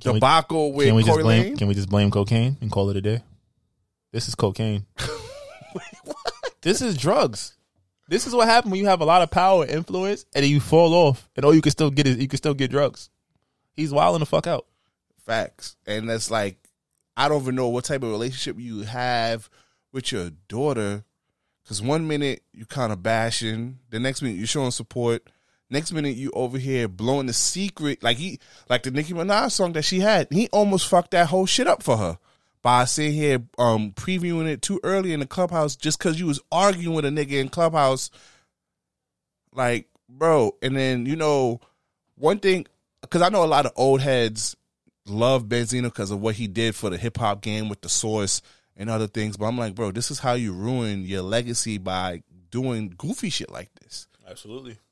Can 0.00 0.14
we- 0.14 0.20
debacle 0.20 0.72
with 0.72 0.86
Can 0.88 0.96
we 0.96 1.02
just 1.04 1.20
blame? 1.20 1.42
Lane. 1.42 1.56
Can 1.56 1.68
we 1.68 1.74
just 1.74 1.88
blame 1.88 2.10
cocaine 2.10 2.56
and 2.60 2.70
call 2.70 2.90
it 2.90 2.96
a 2.96 3.00
day? 3.00 3.22
This 4.12 4.28
is 4.28 4.34
cocaine. 4.34 4.86
This 6.64 6.80
is 6.80 6.96
drugs. 6.96 7.58
This 8.08 8.26
is 8.26 8.34
what 8.34 8.48
happened 8.48 8.72
when 8.72 8.80
you 8.80 8.86
have 8.86 9.02
a 9.02 9.04
lot 9.04 9.20
of 9.20 9.30
power 9.30 9.64
and 9.64 9.72
influence, 9.72 10.24
and 10.34 10.42
then 10.42 10.50
you 10.50 10.60
fall 10.60 10.94
off, 10.94 11.28
and 11.36 11.44
all 11.44 11.54
you 11.54 11.60
can 11.60 11.70
still 11.70 11.90
get 11.90 12.06
is 12.06 12.16
you 12.16 12.26
can 12.26 12.38
still 12.38 12.54
get 12.54 12.70
drugs. 12.70 13.10
He's 13.74 13.92
wilding 13.92 14.20
the 14.20 14.26
fuck 14.26 14.46
out. 14.46 14.64
Facts. 15.26 15.76
And 15.86 16.08
that's 16.08 16.30
like, 16.30 16.56
I 17.18 17.28
don't 17.28 17.42
even 17.42 17.54
know 17.54 17.68
what 17.68 17.84
type 17.84 18.02
of 18.02 18.10
relationship 18.10 18.58
you 18.58 18.80
have 18.80 19.50
with 19.92 20.10
your 20.10 20.30
daughter. 20.48 21.04
Because 21.62 21.82
one 21.82 22.08
minute 22.08 22.42
you 22.54 22.64
kind 22.64 22.94
of 22.94 23.02
bashing, 23.02 23.80
the 23.90 24.00
next 24.00 24.22
minute 24.22 24.38
you're 24.38 24.46
showing 24.46 24.70
support. 24.70 25.28
Next 25.68 25.92
minute 25.92 26.16
you 26.16 26.30
over 26.32 26.56
here 26.56 26.88
blowing 26.88 27.26
the 27.26 27.34
secret, 27.34 28.02
like 28.02 28.16
he, 28.16 28.38
like 28.70 28.84
the 28.84 28.90
Nicki 28.90 29.12
Minaj 29.12 29.50
song 29.50 29.74
that 29.74 29.82
she 29.82 30.00
had. 30.00 30.28
He 30.30 30.48
almost 30.48 30.88
fucked 30.88 31.10
that 31.10 31.26
whole 31.28 31.44
shit 31.44 31.66
up 31.66 31.82
for 31.82 31.98
her 31.98 32.18
by 32.64 32.86
sitting 32.86 33.12
here 33.12 33.40
um 33.58 33.92
previewing 33.92 34.48
it 34.48 34.62
too 34.62 34.80
early 34.82 35.12
in 35.12 35.20
the 35.20 35.26
clubhouse 35.26 35.76
just 35.76 35.98
because 35.98 36.18
you 36.18 36.26
was 36.26 36.40
arguing 36.50 36.96
with 36.96 37.04
a 37.04 37.10
nigga 37.10 37.32
in 37.32 37.48
clubhouse. 37.50 38.10
Like, 39.52 39.86
bro, 40.08 40.56
and 40.62 40.74
then 40.74 41.06
you 41.06 41.14
know 41.14 41.60
one 42.16 42.38
thing 42.38 42.66
because 43.02 43.20
I 43.20 43.28
know 43.28 43.44
a 43.44 43.46
lot 43.46 43.66
of 43.66 43.72
old 43.76 44.00
heads 44.00 44.56
love 45.06 45.44
Benzino 45.44 45.84
because 45.84 46.10
of 46.10 46.20
what 46.20 46.36
he 46.36 46.48
did 46.48 46.74
for 46.74 46.88
the 46.88 46.96
hip 46.96 47.18
hop 47.18 47.42
game 47.42 47.68
with 47.68 47.82
the 47.82 47.90
source 47.90 48.40
and 48.76 48.88
other 48.88 49.08
things. 49.08 49.36
But 49.36 49.44
I'm 49.44 49.58
like, 49.58 49.74
bro, 49.74 49.90
this 49.90 50.10
is 50.10 50.18
how 50.18 50.32
you 50.32 50.54
ruin 50.54 51.04
your 51.04 51.22
legacy 51.22 51.76
by 51.76 52.22
doing 52.50 52.94
goofy 52.96 53.28
shit 53.28 53.52
like 53.52 53.68
this. 53.82 54.08
Absolutely, 54.26 54.70
absolutely. 54.72 54.83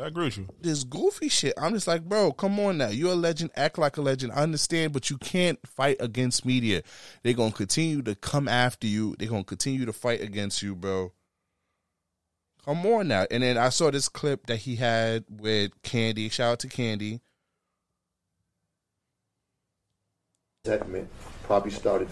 I 0.00 0.06
agree 0.06 0.24
with 0.24 0.38
you. 0.38 0.48
This 0.60 0.84
goofy 0.84 1.28
shit. 1.28 1.54
I'm 1.56 1.74
just 1.74 1.86
like, 1.86 2.02
bro, 2.02 2.32
come 2.32 2.58
on 2.60 2.78
now. 2.78 2.88
You're 2.88 3.12
a 3.12 3.16
legend. 3.16 3.50
Act 3.56 3.78
like 3.78 3.96
a 3.96 4.02
legend. 4.02 4.32
I 4.32 4.36
understand, 4.36 4.92
but 4.92 5.10
you 5.10 5.18
can't 5.18 5.58
fight 5.66 5.96
against 6.00 6.44
media. 6.44 6.82
They're 7.22 7.34
gonna 7.34 7.52
continue 7.52 8.02
to 8.02 8.14
come 8.14 8.48
after 8.48 8.86
you. 8.86 9.14
They're 9.18 9.28
gonna 9.28 9.44
continue 9.44 9.84
to 9.86 9.92
fight 9.92 10.20
against 10.20 10.62
you, 10.62 10.74
bro. 10.74 11.12
Come 12.64 12.86
on 12.86 13.08
now. 13.08 13.26
And 13.30 13.42
then 13.42 13.58
I 13.58 13.68
saw 13.70 13.90
this 13.90 14.08
clip 14.08 14.46
that 14.46 14.58
he 14.58 14.76
had 14.76 15.24
with 15.28 15.70
Candy. 15.82 16.28
Shout 16.28 16.52
out 16.52 16.58
to 16.60 16.68
Candy. 16.68 17.20
resentment 20.64 21.08
probably 21.42 21.72
started 21.72 22.06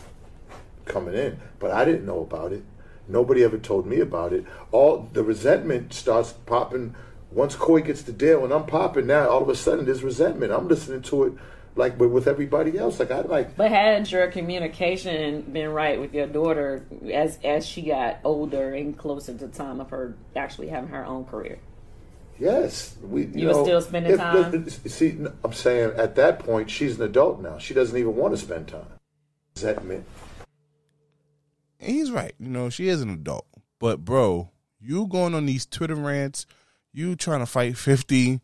coming 0.84 1.14
in, 1.14 1.38
but 1.60 1.70
I 1.70 1.84
didn't 1.84 2.04
know 2.04 2.20
about 2.20 2.52
it. 2.52 2.64
Nobody 3.06 3.44
ever 3.44 3.58
told 3.58 3.86
me 3.86 4.00
about 4.00 4.32
it. 4.32 4.44
All 4.72 5.08
the 5.12 5.22
resentment 5.22 5.94
starts 5.94 6.32
popping 6.32 6.96
once 7.30 7.54
Corey 7.54 7.82
gets 7.82 8.02
the 8.02 8.12
deal, 8.12 8.44
and 8.44 8.52
I'm 8.52 8.66
popping 8.66 9.06
now. 9.06 9.28
All 9.28 9.42
of 9.42 9.48
a 9.48 9.54
sudden, 9.56 9.84
there's 9.84 10.02
resentment. 10.02 10.52
I'm 10.52 10.68
listening 10.68 11.02
to 11.02 11.24
it 11.24 11.32
like 11.76 11.98
with, 11.98 12.10
with 12.10 12.26
everybody 12.26 12.76
else. 12.78 12.98
Like 12.98 13.10
I 13.10 13.20
like 13.20 13.56
But 13.56 13.70
had 13.70 14.10
your 14.10 14.28
communication 14.28 15.42
been 15.42 15.70
right 15.70 16.00
with 16.00 16.12
your 16.12 16.26
daughter 16.26 16.84
as 17.12 17.38
as 17.44 17.66
she 17.66 17.82
got 17.82 18.18
older 18.24 18.74
and 18.74 18.96
closer 18.98 19.32
to 19.32 19.46
the 19.46 19.48
time 19.48 19.80
of 19.80 19.90
her 19.90 20.16
actually 20.34 20.68
having 20.68 20.90
her 20.90 21.04
own 21.06 21.24
career? 21.24 21.58
Yes, 22.38 22.96
we. 23.02 23.26
You, 23.26 23.30
You 23.34 23.46
were 23.48 23.64
still 23.64 23.80
spending 23.82 24.12
if- 24.12 24.18
time? 24.18 24.68
See, 24.70 25.18
I'm 25.44 25.52
saying 25.52 25.92
at 25.96 26.14
that 26.16 26.38
point 26.40 26.70
she's 26.70 26.96
an 26.98 27.04
adult 27.04 27.40
now. 27.40 27.58
She 27.58 27.74
doesn't 27.74 27.96
even 27.96 28.16
want 28.16 28.34
to 28.34 28.38
spend 28.38 28.68
time. 28.68 28.86
Resentment. 29.54 30.06
And 31.78 31.90
he's 31.92 32.10
right. 32.10 32.34
You 32.38 32.48
know, 32.48 32.70
she 32.70 32.88
is 32.88 33.00
an 33.02 33.10
adult. 33.10 33.46
But 33.78 34.04
bro, 34.04 34.50
you 34.80 35.06
going 35.06 35.34
on 35.34 35.46
these 35.46 35.66
Twitter 35.66 35.94
rants, 35.94 36.46
you 36.92 37.16
trying 37.16 37.40
to 37.40 37.46
fight 37.46 37.76
fifty. 37.76 38.40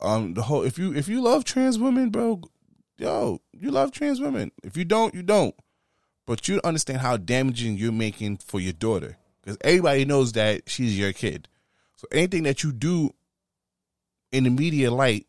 Um, 0.00 0.34
the 0.34 0.42
whole 0.42 0.62
if 0.62 0.78
you 0.78 0.94
if 0.94 1.08
you 1.08 1.20
love 1.20 1.44
trans 1.44 1.78
women, 1.78 2.10
bro, 2.10 2.42
yo, 2.98 3.40
you 3.52 3.70
love 3.70 3.92
trans 3.92 4.20
women. 4.20 4.52
If 4.62 4.76
you 4.76 4.84
don't, 4.84 5.14
you 5.14 5.22
don't. 5.22 5.54
But 6.26 6.46
you 6.46 6.60
understand 6.62 7.00
how 7.00 7.16
damaging 7.16 7.78
you're 7.78 7.90
making 7.90 8.38
for 8.38 8.60
your 8.60 8.74
daughter 8.74 9.16
because 9.40 9.56
everybody 9.62 10.04
knows 10.04 10.32
that 10.32 10.68
she's 10.68 10.98
your 10.98 11.12
kid. 11.12 11.48
So 11.96 12.06
anything 12.12 12.42
that 12.42 12.62
you 12.62 12.70
do 12.70 13.10
in 14.30 14.44
the 14.44 14.50
media 14.50 14.90
light 14.90 15.26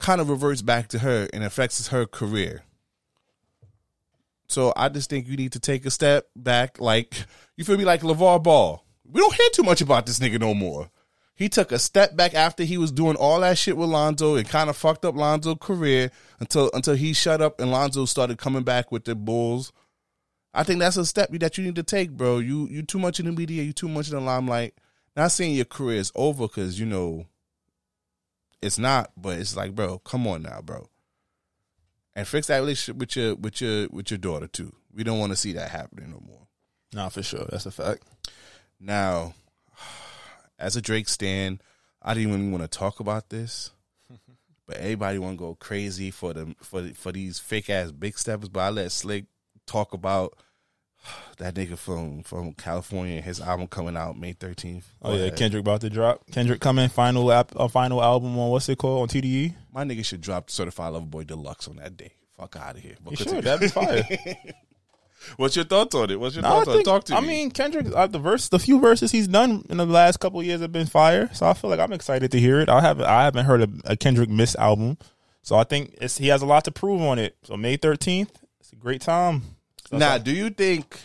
kind 0.00 0.20
of 0.20 0.28
reverts 0.28 0.62
back 0.62 0.88
to 0.88 0.98
her 0.98 1.28
and 1.32 1.44
affects 1.44 1.86
her 1.88 2.04
career. 2.04 2.64
So 4.48 4.72
I 4.74 4.88
just 4.88 5.08
think 5.08 5.28
you 5.28 5.36
need 5.36 5.52
to 5.52 5.60
take 5.60 5.86
a 5.86 5.90
step 5.90 6.28
back. 6.34 6.80
Like 6.80 7.14
you 7.56 7.64
feel 7.64 7.78
me, 7.78 7.84
like 7.84 8.02
LaVar 8.02 8.42
Ball. 8.42 8.84
We 9.04 9.20
don't 9.20 9.34
hear 9.34 9.50
too 9.52 9.62
much 9.62 9.80
about 9.80 10.06
this 10.06 10.18
nigga 10.18 10.40
no 10.40 10.54
more. 10.54 10.90
He 11.40 11.48
took 11.48 11.72
a 11.72 11.78
step 11.78 12.14
back 12.14 12.34
after 12.34 12.64
he 12.64 12.76
was 12.76 12.92
doing 12.92 13.16
all 13.16 13.40
that 13.40 13.56
shit 13.56 13.76
with 13.76 13.88
Lonzo 13.88 14.36
and 14.36 14.46
kind 14.46 14.68
of 14.68 14.76
fucked 14.76 15.04
up 15.06 15.16
Lonzo's 15.16 15.56
career 15.60 16.10
until 16.38 16.70
until 16.74 16.94
he 16.94 17.14
shut 17.14 17.40
up 17.40 17.60
and 17.60 17.70
Lonzo 17.70 18.04
started 18.04 18.38
coming 18.38 18.62
back 18.62 18.92
with 18.92 19.06
the 19.06 19.14
Bulls. 19.14 19.72
I 20.52 20.64
think 20.64 20.80
that's 20.80 20.98
a 20.98 21.06
step 21.06 21.30
that 21.32 21.56
you 21.56 21.64
need 21.64 21.76
to 21.76 21.82
take, 21.82 22.10
bro. 22.10 22.38
You 22.38 22.68
you 22.68 22.82
too 22.82 22.98
much 22.98 23.20
in 23.20 23.26
the 23.26 23.32
media, 23.32 23.62
you 23.62 23.72
too 23.72 23.88
much 23.88 24.08
in 24.08 24.16
the 24.16 24.20
limelight. 24.20 24.74
Not 25.16 25.32
saying 25.32 25.54
your 25.54 25.64
career 25.64 25.96
is 25.96 26.12
over 26.14 26.46
because 26.46 26.78
you 26.78 26.86
know 26.86 27.24
it's 28.60 28.78
not, 28.78 29.10
but 29.16 29.38
it's 29.38 29.56
like, 29.56 29.74
bro, 29.74 29.98
come 30.00 30.26
on 30.26 30.42
now, 30.42 30.60
bro 30.60 30.90
and 32.14 32.28
fix 32.28 32.48
that 32.48 32.58
relationship 32.58 32.98
with 32.98 33.16
your 33.16 33.34
with 33.36 33.60
your 33.60 33.88
with 33.90 34.10
your 34.10 34.18
daughter 34.18 34.46
too. 34.46 34.74
We 34.92 35.04
don't 35.04 35.18
want 35.18 35.32
to 35.32 35.36
see 35.36 35.52
that 35.54 35.70
happening 35.70 36.10
no 36.10 36.20
more. 36.26 36.46
Nah, 36.92 37.08
for 37.08 37.22
sure. 37.22 37.46
That's 37.48 37.66
a 37.66 37.70
fact. 37.70 38.02
Now, 38.80 39.34
as 40.60 40.76
a 40.76 40.82
Drake 40.82 41.08
stan, 41.08 41.60
I 42.02 42.14
didn't 42.14 42.28
even 42.30 42.52
want 42.52 42.62
to 42.62 42.78
talk 42.78 43.00
about 43.00 43.30
this, 43.30 43.70
but 44.66 44.76
everybody 44.76 45.18
want 45.18 45.38
to 45.38 45.44
go 45.44 45.54
crazy 45.54 46.10
for 46.10 46.32
the 46.32 46.54
for 46.62 46.82
for 46.94 47.12
these 47.12 47.38
fake 47.38 47.70
ass 47.70 47.90
big 47.90 48.18
steppers. 48.18 48.48
But 48.48 48.60
I 48.60 48.70
let 48.70 48.92
Slick 48.92 49.24
talk 49.66 49.92
about 49.92 50.36
that 51.38 51.54
nigga 51.54 51.76
from 51.76 52.22
from 52.22 52.52
California 52.52 53.20
his 53.20 53.40
album 53.40 53.66
coming 53.66 53.96
out 53.96 54.18
May 54.18 54.32
thirteenth. 54.32 54.92
Oh 55.02 55.14
yeah, 55.14 55.30
Kendrick 55.30 55.62
about 55.62 55.80
to 55.80 55.90
drop. 55.90 56.22
Kendrick 56.30 56.60
coming 56.60 56.88
final 56.88 57.32
app, 57.32 57.54
a 57.54 57.60
uh, 57.60 57.68
final 57.68 58.02
album 58.02 58.38
on 58.38 58.50
what's 58.50 58.68
it 58.68 58.78
called 58.78 59.02
on 59.02 59.08
TDE? 59.08 59.54
my 59.72 59.84
nigga 59.84 60.04
should 60.04 60.20
drop 60.20 60.50
Certified 60.50 60.92
Lover 60.92 61.06
Boy 61.06 61.24
Deluxe 61.24 61.68
on 61.68 61.76
that 61.76 61.96
day. 61.96 62.12
Fuck 62.36 62.56
out 62.56 62.76
of 62.76 62.82
here. 62.82 62.96
But 63.04 63.18
should. 63.18 63.44
That'd 63.44 63.60
be 63.60 63.68
fire. 63.68 64.02
What's 65.36 65.56
your 65.56 65.64
thoughts 65.64 65.94
on 65.94 66.10
it? 66.10 66.18
What's 66.18 66.34
your 66.34 66.42
No, 66.42 66.48
I 66.48 66.52
thoughts 66.52 66.68
on 66.68 66.80
it? 66.80 66.84
Talk 66.84 67.04
to 67.04 67.16
I 67.16 67.20
me. 67.20 67.28
mean, 67.28 67.50
Kendrick, 67.50 67.86
uh, 67.94 68.06
the 68.06 68.18
verse, 68.18 68.48
the 68.48 68.58
few 68.58 68.80
verses 68.80 69.12
he's 69.12 69.28
done 69.28 69.64
in 69.68 69.76
the 69.76 69.86
last 69.86 70.18
couple 70.18 70.40
of 70.40 70.46
years 70.46 70.60
have 70.60 70.72
been 70.72 70.86
fire. 70.86 71.30
So 71.32 71.46
I 71.46 71.54
feel 71.54 71.70
like 71.70 71.80
I'm 71.80 71.92
excited 71.92 72.30
to 72.32 72.40
hear 72.40 72.60
it. 72.60 72.68
I 72.68 72.80
haven't, 72.80 73.06
I 73.06 73.24
haven't 73.24 73.46
heard 73.46 73.62
a, 73.62 73.68
a 73.84 73.96
Kendrick 73.96 74.30
Miss 74.30 74.56
album, 74.56 74.98
so 75.42 75.56
I 75.56 75.64
think 75.64 75.94
it's, 76.00 76.18
he 76.18 76.28
has 76.28 76.42
a 76.42 76.46
lot 76.46 76.64
to 76.64 76.70
prove 76.70 77.00
on 77.02 77.18
it. 77.18 77.36
So 77.44 77.56
May 77.56 77.76
13th, 77.76 78.30
it's 78.60 78.72
a 78.72 78.76
great 78.76 79.00
time. 79.02 79.42
Now, 79.92 80.18
do 80.18 80.30
you 80.30 80.50
think? 80.50 80.98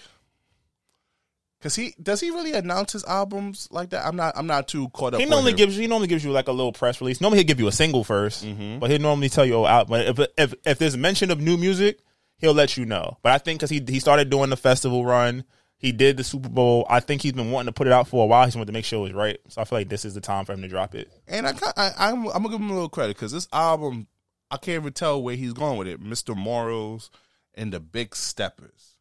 Because 1.57 1.75
he 1.75 1.95
does 1.99 2.21
he 2.21 2.29
really 2.29 2.53
announce 2.53 2.93
his 2.93 3.03
albums 3.05 3.67
like 3.71 3.89
that? 3.89 4.05
I'm 4.05 4.15
not. 4.15 4.37
I'm 4.37 4.45
not 4.45 4.67
too 4.67 4.89
caught 4.89 5.15
up. 5.15 5.19
He 5.19 5.25
normally 5.25 5.53
gives 5.53 5.75
you, 5.75 5.81
he 5.81 5.87
normally 5.87 6.07
gives 6.07 6.23
you 6.23 6.31
like 6.31 6.47
a 6.47 6.51
little 6.51 6.71
press 6.71 7.01
release. 7.01 7.19
Normally 7.19 7.39
he'll 7.39 7.47
give 7.47 7.59
you 7.59 7.67
a 7.67 7.71
single 7.71 8.03
1st 8.03 8.79
but 8.79 8.91
he'll 8.91 9.01
normally 9.01 9.29
tell 9.29 9.45
you 9.45 9.55
oh, 9.55 9.65
out. 9.65 9.87
But 9.87 10.05
if 10.05 10.19
if 10.37 10.53
if 10.63 10.77
there's 10.77 10.95
mention 10.95 11.31
of 11.31 11.39
new 11.39 11.57
music, 11.57 12.01
he'll 12.37 12.53
let 12.53 12.77
you 12.77 12.85
know. 12.85 13.17
But 13.21 13.31
I 13.31 13.37
think 13.37 13.59
because 13.59 13.69
he 13.69 13.83
he 13.87 13.99
started 13.99 14.29
doing 14.29 14.49
the 14.49 14.57
festival 14.57 15.05
run, 15.05 15.43
he 15.77 15.91
did 15.91 16.17
the 16.17 16.23
Super 16.23 16.49
Bowl. 16.49 16.85
I 16.89 16.99
think 16.99 17.21
he's 17.21 17.33
been 17.33 17.51
wanting 17.51 17.67
to 17.67 17.73
put 17.73 17.87
it 17.87 17.93
out 17.93 18.07
for 18.07 18.23
a 18.23 18.27
while. 18.27 18.45
He's 18.45 18.55
wanted 18.55 18.67
to 18.67 18.73
make 18.73 18.85
sure 18.85 18.99
it 18.99 19.03
was 19.03 19.13
right. 19.13 19.39
So 19.49 19.61
I 19.61 19.65
feel 19.65 19.79
like 19.79 19.89
this 19.89 20.05
is 20.05 20.13
the 20.13 20.21
time 20.21 20.45
for 20.45 20.53
him 20.53 20.61
to 20.61 20.67
drop 20.67 20.95
it. 20.95 21.11
and 21.27 21.47
I, 21.47 21.53
I 21.75 21.91
I'm, 21.97 22.27
I'm 22.27 22.43
gonna 22.43 22.49
give 22.49 22.59
him 22.59 22.69
a 22.69 22.73
little 22.73 22.89
credit 22.89 23.15
because 23.15 23.31
this 23.31 23.47
album, 23.51 24.07
I 24.49 24.57
can't 24.57 24.81
even 24.81 24.93
tell 24.93 25.21
where 25.21 25.35
he's 25.35 25.53
going 25.53 25.77
with 25.77 25.87
it. 25.87 26.01
Mr. 26.01 26.35
Morals 26.35 27.11
and 27.53 27.73
the 27.73 27.79
Big 27.79 28.15
Steppers. 28.15 28.95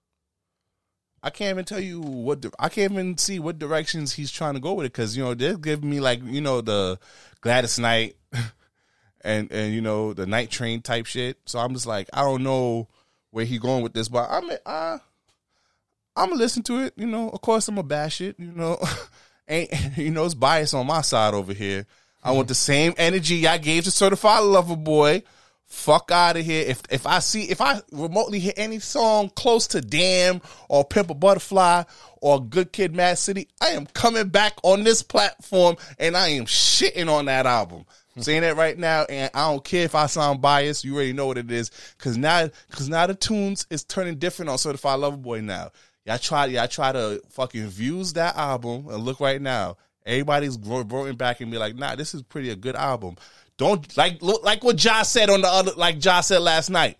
I 1.23 1.31
can't 1.31 1.55
even 1.55 1.65
tell 1.65 1.81
you 1.81 2.01
what 2.03 2.43
di- 2.43 2.51
I 2.59 2.69
can't 2.69 2.93
even 2.93 3.17
see 3.17 3.39
what 3.39 3.59
directions 3.59 4.13
he's 4.13 4.31
trying 4.31 4.55
to 4.55 4.61
go 4.61 4.75
with 4.75 4.85
it 4.85 4.93
because 4.93 5.17
you 5.17 5.25
know 5.25 5.33
they're 5.33 5.57
giving 5.57 5.89
me 5.89 5.99
like 5.99 6.23
you 6.23 6.43
know 6.43 6.61
the 6.61 6.99
Gladys 7.41 7.79
Knight 7.79 8.17
and 9.23 9.51
and 9.51 9.73
you 9.73 9.81
know 9.81 10.13
the 10.13 10.27
Night 10.27 10.51
Train 10.51 10.83
type 10.83 11.07
shit. 11.07 11.39
So 11.47 11.59
I'm 11.59 11.73
just 11.73 11.87
like 11.87 12.11
I 12.13 12.21
don't 12.21 12.43
know 12.43 12.89
where 13.35 13.45
he 13.45 13.59
going 13.59 13.83
with 13.83 13.93
this, 13.93 14.09
but 14.09 14.31
I'm 14.31 14.49
uh 14.65 14.99
I'm 16.17 16.29
gonna 16.29 16.41
listen 16.41 16.63
to 16.65 16.85
it. 16.85 16.95
You 16.97 17.07
know, 17.07 17.31
of 17.31 17.41
course 17.41 17.67
I'm 17.67 17.75
gonna 17.75 17.89
bash 17.89 18.21
it. 18.21 18.37
You 18.39 18.53
know, 18.53 18.79
ain't 19.49 19.73
you 19.97 20.11
know 20.11 20.25
it's 20.25 20.35
bias 20.35 20.73
on 20.73 20.87
my 20.87 21.01
side 21.01 21.35
over 21.35 21.53
here. 21.53 21.85
I 22.23 22.31
want 22.31 22.47
the 22.47 22.55
same 22.55 22.95
energy 22.97 23.47
I 23.47 23.59
gave 23.59 23.85
to 23.85 23.91
Certified 23.91 24.45
Lover 24.45 24.77
Boy. 24.77 25.25
Fuck 25.67 26.13
out 26.13 26.37
of 26.37 26.45
here. 26.45 26.65
If 26.65 26.83
if 26.91 27.09
I 27.09 27.19
see 27.19 27.51
if 27.51 27.61
I 27.61 27.81
remotely 27.91 28.39
hear 28.39 28.53
any 28.57 28.79
song 28.79 29.31
close 29.31 29.67
to 29.69 29.81
Damn 29.81 30.41
or 30.69 30.85
Pimp 30.85 31.11
a 31.11 31.15
Butterfly 31.15 31.83
or 32.21 32.41
Good 32.41 32.73
Kid, 32.73 32.95
Mad 32.95 33.19
City, 33.19 33.49
I 33.61 33.71
am 33.71 33.87
coming 33.87 34.29
back 34.29 34.53
on 34.63 34.85
this 34.85 35.03
platform 35.03 35.77
and 35.99 36.17
I 36.17 36.29
am 36.29 36.45
shitting 36.45 37.11
on 37.11 37.25
that 37.25 37.47
album. 37.47 37.85
Saying 38.17 38.43
that 38.43 38.57
right 38.57 38.79
now, 38.79 39.05
and 39.09 39.29
I 39.35 39.51
don't 39.51 39.65
care 39.65 39.85
if 39.85 39.97
I 39.97 40.07
sound 40.07 40.41
biased. 40.41 40.85
You 40.85 40.95
already 40.95 41.13
know 41.13 41.27
what 41.27 41.39
it 41.39 41.51
is, 41.51 41.73
cause 41.99 42.17
now, 42.17 42.49
cause 42.71 42.89
now 42.89 43.09
the 43.09 43.15
tunes 43.15 43.67
is 43.71 43.83
turning 43.83 44.19
different 44.19 44.51
on 44.51 44.59
Certified 44.59 45.01
Lover 45.01 45.17
Boy 45.17 45.41
now. 45.41 45.71
Y'all 46.07 46.19
try, 46.19 46.47
y'all 46.47 46.69
try 46.69 46.93
to 46.93 47.21
fucking 47.31 47.67
views 47.69 48.13
that 48.13 48.37
album 48.37 48.87
and 48.89 48.99
look 49.05 49.19
right 49.19 49.43
now. 49.43 49.77
Everybody's 50.07 50.57
voting 50.57 51.17
back 51.17 51.41
and 51.41 51.51
be 51.51 51.59
like, 51.59 51.75
nah, 51.77 51.97
this 51.97 52.15
is 52.15 52.23
pretty 52.23 52.51
a 52.51 52.57
good 52.57 52.77
album. 52.77 53.17
Don't 53.57 53.97
like 53.97 54.21
look 54.21 54.45
like 54.45 54.63
what 54.63 54.77
Josh 54.77 55.09
said 55.09 55.31
on 55.31 55.41
the 55.41 55.49
other, 55.49 55.73
like 55.77 55.99
Josh 55.99 56.27
said 56.27 56.41
last 56.41 56.71
night. 56.71 56.99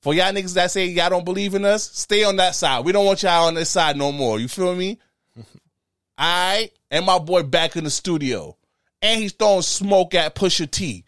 For 0.00 0.14
y'all 0.14 0.32
niggas 0.32 0.54
that 0.54 0.70
say 0.70 0.86
y'all 0.86 1.10
don't 1.10 1.24
believe 1.24 1.54
in 1.54 1.64
us, 1.64 1.82
stay 1.82 2.24
on 2.24 2.36
that 2.36 2.54
side. 2.54 2.84
We 2.84 2.92
don't 2.92 3.04
want 3.04 3.22
y'all 3.22 3.46
on 3.46 3.54
this 3.54 3.70
side 3.70 3.96
no 3.96 4.12
more. 4.12 4.38
You 4.38 4.48
feel 4.48 4.74
me? 4.74 4.98
I 6.18 6.70
And 6.90 7.04
my 7.04 7.18
boy 7.18 7.42
back 7.42 7.76
in 7.76 7.84
the 7.84 7.90
studio. 7.90 8.55
And 9.02 9.20
he's 9.20 9.32
throwing 9.32 9.62
smoke 9.62 10.14
at 10.14 10.34
Pusha 10.34 10.70
T. 10.70 11.04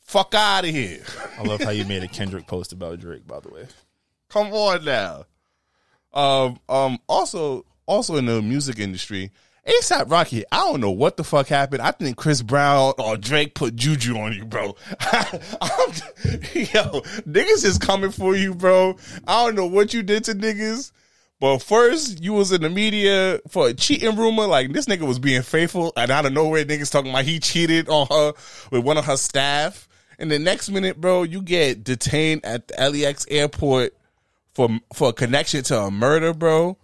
Fuck 0.00 0.34
out 0.34 0.64
of 0.64 0.70
here. 0.70 1.02
I 1.38 1.42
love 1.42 1.60
how 1.60 1.70
you 1.70 1.84
made 1.84 2.02
a 2.02 2.08
Kendrick 2.12 2.46
post 2.46 2.72
about 2.72 2.98
Drake. 2.98 3.26
By 3.26 3.40
the 3.40 3.48
way, 3.50 3.66
Come 4.28 4.52
on 4.52 4.84
now. 4.84 5.24
Um, 6.12 6.58
um, 6.68 6.98
also, 7.08 7.64
also 7.86 8.16
in 8.16 8.26
the 8.26 8.40
music 8.40 8.78
industry, 8.78 9.30
ASAP 9.66 10.10
Rocky, 10.10 10.44
I 10.50 10.58
don't 10.58 10.80
know 10.80 10.90
what 10.90 11.16
the 11.16 11.24
fuck 11.24 11.48
happened. 11.48 11.82
I 11.82 11.90
think 11.90 12.16
Chris 12.16 12.42
Brown 12.42 12.94
or 12.98 13.16
Drake 13.16 13.54
put 13.54 13.76
juju 13.76 14.16
on 14.16 14.32
you, 14.32 14.44
bro. 14.44 14.66
Yo, 16.54 17.02
niggas 17.26 17.64
is 17.64 17.78
coming 17.78 18.10
for 18.10 18.34
you, 18.34 18.54
bro. 18.54 18.96
I 19.26 19.44
don't 19.44 19.56
know 19.56 19.66
what 19.66 19.92
you 19.92 20.02
did 20.02 20.24
to 20.24 20.34
niggas. 20.34 20.92
But 21.40 21.60
first, 21.60 22.22
you 22.22 22.34
was 22.34 22.52
in 22.52 22.60
the 22.60 22.68
media 22.68 23.40
for 23.48 23.68
a 23.68 23.74
cheating 23.74 24.14
rumor. 24.14 24.46
Like 24.46 24.72
this 24.72 24.84
nigga 24.84 25.06
was 25.06 25.18
being 25.18 25.42
faithful, 25.42 25.92
and 25.96 26.10
out 26.10 26.26
of 26.26 26.34
nowhere, 26.34 26.64
niggas 26.66 26.92
talking 26.92 27.10
about 27.10 27.24
he 27.24 27.40
cheated 27.40 27.88
on 27.88 28.06
her 28.10 28.34
with 28.70 28.84
one 28.84 28.98
of 28.98 29.06
her 29.06 29.16
staff. 29.16 29.88
And 30.18 30.30
the 30.30 30.38
next 30.38 30.68
minute, 30.68 31.00
bro, 31.00 31.22
you 31.22 31.40
get 31.40 31.82
detained 31.82 32.44
at 32.44 32.68
the 32.68 32.74
LAX 32.90 33.26
airport 33.30 33.96
for 34.52 34.68
for 34.92 35.08
a 35.08 35.12
connection 35.14 35.64
to 35.64 35.78
a 35.78 35.90
murder, 35.90 36.34
bro. 36.34 36.76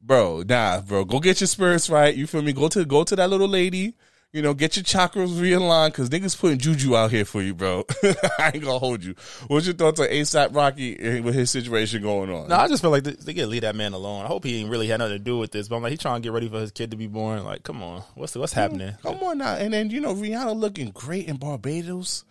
Bro, 0.00 0.44
nah, 0.48 0.80
bro. 0.80 1.04
Go 1.04 1.20
get 1.20 1.40
your 1.40 1.48
spirits 1.48 1.90
right. 1.90 2.14
You 2.14 2.26
feel 2.26 2.40
me? 2.40 2.54
Go 2.54 2.68
to 2.68 2.84
go 2.86 3.04
to 3.04 3.14
that 3.14 3.28
little 3.28 3.48
lady. 3.48 3.94
You 4.36 4.42
know, 4.42 4.52
get 4.52 4.76
your 4.76 4.84
chakras 4.84 5.30
realigned 5.30 5.92
because 5.92 6.10
niggas 6.10 6.38
putting 6.38 6.58
juju 6.58 6.94
out 6.94 7.10
here 7.10 7.24
for 7.24 7.40
you, 7.40 7.54
bro. 7.54 7.86
I 8.38 8.50
ain't 8.52 8.62
gonna 8.62 8.78
hold 8.78 9.02
you. 9.02 9.14
What's 9.46 9.64
your 9.64 9.74
thoughts 9.74 9.98
on 9.98 10.08
ASAP 10.08 10.54
Rocky 10.54 11.20
with 11.20 11.34
his 11.34 11.50
situation 11.50 12.02
going 12.02 12.28
on? 12.30 12.50
no, 12.50 12.56
I 12.56 12.68
just 12.68 12.82
feel 12.82 12.90
like 12.90 13.04
they, 13.04 13.12
they 13.12 13.32
gotta 13.32 13.46
leave 13.46 13.62
that 13.62 13.74
man 13.74 13.94
alone. 13.94 14.26
I 14.26 14.28
hope 14.28 14.44
he 14.44 14.60
ain't 14.60 14.68
really 14.68 14.88
had 14.88 14.98
nothing 14.98 15.16
to 15.16 15.24
do 15.24 15.38
with 15.38 15.52
this, 15.52 15.68
but 15.68 15.76
I'm 15.76 15.82
like, 15.82 15.92
he 15.92 15.96
trying 15.96 16.20
to 16.20 16.26
get 16.26 16.32
ready 16.32 16.50
for 16.50 16.60
his 16.60 16.70
kid 16.70 16.90
to 16.90 16.98
be 16.98 17.06
born. 17.06 17.44
Like, 17.44 17.62
come 17.62 17.82
on, 17.82 18.02
what's 18.14 18.36
what's 18.36 18.52
happening? 18.52 18.92
Come 19.02 19.22
on 19.22 19.38
now. 19.38 19.54
And 19.54 19.72
then, 19.72 19.88
you 19.88 20.02
know, 20.02 20.14
Rihanna 20.14 20.54
looking 20.54 20.90
great 20.90 21.28
in 21.28 21.36
Barbados. 21.36 22.26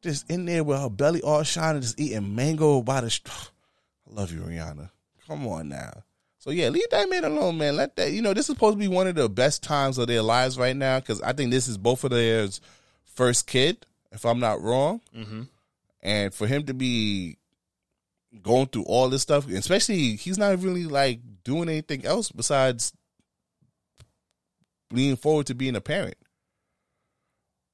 Just 0.00 0.30
in 0.30 0.46
there 0.46 0.64
with 0.64 0.80
her 0.80 0.88
belly 0.88 1.20
all 1.20 1.42
shining, 1.42 1.82
just 1.82 2.00
eating 2.00 2.34
mango 2.34 2.80
by 2.80 3.02
the. 3.02 3.10
St- 3.10 3.28
I 4.10 4.14
love 4.14 4.32
you, 4.32 4.40
Rihanna. 4.40 4.88
Come 5.26 5.46
on 5.46 5.68
now. 5.68 6.04
So 6.40 6.50
yeah, 6.50 6.70
leave 6.70 6.88
that 6.90 7.08
man 7.10 7.24
alone, 7.24 7.58
man. 7.58 7.76
Let 7.76 7.96
that. 7.96 8.12
You 8.12 8.22
know, 8.22 8.32
this 8.32 8.48
is 8.48 8.54
supposed 8.54 8.76
to 8.76 8.80
be 8.80 8.88
one 8.88 9.06
of 9.06 9.14
the 9.14 9.28
best 9.28 9.62
times 9.62 9.98
of 9.98 10.06
their 10.06 10.22
lives 10.22 10.56
right 10.58 10.74
now 10.74 10.98
because 10.98 11.20
I 11.20 11.34
think 11.34 11.50
this 11.50 11.68
is 11.68 11.76
both 11.76 12.02
of 12.02 12.10
their 12.10 12.48
first 13.04 13.46
kid, 13.46 13.84
if 14.10 14.24
I'm 14.24 14.40
not 14.40 14.62
wrong. 14.62 15.02
Mm-hmm. 15.14 15.42
And 16.02 16.32
for 16.32 16.46
him 16.46 16.64
to 16.64 16.72
be 16.72 17.36
going 18.42 18.68
through 18.68 18.84
all 18.84 19.10
this 19.10 19.20
stuff, 19.20 19.50
especially 19.50 20.16
he's 20.16 20.38
not 20.38 20.62
really 20.62 20.84
like 20.84 21.20
doing 21.44 21.68
anything 21.68 22.06
else 22.06 22.32
besides 22.32 22.94
leaning 24.90 25.16
forward 25.16 25.46
to 25.48 25.54
being 25.54 25.76
a 25.76 25.80
parent. 25.82 26.16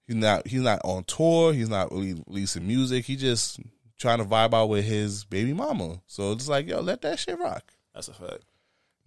He's 0.09 0.17
not 0.17 0.49
he's 0.49 0.62
not 0.62 0.81
on 0.85 1.05
tour, 1.05 1.53
he's 1.53 1.69
not 1.69 1.93
really 1.93 2.21
releasing 2.27 2.67
music, 2.67 3.05
he 3.05 3.14
just 3.14 3.61
trying 3.97 4.19
to 4.19 4.25
vibe 4.25 4.55
out 4.55 4.71
with 4.71 4.85
his 4.85 5.25
baby 5.25 5.53
mama. 5.53 6.01
So 6.09 6.33
it's 6.33 6.49
like, 6.49 6.67
yo, 6.67 6.81
let 6.81 7.03
that 7.03 7.21
shit 7.21 7.39
rock. 7.39 7.73
That's 7.95 8.09
a 8.09 8.12
fact. 8.12 8.43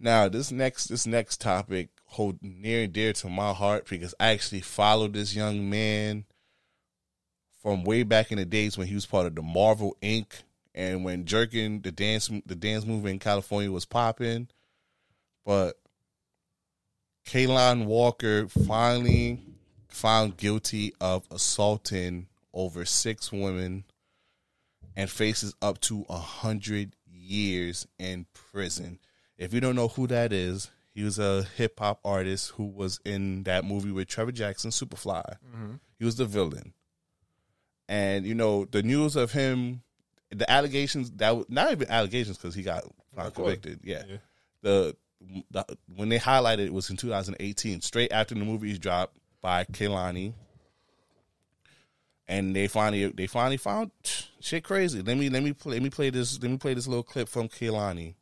Now, 0.02 0.30
this 0.30 0.50
next 0.50 0.86
this 0.86 1.06
next 1.06 1.42
topic 1.42 1.90
hold 2.06 2.42
near 2.42 2.84
and 2.84 2.92
dear 2.92 3.12
to 3.12 3.28
my 3.28 3.52
heart 3.52 3.86
because 3.86 4.14
I 4.18 4.30
actually 4.30 4.62
followed 4.62 5.12
this 5.12 5.36
young 5.36 5.68
man 5.68 6.24
from 7.62 7.84
way 7.84 8.02
back 8.02 8.32
in 8.32 8.38
the 8.38 8.46
days 8.46 8.78
when 8.78 8.86
he 8.86 8.94
was 8.94 9.04
part 9.04 9.26
of 9.26 9.34
the 9.34 9.42
Marvel 9.42 9.94
Inc. 10.02 10.42
and 10.74 11.04
when 11.04 11.26
Jerkin 11.26 11.82
the 11.82 11.92
dance 11.92 12.30
the 12.46 12.54
dance 12.54 12.86
movement 12.86 13.12
in 13.12 13.18
California 13.18 13.70
was 13.70 13.84
popping. 13.84 14.48
But 15.44 15.78
Kaalan 17.26 17.84
Walker 17.84 18.48
finally 18.48 19.40
found 19.88 20.38
guilty 20.38 20.94
of 20.98 21.26
assaulting 21.30 22.28
over 22.54 22.86
six 22.86 23.30
women 23.30 23.84
and 24.96 25.10
faces 25.10 25.54
up 25.60 25.78
to 25.82 26.06
a 26.08 26.16
hundred 26.16 26.96
years 27.06 27.86
in 27.98 28.24
prison. 28.32 28.98
If 29.40 29.52
you 29.54 29.60
don't 29.60 29.74
know 29.74 29.88
who 29.88 30.06
that 30.08 30.32
is, 30.32 30.70
he 30.94 31.02
was 31.02 31.18
a 31.18 31.42
hip 31.56 31.78
hop 31.80 31.98
artist 32.04 32.50
who 32.52 32.66
was 32.66 33.00
in 33.04 33.42
that 33.44 33.64
movie 33.64 33.90
with 33.90 34.06
Trevor 34.06 34.32
Jackson, 34.32 34.70
Superfly. 34.70 35.24
Mm-hmm. 35.24 35.72
He 35.98 36.04
was 36.04 36.16
the 36.16 36.26
villain, 36.26 36.74
and 37.88 38.26
you 38.26 38.34
know 38.34 38.66
the 38.66 38.82
news 38.82 39.16
of 39.16 39.32
him, 39.32 39.82
the 40.30 40.48
allegations 40.50 41.10
that 41.12 41.36
was- 41.36 41.46
not 41.48 41.72
even 41.72 41.90
allegations 41.90 42.36
because 42.36 42.54
he 42.54 42.62
got 42.62 42.84
found 43.16 43.34
convicted. 43.34 43.80
Yeah, 43.82 44.02
Yeah. 44.08 44.16
The, 44.62 44.96
the 45.50 45.64
when 45.96 46.10
they 46.10 46.18
highlighted 46.18 46.66
it 46.66 46.72
was 46.72 46.90
in 46.90 46.96
2018, 46.98 47.80
straight 47.80 48.12
after 48.12 48.34
the 48.34 48.44
movie 48.44 48.76
dropped 48.78 49.16
by 49.40 49.64
Kehlani 49.64 50.34
and 52.28 52.54
they 52.54 52.68
finally 52.68 53.06
they 53.08 53.26
finally 53.26 53.56
found 53.56 53.90
shit 54.40 54.64
crazy. 54.64 55.02
Let 55.02 55.16
me 55.16 55.28
let 55.28 55.42
me 55.42 55.52
play 55.52 55.74
let 55.74 55.82
me 55.82 55.90
play 55.90 56.10
this 56.10 56.40
let 56.40 56.50
me 56.50 56.56
play 56.58 56.74
this 56.74 56.86
little 56.86 57.02
clip 57.02 57.28
from 57.28 57.48
Kehlani. 57.48 58.14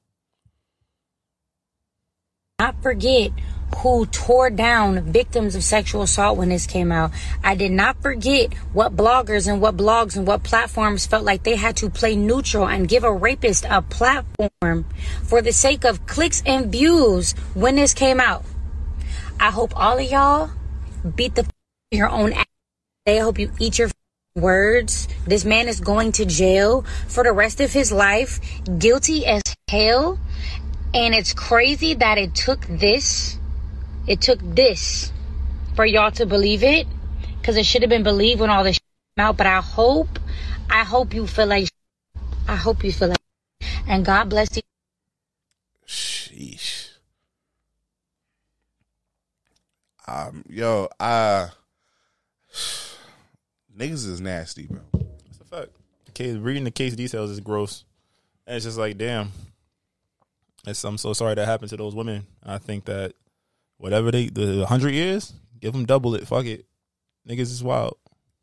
Not 2.61 2.82
forget 2.82 3.30
who 3.76 4.04
tore 4.06 4.50
down 4.50 5.00
victims 5.12 5.54
of 5.54 5.62
sexual 5.62 6.02
assault 6.02 6.36
when 6.36 6.48
this 6.48 6.66
came 6.66 6.90
out. 6.90 7.12
I 7.44 7.54
did 7.54 7.70
not 7.70 8.02
forget 8.02 8.52
what 8.72 8.96
bloggers 8.96 9.46
and 9.46 9.61
what 9.61 9.76
blogs 9.76 10.16
and 10.16 10.26
what 10.26 10.42
platforms 10.42 11.06
felt 11.06 11.24
like 11.24 11.44
they 11.44 11.54
had 11.54 11.76
to 11.76 11.88
play 11.88 12.16
neutral 12.16 12.66
and 12.66 12.88
give 12.88 13.04
a 13.04 13.12
rapist 13.12 13.64
a 13.70 13.80
platform 13.82 14.86
for 15.22 15.40
the 15.40 15.52
sake 15.52 15.84
of 15.84 16.04
clicks 16.09 16.42
and 16.44 16.72
views 16.72 17.32
when 17.54 17.76
this 17.76 17.94
came 17.94 18.18
out. 18.18 18.44
I 19.38 19.52
hope 19.52 19.72
all 19.76 19.96
of 19.96 20.11
y'all 20.11 20.50
beat 21.14 21.36
the 21.36 21.46
your 21.92 22.09
own 22.09 22.32
ass. 22.32 22.44
I 23.06 23.18
hope 23.18 23.38
you 23.38 23.52
eat 23.61 23.78
your 23.78 23.90
words. 24.34 25.06
This 25.28 25.44
man 25.44 25.68
is 25.68 25.78
going 25.78 26.11
to 26.12 26.24
jail 26.24 26.84
for 27.06 27.22
the 27.22 27.32
rest 27.32 27.61
of 27.61 27.72
his 27.72 27.92
life, 27.92 28.40
guilty 28.78 29.26
as 29.26 29.42
hell. 29.70 30.18
And 30.95 31.14
it's 31.14 31.34
crazy 31.34 31.95
that 31.95 32.18
it 32.18 32.34
took 32.34 32.66
this, 32.66 33.39
it 34.07 34.20
took 34.20 34.41
this 34.43 35.12
for 35.76 35.84
y'all 35.84 36.11
to 36.12 36.26
believe 36.26 36.62
it. 36.62 36.86
Cause 37.43 37.57
it 37.57 37.64
should 37.64 37.82
have 37.82 37.89
been 37.89 38.03
believed 38.03 38.41
when 38.41 38.51
all 38.51 38.64
this 38.64 38.78
came 38.78 39.24
out. 39.24 39.36
But 39.36 39.47
I 39.47 39.61
hope, 39.61 40.18
I 40.68 40.84
hope 40.84 41.14
you 41.14 41.26
feel 41.26 41.47
like, 41.47 41.68
I 42.47 42.57
hope 42.57 42.84
you 42.84 42.93
feel 42.93 43.09
like, 43.09 43.18
and 43.86 44.05
God 44.05 44.28
bless 44.28 44.57
you. 44.57 44.62
Sheesh. 45.86 46.91
Um, 50.07 50.45
yo, 50.49 50.89
uh 50.99 51.49
niggas 53.78 54.07
is 54.07 54.20
nasty, 54.20 54.66
bro. 54.66 54.80
That's 54.93 55.41
a 55.41 55.45
fact. 55.45 55.70
The 56.07 56.12
case, 56.12 56.36
reading 56.36 56.64
the 56.64 56.70
case 56.70 56.95
details 56.95 57.30
is 57.30 57.41
gross. 57.41 57.84
And 58.47 58.57
it's 58.57 58.64
just 58.64 58.78
like, 58.78 58.99
damn. 58.99 59.32
It's, 60.66 60.82
I'm 60.84 60.98
so 60.98 61.12
sorry 61.12 61.34
that 61.34 61.46
happened 61.46 61.70
to 61.70 61.76
those 61.76 61.94
women. 61.94 62.26
I 62.44 62.59
think 62.59 62.84
that 62.86 63.12
whatever 63.78 64.11
they, 64.11 64.26
the 64.26 64.59
100 64.59 64.90
years, 64.90 65.32
give 65.61 65.72
them 65.72 65.86
double 65.86 66.14
it. 66.14 66.26
Fuck 66.26 66.46
it. 66.46 66.66
Niggas 67.28 67.40
is 67.42 67.62
wild. 67.62 67.96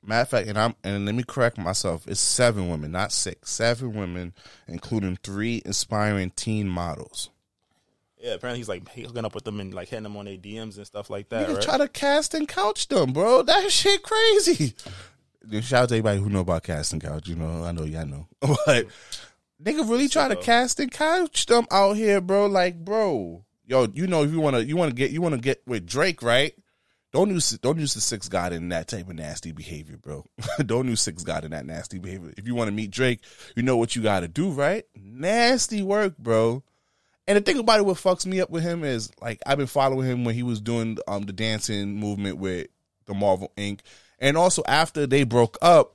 Matter 0.04 0.22
of 0.22 0.30
fact, 0.30 0.48
and 0.48 0.58
I'm 0.58 0.76
and 0.84 1.06
let 1.08 1.16
me 1.16 1.24
correct 1.28 1.58
myself. 1.58 2.08
It's 2.08 2.20
seven 2.20 2.70
women, 2.70 2.92
not 2.92 3.12
six. 3.12 3.50
Seven 3.50 3.94
women, 3.96 4.34
including 4.68 5.18
three 5.24 5.64
inspiring 5.66 6.30
teen 6.36 6.70
models. 6.70 7.32
Yeah, 8.22 8.34
apparently 8.36 8.60
he's 8.60 8.70
like 8.70 8.88
hooking 8.88 9.26
up 9.26 9.34
with 9.34 9.46
them 9.46 9.60
and 9.60 9.74
like 9.74 9.90
hitting 9.90 10.04
them 10.04 10.16
on 10.16 10.26
their 10.26 10.38
DMs 10.38 10.78
and 10.78 10.86
stuff 10.86 11.10
like 11.10 11.30
that. 11.30 11.48
Niggas 11.48 11.54
Right? 11.56 11.64
try 11.64 11.78
to 11.80 11.88
cast 11.88 12.36
and 12.36 12.48
couch 12.48 12.88
them, 12.88 13.14
bro. 13.14 13.42
That 13.42 13.72
shit 13.72 14.04
crazy. 14.04 14.76
Shout 15.62 15.84
out 15.84 15.90
to 15.90 15.96
anybody 15.96 16.20
who 16.20 16.30
know 16.30 16.42
about 16.42 16.62
casting 16.64 17.00
couch. 17.00 17.28
You 17.28 17.36
know, 17.36 17.64
I 17.64 17.72
know 17.72 17.84
y'all 17.84 18.06
know. 18.06 18.28
But 18.66 18.86
nigga 19.62 19.90
really 19.90 20.08
try 20.08 20.28
to 20.28 20.36
cast 20.36 20.80
and 20.80 20.92
couch 20.92 21.46
them 21.46 21.66
out 21.72 21.98
here, 21.98 22.22
bro. 22.22 22.46
Like, 22.46 22.84
bro, 22.84 23.46
yo, 23.66 23.88
you 23.94 24.08
know, 24.08 24.24
if 24.24 24.32
you 24.32 24.40
wanna, 24.40 24.60
you 24.60 24.78
wanna 24.78 24.94
get, 24.94 25.12
you 25.12 25.22
wanna 25.22 25.38
get 25.38 25.62
with 25.66 25.86
Drake, 25.86 26.22
right? 26.22 26.54
Don't 27.16 27.30
use, 27.30 27.52
don't 27.60 27.80
use 27.80 27.94
the 27.94 28.02
six 28.02 28.28
god 28.28 28.52
in 28.52 28.68
that 28.70 28.90
type 28.90 29.08
of 29.08 29.16
nasty 29.16 29.54
behavior, 29.54 29.96
bro. 29.96 30.26
don't 30.66 30.90
use 30.90 31.00
six 31.00 31.24
god 31.24 31.46
in 31.46 31.52
that 31.52 31.66
nasty 31.66 31.98
behavior. 31.98 32.34
If 32.38 32.46
you 32.46 32.56
want 32.56 32.68
to 32.68 32.74
meet 32.74 32.92
Drake, 32.92 33.22
you 33.56 33.64
know 33.64 33.78
what 33.78 33.96
you 33.96 34.02
got 34.02 34.20
to 34.20 34.28
do, 34.28 34.50
right? 34.50 34.84
Nasty 34.96 35.82
work, 35.82 36.18
bro. 36.18 36.62
And 37.26 37.38
the 37.38 37.42
thing 37.42 37.58
about 37.58 37.80
it, 37.80 37.86
what 37.86 37.98
fucks 37.98 38.26
me 38.26 38.42
up 38.42 38.50
with 38.50 38.64
him 38.64 38.84
is 38.84 39.12
like 39.22 39.42
I've 39.46 39.58
been 39.58 39.66
following 39.66 40.08
him 40.08 40.26
when 40.26 40.36
he 40.36 40.44
was 40.44 40.60
doing 40.60 40.98
um 41.08 41.24
the 41.24 41.32
dancing 41.34 41.96
movement 41.96 42.38
with 42.38 42.68
the 43.06 43.14
Marvel 43.14 43.52
Inc. 43.58 43.80
And 44.20 44.38
also 44.38 44.62
after 44.68 45.08
they 45.08 45.24
broke 45.24 45.58
up, 45.62 45.95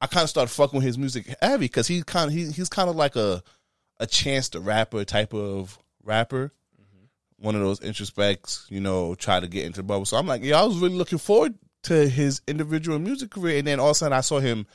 I 0.00 0.06
kind 0.06 0.24
of 0.24 0.30
started 0.30 0.52
fucking 0.52 0.78
with 0.78 0.86
his 0.86 0.98
music 0.98 1.34
heavy 1.40 1.66
because 1.66 1.86
he 1.86 2.02
kind 2.02 2.28
of 2.28 2.34
he, 2.34 2.50
he's 2.50 2.68
kind 2.68 2.88
of 2.88 2.96
like 2.96 3.16
a 3.16 3.42
a 3.98 4.06
Chance 4.06 4.50
the 4.50 4.60
Rapper 4.60 5.04
type 5.04 5.34
of 5.34 5.78
rapper. 6.02 6.52
Mm-hmm. 6.80 7.44
One 7.44 7.54
of 7.54 7.60
those 7.60 7.80
introspects, 7.80 8.70
you 8.70 8.80
know, 8.80 9.14
try 9.14 9.40
to 9.40 9.46
get 9.48 9.66
into 9.66 9.80
the 9.80 9.82
bubble. 9.82 10.06
So 10.06 10.16
I'm 10.16 10.26
like, 10.26 10.42
yeah, 10.42 10.60
I 10.60 10.64
was 10.64 10.78
really 10.78 10.96
looking 10.96 11.18
forward 11.18 11.54
to 11.82 12.08
his 12.08 12.40
individual 12.46 12.98
music 12.98 13.30
career. 13.30 13.58
And 13.58 13.66
then 13.66 13.80
all 13.80 13.88
of 13.88 13.92
a 13.92 13.94
sudden 13.94 14.16
I 14.16 14.22
saw 14.22 14.38
him 14.38 14.66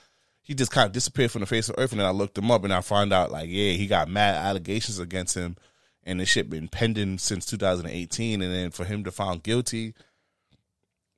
he 0.45 0.53
just 0.53 0.71
kind 0.71 0.86
of 0.86 0.91
disappeared 0.91 1.32
from 1.32 1.39
the 1.39 1.47
face 1.47 1.69
of 1.69 1.76
earth. 1.80 1.91
And 1.91 1.99
then 1.99 2.07
I 2.07 2.11
looked 2.11 2.38
him 2.38 2.51
up 2.51 2.63
and 2.63 2.71
I 2.71 2.82
found 2.82 3.11
out 3.11 3.32
like, 3.32 3.49
yeah, 3.49 3.71
he 3.71 3.88
got 3.88 4.07
mad 4.07 4.36
allegations 4.36 4.99
against 4.99 5.36
him, 5.36 5.57
and 6.03 6.19
the 6.19 6.26
shit 6.26 6.51
been 6.51 6.67
pending 6.67 7.17
since 7.17 7.47
2018. 7.47 8.43
And 8.43 8.53
then 8.53 8.69
for 8.69 8.86
him 8.86 9.03
to 9.05 9.11
found 9.11 9.41
guilty, 9.41 9.95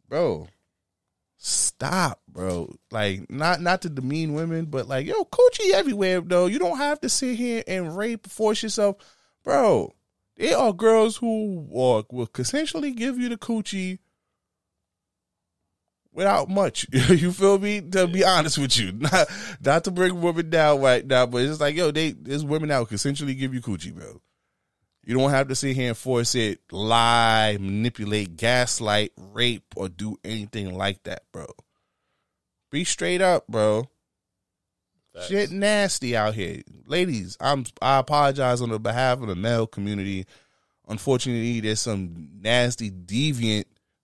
bro, 0.07 0.47
stop, 1.37 2.21
bro. 2.27 2.73
Like 2.91 3.29
not 3.29 3.61
not 3.61 3.81
to 3.83 3.89
demean 3.89 4.33
women, 4.33 4.65
but 4.65 4.87
like 4.87 5.05
yo, 5.05 5.23
coochie 5.25 5.71
everywhere 5.73 6.21
though. 6.21 6.47
You 6.47 6.59
don't 6.59 6.77
have 6.77 6.99
to 7.01 7.09
sit 7.09 7.37
here 7.37 7.63
and 7.67 7.95
rape, 7.95 8.27
force 8.27 8.63
yourself, 8.63 8.97
bro. 9.43 9.93
There 10.35 10.57
are 10.57 10.73
girls 10.73 11.17
who 11.17 11.65
will, 11.67 12.05
will 12.11 12.27
consensually 12.27 12.95
give 12.95 13.17
you 13.17 13.29
the 13.29 13.37
coochie 13.37 13.99
without 16.11 16.49
much. 16.49 16.85
you 16.91 17.31
feel 17.31 17.57
me? 17.57 17.81
To 17.81 18.07
be 18.07 18.23
honest 18.23 18.57
with 18.57 18.77
you, 18.77 18.91
not 18.99 19.27
not 19.61 19.83
to 19.85 19.91
bring 19.91 20.21
women 20.21 20.49
down 20.49 20.81
right 20.81 21.05
now, 21.05 21.25
but 21.25 21.43
it's 21.43 21.61
like 21.61 21.75
yo, 21.75 21.91
they 21.91 22.11
there's 22.11 22.43
women 22.43 22.69
that 22.69 22.79
will 22.79 22.85
consensually 22.85 23.37
give 23.37 23.53
you 23.53 23.61
coochie, 23.61 23.93
bro. 23.93 24.21
You 25.07 25.17
don't 25.17 25.29
have 25.29 25.47
to 25.47 25.55
sit 25.55 25.73
here 25.73 25.87
and 25.87 25.97
force 25.97 26.35
it, 26.35 26.59
lie, 26.69 27.57
manipulate, 27.61 28.35
gaslight, 28.35 29.13
rape, 29.15 29.63
or 29.77 29.87
do 29.87 30.17
anything 30.21 30.77
like 30.77 31.01
that, 31.03 31.23
bro. 31.31 31.45
Be 32.71 32.83
straight 32.83 33.21
up, 33.21 33.47
bro. 33.47 33.89
Shit 35.25 35.49
nasty 35.49 36.17
out 36.17 36.35
here. 36.35 36.61
Ladies, 36.85 37.37
I'm 37.39 37.63
I 37.81 37.99
apologize 37.99 38.61
on 38.61 38.67
the 38.67 38.79
behalf 38.79 39.21
of 39.21 39.27
the 39.29 39.35
male 39.37 39.65
community. 39.65 40.25
Unfortunately, 40.89 41.61
there's 41.61 41.79
some 41.79 42.27
nasty, 42.41 42.91
deviant 42.91 43.63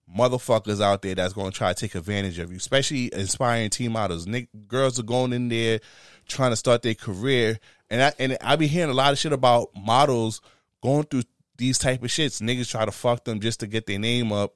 motherfuckers 0.09 0.81
out 0.81 1.01
there 1.01 1.15
that's 1.15 1.33
going 1.33 1.51
to 1.51 1.57
try 1.57 1.73
to 1.73 1.79
take 1.79 1.95
advantage 1.95 2.39
of 2.39 2.49
you, 2.49 2.55
especially 2.55 3.13
inspiring 3.13 3.69
teen 3.71 3.91
models. 3.91 4.25
Nick, 4.25 4.47
girls 4.69 4.97
are 5.01 5.03
going 5.03 5.33
in 5.33 5.49
there 5.49 5.81
trying 6.29 6.51
to 6.51 6.55
start 6.55 6.81
their 6.81 6.95
career, 6.95 7.59
and 7.89 8.01
I 8.01 8.13
and 8.19 8.37
I 8.39 8.55
be 8.55 8.67
hearing 8.67 8.89
a 8.89 8.93
lot 8.93 9.11
of 9.11 9.19
shit 9.19 9.33
about 9.33 9.67
models 9.75 10.39
going 10.83 11.03
through 11.05 11.23
these 11.57 11.77
type 11.79 12.03
of 12.03 12.09
shits. 12.09 12.41
Niggas 12.41 12.69
try 12.69 12.83
to 12.85 12.91
fuck 12.91 13.23
them 13.23 13.39
just 13.39 13.61
to 13.61 13.67
get 13.67 13.87
their 13.87 13.97
name 13.99 14.31
up, 14.31 14.53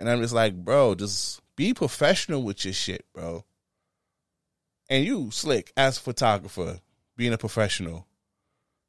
and 0.00 0.08
I'm 0.08 0.20
just 0.22 0.34
like, 0.34 0.54
bro, 0.56 0.94
just 0.96 1.40
be 1.54 1.74
professional 1.74 2.42
with 2.42 2.64
your 2.64 2.74
shit, 2.74 3.04
bro. 3.14 3.44
And 4.90 5.04
you, 5.04 5.30
slick, 5.30 5.72
as 5.76 5.98
a 5.98 6.00
photographer, 6.00 6.80
being 7.16 7.32
a 7.34 7.38
professional 7.38 8.06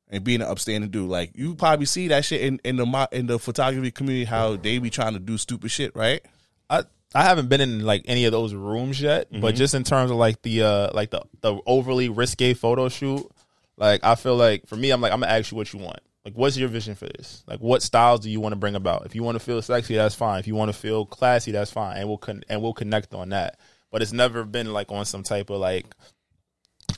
and 0.08 0.24
being 0.24 0.42
an 0.42 0.48
upstanding 0.48 0.90
dude, 0.90 1.10
like 1.10 1.32
you 1.36 1.56
probably 1.56 1.86
see 1.86 2.08
that 2.08 2.24
shit 2.26 2.42
in, 2.42 2.60
in 2.64 2.78
the 2.78 3.10
in 3.12 3.28
the 3.28 3.38
photography 3.38 3.92
community 3.92 4.26
how 4.26 4.56
they 4.56 4.78
be 4.80 4.90
trying 4.90 5.14
to 5.14 5.20
do 5.20 5.38
stupid 5.38 5.70
shit, 5.72 5.94
right? 5.96 6.22
I 6.70 6.84
I 7.14 7.24
haven't 7.24 7.50
been 7.50 7.60
in 7.60 7.84
like 7.84 8.04
any 8.06 8.26
of 8.26 8.32
those 8.32 8.54
rooms 8.54 9.02
yet, 9.02 9.30
Mm-hmm. 9.32 9.42
but 9.42 9.56
just 9.56 9.74
in 9.74 9.84
terms 9.84 10.10
of 10.12 10.18
like 10.18 10.42
the 10.44 10.62
uh 10.64 10.90
like 10.94 11.10
the 11.10 11.22
the 11.42 11.60
overly 11.66 12.08
risque 12.08 12.54
photo 12.54 12.88
shoot, 12.88 13.30
like 13.76 14.04
I 14.04 14.16
feel 14.16 14.36
like 14.38 14.68
for 14.68 14.76
me, 14.78 14.92
I'm 14.92 15.02
like 15.02 15.12
I'm 15.12 15.20
gonna 15.20 15.32
ask 15.34 15.52
you 15.52 15.58
what 15.58 15.74
you 15.74 15.80
want. 15.80 16.00
Like, 16.30 16.38
what's 16.38 16.58
your 16.58 16.70
vision 16.70 16.94
for 16.94 17.08
this? 17.08 17.44
Like, 17.48 17.60
what 17.60 17.82
styles 17.82 18.20
do 18.20 18.30
you 18.30 18.40
want 18.40 18.54
to 18.54 18.56
bring 18.56 18.76
about? 18.76 19.08
If 19.08 19.16
you 19.16 19.24
want 19.24 19.36
to 19.36 19.44
feel 19.44 19.64
sexy, 19.64 19.96
that's 19.96 20.14
fine. 20.14 20.40
If 20.40 20.46
you 20.46 20.54
want 20.54 20.72
to 20.72 20.78
feel 20.78 21.04
classy, 21.04 21.52
that's 21.52 21.72
fine, 21.72 21.98
and 21.98 22.08
we'll 22.08 22.20
con- 22.20 22.44
and 22.48 22.62
we'll 22.62 22.74
connect 22.74 23.16
on 23.16 23.30
that. 23.30 23.60
But 23.90 24.04
it's 24.04 24.14
never 24.14 24.44
been 24.44 24.72
like 24.72 24.92
on 24.92 25.06
some 25.06 25.24
type 25.24 25.50
of 25.50 25.60
like 25.60 25.88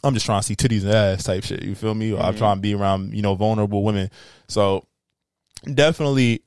I'm 0.04 0.14
just 0.14 0.26
trying 0.26 0.42
to 0.42 0.46
see 0.46 0.58
titties 0.58 0.82
and 0.82 0.92
ass 0.92 1.24
type 1.24 1.46
shit. 1.46 1.64
You 1.64 1.76
feel 1.76 1.94
me? 1.94 2.12
Or 2.12 2.20
I'm 2.20 2.32
mm-hmm. 2.32 2.40
trying 2.40 2.58
to 2.58 2.62
be 2.62 2.76
around 2.76 3.14
you 3.14 3.22
know 3.22 3.36
vulnerable 3.36 3.84
women. 3.84 4.12
So 4.50 4.86
definitely, 5.74 6.44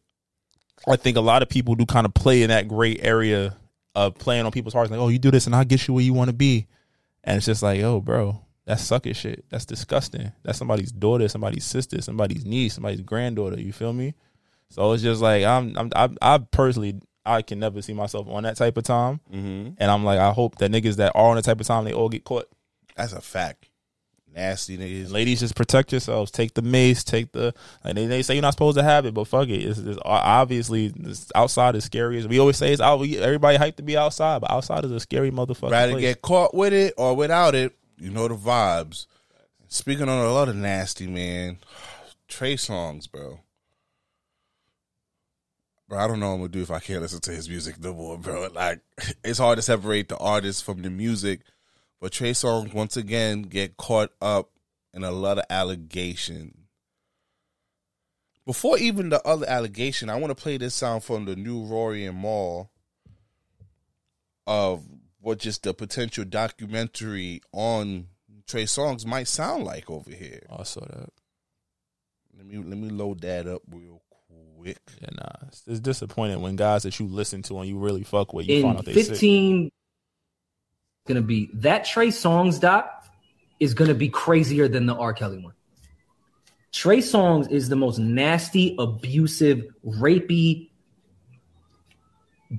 I 0.87 0.97
think 0.97 1.17
a 1.17 1.23
lot 1.23 1.43
of 1.43 1.49
people 1.49 1.77
do 1.77 1.87
kind 1.87 2.05
of 2.05 2.13
play 2.13 2.43
in 2.43 2.51
that 2.51 2.69
gray 2.69 2.99
area 2.99 3.57
of 3.95 4.15
playing 4.17 4.45
on 4.45 4.53
people's 4.53 4.75
hearts. 4.75 4.91
Like, 4.91 5.01
oh, 5.01 5.09
you 5.09 5.19
do 5.19 5.31
this 5.31 5.47
and 5.47 5.57
I'll 5.57 5.65
get 5.65 5.89
you 5.89 5.95
where 5.95 6.05
you 6.05 6.13
want 6.13 6.29
to 6.29 6.37
be, 6.37 6.67
and 7.23 7.39
it's 7.39 7.47
just 7.47 7.63
like, 7.63 7.81
oh, 7.81 8.03
bro, 8.03 8.45
that's 8.67 8.83
sucker 8.83 9.13
shit. 9.15 9.45
That's 9.51 9.67
disgusting. 9.67 10.33
That's 10.43 10.59
somebody's 10.59 10.91
daughter, 10.93 11.29
somebody's 11.29 11.65
sister, 11.65 12.01
somebody's 12.03 12.45
niece, 12.45 12.75
somebody's 12.75 13.03
granddaughter. 13.03 13.61
You 13.61 13.73
feel 13.73 13.93
me? 13.93 14.15
So 14.71 14.93
it's 14.93 15.03
just 15.03 15.21
like 15.21 15.45
I'm, 15.45 15.77
I'm, 15.77 15.91
I, 15.95 16.09
I 16.23 16.39
personally, 16.39 17.01
I 17.27 17.43
can 17.43 17.59
never 17.59 17.81
see 17.83 17.93
myself 17.93 18.27
on 18.29 18.43
that 18.45 18.57
type 18.57 18.77
of 18.77 18.85
time, 18.85 19.21
Mm-hmm. 19.33 19.75
and 19.79 19.91
I'm 19.91 20.05
like, 20.05 20.19
I 20.19 20.33
hope 20.33 20.57
that 20.59 20.71
niggas 20.71 20.97
that 20.97 21.13
are 21.15 21.31
on 21.31 21.37
the 21.37 21.43
type 21.43 21.61
of 21.61 21.67
time 21.67 21.85
they 21.85 21.93
all 21.93 22.09
get 22.09 22.25
caught. 22.25 22.47
That's 22.97 23.13
a 23.13 23.21
fact. 23.21 23.69
Nasty 24.35 24.77
niggas. 24.77 25.13
Ladies, 25.13 25.39
just 25.41 25.55
protect 25.55 25.93
yourselves. 25.93 26.33
Take 26.33 26.55
the 26.55 26.63
mace. 26.63 27.05
Take 27.05 27.31
the. 27.31 27.55
Like 27.85 27.95
they, 27.95 28.07
they 28.07 28.23
say 28.23 28.35
you're 28.35 28.43
not 28.43 28.53
supposed 28.55 28.77
to 28.77 28.83
have 28.83 29.07
it, 29.07 29.15
but 29.15 29.29
fuck 29.29 29.49
it. 29.49 29.63
It's, 29.63 29.79
it's 29.79 29.99
obviously 30.05 30.93
it's 31.05 31.31
outside 31.37 31.77
is 31.77 31.85
scary. 31.85 32.19
As 32.19 32.27
we 32.27 32.41
always 32.41 32.57
say, 32.57 32.73
it's 32.73 32.81
out. 32.83 33.01
Everybody 33.01 33.59
hyped 33.59 33.77
to 33.77 33.85
be 33.85 33.97
outside, 33.97 34.41
but 34.41 34.51
outside 34.51 34.85
is 34.85 34.91
a 34.91 34.99
scary 34.99 35.31
motherfucker. 35.31 35.71
Rather 35.71 35.93
place. 35.93 36.01
get 36.03 36.23
caught 36.23 36.53
with 36.53 36.73
it 36.73 36.95
or 36.97 37.15
without 37.15 37.55
it. 37.55 37.77
You 37.97 38.11
know 38.11 38.29
the 38.29 38.37
vibes. 38.37 39.07
Speaking 39.69 40.09
on 40.09 40.25
a 40.25 40.33
lot 40.33 40.49
of 40.49 40.57
nasty, 40.57 41.07
man. 41.07 41.59
Trey 42.29 42.55
Songz, 42.55 43.11
bro. 43.11 43.41
Bro, 45.89 45.99
I 45.99 46.09
don't 46.09 46.21
know 46.21 46.29
what 46.29 46.35
I'm 46.35 46.41
gonna 46.41 46.49
do 46.49 46.63
if 46.63 46.71
I 46.71 46.81
can't 46.81 47.03
listen 47.03 47.21
to 47.21 47.31
his 47.31 47.49
music 47.49 47.79
no 47.79 47.95
more, 47.95 48.19
bro. 48.19 48.49
Like, 48.55 48.81
it's 49.23 49.39
hard 49.39 49.57
to 49.57 49.63
separate 49.63 50.09
the 50.09 50.17
artist 50.19 50.65
from 50.65 50.83
the 50.83 50.91
music. 50.91 51.41
But 52.01 52.13
Trey 52.13 52.33
Songz 52.33 52.75
once 52.75 52.97
again 52.97 53.43
get 53.43 53.77
caught 53.77 54.11
up 54.21 54.51
in 54.93 55.05
a 55.05 55.11
lot 55.11 55.39
of 55.39 55.45
allegation. 55.51 56.65
Before 58.47 58.77
even 58.79 59.09
the 59.09 59.27
other 59.27 59.49
allegation, 59.49 60.11
I 60.11 60.17
want 60.17 60.31
to 60.31 60.43
play 60.43 60.59
this 60.59 60.75
sound 60.75 61.03
from 61.03 61.25
the 61.25 61.35
new 61.35 61.65
Rory 61.65 62.05
and 62.05 62.21
Mal 62.21 62.71
of 64.47 64.85
what 65.25 65.39
just 65.39 65.63
the 65.63 65.73
potential 65.73 66.25
documentary 66.25 67.41
on 67.53 68.09
Trey 68.47 68.65
Songz 68.65 69.07
might 69.07 69.27
sound 69.27 69.65
like 69.65 69.91
over 69.91 70.11
here. 70.11 70.43
Oh, 70.51 70.59
I 70.61 70.63
saw 70.65 70.81
that. 70.81 71.09
Let 72.37 72.47
me 72.47 72.59
let 72.59 72.77
me 72.77 72.91
load 72.91 73.23
that 73.23 73.47
up 73.47 73.63
real 73.71 74.03
quick. 74.59 74.79
Yeah, 75.01 75.09
nah. 75.17 75.47
It's, 75.49 75.63
it's 75.67 75.81
disappointing 75.81 76.43
when 76.43 76.57
guys 76.57 76.83
that 76.83 77.01
you 77.01 77.07
listen 77.07 77.41
to 77.45 77.59
and 77.59 77.69
you 77.69 77.79
really 77.79 78.03
fuck 78.03 78.35
with, 78.35 78.49
you 78.49 78.61
find 78.61 78.75
in 78.75 78.79
out 78.79 78.85
they 78.85 78.93
sick. 78.93 79.09
15 79.09 79.71
gonna 81.07 81.23
be 81.23 81.49
that 81.55 81.87
Trey 81.87 82.09
Songz 82.09 82.61
doc 82.61 83.07
is 83.61 83.73
gonna 83.73 83.95
be 83.95 84.11
crazier 84.11 84.69
than 84.69 84.85
the 84.85 84.95
R. 84.95 85.15
Kelly 85.15 85.39
one. 85.39 85.55
Trey 86.71 87.01
Songs 87.01 87.47
is 87.49 87.69
the 87.69 87.77
most 87.77 87.99
nasty, 87.99 88.75
abusive, 88.81 89.65
rapey, 89.87 90.71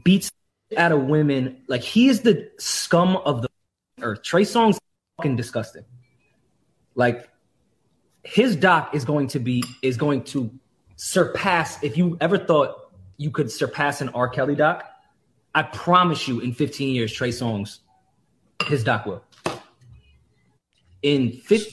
beats 0.05 0.31
out 0.77 0.91
of 0.91 1.03
women. 1.03 1.61
Like 1.67 1.81
he 1.81 2.07
is 2.07 2.21
the 2.21 2.49
scum 2.57 3.17
of 3.17 3.41
the 3.41 3.49
earth. 4.01 4.23
Trey 4.23 4.43
Songz 4.43 4.71
is 4.71 4.79
fucking 5.17 5.35
disgusting. 5.35 5.83
Like 6.95 7.29
his 8.23 8.55
doc 8.55 8.93
is 8.93 9.05
going 9.05 9.27
to 9.29 9.39
be 9.39 9.63
is 9.81 9.97
going 9.97 10.23
to 10.25 10.51
surpass 10.95 11.81
if 11.83 11.97
you 11.97 12.17
ever 12.21 12.37
thought 12.37 12.91
you 13.17 13.31
could 13.31 13.51
surpass 13.51 14.01
an 14.01 14.09
R. 14.09 14.27
Kelly 14.27 14.55
doc, 14.55 14.85
I 15.53 15.63
promise 15.63 16.27
you 16.27 16.41
in 16.41 16.53
15 16.53 16.93
years, 16.93 17.13
Trey 17.13 17.29
Songz, 17.29 17.79
his 18.65 18.83
doc 18.83 19.05
will. 19.05 19.23
In 21.01 21.31
15 21.31 21.71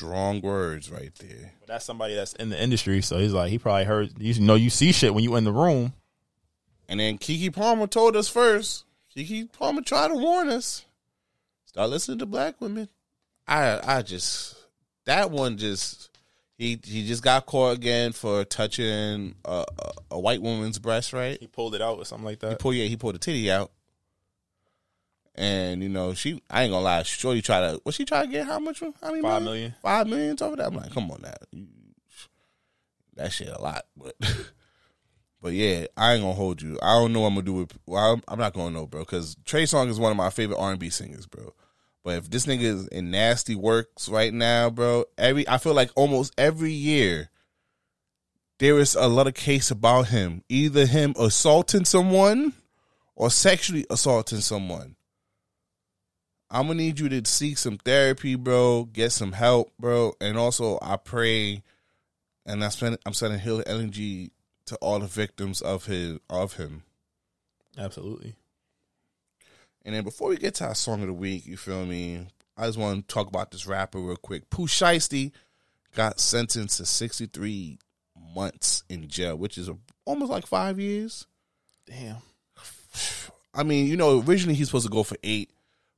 Strong 0.00 0.40
words 0.40 0.90
right 0.90 1.14
there. 1.16 1.52
That's 1.66 1.84
somebody 1.84 2.14
that's 2.14 2.32
in 2.32 2.48
the 2.48 2.60
industry, 2.60 3.02
so 3.02 3.18
he's 3.18 3.34
like, 3.34 3.50
he 3.50 3.58
probably 3.58 3.84
heard. 3.84 4.12
You 4.18 4.40
know, 4.40 4.54
you 4.54 4.70
see 4.70 4.92
shit 4.92 5.12
when 5.12 5.22
you 5.22 5.36
in 5.36 5.44
the 5.44 5.52
room. 5.52 5.92
And 6.90 6.98
then 6.98 7.18
Keke 7.18 7.54
Palmer 7.54 7.86
told 7.86 8.16
us 8.16 8.28
first. 8.28 8.84
Keke 9.16 9.50
Palmer 9.52 9.80
tried 9.80 10.08
to 10.08 10.16
warn 10.16 10.48
us. 10.48 10.84
Start 11.64 11.88
listening 11.88 12.18
to 12.18 12.26
black 12.26 12.60
women. 12.60 12.88
I 13.46 13.78
I 13.98 14.02
just 14.02 14.56
that 15.06 15.30
one 15.30 15.56
just 15.56 16.10
He 16.58 16.80
he 16.84 17.06
just 17.06 17.22
got 17.22 17.46
caught 17.46 17.76
again 17.76 18.10
for 18.10 18.44
touching 18.44 19.36
a, 19.44 19.64
a, 19.78 19.92
a 20.12 20.18
white 20.18 20.42
woman's 20.42 20.80
breast. 20.80 21.12
Right? 21.12 21.38
He 21.40 21.46
pulled 21.46 21.76
it 21.76 21.80
out 21.80 21.98
or 21.98 22.04
something 22.04 22.24
like 22.24 22.40
that. 22.40 22.50
He 22.50 22.56
pulled 22.56 22.74
yeah, 22.74 22.86
he 22.86 22.96
pulled 22.96 23.14
a 23.14 23.18
titty 23.18 23.50
out. 23.52 23.70
And 25.36 25.84
you 25.84 25.88
know, 25.88 26.12
she 26.14 26.42
I 26.50 26.64
ain't 26.64 26.72
gonna 26.72 26.82
lie, 26.84 27.04
Shorty 27.04 27.40
try 27.40 27.60
to 27.60 27.80
what 27.84 27.94
she 27.94 28.04
trying 28.04 28.26
to 28.26 28.32
get 28.32 28.46
how 28.46 28.58
much 28.58 28.80
how 28.80 28.92
many 29.10 29.22
Five 29.22 29.42
million? 29.42 29.44
million. 29.44 29.74
Five 29.80 30.06
million 30.08 30.36
over 30.40 30.56
that. 30.56 30.66
I'm 30.66 30.74
like, 30.74 30.92
come 30.92 31.08
on 31.12 31.22
now. 31.22 31.64
That 33.14 33.32
shit 33.32 33.48
a 33.48 33.60
lot, 33.60 33.86
but 33.96 34.16
but 35.40 35.52
yeah, 35.52 35.86
I 35.96 36.14
ain't 36.14 36.22
gonna 36.22 36.34
hold 36.34 36.60
you. 36.60 36.78
I 36.82 36.94
don't 36.98 37.12
know 37.12 37.20
what 37.20 37.28
I'm 37.28 37.34
gonna 37.34 37.46
do 37.46 37.54
with 37.54 37.78
well, 37.86 38.14
I'm, 38.14 38.22
I'm 38.28 38.38
not 38.38 38.52
gonna 38.52 38.70
know, 38.70 38.86
bro, 38.86 39.00
because 39.00 39.36
Trey 39.44 39.66
Song 39.66 39.88
is 39.88 39.98
one 39.98 40.10
of 40.10 40.16
my 40.16 40.30
favorite 40.30 40.58
R 40.58 40.70
and 40.70 40.80
B 40.80 40.90
singers, 40.90 41.26
bro. 41.26 41.54
But 42.02 42.16
if 42.16 42.30
this 42.30 42.46
nigga 42.46 42.62
is 42.62 42.88
in 42.88 43.10
nasty 43.10 43.54
works 43.54 44.08
right 44.08 44.32
now, 44.32 44.70
bro, 44.70 45.04
every 45.18 45.48
I 45.48 45.58
feel 45.58 45.74
like 45.74 45.90
almost 45.96 46.34
every 46.38 46.72
year 46.72 47.30
there 48.58 48.78
is 48.78 48.94
a 48.94 49.08
lot 49.08 49.26
of 49.26 49.34
case 49.34 49.70
about 49.70 50.08
him. 50.08 50.44
Either 50.48 50.84
him 50.84 51.14
assaulting 51.18 51.86
someone 51.86 52.52
or 53.16 53.30
sexually 53.30 53.86
assaulting 53.90 54.40
someone. 54.40 54.96
I'm 56.50 56.66
gonna 56.66 56.74
need 56.74 56.98
you 56.98 57.08
to 57.08 57.24
seek 57.24 57.56
some 57.58 57.78
therapy, 57.78 58.34
bro. 58.34 58.84
Get 58.84 59.12
some 59.12 59.32
help, 59.32 59.72
bro. 59.78 60.12
And 60.20 60.36
also, 60.36 60.78
I 60.82 60.96
pray, 60.96 61.62
and 62.44 62.62
I'm 62.62 62.70
sending, 62.70 62.98
I'm 63.06 63.14
sending 63.14 63.38
healing 63.38 63.64
energy 63.66 64.32
to 64.70 64.76
all 64.76 65.00
the 65.00 65.06
victims 65.06 65.60
of 65.60 65.86
his 65.86 66.20
of 66.30 66.54
him. 66.54 66.84
Absolutely. 67.76 68.36
And 69.84 69.96
then 69.96 70.04
before 70.04 70.28
we 70.28 70.36
get 70.36 70.54
to 70.56 70.66
our 70.66 70.76
song 70.76 71.00
of 71.00 71.08
the 71.08 71.12
week, 71.12 71.44
you 71.44 71.56
feel 71.56 71.84
me? 71.84 72.28
I 72.56 72.66
just 72.66 72.78
want 72.78 73.08
to 73.08 73.12
talk 73.12 73.26
about 73.26 73.50
this 73.50 73.66
rapper 73.66 73.98
real 73.98 74.14
quick. 74.14 74.48
Pooh 74.48 74.68
Shiesty 74.68 75.32
got 75.96 76.20
sentenced 76.20 76.76
to 76.76 76.86
63 76.86 77.78
months 78.34 78.84
in 78.88 79.08
jail, 79.08 79.34
which 79.34 79.58
is 79.58 79.68
almost 80.04 80.30
like 80.30 80.46
five 80.46 80.78
years. 80.78 81.26
Damn. 81.86 82.18
I 83.52 83.64
mean, 83.64 83.88
you 83.88 83.96
know, 83.96 84.22
originally 84.22 84.54
he's 84.54 84.68
supposed 84.68 84.86
to 84.86 84.92
go 84.92 85.02
for 85.02 85.16
eight, 85.24 85.50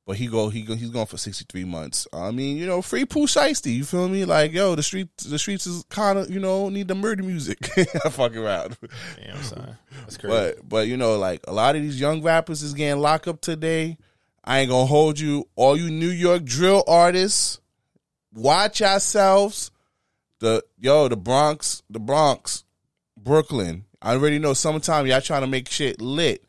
but 0.04 0.16
he 0.16 0.26
go 0.26 0.48
he 0.48 0.62
go, 0.62 0.74
he's 0.74 0.90
going 0.90 1.06
for 1.06 1.16
63 1.16 1.64
months. 1.64 2.08
I 2.12 2.32
mean, 2.32 2.56
you 2.56 2.66
know, 2.66 2.82
free 2.82 3.04
Pooh 3.04 3.26
Shiesty, 3.26 3.74
you 3.74 3.84
feel 3.84 4.08
me? 4.08 4.24
Like, 4.24 4.52
yo, 4.52 4.74
the 4.74 4.82
street 4.82 5.08
the 5.18 5.38
streets 5.38 5.66
is 5.66 5.84
kind 5.90 6.18
of 6.18 6.30
you 6.30 6.40
know 6.40 6.68
need 6.68 6.88
the 6.88 6.94
murder 6.94 7.22
music. 7.22 7.64
Fuck 8.10 8.34
around. 8.34 8.76
Damn, 9.16 9.42
son. 9.42 9.76
That's 10.00 10.16
crazy. 10.16 10.34
But 10.34 10.68
but 10.68 10.88
you 10.88 10.96
know, 10.96 11.18
like 11.18 11.40
a 11.46 11.52
lot 11.52 11.76
of 11.76 11.82
these 11.82 12.00
young 12.00 12.22
rappers 12.22 12.62
is 12.62 12.74
getting 12.74 13.00
locked 13.00 13.28
up 13.28 13.40
today. 13.40 13.96
I 14.44 14.60
ain't 14.60 14.70
gonna 14.70 14.86
hold 14.86 15.20
you. 15.20 15.48
All 15.54 15.76
you 15.76 15.88
New 15.88 16.10
York 16.10 16.44
drill 16.44 16.82
artists, 16.88 17.60
watch 18.34 18.80
yourselves. 18.80 19.70
The 20.40 20.64
yo, 20.78 21.06
the 21.06 21.16
Bronx, 21.16 21.82
the 21.88 22.00
Bronx, 22.00 22.64
Brooklyn. 23.16 23.84
I 24.04 24.14
already 24.14 24.40
know 24.40 24.52
summertime 24.52 25.06
y'all 25.06 25.20
trying 25.20 25.42
to 25.42 25.46
make 25.46 25.68
shit 25.68 26.00
lit. 26.00 26.44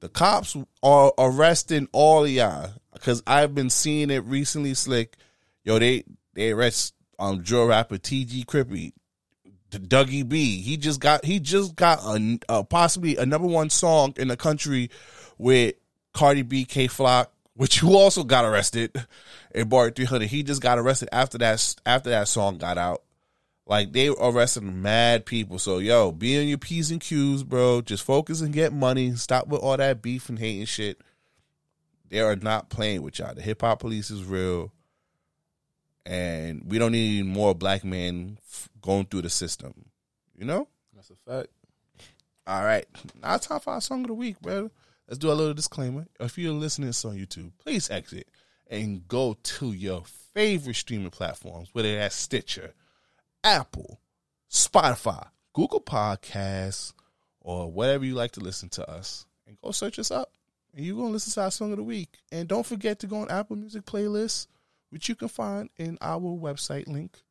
The 0.00 0.08
cops 0.08 0.56
are 0.82 1.12
arresting 1.18 1.88
all 1.92 2.24
of 2.24 2.30
y'all 2.30 2.70
because 2.92 3.22
I've 3.26 3.54
been 3.54 3.68
seeing 3.68 4.10
it 4.10 4.24
recently. 4.24 4.72
Slick, 4.72 5.16
yo, 5.62 5.78
they 5.78 6.04
they 6.34 6.52
arrest 6.52 6.94
um 7.18 7.42
drill 7.42 7.66
rapper 7.66 7.98
TG 7.98 8.46
Crippy, 8.46 8.92
Dougie 9.70 10.26
B. 10.26 10.62
He 10.62 10.78
just 10.78 11.00
got 11.00 11.24
he 11.24 11.38
just 11.38 11.76
got 11.76 12.00
a, 12.02 12.38
a 12.48 12.64
possibly 12.64 13.18
a 13.18 13.26
number 13.26 13.46
one 13.46 13.68
song 13.68 14.14
in 14.16 14.28
the 14.28 14.38
country 14.38 14.90
with 15.36 15.74
Cardi 16.14 16.42
B, 16.42 16.64
Kay 16.64 16.86
Flock, 16.86 17.30
which 17.54 17.80
who 17.80 17.94
also 17.94 18.24
got 18.24 18.46
arrested 18.46 18.96
in 19.54 19.68
Bar 19.68 19.90
300. 19.90 20.28
He 20.28 20.42
just 20.42 20.62
got 20.62 20.78
arrested 20.78 21.10
after 21.12 21.36
that 21.38 21.74
after 21.84 22.08
that 22.08 22.26
song 22.26 22.56
got 22.56 22.78
out. 22.78 23.02
Like 23.70 23.92
they 23.92 24.08
arrested 24.08 24.64
mad 24.64 25.24
people. 25.24 25.60
So 25.60 25.78
yo, 25.78 26.10
be 26.10 26.36
on 26.40 26.48
your 26.48 26.58
p's 26.58 26.90
and 26.90 27.00
q's, 27.00 27.44
bro. 27.44 27.82
Just 27.82 28.02
focus 28.02 28.40
and 28.40 28.52
get 28.52 28.72
money. 28.72 29.14
Stop 29.14 29.46
with 29.46 29.60
all 29.60 29.76
that 29.76 30.02
beef 30.02 30.28
and 30.28 30.40
hating 30.40 30.64
shit. 30.64 31.00
They 32.08 32.18
are 32.18 32.34
not 32.34 32.68
playing 32.68 33.02
with 33.02 33.20
y'all. 33.20 33.32
The 33.32 33.42
hip 33.42 33.60
hop 33.60 33.78
police 33.78 34.10
is 34.10 34.24
real, 34.24 34.72
and 36.04 36.64
we 36.66 36.80
don't 36.80 36.90
need 36.90 37.26
more 37.26 37.54
black 37.54 37.84
men 37.84 38.38
f- 38.44 38.68
going 38.80 39.04
through 39.04 39.22
the 39.22 39.30
system. 39.30 39.72
You 40.36 40.46
know. 40.46 40.66
That's 40.92 41.10
a 41.10 41.30
fact. 41.30 41.50
All 42.48 42.64
right, 42.64 42.86
now 43.22 43.36
it's 43.36 43.46
time 43.46 43.60
for 43.60 43.74
our 43.74 43.80
song 43.80 44.00
of 44.00 44.08
the 44.08 44.14
week, 44.14 44.40
bro. 44.40 44.72
Let's 45.06 45.18
do 45.18 45.30
a 45.30 45.32
little 45.32 45.54
disclaimer. 45.54 46.08
If 46.18 46.36
you're 46.36 46.52
listening 46.52 46.86
to 46.86 46.88
this 46.88 47.04
on 47.04 47.16
YouTube, 47.16 47.52
please 47.62 47.88
exit 47.88 48.26
and 48.68 49.06
go 49.06 49.36
to 49.44 49.70
your 49.70 50.02
favorite 50.34 50.74
streaming 50.74 51.10
platforms, 51.10 51.68
whether 51.72 51.94
that's 51.94 52.16
Stitcher, 52.16 52.74
Apple, 53.42 54.00
Spotify, 54.50 55.28
Google 55.52 55.80
Podcasts, 55.80 56.92
or 57.40 57.70
whatever 57.70 58.04
you 58.04 58.14
like 58.14 58.32
to 58.32 58.40
listen 58.40 58.68
to 58.70 58.88
us, 58.88 59.26
and 59.46 59.56
go 59.62 59.70
search 59.70 59.98
us 59.98 60.10
up. 60.10 60.30
And 60.74 60.84
you're 60.84 60.96
gonna 60.96 61.10
listen 61.10 61.32
to 61.32 61.42
our 61.42 61.50
song 61.50 61.72
of 61.72 61.78
the 61.78 61.82
week. 61.82 62.18
And 62.30 62.48
don't 62.48 62.66
forget 62.66 63.00
to 63.00 63.06
go 63.06 63.16
on 63.22 63.30
Apple 63.30 63.56
Music 63.56 63.84
playlist, 63.84 64.46
which 64.90 65.08
you 65.08 65.14
can 65.14 65.28
find 65.28 65.70
in 65.76 65.98
our 66.00 66.20
website 66.20 66.86
link, 66.86 67.22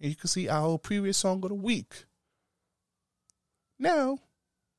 and 0.00 0.10
you 0.10 0.16
can 0.16 0.28
see 0.28 0.48
our 0.48 0.78
previous 0.78 1.18
song 1.18 1.42
of 1.44 1.50
the 1.50 1.54
week. 1.54 2.04
Now, 3.78 4.18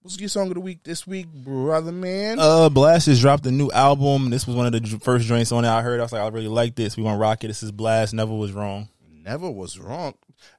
what's 0.01 0.19
your 0.19 0.27
song 0.27 0.47
of 0.47 0.55
the 0.55 0.59
week 0.59 0.83
this 0.83 1.07
week, 1.07 1.27
brother 1.27 1.91
man? 1.91 2.39
Uh, 2.39 2.69
Blxst 2.69 3.05
just 3.05 3.21
dropped 3.21 3.45
a 3.45 3.51
new 3.51 3.71
album. 3.71 4.29
This 4.29 4.45
was 4.45 4.55
one 4.55 4.65
of 4.65 4.73
the 4.73 4.99
first 4.99 5.25
joints 5.25 5.51
on 5.51 5.63
it 5.63 5.69
I 5.69 5.81
heard. 5.81 5.99
I 5.99 6.03
was 6.03 6.11
like, 6.11 6.21
I 6.21 6.27
really 6.27 6.47
like 6.47 6.75
this. 6.75 6.97
We 6.97 7.03
gonna 7.03 7.17
rock 7.17 7.43
it. 7.43 7.47
This 7.47 7.63
is 7.63 7.71
Blxst. 7.71 8.13
Never 8.13 8.33
was 8.33 8.51
wrong. 8.51 8.89
Never 9.23 9.49
was 9.49 9.79
wrong. 9.79 10.15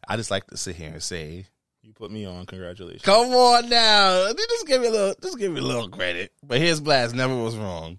I 0.07 0.17
just 0.17 0.31
like 0.31 0.47
to 0.49 0.57
sit 0.57 0.77
here 0.77 0.91
and 0.91 1.03
say, 1.03 1.47
You 1.83 1.93
put 1.93 2.11
me 2.11 2.25
on. 2.27 2.47
Congratulations. 2.47 3.03
"Come 3.03 3.31
on 3.31 3.69
now, 3.69 4.33
just 4.33 4.67
give 4.67 4.81
me 4.83 4.89
a 4.89 4.91
little, 4.91 5.15
just 5.23 5.39
give 5.39 5.51
me 5.53 5.61
a 5.61 5.65
little 5.65 5.89
credit." 5.89 6.33
But 6.43 6.61
his 6.61 6.81
Blxst. 6.81 7.15
Never 7.15 7.35
was 7.37 7.57
wrong. 7.57 7.99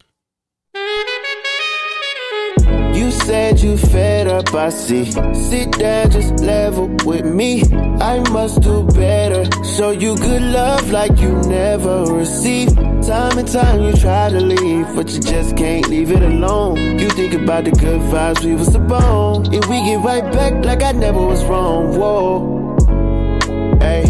You 3.02 3.10
said 3.10 3.60
you 3.60 3.78
fed 3.78 4.28
up, 4.28 4.54
I 4.54 4.70
see. 4.70 5.10
Sit 5.34 5.72
down, 5.72 6.12
just 6.12 6.40
level 6.44 6.88
with 7.04 7.26
me. 7.26 7.64
I 8.00 8.20
must 8.30 8.62
do 8.62 8.84
better. 8.84 9.44
Show 9.76 9.90
you 9.90 10.16
good 10.18 10.44
love 10.44 10.92
like 10.92 11.20
you 11.20 11.32
never 11.50 12.06
received. 12.06 12.76
Time 12.76 13.40
and 13.40 13.48
time 13.48 13.82
you 13.82 13.94
try 13.94 14.30
to 14.30 14.40
leave, 14.40 14.86
but 14.96 15.10
you 15.10 15.20
just 15.20 15.58
can't 15.58 15.88
leave 15.90 16.12
it 16.12 16.22
alone. 16.22 17.00
You 17.00 17.10
think 17.10 17.34
about 17.34 17.64
the 17.64 17.72
good 17.72 18.02
vibes 18.02 18.46
we 18.46 18.54
was 18.54 18.76
upon. 18.76 19.52
If 19.52 19.68
we 19.68 19.84
get 19.84 20.06
right 20.06 20.32
back 20.32 20.64
like 20.64 20.84
I 20.84 20.92
never 20.92 21.26
was 21.26 21.44
wrong. 21.46 21.98
Whoa. 21.98 22.78
Hey. 23.80 24.04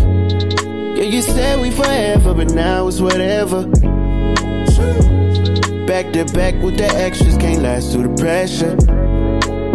Yeah, 0.98 1.04
you 1.04 1.22
said 1.22 1.62
we 1.62 1.72
forever, 1.72 2.34
but 2.34 2.54
now 2.54 2.90
it's 2.90 3.00
whatever. 3.00 3.72
Back 5.92 6.14
to 6.14 6.24
back 6.34 6.56
with 6.64 6.78
the 6.78 6.86
extras, 6.86 7.36
can't 7.36 7.62
last 7.62 7.92
through 7.92 8.04
the 8.04 8.22
pressure. 8.22 8.78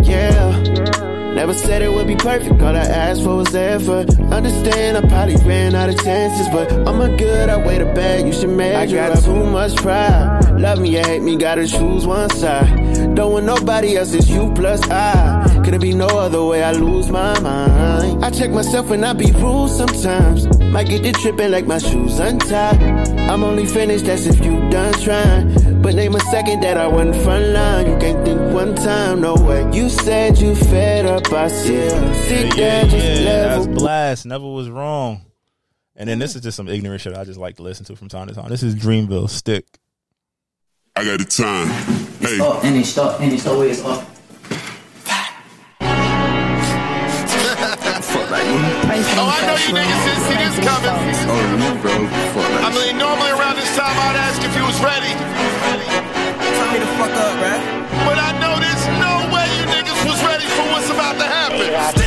Yeah. 0.02 1.34
Never 1.34 1.52
said 1.52 1.82
it 1.82 1.92
would 1.92 2.06
be 2.06 2.16
perfect, 2.16 2.62
all 2.62 2.74
I 2.74 2.80
asked 2.80 3.22
for 3.22 3.36
was 3.36 3.54
effort. 3.54 4.18
Understand, 4.32 4.96
I 4.96 5.06
probably 5.06 5.36
ran 5.44 5.74
out 5.74 5.90
of 5.90 6.02
chances, 6.02 6.48
but 6.48 6.72
I'm 6.88 7.02
a 7.02 7.14
good, 7.18 7.50
I 7.50 7.58
weigh 7.58 7.80
the 7.80 7.92
bag, 7.92 8.24
you 8.24 8.32
should 8.32 8.48
measure. 8.48 8.98
I 8.98 9.08
got 9.10 9.22
too 9.24 9.44
much 9.44 9.76
pride. 9.76 10.58
Love 10.58 10.80
me 10.80 10.98
or 10.98 11.04
hate 11.04 11.20
me, 11.20 11.36
gotta 11.36 11.66
choose 11.66 12.06
one 12.06 12.30
side. 12.30 13.14
Don't 13.14 13.32
want 13.32 13.44
nobody 13.44 13.98
else, 13.98 14.14
it's 14.14 14.30
you 14.30 14.50
plus 14.54 14.88
I. 14.88 15.60
Could 15.66 15.74
it 15.74 15.82
be 15.82 15.92
no 15.92 16.06
other 16.06 16.42
way, 16.42 16.64
I 16.64 16.72
lose 16.72 17.10
my 17.10 17.38
mind. 17.40 18.24
I 18.24 18.30
check 18.30 18.52
myself 18.52 18.90
and 18.90 19.04
I 19.04 19.12
be 19.12 19.30
rude 19.32 19.68
sometimes. 19.68 20.46
Might 20.72 20.88
get 20.88 21.02
to 21.02 21.12
tripping 21.12 21.50
like 21.50 21.66
my 21.66 21.76
shoes 21.76 22.18
untied. 22.18 22.80
I'm 23.28 23.44
only 23.44 23.66
finished, 23.66 24.06
that's 24.06 24.24
if 24.24 24.42
you 24.42 24.66
done 24.70 24.94
trying. 24.94 25.65
But 25.86 25.94
name 25.94 26.16
a 26.16 26.20
second 26.32 26.62
that 26.62 26.76
I 26.76 26.88
wasn't 26.88 27.14
front 27.22 27.46
line. 27.50 27.86
You 27.86 27.96
can't 27.98 28.26
think 28.26 28.40
one 28.52 28.74
time, 28.74 29.20
no 29.20 29.36
way. 29.36 29.70
You 29.72 29.88
said 29.88 30.36
you 30.36 30.56
fed 30.56 31.06
up, 31.06 31.32
I 31.32 31.46
said. 31.46 32.16
Sit 32.26 32.56
Yeah, 32.56 32.80
down, 32.80 32.90
just 32.90 33.22
yeah, 33.22 33.22
that's 33.22 33.66
level. 33.68 33.82
Blxst. 33.84 34.26
Never 34.26 34.46
was 34.50 34.68
wrong. 34.68 35.24
And 35.94 36.08
then 36.08 36.18
this 36.18 36.34
is 36.34 36.42
just 36.42 36.56
some 36.56 36.66
ignorant 36.66 37.02
shit 37.02 37.16
I 37.16 37.22
just 37.22 37.38
like 37.38 37.54
to 37.58 37.62
listen 37.62 37.86
to 37.86 37.94
from 37.94 38.08
time 38.08 38.26
to 38.26 38.34
time. 38.34 38.48
This 38.48 38.64
is 38.64 38.74
Dreamville 38.74 39.30
Stick. 39.30 39.64
I 40.96 41.04
got 41.04 41.20
the 41.20 41.24
time. 41.24 41.68
Hey, 42.18 42.40
Up 42.40 42.64
and 42.64 42.74
it's 42.74 42.88
start 42.88 43.20
and 43.20 43.32
it's 43.32 43.46
always 43.46 43.80
up. 43.84 44.04
Oh, 49.18 49.30
I 49.30 49.46
know 49.46 49.54
you 49.54 49.70
niggas 49.70 50.02
didn't 50.02 50.24
see 50.26 50.34
this 50.34 50.58
coming. 50.66 50.90
Oh, 51.30 52.66
I 52.66 52.74
mean, 52.74 52.98
normally 52.98 53.30
around 53.30 53.54
this 53.54 53.70
time 53.76 53.96
I'd 53.96 54.16
ask 54.16 54.42
if 54.42 54.56
you 54.56 54.64
was 54.64 54.82
ready. 54.82 55.65
Tell 56.96 57.06
me 57.06 57.12
to 57.12 57.18
fuck 57.18 57.26
up, 57.26 57.36
bruh. 57.36 58.06
But 58.06 58.18
I 58.18 58.32
know 58.40 58.58
there's 58.58 58.86
no 59.00 59.34
way 59.34 59.46
you 59.58 59.64
niggas 59.66 60.08
was 60.08 60.22
ready 60.24 60.46
for 60.46 60.62
what's 60.72 60.88
about 60.90 61.18
to 61.18 61.24
happen. 61.24 62.05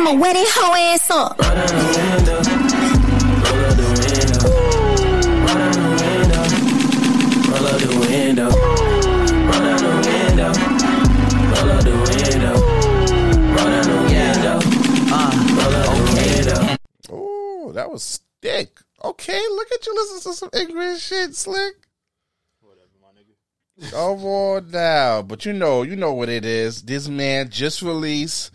I'ma 0.00 0.14
wear 0.14 0.32
that 0.32 0.48
hoe 0.54 0.74
ass 0.74 1.10
up. 1.10 1.36
That 17.74 17.90
was 17.90 18.20
thick. 18.40 18.80
Okay, 19.04 19.40
look 19.50 19.68
at 19.72 19.86
you 19.86 19.94
listen 19.94 20.30
to 20.30 20.36
some 20.36 20.50
English 20.54 21.02
shit, 21.02 21.34
slick. 21.34 21.74
Come 23.90 24.24
on 24.24 24.70
now, 24.70 25.20
but 25.20 25.44
you 25.44 25.52
know, 25.52 25.82
you 25.82 25.94
know 25.96 26.14
what 26.14 26.30
it 26.30 26.46
is. 26.46 26.82
This 26.82 27.06
man 27.06 27.50
just 27.50 27.82
released 27.82 28.50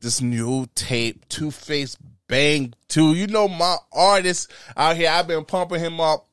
this 0.00 0.20
new 0.20 0.66
tape, 0.74 1.28
Two 1.28 1.50
Face 1.50 1.96
Bang 2.28 2.74
2. 2.88 3.14
You 3.14 3.26
know 3.26 3.48
my 3.48 3.76
artist 3.92 4.52
out 4.76 4.96
here. 4.96 5.10
I've 5.10 5.26
been 5.26 5.44
pumping 5.44 5.80
him 5.80 6.00
up. 6.00 6.26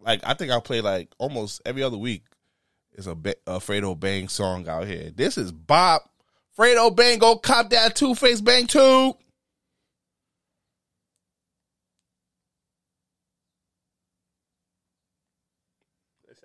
Like 0.00 0.20
I 0.24 0.34
think 0.34 0.52
I 0.52 0.60
play 0.60 0.80
like 0.80 1.10
almost 1.18 1.60
every 1.66 1.82
other 1.82 1.98
week. 1.98 2.24
It's 2.92 3.06
a, 3.06 3.12
a 3.12 3.58
Fredo 3.58 3.98
Bang 3.98 4.28
song 4.28 4.68
out 4.68 4.86
here. 4.86 5.10
This 5.14 5.38
is 5.38 5.52
Bob 5.52 6.02
Fredo 6.58 6.94
Bang. 6.94 7.18
Go 7.18 7.36
cop 7.36 7.70
that 7.70 7.94
Two 7.94 8.14
Face 8.14 8.40
Bang 8.40 8.66
2. 8.66 9.14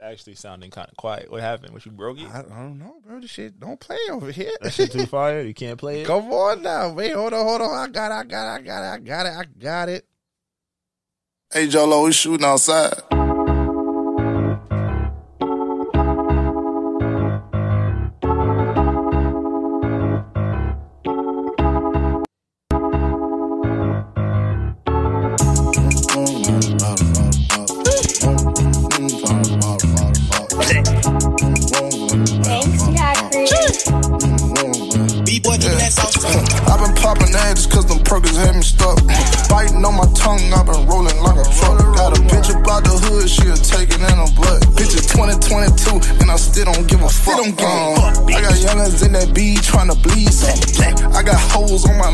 Actually 0.04 0.36
sounding 0.36 0.70
kind 0.70 0.90
of 0.90 0.98
quiet. 0.98 1.32
What 1.32 1.42
happened? 1.42 1.74
What 1.74 1.86
you 1.86 1.92
broke 1.92 2.20
it? 2.20 2.28
I, 2.32 2.40
I 2.40 2.44
don't 2.44 2.78
know, 2.78 2.96
bro. 3.06 3.20
This 3.20 3.32
shit 3.32 3.60
don't 3.60 3.80
play 3.80 3.98
over 4.12 4.32
here. 4.32 4.52
That 4.62 4.74
shit 4.74 4.92
too 4.92 5.06
fire. 5.06 5.42
You 5.42 5.54
can't 5.54 5.78
play 5.78 6.02
it. 6.02 6.08
Come 6.08 6.32
on 6.32 6.62
now. 6.62 6.92
Wait, 6.92 7.14
hold 7.14 7.34
on, 7.34 7.46
hold 7.46 7.62
on. 7.62 7.72
I 7.72 7.88
got 7.88 8.12
it, 8.12 8.16
I 8.16 8.24
got 8.24 8.46
it, 8.46 8.60
I 8.60 8.62
got 8.62 8.84
it, 8.84 8.94
I 8.94 8.98
got 9.00 9.26
it, 9.26 9.34
I 9.34 9.46
got 9.60 9.90
it. 9.90 10.06
Hey, 11.52 11.68
Jolo, 11.68 12.06
we 12.06 12.12
shooting 12.12 12.46
outside. 12.46 12.94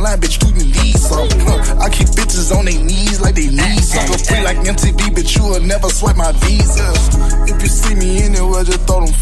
Line, 0.09 0.19
bitch, 0.19 0.39
need 0.55 0.97
something. 0.97 1.39
Huh, 1.41 1.85
I 1.85 1.89
keep 1.89 2.07
bitches 2.17 2.55
on 2.55 2.65
their 2.65 2.81
knees 2.81 3.21
like 3.21 3.35
they 3.35 3.47
need 3.47 3.83
something. 3.83 4.17
Free 4.17 4.43
like 4.43 4.57
MTV, 4.57 5.13
but 5.13 5.27
you 5.35 5.43
will 5.43 5.61
never 5.61 5.89
swipe 5.89 6.17
my 6.17 6.31
visa. 6.31 6.87
If 7.51 7.61
you 7.61 7.69
see 7.69 7.95
me 7.95 8.23
anywhere, 8.23 8.63
just 8.63 8.81
throw 8.87 9.05
them 9.05 9.13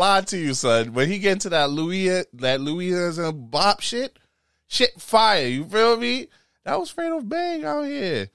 lie 0.00 0.22
to 0.22 0.38
you, 0.38 0.54
son. 0.54 0.94
When 0.94 1.08
he 1.08 1.18
get 1.18 1.32
into 1.32 1.50
that 1.50 1.70
Louis, 1.70 2.24
that 2.32 2.60
Louis 2.60 3.18
and 3.18 3.50
Bob 3.50 3.82
shit, 3.82 4.18
shit 4.66 4.98
fire. 5.00 5.46
You 5.46 5.64
feel 5.66 5.96
me? 5.98 6.28
That 6.64 6.80
was 6.80 6.92
Fredo 6.92 7.26
Bang 7.26 7.64
out 7.64 7.82
here. 7.82 8.28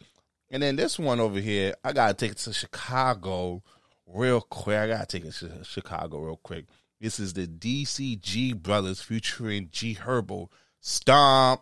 And 0.49 0.61
then 0.61 0.75
this 0.75 0.99
one 0.99 1.19
over 1.19 1.39
here, 1.39 1.73
I 1.83 1.91
gotta 1.91 2.13
take 2.13 2.31
it 2.33 2.37
to 2.37 2.53
Chicago 2.53 3.63
real 4.07 4.41
quick. 4.41 4.77
I 4.77 4.87
gotta 4.87 5.07
take 5.07 5.25
it 5.25 5.33
to 5.33 5.63
Chicago 5.63 6.19
real 6.19 6.37
quick. 6.37 6.65
This 7.01 7.19
is 7.19 7.33
the 7.33 7.47
DCG 7.47 8.61
brothers 8.61 9.01
featuring 9.01 9.69
G 9.71 9.95
Herbo. 9.95 10.49
Stomp. 10.79 11.61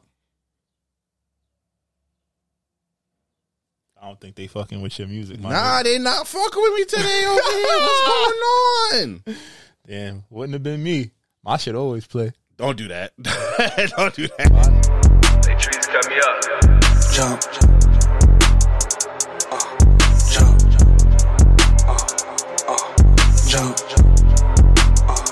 I 4.01 4.07
don't 4.07 4.19
think 4.19 4.35
they 4.35 4.47
fucking 4.47 4.81
with 4.81 4.99
your 4.99 5.07
music. 5.07 5.39
Nah, 5.39 5.81
they 5.81 5.97
not 5.97 6.27
fucking 6.27 6.61
with 6.61 6.73
me 6.73 6.83
today 6.83 7.25
over 7.25 7.39
here. 7.39 7.79
What's 7.79 9.21
going 9.23 9.23
on? 9.31 9.35
Nigga. 9.87 9.91
Damn, 9.93 10.23
wouldn't 10.29 10.53
have 10.53 10.63
been 10.63 10.83
me. 10.83 11.11
My 11.43 11.57
shit 11.57 11.75
always 11.75 12.07
play. 12.07 12.31
Don't 12.57 12.77
do 12.77 12.87
that. 12.87 13.11
Don't 13.21 14.15
do 14.15 14.27
that. 14.37 14.49
They 15.45 15.55
trees 15.55 15.85
cut 15.87 16.07
me 16.09 16.15
up. 16.19 16.41
jump. 17.13 17.41
Uh, 19.51 19.59
jump. 20.31 20.61
Uh, 21.87 21.97
uh, 22.69 22.95
jump. 23.47 23.77
Uh, 25.09 25.23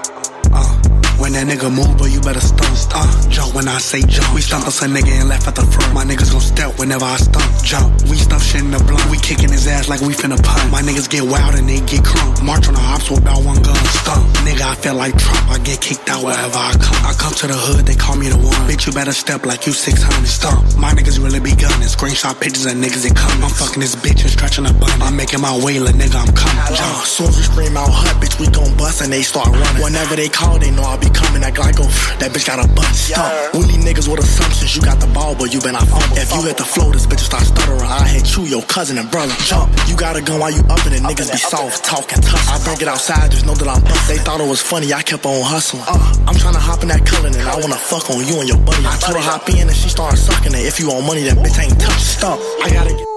uh. 0.53 0.73
When 1.17 1.33
that 1.33 1.47
nigga 1.47 1.69
move, 1.73 1.97
boy, 1.97 2.05
you 2.07 2.19
better 2.21 2.41
stump. 2.41 2.61
Uh, 2.93 3.20
jump 3.51 3.55
when 3.55 3.67
I 3.67 3.77
say 3.79 4.01
jump. 4.01 4.33
We 4.33 4.41
stomp 4.41 4.67
us 4.67 4.81
a 4.81 4.85
nigga 4.85 5.11
and 5.19 5.29
left 5.29 5.47
at 5.47 5.55
the 5.55 5.63
front. 5.63 5.93
My 5.93 6.03
niggas 6.03 6.31
gon' 6.31 6.41
step 6.41 6.79
whenever 6.79 7.05
I 7.05 7.17
stomp. 7.17 7.63
Jump. 7.63 8.01
We 8.09 8.17
stuff 8.17 8.43
shit 8.43 8.61
in 8.61 8.71
the 8.71 8.79
blunt. 8.79 9.09
We 9.09 9.17
kicking 9.17 9.51
his 9.51 9.67
ass 9.67 9.89
like 9.89 10.01
we 10.01 10.13
finna 10.13 10.41
punt. 10.41 10.71
My 10.71 10.81
niggas 10.81 11.09
get 11.09 11.23
wild 11.23 11.55
and 11.55 11.67
they 11.67 11.79
get 11.81 12.03
crunk. 12.03 12.43
March 12.43 12.67
on 12.67 12.73
the 12.75 12.81
ops 12.81 13.09
with 13.09 13.21
about 13.21 13.43
one 13.43 13.61
gun. 13.61 13.75
Stump. 14.03 14.25
Nigga, 14.47 14.61
I 14.61 14.75
feel 14.75 14.95
like 14.95 15.17
Trump. 15.17 15.49
I 15.49 15.57
get 15.59 15.81
kicked 15.81 16.09
out 16.09 16.23
wherever 16.23 16.57
I 16.57 16.73
come. 16.79 16.99
I 17.05 17.13
come 17.17 17.33
to 17.41 17.47
the 17.47 17.57
hood, 17.57 17.85
they 17.85 17.95
call 17.95 18.15
me 18.15 18.29
the 18.29 18.37
one. 18.37 18.61
Bitch, 18.67 18.87
you 18.87 18.93
better 18.93 19.13
step 19.13 19.45
like 19.45 19.65
you 19.65 19.73
600. 19.73 20.27
Stump. 20.27 20.77
My 20.77 20.91
niggas 20.93 21.21
really 21.21 21.39
be 21.39 21.55
gunning. 21.55 21.87
Screenshot 21.87 22.39
pictures 22.39 22.65
of 22.65 22.73
niggas 22.73 23.03
that 23.07 23.15
come. 23.15 23.43
I'm 23.43 23.51
fucking 23.51 23.81
this 23.81 23.95
bitch 23.95 24.21
and 24.23 24.31
stretching 24.31 24.65
a 24.65 24.73
bun. 24.73 24.91
I'm 25.01 25.15
making 25.15 25.41
my 25.41 25.53
way, 25.63 25.79
little 25.79 25.97
nigga, 25.97 26.17
I'm 26.19 26.31
coming. 26.33 26.61
Jump. 26.75 27.05
Soon 27.05 27.27
as 27.27 27.37
we 27.37 27.43
scream 27.43 27.77
out 27.77 27.89
hut, 27.91 28.15
bitch, 28.21 28.39
we 28.39 28.47
gon' 28.47 28.75
bust 28.77 29.01
and 29.01 29.11
they 29.11 29.21
start 29.21 29.47
running. 29.49 29.83
Whenever 29.83 30.15
they 30.15 30.29
call, 30.29 30.59
they 30.59 30.71
know 30.71 30.83
I'll 30.83 30.99
be 30.99 31.09
coming. 31.09 31.41
Like, 31.41 31.57
oh, 31.79 31.91
that 32.19 32.31
bitch 32.31 32.47
got 32.47 32.63
a 32.63 32.67
butt. 32.73 32.85
Stump. 32.95 33.40
We 33.53 33.59
leave 33.65 33.83
niggas 33.83 34.07
with 34.07 34.19
assumptions. 34.19 34.75
You 34.75 34.81
got 34.81 34.99
the 34.99 35.07
ball, 35.07 35.35
but 35.35 35.53
you 35.53 35.59
been 35.59 35.75
I 35.75 35.83
fumble. 35.85 36.17
If 36.17 36.31
you 36.31 36.41
hit 36.43 36.57
the 36.57 36.63
flow, 36.63 36.91
this 36.91 37.05
bitch 37.05 37.19
start 37.19 37.43
stuttering. 37.43 37.81
I 37.81 38.07
hit 38.07 38.35
you, 38.37 38.43
your 38.45 38.63
cousin 38.63 38.97
and 38.97 39.09
brother. 39.11 39.33
Jump. 39.43 39.73
You 39.87 39.95
got 39.95 40.15
a 40.15 40.21
gun 40.21 40.39
while 40.39 40.51
you 40.51 40.61
up 40.69 40.85
in 40.85 40.93
it. 40.93 41.01
Niggas 41.01 41.31
be 41.31 41.37
soft, 41.37 41.83
talking 41.83 42.21
tough. 42.21 42.47
I 42.49 42.63
bring 42.63 42.79
it 42.81 42.87
outside, 42.87 43.31
just 43.31 43.45
know 43.45 43.55
that 43.55 43.67
I'm 43.67 43.81
bust. 43.83 44.07
They 44.07 44.17
thought 44.17 44.39
it 44.39 44.47
was 44.47 44.61
funny, 44.61 44.93
I 44.93 45.01
kept 45.01 45.25
on 45.25 45.41
hustling. 45.43 45.83
Uh, 45.87 45.97
I'm 46.27 46.35
trying 46.35 46.53
to 46.53 46.63
hop 46.63 46.81
in 46.83 46.89
that 46.89 47.05
color 47.05 47.27
and 47.27 47.35
I 47.37 47.55
wanna 47.59 47.75
fuck 47.75 48.09
on 48.09 48.25
you 48.25 48.39
and 48.39 48.47
your 48.47 48.59
buddy. 48.59 48.85
I 48.85 48.97
told 48.97 49.17
her 49.17 49.23
hop 49.23 49.49
in 49.49 49.67
and 49.67 49.75
she 49.75 49.89
started 49.89 50.17
sucking 50.17 50.53
it. 50.53 50.65
If 50.65 50.79
you 50.79 50.91
on 50.91 51.05
money, 51.05 51.23
that 51.23 51.37
bitch 51.37 51.59
ain't 51.61 51.79
touch. 51.79 52.01
Stump. 52.01 52.41
I 52.63 52.69
gotta 52.71 52.93
get. 52.93 53.07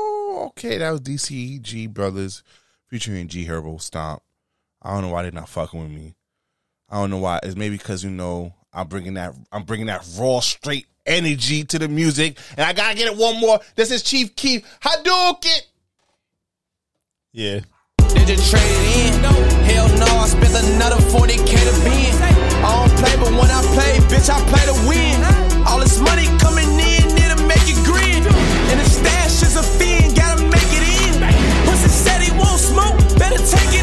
Okay, 0.54 0.78
that 0.78 0.90
was 0.90 1.00
DCG 1.00 1.92
brothers 1.92 2.42
featuring 2.88 3.28
G 3.28 3.46
Herbo. 3.46 3.80
Stomp. 3.80 4.22
I 4.82 4.92
don't 4.92 5.02
know 5.02 5.08
why 5.10 5.22
they're 5.22 5.32
not 5.32 5.48
fucking 5.48 5.80
with 5.80 5.90
me. 5.90 6.14
I 6.90 6.96
don't 7.00 7.10
know 7.10 7.18
why. 7.18 7.40
It's 7.42 7.56
maybe 7.56 7.76
because 7.76 8.04
you 8.04 8.10
know 8.10 8.54
I'm 8.74 8.88
bringing 8.88 9.14
that 9.14 9.34
I'm 9.52 9.62
bringing 9.62 9.86
that 9.86 10.04
raw, 10.18 10.40
straight 10.40 10.86
energy 11.06 11.64
to 11.64 11.78
the 11.78 11.88
music, 11.88 12.38
and 12.56 12.66
I 12.66 12.72
gotta 12.72 12.96
get 12.96 13.06
it 13.06 13.16
one 13.16 13.38
more. 13.38 13.60
This 13.76 13.90
is 13.90 14.02
Chief 14.02 14.34
Keef 14.34 14.64
Hadouken. 14.80 15.60
Yeah. 17.32 17.60
Did 17.98 18.28
you 18.28 18.36
trade 18.36 18.62
it 18.62 19.14
in? 19.14 19.24
Hell 19.64 19.88
no, 19.98 20.06
I 20.06 20.26
spent 20.26 20.54
another 20.54 20.96
40k 20.96 21.44
to. 21.44 21.74
I 22.64 22.86
don't 22.86 22.96
play, 22.96 23.14
but 23.20 23.28
when 23.36 23.50
I 23.52 23.60
play, 23.76 24.00
bitch, 24.08 24.30
I 24.32 24.40
play 24.48 24.64
to 24.64 24.76
win. 24.88 25.20
All 25.66 25.78
this 25.80 26.00
money 26.00 26.24
coming 26.40 26.68
in, 26.80 27.04
it'll 27.20 27.44
make 27.46 27.68
you 27.68 27.76
grin. 27.84 28.24
And 28.72 28.80
the 28.80 28.88
stash 28.88 29.42
is 29.42 29.56
a 29.56 29.62
fiend, 29.62 30.16
gotta 30.16 30.42
make 30.48 30.72
it 30.72 30.84
in. 31.04 31.20
Pussy 31.68 31.88
said 31.88 32.22
he 32.22 32.30
won't 32.32 32.56
smoke, 32.56 32.96
better 33.18 33.36
take 33.36 33.73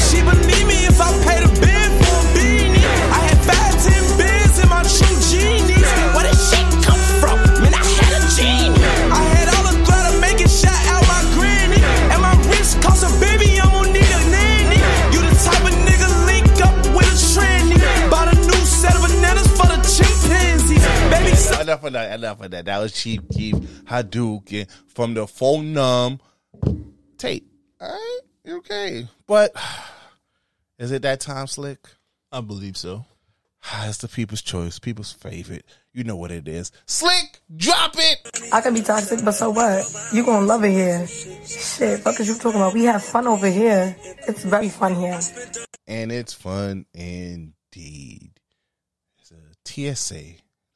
But 0.00 0.08
she 0.08 0.22
believe 0.24 0.64
me 0.66 0.88
if 0.88 0.96
I 0.96 1.12
pay 1.28 1.44
the 1.44 1.52
bill 1.60 1.90
for 2.00 2.16
a 2.16 2.32
beanie. 2.32 2.80
I 3.12 3.20
had 3.28 3.38
five, 3.44 3.74
ten 3.84 4.00
bills 4.16 4.56
in 4.56 4.68
my 4.72 4.80
true 4.80 5.16
genies. 5.28 5.84
Where 6.16 6.24
did 6.24 6.40
shit 6.40 6.64
come 6.80 7.04
from? 7.20 7.36
Man, 7.60 7.76
I 7.76 7.84
had 7.84 8.16
a 8.16 8.22
genie. 8.32 8.80
I 9.12 9.20
had 9.36 9.52
all 9.52 9.64
the 9.68 9.76
threat 9.84 10.08
of 10.08 10.16
making 10.24 10.48
shot 10.48 10.72
out 10.88 11.04
my 11.04 11.20
granny. 11.36 11.84
And 12.08 12.16
my 12.24 12.32
wrist 12.48 12.80
cost 12.80 13.04
a 13.04 13.12
baby, 13.20 13.60
I'm 13.60 13.68
gonna 13.76 13.92
need 13.92 14.08
a 14.08 14.20
nanny. 14.32 14.80
You 15.12 15.20
the 15.20 15.36
type 15.36 15.68
of 15.68 15.76
nigga 15.84 16.08
link 16.24 16.48
up 16.64 16.76
with 16.96 17.04
a 17.04 17.16
tranny. 17.20 17.76
Bought 18.08 18.32
a 18.32 18.36
new 18.40 18.64
set 18.64 18.96
of 18.96 19.04
bananas 19.04 19.52
for 19.52 19.68
the 19.68 19.76
chimpanzees. 19.84 20.80
Baby, 21.12 21.36
Enough 21.60 21.84
of 21.84 21.92
that. 21.92 22.16
Enough 22.16 22.40
of 22.40 22.50
that. 22.56 22.64
That 22.64 22.78
was 22.80 22.92
Chief 22.96 23.20
Keef 23.28 23.54
Hadouken 23.84 24.64
from 24.88 25.12
the 25.12 25.26
4NEM 25.28 26.20
tape. 27.18 27.44
All 27.80 27.88
right, 27.88 28.20
okay, 28.50 29.08
but 29.26 29.54
is 30.78 30.90
it 30.92 31.02
that 31.02 31.20
time, 31.20 31.46
Slick? 31.46 31.78
I 32.32 32.40
believe 32.40 32.76
so. 32.76 33.04
It's 33.82 33.98
the 33.98 34.08
people's 34.08 34.42
choice, 34.42 34.78
people's 34.78 35.12
favorite. 35.12 35.64
You 35.92 36.04
know 36.04 36.16
what 36.16 36.30
it 36.30 36.46
is. 36.48 36.70
Slick, 36.86 37.40
drop 37.56 37.94
it. 37.96 38.50
I 38.52 38.60
can 38.60 38.74
be 38.74 38.82
toxic, 38.82 39.24
but 39.24 39.32
so 39.32 39.50
what? 39.50 39.84
You 40.12 40.24
gonna 40.24 40.46
love 40.46 40.64
it 40.64 40.70
here. 40.70 41.06
Shit, 41.06 42.00
fuck 42.00 42.18
is 42.20 42.28
you 42.28 42.34
talking 42.36 42.60
about? 42.60 42.74
We 42.74 42.84
have 42.84 43.02
fun 43.02 43.26
over 43.26 43.48
here. 43.48 43.96
It's 44.28 44.44
very 44.44 44.68
fun 44.68 44.94
here. 44.94 45.18
And 45.86 46.12
it's 46.12 46.32
fun 46.32 46.86
indeed. 46.94 48.40
It's 49.18 49.32
a 49.32 49.94
TSA, 49.94 50.14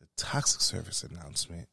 the 0.01 0.07
toxic 0.17 0.61
service 0.61 1.05
announcement. 1.05 1.69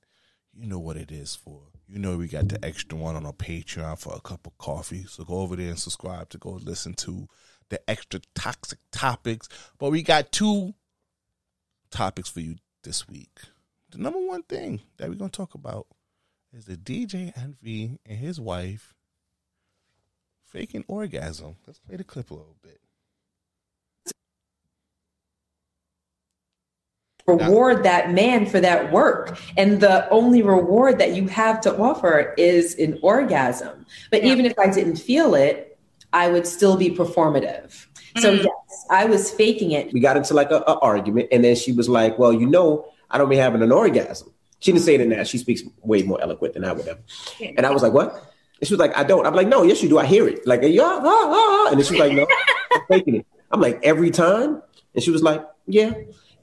You 0.53 0.67
know 0.67 0.79
what 0.79 0.97
it 0.97 1.11
is 1.11 1.35
for. 1.35 1.70
You 1.91 1.99
know 1.99 2.15
we 2.15 2.27
got 2.27 2.47
the 2.47 2.63
extra 2.63 2.97
one 2.97 3.17
on 3.17 3.25
our 3.25 3.33
Patreon 3.33 3.99
for 3.99 4.15
a 4.15 4.21
cup 4.21 4.47
of 4.47 4.57
coffee. 4.57 5.03
So 5.09 5.25
go 5.25 5.39
over 5.39 5.57
there 5.57 5.67
and 5.67 5.79
subscribe 5.79 6.29
to 6.29 6.37
go 6.37 6.51
listen 6.51 6.93
to 6.93 7.27
the 7.69 7.81
extra 7.89 8.21
toxic 8.33 8.79
topics. 8.93 9.49
But 9.77 9.91
we 9.91 10.01
got 10.01 10.31
two 10.31 10.73
topics 11.89 12.29
for 12.29 12.39
you 12.39 12.55
this 12.83 13.09
week. 13.09 13.39
The 13.89 13.97
number 13.97 14.19
one 14.19 14.43
thing 14.43 14.79
that 14.97 15.09
we're 15.09 15.15
gonna 15.15 15.31
talk 15.31 15.53
about 15.53 15.87
is 16.53 16.63
the 16.63 16.77
DJ 16.77 17.33
Envy 17.35 17.99
and 18.05 18.17
his 18.17 18.39
wife 18.39 18.93
faking 20.45 20.85
orgasm. 20.87 21.57
Let's 21.67 21.79
play 21.79 21.97
the 21.97 22.05
clip 22.05 22.31
a 22.31 22.35
little 22.35 22.57
bit. 22.63 22.80
Reward 27.35 27.83
that 27.83 28.11
man 28.11 28.45
for 28.45 28.59
that 28.59 28.91
work. 28.91 29.37
And 29.57 29.81
the 29.81 30.09
only 30.09 30.41
reward 30.41 30.99
that 30.99 31.13
you 31.13 31.27
have 31.27 31.61
to 31.61 31.77
offer 31.77 32.33
is 32.37 32.75
an 32.75 32.99
orgasm. 33.01 33.85
But 34.09 34.23
even 34.23 34.45
if 34.45 34.57
i 34.59 34.69
didn't 34.69 34.97
feel 34.97 35.35
it 35.35 35.77
i 36.13 36.29
would 36.29 36.45
still 36.45 36.77
be 36.77 36.89
performative. 36.89 37.87
So 38.17 38.33
yes 38.33 38.85
i 38.89 39.05
was 39.05 39.31
faking 39.31 39.71
it. 39.71 39.93
We 39.93 39.99
got 39.99 40.17
into 40.17 40.33
like 40.33 40.51
a, 40.51 40.57
a 40.67 40.79
argument 40.79 41.29
and 41.31 41.43
then 41.43 41.55
she 41.55 41.71
was 41.71 41.87
like 41.89 42.17
well 42.19 42.33
you 42.33 42.47
know 42.47 42.85
i 43.09 43.17
don't 43.17 43.29
be 43.29 43.37
having 43.37 43.61
an 43.61 43.71
orgasm. 43.71 44.31
She 44.59 44.71
didn't 44.71 44.83
say 44.83 44.93
it 44.93 45.01
in 45.01 45.09
that. 45.09 45.27
She 45.27 45.39
speaks 45.39 45.63
way 45.81 46.03
more 46.03 46.21
eloquent 46.21 46.53
than 46.53 46.65
i 46.65 46.71
would 46.73 46.87
have 46.87 46.99
and 47.39 47.65
i 47.65 47.71
was 47.71 47.83
like 47.83 47.93
what? 47.93 48.13
And 48.59 48.67
she 48.67 48.73
was 48.73 48.79
like 48.79 48.95
i 48.97 49.03
don't. 49.03 49.25
I'm 49.25 49.35
like 49.35 49.47
no 49.47 49.63
yes 49.63 49.81
you 49.81 49.89
do. 49.89 49.97
I 49.97 50.05
hear 50.05 50.27
it. 50.27 50.45
Like 50.45 50.61
yeah 50.63 50.83
ah, 50.83 51.01
ah, 51.03 51.65
ah. 51.65 51.71
and 51.71 51.79
then 51.79 51.85
she 51.85 51.93
was 51.93 51.99
like 51.99 52.13
no 52.13 52.27
i'm 52.73 52.81
faking 52.89 53.15
it. 53.15 53.25
I'm 53.51 53.61
like 53.61 53.79
every 53.83 54.11
time? 54.11 54.61
And 54.93 55.03
she 55.03 55.11
was 55.11 55.23
like 55.23 55.45
yeah 55.67 55.93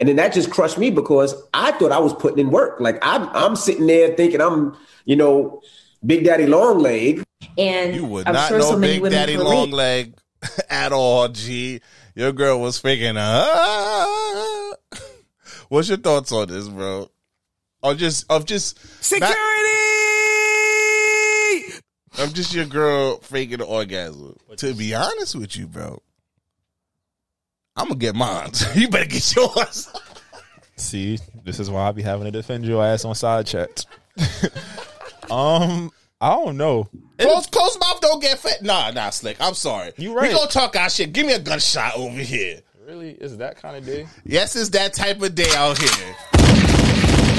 and 0.01 0.09
then 0.09 0.17
that 0.17 0.33
just 0.33 0.51
crushed 0.51 0.79
me 0.79 0.91
because 0.91 1.35
i 1.55 1.73
thought 1.73 1.93
i 1.93 1.99
was 1.99 2.15
putting 2.15 2.39
in 2.39 2.51
work 2.51 2.81
like 2.81 2.99
i'm, 3.03 3.29
I'm 3.31 3.57
sitting 3.57 3.87
there 3.87 4.15
thinking 4.15 4.41
i'm 4.41 4.77
you 5.05 5.17
know 5.17 5.61
big 6.05 6.25
daddy 6.25 6.47
long 6.47 6.79
leg 6.79 7.25
and 7.57 7.95
You 7.95 8.05
would 8.05 8.27
I'm 8.27 8.35
not 8.35 8.49
sure 8.49 8.59
know 8.59 8.71
so 8.71 8.81
Big 8.81 9.03
Daddy 9.03 9.37
relate. 9.37 9.55
Long 9.55 9.71
Leg 9.71 10.15
at 10.71 10.93
all, 10.93 11.29
G. 11.29 11.81
Your 12.15 12.33
girl 12.33 12.61
was 12.61 12.81
freaking. 12.81 13.17
Ah. 13.17 14.75
What's 15.69 15.89
your 15.89 15.99
thoughts 15.99 16.33
on 16.33 16.49
this, 16.49 16.69
bro? 16.69 17.11
Or 17.83 17.95
just 17.95 18.27
of 18.31 18.45
just 18.45 18.79
security. 19.03 19.37
I'm 22.19 22.33
just 22.33 22.53
your 22.53 22.65
girl 22.65 23.19
faking 23.19 23.59
the 23.59 23.65
orgasm. 23.65 24.37
To 24.57 24.75
be 24.75 24.95
honest 24.95 25.37
with 25.37 25.57
you, 25.57 25.69
bro, 25.69 26.03
I'm 27.79 27.87
gonna 27.87 28.01
get 28.01 28.17
mine. 28.17 28.51
you 28.75 28.89
better 28.89 29.09
get 29.09 29.37
yours. 29.37 29.89
See, 30.77 31.19
this 31.45 31.61
is 31.61 31.71
why 31.71 31.89
I 31.89 31.93
be 31.93 32.03
having 32.03 32.25
to 32.25 32.33
defend 32.33 32.65
your 32.65 32.85
ass 32.85 33.05
on 33.05 33.15
side 33.15 33.47
chats. 33.47 33.87
um, 35.31 35.93
I 36.21 36.35
don't 36.35 36.57
know. 36.57 36.89
Close, 37.19 37.47
close 37.47 37.79
mouth 37.79 38.01
don't 38.01 38.21
get 38.21 38.39
fat. 38.39 38.63
Nah, 38.63 38.91
nah, 38.91 39.11
slick. 39.11 39.37
I'm 39.41 39.55
sorry. 39.55 39.93
You 39.97 40.13
right. 40.13 40.29
We 40.29 40.35
gonna 40.35 40.51
talk 40.51 40.75
our 40.75 40.91
shit. 40.91 41.13
Give 41.13 41.25
me 41.25 41.35
a 41.35 41.39
gunshot 41.39 41.97
over 41.97 42.19
here. 42.19 42.63
Really, 42.85 43.11
is 43.11 43.37
that 43.37 43.63
kind 43.63 43.77
of 43.77 43.87
day? 43.87 44.09
Yes, 44.25 44.57
it's 44.57 44.71
that 44.71 44.93
type 44.93 45.23
of 45.23 45.37
day 45.37 45.51
out 45.55 45.79
here. 45.79 46.17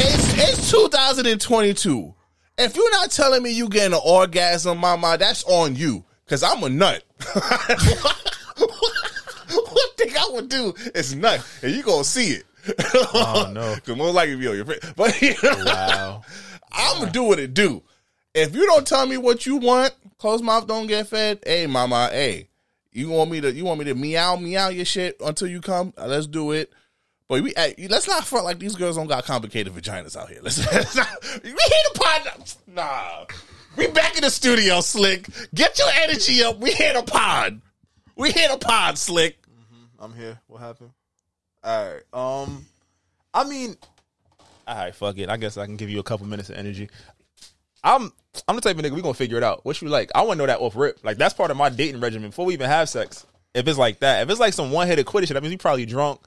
It's 0.01 0.37
it's 0.37 0.71
2022. 0.71 2.13
If 2.57 2.75
you're 2.75 2.91
not 2.91 3.11
telling 3.11 3.43
me 3.43 3.51
you 3.51 3.67
getting 3.67 3.93
an 3.93 4.01
orgasm, 4.05 4.77
mama, 4.77 5.17
that's 5.17 5.43
on 5.43 5.75
you. 5.75 6.05
Cause 6.27 6.43
I'm 6.43 6.63
a 6.63 6.69
nut. 6.69 7.03
One 9.53 9.89
thing 9.97 10.15
I 10.17 10.29
would 10.33 10.49
do 10.49 10.73
is 10.95 11.15
nut, 11.15 11.45
and 11.63 11.71
you 11.73 11.83
gonna 11.83 12.03
see 12.03 12.31
it. 12.31 12.43
Oh 12.93 13.49
no! 13.53 13.75
Cause 13.85 13.95
most 13.97 14.13
likely 14.13 14.35
be 14.35 14.47
on 14.47 14.55
your 14.55 14.65
friend. 14.65 14.81
But 14.95 15.21
you 15.21 15.33
know, 15.43 15.63
Wow. 15.65 16.21
I'm 16.71 16.99
gonna 16.99 17.11
do 17.11 17.23
what 17.23 17.39
it 17.39 17.53
do. 17.53 17.81
If 18.35 18.53
you 18.53 18.65
don't 18.67 18.85
tell 18.85 19.05
me 19.07 19.17
what 19.17 19.45
you 19.45 19.57
want, 19.57 19.93
close 20.19 20.41
mouth 20.41 20.67
don't 20.67 20.87
get 20.87 21.07
fed. 21.07 21.39
Hey, 21.45 21.65
mama, 21.67 22.09
hey, 22.11 22.47
you 22.91 23.09
want 23.09 23.31
me 23.31 23.41
to 23.41 23.51
you 23.51 23.65
want 23.65 23.79
me 23.79 23.85
to 23.85 23.95
meow 23.95 24.35
meow 24.35 24.69
your 24.69 24.85
shit 24.85 25.17
until 25.23 25.47
you 25.47 25.61
come? 25.61 25.93
Uh, 25.97 26.05
Let's 26.07 26.27
do 26.27 26.51
it. 26.51 26.71
But 27.27 27.41
we 27.43 27.53
hey, 27.55 27.75
let's 27.89 28.07
not 28.07 28.25
front 28.25 28.45
like 28.45 28.59
these 28.59 28.75
girls 28.75 28.95
don't 28.97 29.07
got 29.07 29.23
complicated 29.25 29.71
vaginas 29.73 30.15
out 30.17 30.29
here. 30.29 30.39
Let's, 30.43 30.59
let's 30.73 30.95
not, 30.95 31.07
we 31.43 31.49
hit 31.51 31.95
a 31.95 31.99
pod. 31.99 32.53
Nah, 32.67 33.25
we 33.77 33.87
back 33.87 34.15
in 34.15 34.21
the 34.23 34.29
studio, 34.31 34.81
slick. 34.81 35.27
Get 35.53 35.77
your 35.77 35.89
energy 36.01 36.43
up. 36.43 36.59
We 36.59 36.71
hit 36.71 36.95
a 36.95 37.03
pod. 37.03 37.61
We 38.19 38.31
hit 38.31 38.51
a 38.51 38.57
pod, 38.57 38.97
slick. 38.97 39.37
I'm 39.97 40.13
here. 40.13 40.37
What 40.47 40.59
happened? 40.59 40.89
All 41.63 41.89
right. 41.89 42.03
Um, 42.11 42.65
I 43.33 43.45
mean, 43.45 43.77
all 44.67 44.75
right. 44.75 44.93
Fuck 44.93 45.17
it. 45.19 45.29
I 45.29 45.37
guess 45.37 45.57
I 45.57 45.65
can 45.65 45.77
give 45.77 45.89
you 45.89 45.99
a 45.99 46.03
couple 46.03 46.27
minutes 46.27 46.49
of 46.49 46.57
energy. 46.57 46.89
I'm 47.81 48.11
I'm 48.45 48.57
the 48.57 48.61
type 48.61 48.77
of 48.77 48.83
nigga 48.83 48.91
we 48.91 49.01
gonna 49.01 49.13
figure 49.13 49.37
it 49.37 49.43
out. 49.43 49.63
What 49.63 49.81
you 49.81 49.87
like? 49.87 50.11
I 50.13 50.23
want 50.23 50.33
to 50.33 50.37
know 50.39 50.47
that 50.47 50.59
off 50.59 50.75
rip. 50.75 50.99
Like 51.01 51.17
that's 51.17 51.33
part 51.33 51.49
of 51.49 51.55
my 51.55 51.69
dating 51.69 52.01
regimen 52.01 52.31
before 52.31 52.45
we 52.45 52.53
even 52.53 52.69
have 52.69 52.89
sex. 52.89 53.25
If 53.53 53.65
it's 53.69 53.77
like 53.77 53.99
that, 53.99 54.23
if 54.23 54.29
it's 54.29 54.39
like 54.39 54.53
some 54.53 54.71
one 54.71 54.87
headed 54.87 55.05
quitter 55.05 55.25
shit, 55.25 55.35
that 55.35 55.41
means 55.41 55.53
we 55.53 55.57
probably 55.57 55.85
drunk, 55.85 56.19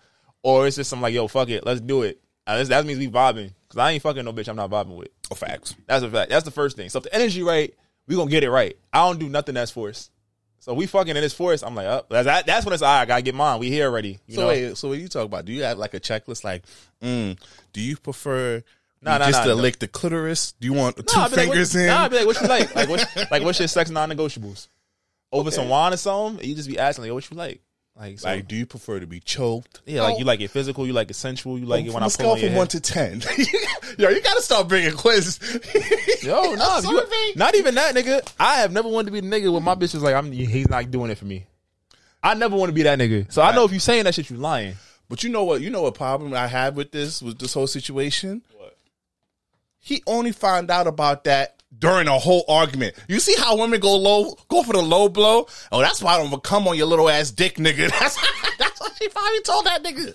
or 0.42 0.66
it's 0.66 0.76
just 0.76 0.88
some 0.88 1.02
like 1.02 1.12
yo 1.12 1.28
fuck 1.28 1.50
it, 1.50 1.66
let's 1.66 1.82
do 1.82 2.04
it. 2.04 2.22
Uh, 2.46 2.64
that 2.64 2.86
means 2.86 3.00
we 3.00 3.08
vibing 3.08 3.52
because 3.68 3.78
I 3.78 3.90
ain't 3.90 4.02
fucking 4.02 4.24
no 4.24 4.32
bitch 4.32 4.48
I'm 4.48 4.56
not 4.56 4.70
vibing 4.70 4.96
with. 4.96 5.08
Oh, 5.30 5.34
facts. 5.34 5.74
That's 5.86 6.02
a 6.02 6.10
fact. 6.10 6.30
That's 6.30 6.46
the 6.46 6.50
first 6.50 6.74
thing. 6.74 6.88
So 6.88 7.00
if 7.00 7.04
the 7.04 7.14
energy 7.14 7.42
right, 7.42 7.74
we 8.06 8.16
gonna 8.16 8.30
get 8.30 8.44
it 8.44 8.50
right. 8.50 8.78
I 8.94 9.06
don't 9.06 9.20
do 9.20 9.28
nothing 9.28 9.56
that's 9.56 9.70
forced. 9.70 10.10
So 10.62 10.74
we 10.74 10.86
fucking 10.86 11.16
in 11.16 11.22
this 11.22 11.32
forest. 11.32 11.64
I'm 11.66 11.74
like, 11.74 11.88
up. 11.88 12.08
that's, 12.08 12.24
that, 12.26 12.46
that's 12.46 12.64
when 12.64 12.72
it's 12.72 12.84
all 12.84 12.94
right. 12.94 13.02
I 13.02 13.04
gotta 13.04 13.22
get 13.22 13.34
mine. 13.34 13.58
We 13.58 13.68
here 13.68 13.86
already. 13.86 14.20
You 14.28 14.36
so 14.36 14.40
know? 14.42 14.46
wait, 14.46 14.76
so 14.76 14.88
what 14.90 14.98
you 14.98 15.08
talk 15.08 15.24
about? 15.24 15.44
Do 15.44 15.52
you 15.52 15.64
have 15.64 15.76
like 15.76 15.92
a 15.92 15.98
checklist? 15.98 16.44
Like, 16.44 16.62
mm, 17.02 17.36
do 17.72 17.80
you 17.80 17.96
prefer 17.96 18.62
Nah, 19.00 19.18
nah, 19.18 19.26
just 19.26 19.40
nah, 19.40 19.46
to 19.46 19.56
no. 19.56 19.60
lick 19.60 19.80
the 19.80 19.88
clitoris? 19.88 20.52
Do 20.52 20.66
you 20.68 20.72
want 20.74 20.96
two 20.98 21.02
Nah, 21.16 21.28
be 21.28 21.34
like, 21.34 21.46
fingers 21.46 21.74
what, 21.74 21.80
in? 21.80 21.86
Nah, 21.88 22.04
I 22.04 22.08
be 22.08 22.16
like, 22.18 22.26
what 22.26 22.40
you 22.40 22.46
like? 22.46 22.76
Like, 22.76 22.88
what, 22.88 23.16
like 23.32 23.42
what's 23.42 23.58
your 23.58 23.66
sex 23.66 23.90
non-negotiables? 23.90 24.68
Over 25.32 25.50
some 25.50 25.68
wine 25.68 25.94
or 25.94 25.96
something? 25.96 26.48
You 26.48 26.54
just 26.54 26.68
be 26.68 26.78
asking, 26.78 27.06
like, 27.06 27.12
what 27.12 27.28
you 27.28 27.36
like? 27.36 27.60
Like, 27.94 28.20
so, 28.20 28.28
like, 28.28 28.48
do 28.48 28.56
you 28.56 28.64
prefer 28.64 29.00
to 29.00 29.06
be 29.06 29.20
choked? 29.20 29.82
yeah, 29.84 30.02
like 30.02 30.18
you 30.18 30.24
like 30.24 30.40
it 30.40 30.48
physical, 30.48 30.86
you 30.86 30.94
like 30.94 31.10
it 31.10 31.14
sensual, 31.14 31.58
you 31.58 31.66
like 31.66 31.84
it 31.84 31.90
oh, 31.90 31.94
when 31.94 32.02
from 32.10 32.22
I 32.22 32.22
pull 32.24 32.32
on 32.32 32.38
your 32.38 32.46
from 32.46 32.52
head. 32.52 32.58
one 32.58 32.66
to 32.68 32.80
ten. 32.80 33.20
Yo, 33.98 34.08
you 34.08 34.22
gotta 34.22 34.40
start 34.40 34.66
bringing 34.68 34.94
quizzes. 34.94 35.38
Yo, 36.22 36.54
nah, 36.54 36.80
you- 36.80 37.34
not 37.36 37.54
even 37.54 37.74
that, 37.74 37.94
nigga. 37.94 38.26
I 38.40 38.56
have 38.56 38.72
never 38.72 38.88
wanted 38.88 39.06
to 39.06 39.12
be 39.12 39.20
the 39.20 39.26
nigga 39.28 39.52
with 39.52 39.62
my 39.62 39.74
bitch 39.74 39.94
is 39.94 40.02
like, 40.02 40.14
I'm. 40.14 40.32
He's 40.32 40.68
not 40.68 40.90
doing 40.90 41.10
it 41.10 41.18
for 41.18 41.26
me. 41.26 41.44
I 42.22 42.34
never 42.34 42.56
want 42.56 42.70
to 42.70 42.74
be 42.74 42.82
that 42.84 42.98
nigga. 42.98 43.30
So 43.30 43.42
I 43.42 43.54
know 43.54 43.64
if 43.64 43.72
you 43.72 43.80
saying 43.80 44.04
that 44.04 44.14
shit, 44.14 44.30
you 44.30 44.36
lying. 44.36 44.76
But 45.08 45.22
you 45.22 45.28
know 45.28 45.44
what? 45.44 45.60
You 45.60 45.68
know 45.68 45.82
what 45.82 45.94
problem 45.94 46.32
I 46.32 46.46
had 46.46 46.74
with 46.74 46.92
this 46.92 47.20
with 47.20 47.38
this 47.38 47.52
whole 47.52 47.66
situation. 47.66 48.42
What? 48.56 48.76
He 49.78 50.02
only 50.06 50.32
found 50.32 50.70
out 50.70 50.86
about 50.86 51.24
that 51.24 51.61
during 51.78 52.08
a 52.08 52.18
whole 52.18 52.44
argument. 52.48 52.94
You 53.08 53.20
see 53.20 53.34
how 53.38 53.56
women 53.58 53.80
go 53.80 53.96
low, 53.96 54.36
go 54.48 54.62
for 54.62 54.72
the 54.72 54.82
low 54.82 55.08
blow. 55.08 55.46
Oh, 55.70 55.80
that's 55.80 56.02
why 56.02 56.14
I 56.14 56.18
don't 56.18 56.42
come 56.42 56.68
on 56.68 56.76
your 56.76 56.86
little 56.86 57.08
ass 57.08 57.30
dick, 57.30 57.56
nigga. 57.56 57.90
That's 57.98 58.16
that's 58.58 58.80
what 58.80 58.92
she 58.96 59.08
probably 59.08 59.40
told 59.42 59.66
that 59.66 59.82
nigga. 59.82 60.14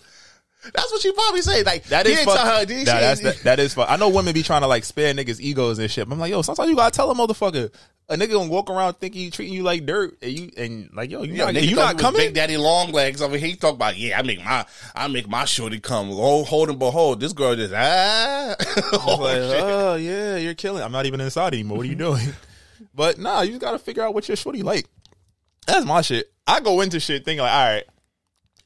That's 0.73 0.91
what 0.91 1.01
she 1.01 1.11
probably 1.11 1.41
say. 1.41 1.63
Like 1.63 1.83
That 1.85 2.03
didn't 2.05 2.25
fuck. 2.25 2.39
her. 2.39 2.65
That, 2.65 2.85
that's, 2.85 3.21
that, 3.21 3.37
that 3.43 3.59
is 3.59 3.73
fuck. 3.73 3.89
I 3.89 3.95
know 3.97 4.09
women 4.09 4.33
be 4.33 4.43
trying 4.43 4.61
to 4.61 4.67
like 4.67 4.83
spare 4.83 5.13
niggas 5.13 5.39
egos 5.39 5.79
and 5.79 5.89
shit. 5.89 6.07
But 6.07 6.15
I'm 6.15 6.19
like, 6.19 6.31
yo, 6.31 6.41
sometimes 6.41 6.69
you 6.69 6.75
gotta 6.75 6.95
tell 6.95 7.09
a 7.11 7.15
motherfucker. 7.15 7.71
A 8.09 8.15
nigga 8.15 8.31
gonna 8.31 8.49
walk 8.49 8.69
around 8.69 8.93
thinking 8.93 9.21
he 9.23 9.29
treating 9.29 9.53
you 9.53 9.63
like 9.63 9.85
dirt, 9.85 10.17
and 10.21 10.31
you 10.31 10.49
and 10.55 10.89
like, 10.93 11.11
yo, 11.11 11.23
you 11.23 11.33
Yeah, 11.33 11.45
not, 11.45 11.55
nigga 11.55 11.67
you 11.67 11.75
not 11.75 11.97
coming. 11.97 12.21
Big 12.21 12.33
Daddy 12.33 12.55
Long 12.55 12.93
Legs 12.93 13.21
over 13.21 13.37
here. 13.37 13.49
He 13.49 13.55
talk 13.55 13.73
about, 13.75 13.97
yeah, 13.97 14.17
I 14.17 14.21
make 14.21 14.39
my, 14.43 14.65
I 14.95 15.09
make 15.09 15.27
my 15.27 15.43
shorty 15.43 15.81
come. 15.81 16.09
Oh, 16.11 16.45
hold 16.45 16.69
and 16.69 16.79
behold, 16.79 17.19
this 17.19 17.33
girl 17.33 17.55
just 17.57 17.73
ah. 17.73 18.55
I'm 18.93 19.19
like, 19.19 19.37
oh 19.41 19.95
yeah, 19.95 20.37
you're 20.37 20.53
killing. 20.53 20.83
I'm 20.83 20.93
not 20.93 21.05
even 21.05 21.19
inside 21.19 21.53
anymore. 21.53 21.79
What 21.79 21.85
are 21.85 21.89
you 21.89 21.95
doing? 21.97 22.27
but 22.95 23.19
nah, 23.19 23.41
you 23.41 23.49
just 23.51 23.61
gotta 23.61 23.79
figure 23.79 24.03
out 24.03 24.13
what 24.13 24.27
your 24.29 24.37
shorty 24.37 24.63
like. 24.63 24.87
That's 25.65 25.85
my 25.85 26.01
shit. 26.01 26.31
I 26.47 26.61
go 26.61 26.79
into 26.79 27.01
shit 27.01 27.25
thinking 27.25 27.41
like, 27.43 27.51
all 27.51 27.65
right, 27.73 27.83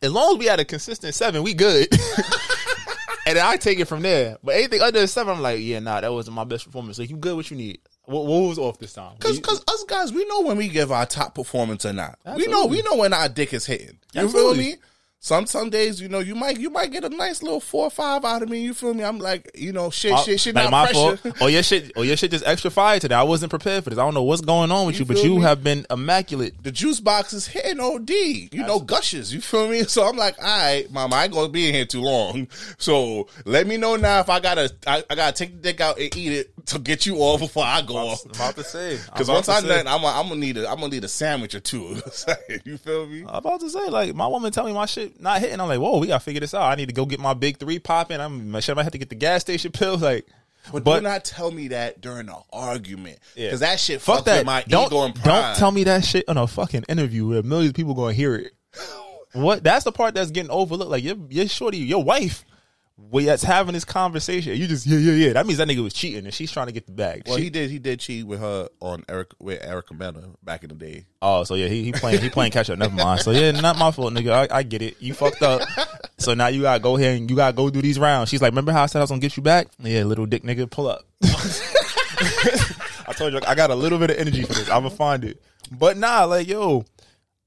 as 0.01 0.11
long 0.11 0.33
as 0.33 0.39
we 0.39 0.45
had 0.45 0.59
a 0.59 0.65
consistent 0.65 1.13
seven, 1.13 1.43
we 1.43 1.53
good. 1.53 1.87
and 3.27 3.37
then 3.37 3.45
I 3.45 3.57
take 3.57 3.79
it 3.79 3.85
from 3.85 4.01
there. 4.01 4.37
But 4.43 4.55
anything 4.55 4.81
under 4.81 5.05
seven, 5.07 5.35
I'm 5.35 5.41
like, 5.41 5.59
yeah, 5.61 5.79
nah, 5.79 6.01
that 6.01 6.11
wasn't 6.11 6.35
my 6.35 6.43
best 6.43 6.65
performance. 6.65 6.97
Like, 6.97 7.09
you 7.09 7.17
good? 7.17 7.35
What 7.35 7.51
you 7.51 7.57
need? 7.57 7.79
What, 8.05 8.25
what 8.25 8.39
was 8.47 8.57
off 8.57 8.79
this 8.79 8.93
time? 8.93 9.15
Cause, 9.19 9.39
cause 9.39 9.63
us 9.67 9.83
guys, 9.83 10.11
we 10.11 10.25
know 10.25 10.41
when 10.41 10.57
we 10.57 10.67
give 10.67 10.91
our 10.91 11.05
top 11.05 11.35
performance 11.35 11.85
or 11.85 11.93
not. 11.93 12.17
We 12.35 12.47
know, 12.47 12.65
we 12.65 12.81
know 12.81 12.95
when 12.95 13.13
our 13.13 13.29
dick 13.29 13.53
is 13.53 13.65
hitting. 13.65 13.99
You 14.13 14.21
Absolutely. 14.21 14.63
feel 14.63 14.71
me? 14.73 14.77
Some 15.23 15.45
some 15.45 15.69
days, 15.69 16.01
you 16.01 16.09
know, 16.09 16.17
you 16.17 16.33
might 16.33 16.59
you 16.59 16.71
might 16.71 16.91
get 16.91 17.03
a 17.03 17.09
nice 17.09 17.43
little 17.43 17.59
four 17.59 17.85
or 17.85 17.89
five 17.91 18.25
out 18.25 18.41
of 18.41 18.49
me. 18.49 18.61
You 18.63 18.73
feel 18.73 18.95
me? 18.95 19.03
I'm 19.03 19.19
like, 19.19 19.51
you 19.53 19.71
know, 19.71 19.91
shit, 19.91 20.13
Oh, 20.13 20.23
shit, 20.23 20.39
shit, 20.39 20.55
like 20.55 20.63
not 20.63 20.71
my 20.71 20.85
pressure. 20.85 21.17
fault. 21.17 21.35
Oh 21.41 21.45
your 21.45 21.61
shit. 21.61 21.91
Oh 21.95 22.01
your 22.01 22.17
shit 22.17 22.31
just 22.31 22.43
extra 22.47 22.71
fire 22.71 22.99
today. 22.99 23.13
I 23.13 23.21
wasn't 23.21 23.51
prepared 23.51 23.83
for 23.83 23.91
this. 23.91 23.99
I 23.99 24.03
don't 24.03 24.15
know 24.15 24.23
what's 24.23 24.41
going 24.41 24.71
on 24.71 24.87
with 24.87 24.97
you, 24.97 25.05
but 25.05 25.17
feel 25.17 25.25
you 25.27 25.35
me? 25.35 25.41
have 25.43 25.63
been 25.63 25.85
immaculate. 25.91 26.63
The 26.63 26.71
juice 26.71 26.99
box 26.99 27.33
is 27.33 27.45
hitting 27.45 27.79
OD. 27.79 28.09
You 28.09 28.65
know, 28.65 28.79
gushes. 28.79 29.31
You 29.31 29.41
feel 29.41 29.67
me? 29.69 29.83
So 29.91 30.07
I'm 30.07 30.17
like, 30.17 30.41
all 30.41 30.45
right, 30.47 30.89
mama, 30.91 31.15
I 31.17 31.25
ain't 31.25 31.33
gonna 31.33 31.49
be 31.49 31.67
in 31.67 31.75
here 31.75 31.85
too 31.85 32.01
long. 32.01 32.47
So 32.79 33.27
let 33.45 33.67
me 33.67 33.77
know 33.77 33.97
now 33.97 34.21
if 34.21 34.29
I 34.29 34.39
gotta 34.39 34.73
I, 34.87 35.03
I 35.07 35.13
gotta 35.13 35.33
take 35.35 35.51
the 35.53 35.61
dick 35.61 35.81
out 35.81 35.99
and 35.99 36.17
eat 36.17 36.31
it 36.31 36.60
to 36.67 36.79
get 36.79 37.05
you 37.05 37.17
off 37.17 37.39
before 37.39 37.63
I 37.65 37.81
go 37.81 37.95
off. 37.97 38.25
about 38.25 38.55
to 38.55 38.63
say. 38.63 38.97
Because 39.05 39.29
I'm 39.29 39.35
once 39.35 39.47
about 39.47 39.57
I'm 39.57 39.63
to 39.63 39.69
say. 39.69 39.83
done, 39.83 39.87
I'm 39.87 40.01
gonna 40.01 40.19
I'm 40.19 40.27
gonna 40.29 40.39
need 40.39 40.57
a 40.57 40.69
I'm 40.69 40.77
gonna 40.79 40.89
need 40.89 41.03
a 41.03 41.07
sandwich 41.07 41.55
or 41.55 41.59
two. 41.59 41.97
you 42.65 42.77
feel 42.77 43.05
me? 43.07 43.21
I'm 43.21 43.35
about 43.35 43.59
to 43.61 43.69
say, 43.69 43.87
like, 43.89 44.15
my 44.15 44.27
woman 44.27 44.51
tell 44.51 44.65
me 44.65 44.73
my 44.73 44.85
shit 44.85 45.19
not 45.21 45.39
hitting. 45.41 45.59
I'm 45.59 45.67
like, 45.67 45.79
whoa, 45.79 45.99
we 45.99 46.07
gotta 46.07 46.23
figure 46.23 46.39
this 46.39 46.53
out. 46.53 46.63
I 46.63 46.75
need 46.75 46.87
to 46.87 46.93
go 46.93 47.05
get 47.05 47.19
my 47.19 47.33
big 47.33 47.57
three 47.57 47.79
popping. 47.79 48.19
I'm 48.19 48.59
sure 48.61 48.77
I 48.79 48.83
have 48.83 48.91
to 48.91 48.97
get 48.97 49.09
the 49.09 49.15
gas 49.15 49.41
station 49.41 49.71
pill. 49.73 49.97
Like, 49.97 50.25
But, 50.71 50.83
but 50.83 50.97
do 50.99 51.03
not 51.03 51.25
tell 51.25 51.51
me 51.51 51.69
that 51.69 52.01
during 52.01 52.29
an 52.29 52.35
argument. 52.53 53.19
Yeah. 53.35 53.47
Because 53.47 53.61
that 53.61 53.79
shit 53.79 54.01
fuck 54.01 54.25
that. 54.25 54.45
my 54.45 54.63
don't 54.67 54.87
ego 54.87 55.03
and 55.05 55.15
pride. 55.15 55.25
don't 55.25 55.57
tell 55.57 55.71
me 55.71 55.83
that 55.85 56.05
shit 56.05 56.27
on 56.29 56.37
a 56.37 56.47
fucking 56.47 56.85
interview 56.89 57.27
where 57.27 57.43
millions 57.43 57.69
of 57.69 57.75
people 57.75 57.93
gonna 57.93 58.13
hear 58.13 58.35
it. 58.35 58.53
what? 59.33 59.63
That's 59.63 59.85
the 59.85 59.91
part 59.91 60.13
that's 60.15 60.31
getting 60.31 60.51
overlooked. 60.51 60.91
Like, 60.91 61.03
your 61.03 61.15
your 61.29 61.47
shorty, 61.47 61.77
your 61.79 62.03
wife. 62.03 62.45
We 63.09 63.25
that's 63.25 63.43
having 63.43 63.73
this 63.73 63.83
conversation. 63.83 64.55
You 64.55 64.67
just 64.67 64.85
yeah 64.85 64.97
yeah 64.97 65.11
yeah. 65.27 65.33
That 65.33 65.45
means 65.45 65.57
that 65.57 65.67
nigga 65.67 65.83
was 65.83 65.93
cheating 65.93 66.23
and 66.25 66.33
she's 66.33 66.51
trying 66.51 66.67
to 66.67 66.71
get 66.71 66.85
the 66.85 66.91
bag. 66.93 67.23
Well, 67.25 67.37
She- 67.37 67.43
he 67.45 67.49
did. 67.49 67.69
He 67.69 67.79
did 67.79 67.99
cheat 67.99 68.25
with 68.25 68.39
her 68.39 68.69
on 68.79 69.03
Eric 69.09 69.31
with 69.39 69.61
Erica 69.63 69.93
Mena 69.93 70.21
back 70.43 70.63
in 70.63 70.69
the 70.69 70.75
day. 70.75 71.05
Oh, 71.21 71.43
so 71.43 71.55
yeah, 71.55 71.67
he, 71.67 71.83
he 71.83 71.91
playing 71.91 72.21
he 72.21 72.29
playing 72.29 72.51
catch 72.51 72.69
up. 72.69 72.77
Never 72.77 72.95
mind. 72.95 73.21
So 73.21 73.31
yeah, 73.31 73.51
not 73.51 73.77
my 73.77 73.91
fault, 73.91 74.13
nigga. 74.13 74.49
I, 74.51 74.57
I 74.59 74.63
get 74.63 74.81
it. 74.81 74.95
You 75.01 75.13
fucked 75.13 75.41
up. 75.41 75.61
So 76.19 76.33
now 76.35 76.47
you 76.47 76.61
gotta 76.61 76.79
go 76.79 76.95
ahead 76.97 77.17
and 77.19 77.29
you 77.29 77.35
gotta 77.35 77.55
go 77.55 77.69
through 77.69 77.81
these 77.81 77.97
rounds. 77.99 78.29
She's 78.29 78.41
like, 78.41 78.51
remember 78.51 78.71
how 78.71 78.83
I 78.83 78.85
said 78.85 78.99
I 78.99 79.03
was 79.03 79.09
gonna 79.09 79.21
get 79.21 79.35
you 79.35 79.43
back? 79.43 79.67
Yeah, 79.79 80.03
little 80.03 80.25
dick 80.25 80.43
nigga, 80.43 80.69
pull 80.69 80.87
up. 80.87 81.03
I 81.23 83.13
told 83.15 83.33
you 83.33 83.39
I 83.47 83.55
got 83.55 83.71
a 83.71 83.75
little 83.75 83.99
bit 83.99 84.11
of 84.11 84.17
energy 84.17 84.43
for 84.43 84.53
this. 84.53 84.69
I'ma 84.69 84.89
find 84.89 85.23
it. 85.25 85.41
But 85.71 85.97
nah, 85.97 86.25
like 86.25 86.47
yo, 86.47 86.85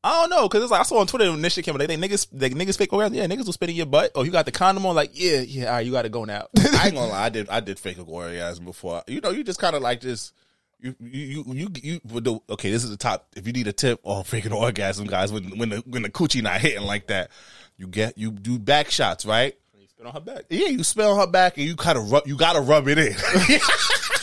I 0.05 0.21
don't 0.21 0.29
know 0.29 0.47
because 0.47 0.63
it's 0.63 0.71
like 0.71 0.81
I 0.81 0.85
saw 0.85 0.99
on 0.99 1.07
Twitter 1.07 1.31
when 1.31 1.41
this 1.41 1.55
shit 1.55 1.65
came 1.65 1.75
out. 1.75 1.79
They 1.79 1.87
think 1.87 2.05
niggas, 2.05 2.29
they 2.31 2.51
niggas 2.51 2.77
fake 2.77 2.91
oh, 2.93 2.99
orgasm. 2.99 3.15
Yeah, 3.15 3.27
niggas 3.27 3.47
will 3.47 3.55
spit 3.55 3.71
in 3.71 3.75
your 3.75 3.87
butt. 3.87 4.13
Oh, 4.15 4.23
you 4.23 4.31
got 4.31 4.45
the 4.45 4.53
condom 4.53 4.85
on? 4.85 4.95
Like 4.95 5.13
yeah, 5.15 5.41
yeah. 5.41 5.69
All 5.69 5.73
right, 5.73 5.87
you 5.87 5.93
got 5.93 6.03
to 6.03 6.11
go 6.11 6.27
now. 6.27 6.47
I 6.59 6.87
ain't 6.87 6.95
gonna 6.95 7.07
lie. 7.07 7.25
I 7.25 7.29
did. 7.31 7.49
I 7.49 7.61
did 7.61 7.79
fake 7.79 7.97
orgasm 8.07 8.67
before. 8.67 9.03
You 9.07 9.23
know, 9.23 9.31
you 9.31 9.43
just 9.43 9.59
kind 9.59 9.75
of 9.75 9.81
like 9.81 10.03
this. 10.03 10.35
You 10.79 10.95
you 11.01 11.45
you 11.47 11.47
you, 11.47 11.71
you 11.83 12.01
would 12.13 12.25
do, 12.25 12.43
okay. 12.51 12.71
This 12.71 12.85
is 12.85 12.91
the 12.91 12.99
top. 12.99 13.29
If 13.35 13.47
you 13.47 13.55
need 13.55 13.67
a 13.67 13.73
tip 13.73 13.99
oh, 14.05 14.17
on 14.17 14.25
faking 14.25 14.53
orgasm, 14.53 15.07
guys, 15.07 15.33
when 15.33 15.57
when 15.57 15.71
the 15.71 15.83
when 15.87 16.03
the 16.03 16.11
coochie 16.11 16.43
not 16.43 16.61
hitting 16.61 16.83
like 16.83 17.07
that, 17.07 17.31
you 17.79 17.87
get 17.87 18.19
you 18.19 18.31
do 18.31 18.59
back 18.59 18.91
shots, 18.91 19.25
right? 19.25 19.57
You 19.75 19.87
spit 19.89 20.07
on 20.07 20.13
her 20.13 20.21
back. 20.21 20.45
Yeah, 20.51 20.69
you 20.69 20.85
spit 20.85 21.07
on 21.07 21.19
her 21.19 21.27
back, 21.27 21.57
and 21.57 21.67
you 21.67 21.77
kind 21.77 21.97
of 21.97 22.13
rub. 22.13 22.27
You 22.27 22.37
gotta 22.37 22.61
rub 22.61 22.89
it 22.89 22.99
in. 22.99 23.15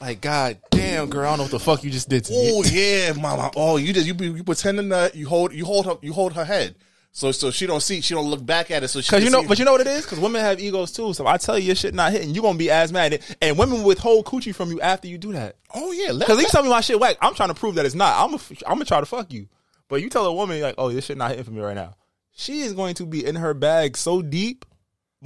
Like 0.00 0.20
god 0.20 0.58
damn, 0.70 1.08
girl, 1.08 1.24
I 1.24 1.28
don't 1.30 1.38
know 1.38 1.44
what 1.44 1.50
the 1.52 1.60
fuck 1.60 1.84
you 1.84 1.90
just 1.90 2.08
did 2.08 2.24
to 2.24 2.32
me. 2.32 2.52
oh 2.54 2.62
yeah, 2.64 3.12
mama. 3.12 3.50
Oh, 3.56 3.76
you 3.76 3.92
just 3.92 4.06
you 4.06 4.14
be 4.14 4.26
you 4.26 4.44
pretending 4.44 4.88
that 4.90 5.14
you 5.14 5.28
hold 5.28 5.52
you 5.52 5.64
hold 5.64 5.86
her 5.86 5.96
you 6.02 6.12
hold 6.12 6.32
her 6.34 6.44
head. 6.44 6.74
So 7.12 7.32
so 7.32 7.50
she 7.50 7.66
don't 7.66 7.80
see 7.80 8.02
she 8.02 8.12
don't 8.14 8.28
look 8.28 8.44
back 8.44 8.70
at 8.70 8.82
it. 8.82 8.88
So 8.88 9.00
she 9.00 9.08
Cause 9.08 9.24
you 9.24 9.30
know, 9.30 9.42
but 9.42 9.58
you 9.58 9.64
know 9.64 9.72
what 9.72 9.80
it 9.80 9.86
is? 9.86 10.04
Cause 10.04 10.20
women 10.20 10.42
have 10.42 10.60
egos 10.60 10.92
too. 10.92 11.14
So 11.14 11.26
I 11.26 11.38
tell 11.38 11.58
you, 11.58 11.66
your 11.68 11.74
shit 11.74 11.94
not 11.94 12.12
hitting, 12.12 12.34
you 12.34 12.42
gonna 12.42 12.58
be 12.58 12.70
as 12.70 12.92
mad. 12.92 13.22
And 13.40 13.58
women 13.58 13.82
withhold 13.84 14.26
coochie 14.26 14.54
from 14.54 14.70
you 14.70 14.80
after 14.82 15.08
you 15.08 15.16
do 15.16 15.32
that. 15.32 15.56
Oh 15.74 15.92
yeah, 15.92 16.12
let- 16.12 16.26
Cause 16.26 16.38
you 16.40 16.46
tell 16.48 16.62
me 16.62 16.68
my 16.68 16.82
shit 16.82 17.00
whack. 17.00 17.16
I'm 17.22 17.34
trying 17.34 17.48
to 17.48 17.54
prove 17.54 17.76
that 17.76 17.86
it's 17.86 17.94
not. 17.94 18.22
I'm 18.22 18.34
a, 18.34 18.38
I'm 18.66 18.74
gonna 18.74 18.84
try 18.84 19.00
to 19.00 19.06
fuck 19.06 19.32
you. 19.32 19.48
But 19.88 20.02
you 20.02 20.10
tell 20.10 20.26
a 20.26 20.32
woman 20.34 20.60
like, 20.60 20.74
oh, 20.78 20.90
this 20.92 21.06
shit 21.06 21.16
not 21.16 21.30
hitting 21.30 21.44
for 21.44 21.52
me 21.52 21.60
right 21.62 21.74
now. 21.76 21.94
She 22.32 22.60
is 22.60 22.74
going 22.74 22.94
to 22.96 23.06
be 23.06 23.24
in 23.24 23.36
her 23.36 23.54
bag 23.54 23.96
so 23.96 24.20
deep. 24.20 24.66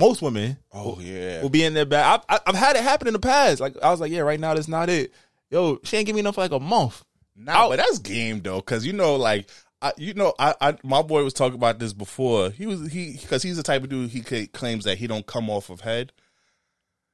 Most 0.00 0.22
women, 0.22 0.56
Oh 0.72 0.98
yeah. 1.00 1.42
will 1.42 1.48
be 1.50 1.62
in 1.64 1.74
their 1.74 1.84
bag. 1.86 2.22
I, 2.28 2.34
I, 2.36 2.40
I've 2.46 2.54
had 2.56 2.76
it 2.76 2.82
happen 2.82 3.06
in 3.06 3.12
the 3.12 3.18
past. 3.20 3.60
Like 3.60 3.76
I 3.82 3.90
was 3.90 4.00
like, 4.00 4.10
yeah, 4.10 4.20
right 4.20 4.40
now 4.40 4.54
that's 4.54 4.66
not 4.68 4.88
it. 4.88 5.12
Yo, 5.50 5.78
she 5.84 5.96
ain't 5.96 6.06
give 6.06 6.14
me 6.14 6.20
enough 6.20 6.36
for 6.36 6.40
like 6.40 6.52
a 6.52 6.60
month. 6.60 7.04
Nah, 7.36 7.68
but 7.68 7.76
that's 7.76 7.98
game 7.98 8.40
though, 8.40 8.56
because 8.60 8.84
you 8.86 8.92
know, 8.92 9.16
like, 9.16 9.48
I, 9.82 9.92
you 9.96 10.12
know, 10.14 10.34
I, 10.38 10.54
I, 10.60 10.76
my 10.82 11.02
boy 11.02 11.24
was 11.24 11.32
talking 11.32 11.54
about 11.56 11.78
this 11.78 11.92
before. 11.92 12.50
He 12.50 12.66
was 12.66 12.90
he 12.92 13.18
because 13.20 13.42
he's 13.42 13.56
the 13.56 13.62
type 13.62 13.82
of 13.82 13.88
dude 13.88 14.10
he 14.10 14.20
claims 14.48 14.84
that 14.84 14.98
he 14.98 15.06
don't 15.06 15.26
come 15.26 15.48
off 15.48 15.70
of 15.70 15.80
head. 15.80 16.12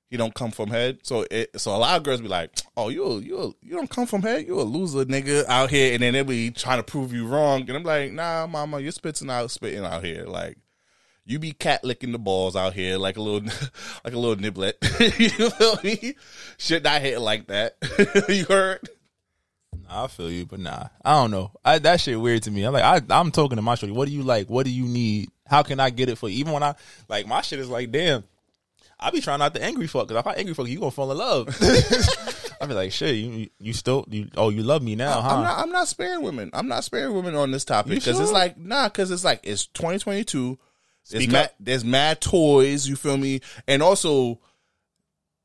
He 0.08 0.16
don't 0.16 0.34
come 0.34 0.52
from 0.52 0.70
head, 0.70 1.00
so 1.02 1.26
it, 1.30 1.60
so 1.60 1.74
a 1.74 1.78
lot 1.78 1.96
of 1.96 2.04
girls 2.04 2.20
be 2.20 2.28
like, 2.28 2.50
"Oh, 2.76 2.88
you 2.90 3.18
you 3.18 3.56
you 3.60 3.74
don't 3.74 3.90
come 3.90 4.06
from 4.06 4.22
head, 4.22 4.46
you 4.46 4.60
a 4.60 4.62
loser 4.62 5.04
nigga 5.04 5.44
out 5.48 5.70
here," 5.70 5.94
and 5.94 6.02
then 6.02 6.12
they 6.12 6.22
be 6.22 6.52
trying 6.52 6.78
to 6.78 6.84
prove 6.84 7.12
you 7.12 7.26
wrong, 7.26 7.62
and 7.62 7.76
I'm 7.76 7.82
like, 7.82 8.12
"Nah, 8.12 8.46
mama, 8.46 8.78
you're 8.78 8.92
spitting 8.92 9.30
out 9.30 9.50
spitting 9.50 9.84
out 9.84 10.04
here, 10.04 10.24
like." 10.24 10.58
You 11.28 11.40
be 11.40 11.52
cat 11.52 11.82
licking 11.82 12.12
the 12.12 12.20
balls 12.20 12.54
out 12.54 12.72
here 12.72 12.98
like 12.98 13.16
a 13.16 13.20
little, 13.20 13.48
like 14.04 14.14
a 14.14 14.18
little 14.18 14.36
niblet. 14.36 14.74
you 15.18 15.50
feel 15.50 15.78
me? 15.82 16.14
Shit 16.56 16.84
not 16.84 17.02
hitting 17.02 17.20
like 17.20 17.48
that. 17.48 17.76
you 18.28 18.44
heard? 18.44 18.88
Nah, 19.88 20.04
I 20.04 20.06
feel 20.06 20.30
you, 20.30 20.46
but 20.46 20.60
nah, 20.60 20.86
I 21.04 21.14
don't 21.14 21.32
know. 21.32 21.50
I, 21.64 21.80
that 21.80 22.00
shit 22.00 22.20
weird 22.20 22.44
to 22.44 22.52
me. 22.52 22.62
I'm 22.62 22.72
like, 22.72 22.84
I, 23.10 23.18
I'm 23.18 23.32
talking 23.32 23.56
to 23.56 23.62
my 23.62 23.74
shorty. 23.74 23.92
What 23.92 24.06
do 24.06 24.14
you 24.14 24.22
like? 24.22 24.48
What 24.48 24.66
do 24.66 24.72
you 24.72 24.84
need? 24.84 25.28
How 25.46 25.64
can 25.64 25.80
I 25.80 25.90
get 25.90 26.08
it 26.08 26.16
for 26.16 26.28
you? 26.28 26.38
Even 26.38 26.52
when 26.52 26.62
I 26.62 26.76
like 27.08 27.26
my 27.26 27.40
shit 27.40 27.58
is 27.58 27.68
like, 27.68 27.90
damn. 27.90 28.22
I 28.98 29.10
be 29.10 29.20
trying 29.20 29.40
not 29.40 29.52
to 29.54 29.62
angry 29.62 29.86
fuck 29.88 30.08
because 30.08 30.20
if 30.20 30.26
I 30.26 30.32
angry 30.34 30.54
fuck, 30.54 30.68
you 30.68 30.78
gonna 30.78 30.90
fall 30.90 31.12
in 31.12 31.18
love. 31.18 31.48
I 32.60 32.66
be 32.66 32.72
like, 32.72 32.92
shit, 32.92 33.16
you 33.16 33.50
you 33.58 33.72
still 33.74 34.06
you 34.08 34.28
oh 34.36 34.48
you 34.48 34.62
love 34.62 34.82
me 34.82 34.96
now, 34.96 35.20
huh? 35.20 35.36
I'm 35.36 35.42
not. 35.42 35.58
I'm 35.58 35.70
not 35.70 35.88
sparing 35.88 36.22
women. 36.22 36.50
I'm 36.54 36.68
not 36.68 36.84
sparing 36.84 37.14
women 37.14 37.34
on 37.34 37.50
this 37.50 37.64
topic 37.64 37.94
because 37.94 38.18
it's 38.18 38.32
like 38.32 38.56
nah. 38.56 38.88
Because 38.88 39.10
it's 39.10 39.24
like 39.24 39.40
it's 39.42 39.66
2022. 39.66 40.58
There's 41.10 41.28
mad, 41.28 41.50
there's 41.60 41.84
mad 41.84 42.20
toys. 42.20 42.88
You 42.88 42.96
feel 42.96 43.16
me? 43.16 43.40
And 43.68 43.82
also, 43.82 44.40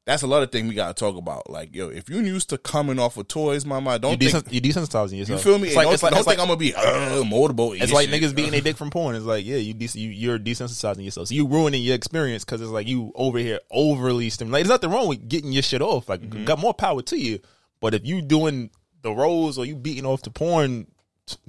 that's 0.05 0.23
another 0.23 0.47
thing 0.47 0.67
we 0.67 0.73
gotta 0.73 0.95
talk 0.95 1.15
about. 1.15 1.49
Like 1.49 1.75
yo, 1.75 1.89
if 1.89 2.09
you're 2.09 2.23
used 2.23 2.49
to 2.49 2.57
coming 2.57 2.97
off 2.97 3.17
of 3.17 3.27
toys, 3.27 3.65
mama, 3.65 3.93
you, 3.93 3.99
don't 3.99 4.19
think 4.19 4.51
you 4.51 4.59
desensitizing 4.61 5.19
yourself. 5.19 5.45
you 5.45 5.51
feel 5.51 5.59
me. 5.59 5.67
It's 5.67 5.75
like 5.77 5.85
don't 5.85 5.93
it's 5.93 6.01
like, 6.03 6.11
don't 6.11 6.19
it's 6.19 6.27
like 6.27 6.37
think 6.37 6.41
I'm 6.41 6.47
gonna 6.47 6.57
be 6.57 6.73
uh, 6.73 7.23
motorboat. 7.23 7.77
It's 7.79 7.93
like 7.93 8.09
niggas 8.09 8.35
beating 8.35 8.51
their 8.51 8.61
dick 8.61 8.77
from 8.77 8.89
porn. 8.89 9.15
It's 9.15 9.25
like, 9.25 9.45
yeah, 9.45 9.57
you, 9.57 9.75
des- 9.75 9.99
you 9.99 10.09
you're 10.09 10.39
desensitizing 10.39 11.05
yourself. 11.05 11.27
So 11.27 11.35
you 11.35 11.47
ruining 11.47 11.83
your 11.83 11.95
experience 11.95 12.43
because 12.43 12.61
it's 12.61 12.71
like 12.71 12.87
you 12.87 13.11
over 13.13 13.37
here 13.37 13.59
overly 13.69 14.31
stimulated. 14.31 14.67
There's 14.67 14.73
nothing 14.81 14.89
wrong 14.91 15.07
with 15.07 15.29
getting 15.29 15.51
your 15.51 15.63
shit 15.63 15.81
off. 15.83 16.09
Like, 16.09 16.21
Mm-hmm. 16.21 16.45
got 16.45 16.57
more 16.59 16.73
power 16.73 17.03
to 17.03 17.17
you. 17.17 17.39
But 17.79 17.93
if 17.93 18.03
you 18.05 18.21
doing 18.23 18.71
the 19.03 19.11
rolls 19.11 19.57
or 19.59 19.65
you 19.65 19.75
beating 19.75 20.05
off 20.05 20.23
to 20.23 20.31
porn 20.31 20.87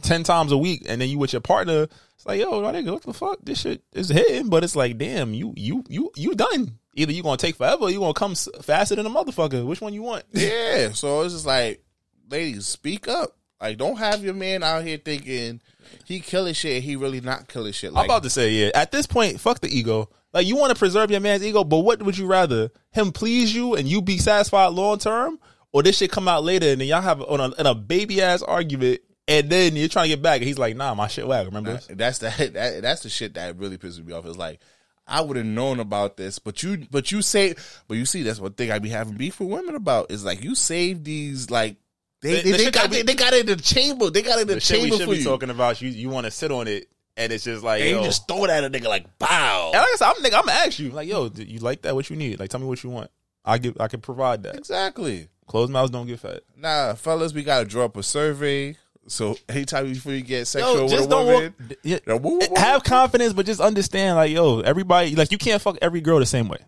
ten 0.02 0.22
times 0.22 0.52
a 0.52 0.56
week, 0.56 0.82
and 0.88 1.00
then 1.00 1.08
you 1.08 1.18
with 1.18 1.32
your 1.32 1.40
partner, 1.40 1.88
it's 2.16 2.26
like, 2.26 2.40
yo, 2.40 2.62
my 2.62 2.72
nigga, 2.72 2.92
what 2.92 3.02
the 3.02 3.12
fuck? 3.12 3.38
This 3.42 3.60
shit 3.60 3.82
is 3.92 4.08
hitting, 4.08 4.48
but 4.48 4.64
it's 4.64 4.76
like, 4.76 4.98
damn, 4.98 5.34
you 5.34 5.52
you 5.56 5.84
you 5.88 6.10
you 6.16 6.34
done. 6.34 6.78
Either 6.94 7.12
you 7.12 7.22
gonna 7.22 7.36
take 7.36 7.56
forever, 7.56 7.84
or 7.84 7.90
you 7.90 8.00
gonna 8.00 8.12
come 8.14 8.34
faster 8.34 8.94
than 8.96 9.06
a 9.06 9.10
motherfucker. 9.10 9.66
Which 9.66 9.80
one 9.80 9.94
you 9.94 10.02
want? 10.02 10.24
Yeah, 10.32 10.92
so 10.92 11.22
it's 11.22 11.34
just 11.34 11.46
like, 11.46 11.82
ladies, 12.30 12.66
speak 12.66 13.08
up. 13.08 13.36
Like, 13.60 13.78
don't 13.78 13.96
have 13.96 14.24
your 14.24 14.34
man 14.34 14.62
out 14.62 14.84
here 14.84 14.98
thinking 14.98 15.60
he 16.04 16.20
killing 16.20 16.54
shit. 16.54 16.82
He 16.82 16.96
really 16.96 17.20
not 17.20 17.48
killing 17.48 17.72
shit. 17.72 17.92
I'm 17.94 18.04
about 18.04 18.24
to 18.24 18.30
say, 18.30 18.50
yeah. 18.50 18.70
At 18.74 18.92
this 18.92 19.06
point, 19.06 19.40
fuck 19.40 19.60
the 19.60 19.68
ego. 19.68 20.08
Like 20.32 20.46
you 20.46 20.56
want 20.56 20.72
to 20.72 20.78
preserve 20.78 21.10
your 21.10 21.20
man's 21.20 21.44
ego, 21.44 21.62
but 21.62 21.78
what 21.78 22.02
would 22.02 22.16
you 22.16 22.26
rather? 22.26 22.70
Him 22.90 23.12
please 23.12 23.54
you 23.54 23.74
and 23.74 23.86
you 23.86 24.00
be 24.00 24.18
satisfied 24.18 24.68
long 24.68 24.98
term, 24.98 25.38
or 25.72 25.82
this 25.82 25.98
shit 25.98 26.10
come 26.10 26.28
out 26.28 26.44
later 26.44 26.68
and 26.68 26.80
then 26.80 26.88
y'all 26.88 27.02
have 27.02 27.20
on 27.22 27.40
a, 27.40 27.50
in 27.60 27.66
a 27.66 27.74
baby 27.74 28.22
ass 28.22 28.42
argument, 28.42 29.00
and 29.32 29.50
then 29.50 29.76
you're 29.76 29.88
trying 29.88 30.04
to 30.04 30.08
get 30.10 30.22
back, 30.22 30.36
and 30.40 30.46
he's 30.46 30.58
like, 30.58 30.76
"Nah, 30.76 30.94
my 30.94 31.06
shit 31.08 31.26
whack." 31.26 31.46
Remember? 31.46 31.72
this? 31.74 31.88
That's 31.90 32.18
the 32.18 32.50
that, 32.54 32.82
that's 32.82 33.02
the 33.02 33.08
shit 33.08 33.34
that 33.34 33.56
really 33.56 33.78
pisses 33.78 34.04
me 34.04 34.12
off. 34.12 34.26
It's 34.26 34.36
like 34.36 34.60
I 35.06 35.20
would 35.20 35.36
have 35.36 35.46
known 35.46 35.80
about 35.80 36.16
this, 36.16 36.38
but 36.38 36.62
you 36.62 36.86
but 36.90 37.10
you 37.10 37.22
say 37.22 37.54
but 37.88 37.96
you 37.96 38.04
see 38.06 38.22
that's 38.22 38.40
one 38.40 38.52
thing 38.52 38.70
I 38.70 38.78
be 38.78 38.88
having 38.90 39.14
beef 39.16 39.40
with 39.40 39.48
women 39.48 39.74
about 39.74 40.10
is 40.10 40.24
like 40.24 40.42
you 40.44 40.54
save 40.54 41.02
these 41.04 41.50
like 41.50 41.76
they 42.20 42.36
The- 42.36 42.42
they, 42.42 42.50
the 42.52 42.56
they 42.64 42.70
got 42.70 42.90
we- 42.90 42.96
they, 42.98 43.02
they 43.02 43.14
got 43.14 43.32
it 43.32 43.40
in 43.40 43.46
the 43.46 43.62
chamber 43.62 44.10
they 44.10 44.22
got 44.22 44.38
it 44.38 44.42
in 44.42 44.48
the, 44.48 44.54
The 44.54 44.60
shit 44.60 44.76
we 44.82 44.90
chamber 44.90 44.96
should 44.98 45.04
for 45.06 45.12
be 45.12 45.18
you 45.18 45.24
talking 45.24 45.50
about, 45.50 45.82
you 45.82 45.88
you 45.88 46.08
want 46.08 46.26
to 46.26 46.30
sit 46.30 46.52
on 46.52 46.68
it, 46.68 46.88
and 47.16 47.32
it's 47.32 47.44
just 47.44 47.64
like, 47.64 47.80
and 47.82 47.90
yo. 47.90 47.98
you 47.98 48.04
just 48.04 48.28
throw 48.28 48.44
it 48.44 48.50
at 48.50 48.62
a 48.64 48.70
nigga 48.70 48.86
like 48.86 49.18
bow. 49.18 49.70
and 49.74 49.80
like 49.80 49.88
I 49.88 49.96
said, 49.96 50.06
I'm 50.06 50.14
nigga, 50.22 50.38
I'm 50.38 50.46
gonna 50.46 50.52
ask 50.52 50.78
you, 50.78 50.90
like, 50.90 51.08
yo, 51.08 51.28
do 51.28 51.42
you 51.42 51.58
like 51.58 51.82
that? 51.82 51.94
What 51.94 52.08
you 52.10 52.16
need? 52.16 52.38
Like, 52.38 52.50
tell 52.50 52.60
me 52.60 52.66
what 52.66 52.82
you 52.84 52.90
want. 52.90 53.10
I 53.44 53.58
give, 53.58 53.76
I 53.80 53.88
can 53.88 54.00
provide 54.00 54.44
that. 54.44 54.54
Exactly. 54.54 55.28
Closed 55.48 55.72
mouths 55.72 55.90
don't 55.90 56.06
get 56.06 56.20
fed. 56.20 56.42
Nah, 56.56 56.94
fellas, 56.94 57.34
we 57.34 57.42
gotta 57.42 57.64
draw 57.64 57.86
up 57.86 57.96
a 57.96 58.02
survey. 58.04 58.76
So 59.08 59.36
anytime 59.48 59.92
before 59.92 60.12
you 60.12 60.22
get 60.22 60.46
sexual 60.46 60.74
Yo, 60.76 60.84
with 60.84 61.10
a 61.12 61.16
woman, 61.16 61.54
walk, 61.68 61.78
yeah, 61.82 61.98
woo, 62.06 62.16
woo, 62.18 62.38
woo. 62.38 62.46
have 62.56 62.84
confidence, 62.84 63.32
but 63.32 63.46
just 63.46 63.60
understand, 63.60 64.16
like, 64.16 64.30
yo, 64.30 64.60
everybody, 64.60 65.16
like, 65.16 65.32
you 65.32 65.38
can't 65.38 65.60
fuck 65.60 65.76
every 65.82 66.00
girl 66.00 66.18
the 66.20 66.26
same 66.26 66.48
way. 66.48 66.58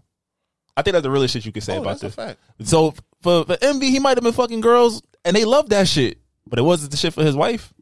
I 0.77 0.83
think 0.83 0.93
that's 0.93 1.05
the 1.05 1.11
realest 1.11 1.33
shit 1.35 1.47
you 1.47 1.53
can 1.53 1.63
say 1.63 1.77
Oh, 1.77 1.81
about 1.83 2.01
that's 2.01 2.03
a 2.03 2.07
this. 2.07 2.15
fact. 2.15 2.41
So 2.65 2.95
for 3.23 3.45
for 3.45 3.57
Envy, 3.63 3.91
he 3.91 4.01
might 4.01 4.17
have 4.17 4.25
been 4.25 4.33
fucking 4.33 4.61
girls, 4.61 5.03
and 5.25 5.37
they 5.37 5.45
love 5.45 5.69
that 5.71 5.87
shit, 5.87 6.19
but 6.47 6.59
it 6.59 6.63
wasn't 6.63 6.91
the 6.91 6.97
shit 6.97 7.15
for 7.15 7.23
his 7.23 7.37
wife. 7.37 7.73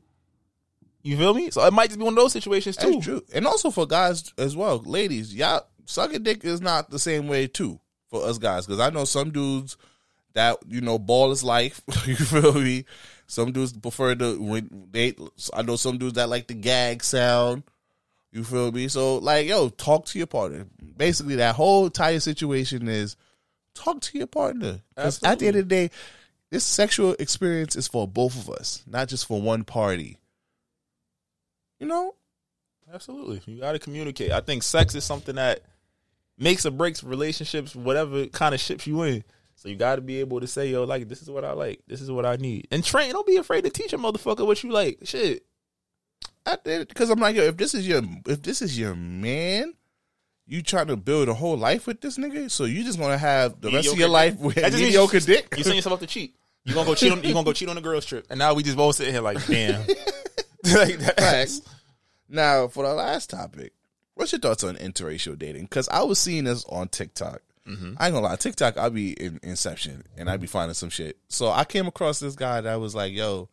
You 1.03 1.17
feel 1.17 1.35
me? 1.35 1.51
So 1.51 1.65
it 1.67 1.73
might 1.73 1.87
just 1.89 1.99
be 1.99 2.05
one 2.05 2.13
of 2.13 2.19
those 2.19 2.33
situations 2.33 2.77
too. 2.77 2.93
That's 2.93 3.05
true. 3.05 3.23
And 3.35 3.47
also 3.47 3.71
for 3.71 3.87
guys 3.87 4.33
as 4.39 4.55
well, 4.55 4.79
ladies, 4.85 5.35
y'all 5.35 5.67
sucking 5.87 6.23
dick 6.23 6.45
is 6.45 6.61
not 6.61 6.91
the 6.91 6.99
same 6.99 7.27
way 7.27 7.47
too 7.49 7.81
for 8.09 8.25
us 8.25 8.39
guys. 8.39 8.67
Because 8.67 8.79
I 8.81 8.91
know 8.91 9.05
some 9.05 9.31
dudes 9.31 9.77
that 10.35 10.59
you 10.69 10.81
know 10.81 10.99
ball 10.99 11.33
is 11.33 11.43
life. 11.43 11.81
you 12.07 12.15
feel 12.15 12.53
me? 12.53 12.85
Some 13.33 13.51
dudes 13.51 13.73
prefer 13.73 14.15
the 14.15 14.37
when 14.39 14.89
they. 14.91 15.15
I 15.55 15.63
know 15.63 15.77
some 15.77 15.97
dudes 15.97 16.17
that 16.17 16.29
like 16.29 16.49
the 16.49 16.55
gag 16.55 17.03
sound. 17.03 17.63
You 18.31 18.45
feel 18.45 18.71
me? 18.71 18.89
So 18.89 19.17
like, 19.17 19.47
yo, 19.47 19.71
talk 19.71 20.05
to 20.07 20.19
your 20.19 20.27
partner. 20.27 20.67
Basically, 20.99 21.37
that 21.37 21.55
whole 21.55 21.87
entire 21.87 22.21
situation 22.21 22.89
is 22.89 23.17
talk 23.75 24.03
to 24.03 24.19
your 24.19 24.27
partner. 24.27 24.81
Because 24.95 25.23
at 25.23 25.39
the 25.39 25.47
end 25.47 25.57
of 25.57 25.67
the 25.67 25.75
day, 25.75 25.91
this 26.51 26.63
sexual 26.63 27.17
experience 27.19 27.75
is 27.75 27.89
for 27.89 28.07
both 28.07 28.37
of 28.37 28.55
us, 28.55 28.83
not 28.87 29.09
just 29.09 29.25
for 29.25 29.41
one 29.41 29.65
party. 29.65 30.19
You 31.81 31.87
know? 31.87 32.15
Absolutely. 32.93 33.41
You 33.47 33.63
got 33.63 33.73
to 33.73 33.79
communicate. 33.79 34.31
I 34.31 34.43
think 34.43 34.63
sex 34.63 34.95
is 34.95 35.05
something 35.05 35.37
that 35.37 35.63
makes 36.37 36.67
or 36.67 36.71
breaks 36.71 37.03
relationships, 37.03 37.75
whatever 37.75 38.27
kind 38.27 38.55
of 38.55 38.61
ships 38.61 38.87
you 38.87 39.01
in. 39.05 39.25
So 39.63 39.69
you 39.69 39.77
got 39.77 39.95
to 39.95 40.03
be 40.03 40.19
able 40.19 40.41
to 40.41 40.49
say, 40.49 40.71
yo, 40.71 40.83
like, 40.83 41.07
this 41.09 41.23
is 41.23 41.31
what 41.31 41.45
I 41.45 41.53
like. 41.53 41.83
This 41.87 42.01
is 42.01 42.11
what 42.11 42.27
I 42.27 42.35
need. 42.35 42.67
And 42.73 42.83
train, 42.83 43.13
don't 43.13 43.25
be 43.25 43.37
afraid 43.37 43.63
to 43.63 43.71
teach 43.71 43.93
a 43.93 43.97
motherfucker 43.97 44.45
what 44.45 44.61
you 44.65 44.73
like. 44.73 44.99
Shit. 45.05 45.45
I 46.45 46.59
did 46.65 46.89
because 46.89 47.11
I'm 47.11 47.21
like, 47.21 47.37
yo, 47.37 47.45
if 47.45 47.57
this 47.57 47.73
is 47.73 47.87
your 47.87 48.03
if 48.27 48.43
this 48.43 48.61
is 48.61 48.77
your 48.77 48.97
man, 48.97 49.75
you 50.49 50.63
trying 50.63 50.89
to 50.89 50.97
build 50.97 51.29
a 51.29 51.35
whole 51.35 51.57
life 51.57 51.87
with 51.87 52.01
this 52.01 52.19
nigga, 52.19 52.51
so 52.51 52.65
you 52.65 52.83
just 52.83 52.99
gonna 52.99 53.17
have 53.17 53.61
the 53.61 53.71
rest 53.71 53.93
of 53.93 54.01
your 54.01 54.09
life 54.09 54.37
with 54.41 54.57
That 54.57 54.73
just 54.73 54.83
mediocre 54.83 55.19
you- 55.19 55.21
dick. 55.27 55.55
You 55.57 55.63
send 55.63 55.77
yourself 55.77 55.93
up 55.93 56.01
to 56.01 56.09
cheat. 56.09 56.35
You 56.65 56.75
gonna 56.75 56.85
go 56.89 56.97
cheat 56.97 57.13
on 57.13 57.23
you 57.23 57.33
gonna 57.33 57.45
go 57.45 57.53
cheat 57.53 57.69
on 57.69 57.79
a 57.79 57.81
girls 57.81 58.05
trip, 58.05 58.27
and 58.31 58.41
now 58.41 58.55
we 58.55 58.65
just 58.65 58.77
both 58.77 58.97
sitting 58.97 59.15
here 59.15 59.23
like, 59.23 59.47
damn. 59.47 59.79
like 59.83 60.99
that. 60.99 61.61
Now, 62.29 62.67
for 62.67 62.83
the 62.85 62.95
last 62.95 63.31
topic, 63.31 63.75
what's 64.15 64.33
your 64.33 64.41
thoughts 64.41 64.65
on 64.65 64.75
interracial 64.75 65.39
dating? 65.39 65.67
Because 65.67 65.89
I 65.89 66.03
was 66.03 66.19
seeing 66.19 66.43
this 66.43 66.65
on 66.65 66.89
TikTok. 66.89 67.43
Mhm. 67.67 67.97
I 67.99 68.07
ain't 68.07 68.15
gonna 68.15 68.27
lie, 68.27 68.37
TikTok, 68.37 68.77
I'll 68.77 68.91
be 68.91 69.13
in 69.13 69.39
Inception 69.43 70.05
and 70.17 70.29
I'd 70.29 70.41
be 70.41 70.47
finding 70.47 70.75
some 70.75 70.91
shit. 70.91 71.19
So 71.29 71.51
I 71.51 71.65
came 71.65 71.87
across 71.87 72.19
this 72.19 72.35
guy 72.35 72.61
that 72.61 72.81
was 72.81 72.95
like, 72.95 73.13
yo, 73.13 73.49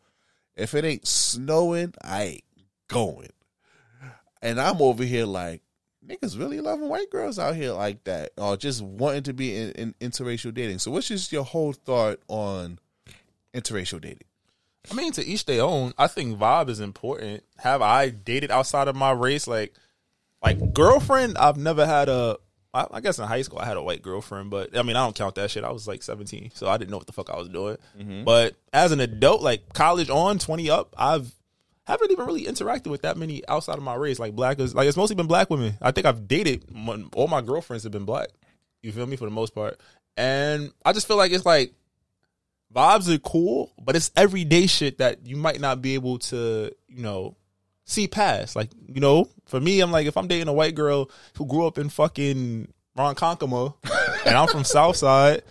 if 0.56 0.74
it 0.74 0.84
ain't 0.84 1.08
snowing, 1.08 1.94
I 2.04 2.24
ain't 2.24 2.44
going. 2.88 3.30
And 4.42 4.60
I'm 4.60 4.82
over 4.82 5.04
here 5.04 5.26
like, 5.26 5.62
niggas 6.06 6.40
really 6.40 6.60
loving 6.60 6.90
white 6.90 7.10
girls 7.10 7.38
out 7.38 7.56
here 7.56 7.74
like 7.74 8.04
that, 8.06 8.32
or 8.38 8.58
just 8.58 8.82
wanting 8.82 9.24
to 9.24 9.34
be 9.34 9.56
in, 9.56 9.72
in 9.72 9.96
interracial 10.02 10.54
dating. 10.54 10.80
So, 10.80 10.92
what's 10.92 11.08
just 11.08 11.32
your 11.32 11.44
whole 11.44 11.74
thought 11.74 12.20
on 12.28 12.80
interracial 13.54 14.02
dating? 14.02 14.24
I 14.90 14.96
mean, 14.96 15.12
to 15.14 15.26
each 15.26 15.46
their 15.46 15.64
own. 15.64 15.94
I 15.98 16.08
think 16.08 16.40
vibe 16.40 16.70
is 16.70 16.80
important. 16.80 17.44
Have 17.58 17.82
I 17.82 18.10
dated 18.10 18.50
outside 18.50 18.88
of 18.88 18.96
my 18.96 19.12
race? 19.12 19.46
Like, 19.46 19.74
like 20.42 20.74
girlfriend? 20.74 21.38
I've 21.38 21.58
never 21.58 21.86
had 21.86 22.10
a. 22.10 22.38
I, 22.74 22.86
I 22.92 23.00
guess 23.02 23.18
in 23.18 23.26
high 23.26 23.42
school 23.42 23.60
I 23.60 23.66
had 23.66 23.78
a 23.78 23.82
white 23.82 24.02
girlfriend, 24.02 24.50
but 24.52 24.78
I 24.78 24.84
mean 24.84 24.96
I 24.96 25.04
don't 25.04 25.16
count 25.16 25.36
that 25.36 25.50
shit. 25.52 25.64
I 25.64 25.72
was 25.72 25.88
like 25.88 26.04
seventeen, 26.04 26.52
so 26.54 26.68
I 26.68 26.78
didn't 26.78 26.92
know 26.92 26.98
what 26.98 27.08
the 27.08 27.14
fuck 27.14 27.30
I 27.30 27.38
was 27.38 27.50
doing. 27.50 27.78
Mhm. 28.00 28.26
But 28.26 28.56
as 28.74 28.92
an 28.92 29.00
adult, 29.00 29.42
like 29.42 29.74
college 29.74 30.10
on, 30.10 30.38
twenty 30.40 30.70
up, 30.70 30.94
I've 30.98 31.34
haven't 31.88 32.12
even 32.12 32.26
really 32.28 32.44
interacted 32.46 32.88
with 32.88 33.02
that 33.02 33.18
many 33.18 33.42
outside 33.48 33.78
of 33.78 33.84
my 33.84 33.96
race. 33.96 34.20
Like 34.20 34.36
black 34.36 34.60
is 34.60 34.76
like 34.76 34.88
it's 34.88 34.98
mostly 34.98 35.16
been 35.16 35.26
black 35.28 35.50
women. 35.50 35.74
I 35.82 35.92
think 35.92 36.06
I've 36.06 36.28
dated 36.28 36.66
all 37.16 37.28
my 37.28 37.42
girlfriends 37.42 37.84
have 37.84 37.92
been 37.92 38.06
black. 38.06 38.30
You 38.84 38.92
feel 38.92 39.08
me 39.08 39.16
for 39.16 39.26
the 39.26 39.32
most 39.32 39.56
part, 39.56 39.80
and 40.16 40.72
I 40.86 40.94
just 40.94 41.08
feel 41.08 41.18
like 41.18 41.32
it's 41.32 41.46
like 41.46 41.74
vibes 42.74 43.14
are 43.14 43.18
cool, 43.18 43.72
but 43.82 43.96
it's 43.96 44.12
everyday 44.16 44.68
shit 44.68 45.00
that 45.00 45.26
you 45.26 45.36
might 45.36 45.60
not 45.60 45.82
be 45.82 45.96
able 45.96 46.20
to, 46.20 46.72
you 46.88 47.02
know, 47.02 47.36
see 47.90 48.08
past. 48.08 48.56
Like, 48.56 48.70
you 48.88 49.02
know, 49.02 49.28
for 49.46 49.60
me, 49.60 49.80
I'm 49.82 49.92
like, 49.92 50.08
if 50.08 50.16
I'm 50.18 50.28
dating 50.28 50.48
a 50.48 50.54
white 50.54 50.76
girl 50.76 51.10
who 51.38 51.46
grew 51.46 51.66
up 51.68 51.78
in 51.78 51.90
fucking 51.90 52.72
Ronkonkoma 52.98 53.74
and 54.26 54.36
I'm 54.38 54.48
from 54.48 54.64
Southside, 54.64 55.44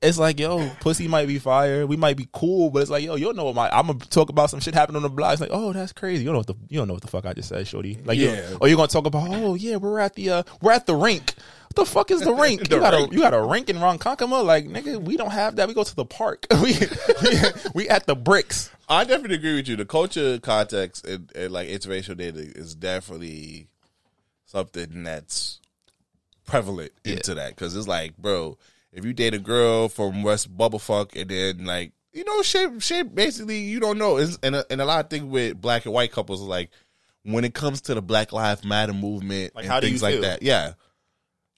it's 0.00 0.18
like, 0.18 0.40
yo, 0.40 0.68
pussy 0.80 1.06
might 1.06 1.28
be 1.28 1.38
fire. 1.38 1.86
We 1.86 1.96
might 1.96 2.16
be 2.16 2.26
cool, 2.32 2.70
but 2.70 2.82
it's 2.82 2.90
like, 2.90 3.04
yo, 3.04 3.14
you 3.14 3.26
don't 3.26 3.36
know 3.36 3.44
what 3.44 3.54
my 3.54 3.70
I'm 3.70 3.86
gonna 3.86 4.00
talk 4.00 4.30
about 4.30 4.50
some 4.50 4.58
shit 4.58 4.74
happening 4.74 4.96
on 4.96 5.02
the 5.02 5.08
block. 5.08 5.32
It's 5.34 5.40
like, 5.40 5.50
oh, 5.52 5.72
that's 5.72 5.92
crazy. 5.92 6.24
You 6.24 6.26
don't 6.26 6.34
know 6.34 6.38
what 6.40 6.46
the 6.48 6.56
you 6.68 6.78
don't 6.78 6.88
know 6.88 6.94
what 6.94 7.02
the 7.02 7.08
fuck 7.08 7.24
I 7.24 7.34
just 7.34 7.48
said, 7.48 7.68
shorty. 7.68 7.98
Like, 8.04 8.18
Yeah. 8.18 8.32
yeah. 8.32 8.56
or 8.60 8.66
you're 8.66 8.76
gonna 8.76 8.88
talk 8.88 9.06
about, 9.06 9.28
oh 9.30 9.54
yeah, 9.54 9.76
we're 9.76 10.00
at 10.00 10.14
the 10.14 10.30
uh 10.30 10.42
we're 10.60 10.72
at 10.72 10.86
the 10.86 10.96
rink. 10.96 11.34
What 11.74 11.86
the 11.86 11.90
fuck 11.90 12.10
is 12.10 12.20
the 12.20 12.34
rink? 12.34 12.68
The 12.68 12.76
you 12.76 12.80
got 12.82 12.92
rink. 12.92 13.12
a 13.12 13.14
you 13.14 13.20
got 13.22 13.32
a 13.32 13.40
rink 13.42 13.70
in 13.70 13.76
Ronkonkoma? 13.76 14.44
Like, 14.44 14.66
nigga, 14.66 15.00
we 15.00 15.16
don't 15.16 15.30
have 15.32 15.56
that. 15.56 15.68
We 15.68 15.74
go 15.74 15.84
to 15.84 15.96
the 15.96 16.04
park. 16.04 16.46
we, 16.62 16.74
we 17.22 17.38
we 17.74 17.88
at 17.88 18.06
the 18.06 18.14
bricks. 18.14 18.70
I 18.90 19.04
definitely 19.04 19.36
agree 19.36 19.54
with 19.56 19.68
you. 19.68 19.76
The 19.76 19.86
culture 19.86 20.38
context 20.38 21.06
and, 21.06 21.32
and 21.34 21.50
like 21.50 21.68
interracial 21.70 22.14
dating 22.14 22.52
is 22.56 22.74
definitely 22.74 23.68
something 24.44 25.02
that's 25.04 25.60
prevalent 26.44 26.92
into 27.06 27.34
that 27.36 27.50
because 27.54 27.74
it's 27.74 27.88
like, 27.88 28.18
bro, 28.18 28.58
if 28.92 29.06
you 29.06 29.14
date 29.14 29.32
a 29.32 29.38
girl 29.38 29.88
from 29.88 30.22
West 30.22 30.54
Bubblefuck 30.54 31.18
and 31.18 31.30
then 31.30 31.64
like 31.64 31.92
you 32.12 32.24
know, 32.24 32.42
shit, 32.42 32.82
shit, 32.82 33.14
basically 33.14 33.60
you 33.60 33.80
don't 33.80 33.96
know. 33.96 34.18
It's, 34.18 34.38
and 34.42 34.56
a, 34.56 34.70
and 34.70 34.82
a 34.82 34.84
lot 34.84 35.04
of 35.04 35.08
things 35.10 35.24
with 35.24 35.58
black 35.58 35.86
and 35.86 35.94
white 35.94 36.12
couples 36.12 36.42
like 36.42 36.68
when 37.22 37.44
it 37.44 37.54
comes 37.54 37.80
to 37.82 37.94
the 37.94 38.02
Black 38.02 38.32
Lives 38.32 38.62
Matter 38.62 38.92
movement 38.92 39.54
Like, 39.54 39.64
and 39.64 39.72
how 39.72 39.80
do 39.80 39.86
you 39.86 39.92
things 39.92 40.02
like 40.02 40.14
feel? 40.14 40.22
that. 40.22 40.42
Yeah. 40.42 40.72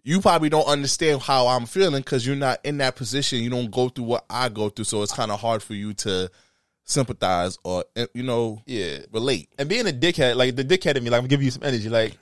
You 0.06 0.20
probably 0.20 0.50
don't 0.50 0.66
understand 0.66 1.22
how 1.22 1.46
I'm 1.46 1.64
feeling 1.64 2.02
because 2.02 2.26
you're 2.26 2.36
not 2.36 2.60
in 2.62 2.76
that 2.78 2.94
position. 2.94 3.42
You 3.42 3.48
don't 3.48 3.70
go 3.70 3.88
through 3.88 4.04
what 4.04 4.26
I 4.28 4.50
go 4.50 4.68
through, 4.68 4.84
so 4.84 5.02
it's 5.02 5.14
kind 5.14 5.32
of 5.32 5.40
hard 5.40 5.62
for 5.62 5.72
you 5.72 5.94
to 5.94 6.30
sympathize 6.84 7.58
or 7.64 7.84
eh, 7.96 8.06
you 8.12 8.22
know, 8.22 8.62
yeah, 8.66 8.98
relate. 9.12 9.48
And 9.58 9.66
being 9.66 9.88
a 9.88 9.92
dickhead, 9.92 10.36
like 10.36 10.56
the 10.56 10.64
dickhead 10.64 10.96
in 10.96 11.04
me, 11.04 11.10
like 11.10 11.22
I'm 11.22 11.26
give 11.26 11.42
you 11.42 11.50
some 11.50 11.62
energy. 11.62 11.88
Like, 11.88 12.18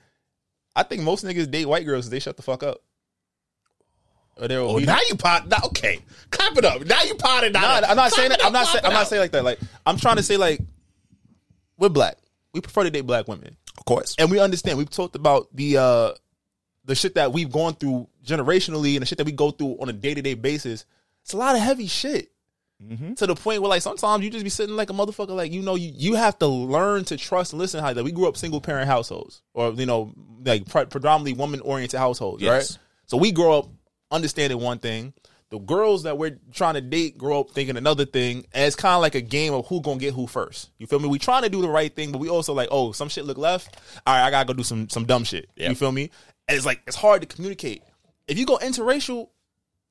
I 0.76 0.84
think 0.84 1.02
most 1.02 1.24
niggas 1.24 1.50
date 1.50 1.66
white 1.66 1.84
girls. 1.84 2.08
They 2.08 2.20
shut 2.20 2.36
the 2.36 2.42
fuck 2.44 2.62
up. 2.62 2.78
Or 4.36 4.46
they're 4.46 4.60
Oh, 4.60 4.78
now 4.78 4.98
you 5.08 5.16
pot. 5.16 5.48
Now, 5.48 5.58
okay, 5.66 5.98
clap 6.30 6.56
it 6.56 6.64
up. 6.64 6.86
Now 6.86 7.02
you 7.02 7.16
potted. 7.16 7.52
Nah, 7.52 7.80
I'm 7.86 7.96
not 7.96 8.12
saying 8.12 8.30
that. 8.30 8.44
I'm 8.44 8.52
not 8.52 8.68
saying. 8.68 8.84
I'm 8.84 8.92
not 8.92 9.08
saying 9.08 9.20
like 9.20 9.32
that. 9.32 9.44
Like 9.44 9.58
I'm 9.84 9.96
trying 9.96 10.16
to 10.16 10.22
say 10.22 10.36
like 10.36 10.60
we're 11.78 11.88
black. 11.88 12.16
We 12.54 12.60
prefer 12.60 12.84
to 12.84 12.90
date 12.90 13.02
black 13.02 13.26
women, 13.26 13.56
of 13.76 13.84
course, 13.86 14.14
and 14.18 14.30
we 14.30 14.38
understand. 14.38 14.78
We've 14.78 14.88
talked 14.88 15.16
about 15.16 15.48
the 15.52 15.78
uh 15.78 16.12
the 16.84 16.94
shit 16.94 17.14
that 17.14 17.32
we've 17.32 17.50
gone 17.50 17.74
through 17.74 18.08
generationally 18.24 18.94
and 18.94 19.02
the 19.02 19.06
shit 19.06 19.18
that 19.18 19.24
we 19.26 19.32
go 19.32 19.50
through 19.50 19.76
on 19.80 19.88
a 19.88 19.92
day 19.92 20.14
to 20.14 20.22
day 20.22 20.34
basis. 20.34 20.84
It's 21.22 21.32
a 21.32 21.36
lot 21.36 21.54
of 21.54 21.60
heavy 21.62 21.86
shit. 21.86 22.28
Mm-hmm. 22.82 23.14
To 23.14 23.26
the 23.28 23.36
point 23.36 23.62
where 23.62 23.68
like 23.68 23.80
sometimes 23.82 24.24
you 24.24 24.30
just 24.30 24.42
be 24.42 24.50
sitting 24.50 24.74
like 24.74 24.90
a 24.90 24.92
motherfucker, 24.92 25.36
like 25.36 25.52
you 25.52 25.62
know 25.62 25.76
you, 25.76 25.92
you 25.94 26.14
have 26.14 26.36
to 26.40 26.48
learn 26.48 27.04
to 27.04 27.16
trust 27.16 27.52
and 27.52 27.60
listen 27.60 27.78
how 27.80 27.92
that 27.92 28.02
we 28.02 28.10
grew 28.10 28.26
up 28.26 28.36
single 28.36 28.60
parent 28.60 28.88
households 28.88 29.40
or 29.54 29.70
you 29.72 29.86
know 29.86 30.12
like 30.44 30.66
pre- 30.68 30.86
predominantly 30.86 31.34
woman 31.34 31.60
oriented 31.60 32.00
households, 32.00 32.42
Yes. 32.42 32.50
right? 32.72 32.78
So 33.06 33.16
we 33.18 33.30
grow 33.30 33.58
up 33.60 33.68
understanding 34.10 34.58
one 34.58 34.78
thing. 34.78 35.12
The 35.50 35.58
girls 35.60 36.04
that 36.04 36.16
we're 36.18 36.38
trying 36.52 36.74
to 36.74 36.80
date 36.80 37.16
grow 37.18 37.40
up 37.40 37.50
thinking 37.50 37.76
another 37.76 38.04
thing, 38.06 38.46
and 38.52 38.64
it's 38.64 38.74
kind 38.74 38.94
of 38.94 39.00
like 39.02 39.14
a 39.14 39.20
game 39.20 39.52
of 39.52 39.66
who 39.68 39.80
gonna 39.80 40.00
get 40.00 40.14
who 40.14 40.26
first. 40.26 40.70
You 40.78 40.86
feel 40.88 40.98
me? 40.98 41.08
We 41.08 41.18
trying 41.20 41.42
to 41.42 41.50
do 41.50 41.60
the 41.62 41.68
right 41.68 41.94
thing, 41.94 42.10
but 42.10 42.18
we 42.22 42.30
also 42.30 42.52
like, 42.54 42.68
oh, 42.72 42.90
some 42.92 43.08
shit 43.10 43.26
look 43.26 43.36
left. 43.38 43.76
All 44.06 44.14
right, 44.14 44.26
I 44.26 44.30
gotta 44.30 44.46
go 44.48 44.54
do 44.54 44.62
some 44.64 44.88
some 44.88 45.04
dumb 45.04 45.22
shit. 45.24 45.48
You 45.54 45.74
feel 45.76 45.92
me? 45.92 46.10
And 46.48 46.56
it's 46.56 46.66
like 46.66 46.82
it's 46.86 46.96
hard 46.96 47.22
to 47.22 47.26
communicate. 47.28 47.82
If 48.26 48.38
you 48.38 48.46
go 48.46 48.58
interracial, 48.58 49.28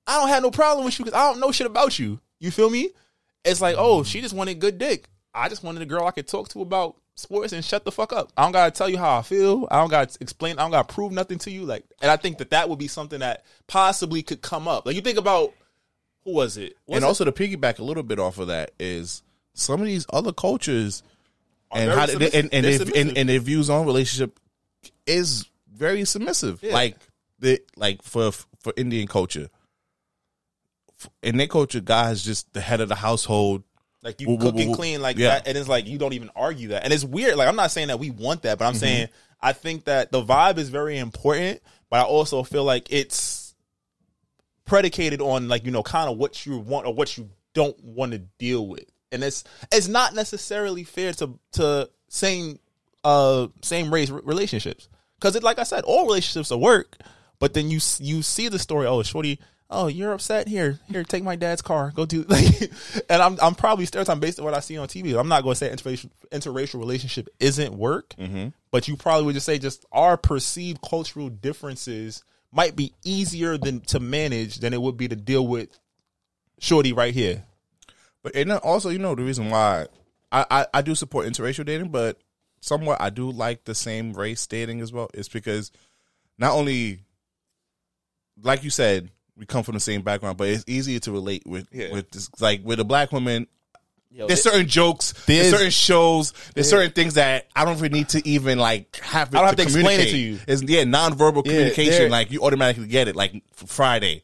I 0.07 0.19
don't 0.19 0.29
have 0.29 0.43
no 0.43 0.51
problem 0.51 0.85
with 0.85 0.97
you 0.99 1.05
because 1.05 1.17
I 1.19 1.29
don't 1.29 1.39
know 1.39 1.51
shit 1.51 1.67
about 1.67 1.99
you. 1.99 2.19
You 2.39 2.51
feel 2.51 2.69
me? 2.69 2.89
It's 3.43 3.61
like, 3.61 3.75
oh, 3.77 4.03
she 4.03 4.21
just 4.21 4.35
wanted 4.35 4.59
good 4.59 4.77
dick. 4.77 5.07
I 5.33 5.49
just 5.49 5.63
wanted 5.63 5.81
a 5.81 5.85
girl 5.85 6.05
I 6.05 6.11
could 6.11 6.27
talk 6.27 6.49
to 6.49 6.61
about 6.61 6.95
sports 7.15 7.53
and 7.53 7.63
shut 7.63 7.85
the 7.85 7.91
fuck 7.91 8.13
up. 8.13 8.31
I 8.35 8.43
don't 8.43 8.51
gotta 8.51 8.71
tell 8.71 8.89
you 8.89 8.97
how 8.97 9.17
I 9.17 9.21
feel. 9.21 9.67
I 9.71 9.79
don't 9.79 9.89
gotta 9.89 10.17
explain. 10.19 10.59
I 10.59 10.63
don't 10.63 10.71
gotta 10.71 10.93
prove 10.93 11.11
nothing 11.11 11.37
to 11.39 11.51
you. 11.51 11.63
Like, 11.65 11.85
and 12.01 12.11
I 12.11 12.17
think 12.17 12.37
that 12.39 12.49
that 12.51 12.69
would 12.69 12.79
be 12.79 12.87
something 12.87 13.19
that 13.19 13.43
possibly 13.67 14.21
could 14.23 14.41
come 14.41 14.67
up. 14.67 14.85
Like, 14.85 14.95
you 14.95 15.01
think 15.01 15.17
about 15.17 15.53
who 16.23 16.33
was 16.33 16.57
it? 16.57 16.77
Was 16.87 16.97
and 16.97 17.03
it- 17.05 17.07
also 17.07 17.25
to 17.25 17.31
piggyback 17.31 17.79
a 17.79 17.83
little 17.83 18.03
bit 18.03 18.19
off 18.19 18.37
of 18.39 18.47
that 18.47 18.71
is 18.79 19.23
some 19.53 19.79
of 19.81 19.87
these 19.87 20.05
other 20.11 20.31
cultures 20.33 21.03
Are 21.71 21.79
and 21.81 21.91
how 21.91 22.05
they, 22.05 22.31
and 22.31 22.49
and, 22.53 22.65
they, 22.65 22.77
submissive. 22.77 22.95
and 22.95 23.17
and 23.17 23.29
their 23.29 23.39
views 23.39 23.69
on 23.69 23.85
relationship 23.85 24.39
is 25.05 25.45
very 25.73 26.05
submissive. 26.05 26.61
Yeah. 26.63 26.73
Like 26.73 26.97
the 27.39 27.59
like 27.75 28.01
for 28.03 28.31
for 28.31 28.73
Indian 28.77 29.07
culture, 29.07 29.49
in 31.23 31.37
their 31.37 31.47
culture, 31.47 31.79
guys 31.79 32.23
just 32.23 32.51
the 32.53 32.61
head 32.61 32.81
of 32.81 32.89
the 32.89 32.95
household. 32.95 33.63
Like 34.03 34.19
you 34.19 34.29
Woo, 34.29 34.37
cook 34.37 34.55
woo, 34.55 34.61
and 34.61 34.69
woo. 34.71 34.75
clean 34.75 35.01
like 35.01 35.17
Yeah. 35.17 35.29
that, 35.29 35.47
and 35.47 35.55
it's 35.57 35.67
like 35.69 35.85
you 35.87 35.97
don't 35.99 36.13
even 36.13 36.31
argue 36.35 36.69
that, 36.69 36.83
and 36.83 36.91
it's 36.93 37.03
weird. 37.03 37.35
Like 37.35 37.47
I'm 37.47 37.55
not 37.55 37.71
saying 37.71 37.89
that 37.89 37.99
we 37.99 38.09
want 38.09 38.41
that, 38.43 38.57
but 38.57 38.65
I'm 38.65 38.73
Mhm. 38.73 38.77
saying 38.79 39.07
I 39.39 39.53
think 39.53 39.85
that 39.85 40.11
the 40.11 40.23
vibe 40.23 40.57
is 40.57 40.69
very 40.69 40.97
important, 40.97 41.61
but 41.89 41.99
I 41.99 42.03
also 42.03 42.41
feel 42.43 42.63
like 42.63 42.87
it's 42.91 43.53
predicated 44.65 45.21
on 45.21 45.47
like 45.47 45.65
you 45.65 45.71
know 45.71 45.83
kind 45.83 46.09
of 46.09 46.17
what 46.17 46.45
you 46.45 46.57
want 46.57 46.87
or 46.87 46.93
what 46.93 47.15
you 47.17 47.29
don't 47.53 47.79
want 47.83 48.13
to 48.13 48.19
deal 48.19 48.65
with, 48.67 48.85
and 49.11 49.23
it's 49.23 49.43
it's 49.71 49.87
not 49.87 50.15
necessarily 50.15 50.83
fair 50.83 51.13
to 51.13 51.37
to 51.53 51.89
same 52.07 52.59
uh 53.03 53.47
same 53.61 53.93
race 53.93 54.09
re- 54.09 54.21
relationships 54.23 54.87
because 55.21 55.35
it 55.35 55.43
like 55.43 55.59
I 55.59 55.63
said, 55.63 55.83
all 55.83 56.05
relationships 56.05 56.51
are 56.51 56.57
work, 56.57 56.97
but 57.39 57.53
then 57.53 57.69
you 57.69 57.79
you 57.99 58.21
see 58.23 58.49
the 58.49 58.59
story. 58.59 58.87
Oh, 58.87 59.03
shorty. 59.03 59.39
Oh, 59.73 59.87
you're 59.87 60.11
upset. 60.11 60.49
Here, 60.49 60.79
here, 60.89 61.05
take 61.05 61.23
my 61.23 61.37
dad's 61.37 61.61
car. 61.61 61.93
Go 61.95 62.05
do 62.05 62.23
like, 62.23 62.71
and 63.09 63.21
I'm 63.21 63.37
I'm 63.41 63.55
probably 63.55 63.85
stereotyping 63.85 64.19
based 64.19 64.39
on 64.39 64.45
what 64.45 64.53
I 64.53 64.59
see 64.59 64.77
on 64.77 64.87
TV. 64.87 65.17
I'm 65.17 65.29
not 65.29 65.43
going 65.43 65.53
to 65.53 65.57
say 65.57 65.69
interracial 65.69 66.09
interracial 66.31 66.79
relationship 66.79 67.29
isn't 67.39 67.73
work, 67.73 68.13
mm-hmm. 68.17 68.49
but 68.71 68.87
you 68.87 68.97
probably 68.97 69.25
would 69.27 69.35
just 69.35 69.45
say 69.45 69.59
just 69.59 69.85
our 69.91 70.17
perceived 70.17 70.81
cultural 70.81 71.29
differences 71.29 72.23
might 72.51 72.75
be 72.75 72.93
easier 73.05 73.57
than 73.57 73.79
to 73.81 73.99
manage 74.01 74.57
than 74.57 74.73
it 74.73 74.81
would 74.81 74.97
be 74.97 75.07
to 75.07 75.15
deal 75.15 75.47
with 75.47 75.79
shorty 76.59 76.91
right 76.91 77.13
here. 77.13 77.45
But 78.23 78.35
and 78.35 78.51
also, 78.51 78.89
you 78.89 78.99
know, 78.99 79.15
the 79.15 79.23
reason 79.23 79.49
why 79.49 79.85
I, 80.31 80.45
I, 80.51 80.65
I 80.73 80.81
do 80.81 80.95
support 80.95 81.27
interracial 81.27 81.65
dating, 81.65 81.89
but 81.89 82.17
somewhat 82.61 83.01
I 83.01 83.09
do 83.09 83.29
like 83.31 83.65
the 83.65 83.75
same 83.75 84.13
race 84.13 84.45
dating 84.47 84.81
as 84.81 84.93
well. 84.93 85.09
It's 85.13 85.29
because 85.29 85.71
not 86.37 86.53
only, 86.53 86.99
like 88.41 88.63
you 88.63 88.69
said, 88.69 89.09
we 89.35 89.45
come 89.45 89.63
from 89.63 89.73
the 89.73 89.79
same 89.79 90.01
background, 90.01 90.37
but 90.37 90.47
it's 90.49 90.63
easier 90.67 90.99
to 90.99 91.11
relate 91.11 91.43
with 91.45 91.67
Yeah. 91.71 91.91
with 91.91 92.11
this, 92.11 92.29
like 92.39 92.61
with 92.63 92.79
a 92.79 92.83
black 92.83 93.11
woman. 93.11 93.47
Yo, 94.13 94.27
there's 94.27 94.43
there- 94.43 94.51
certain 94.53 94.67
jokes, 94.67 95.13
there's, 95.25 95.25
there's- 95.25 95.51
certain 95.51 95.71
shows, 95.71 96.33
there's 96.53 96.67
Yeah. 96.67 96.77
certain 96.77 96.91
things 96.91 97.13
that 97.13 97.47
I 97.55 97.63
don't 97.63 97.77
really 97.79 97.93
need 97.97 98.09
to 98.09 98.27
even 98.27 98.59
like 98.59 98.97
have. 98.97 99.29
It 99.29 99.35
I 99.37 99.39
don't 99.39 99.47
have 99.47 99.55
to 99.55 99.63
explain 99.63 99.85
it 99.85 99.89
communicate. 99.89 100.11
to 100.13 100.17
you. 100.17 100.39
It's 100.47 100.61
yeah, 100.63 100.83
nonverbal 100.83 101.45
Yeah, 101.45 101.51
communication. 101.53 102.11
Like 102.11 102.29
you 102.31 102.41
automatically 102.43 102.87
get 102.87 103.07
it. 103.07 103.15
Like 103.15 103.41
Friday, 103.53 104.23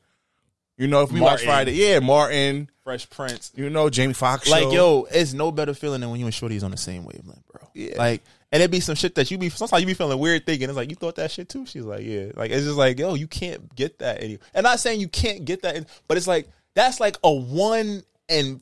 you 0.77 0.88
know, 0.88 1.03
if 1.03 1.11
we 1.11 1.22
watch 1.22 1.43
Friday, 1.43 1.72
yeah, 1.73 1.99
Martin, 1.99 2.69
Fresh 2.88 3.09
Prince. 3.09 3.51
you 3.53 3.69
know, 3.69 3.89
Jamie 3.89 4.14
Foxx, 4.14 4.49
Like 4.49 4.64
show. 4.64 4.72
yo, 4.72 5.07
it's 5.11 5.34
no 5.34 5.51
better 5.51 5.73
feeling 5.73 5.99
than 5.99 6.09
when 6.09 6.22
you 6.22 6.26
and 6.26 6.34
Shorty's 6.34 6.64
on 6.64 6.72
the 6.72 6.77
same 6.77 7.03
wavelength, 7.03 7.45
bro. 7.51 7.68
Yeah. 7.73 7.97
Like, 7.97 8.23
and 8.49 8.64
it 8.64 8.72
be 8.72 8.80
some 8.80 8.95
shit 8.95 9.14
that 9.15 9.30
you 9.30 9.38
be 9.38 9.49
sometimes 9.49 9.81
you 9.81 9.88
be 9.88 9.93
feeling 9.93 10.18
weird 10.18 10.45
thinking. 10.45 10.69
It's 10.69 10.77
like 10.77 10.89
you 10.89 10.95
thought 10.95 11.15
that 11.18 11.30
shit 11.31 11.49
too. 11.49 11.65
She's 11.65 11.84
like, 11.84 12.05
yeah. 12.05 12.27
Like 12.34 12.49
it's 12.49 12.64
just 12.64 12.77
like 12.77 12.97
yo, 12.97 13.15
you 13.15 13.27
can't 13.27 13.76
get 13.76 13.99
that. 13.99 14.23
Any- 14.23 14.39
and 14.53 14.64
not 14.64 14.80
saying 14.80 15.01
you 15.01 15.09
can't 15.09 15.43
get 15.43 15.64
that, 15.64 15.85
but 16.07 16.15
it's 16.15 16.27
like 16.27 16.47
that's 16.76 17.01
like 17.01 17.18
a 17.26 17.31
one 17.34 18.03
in 18.30 18.61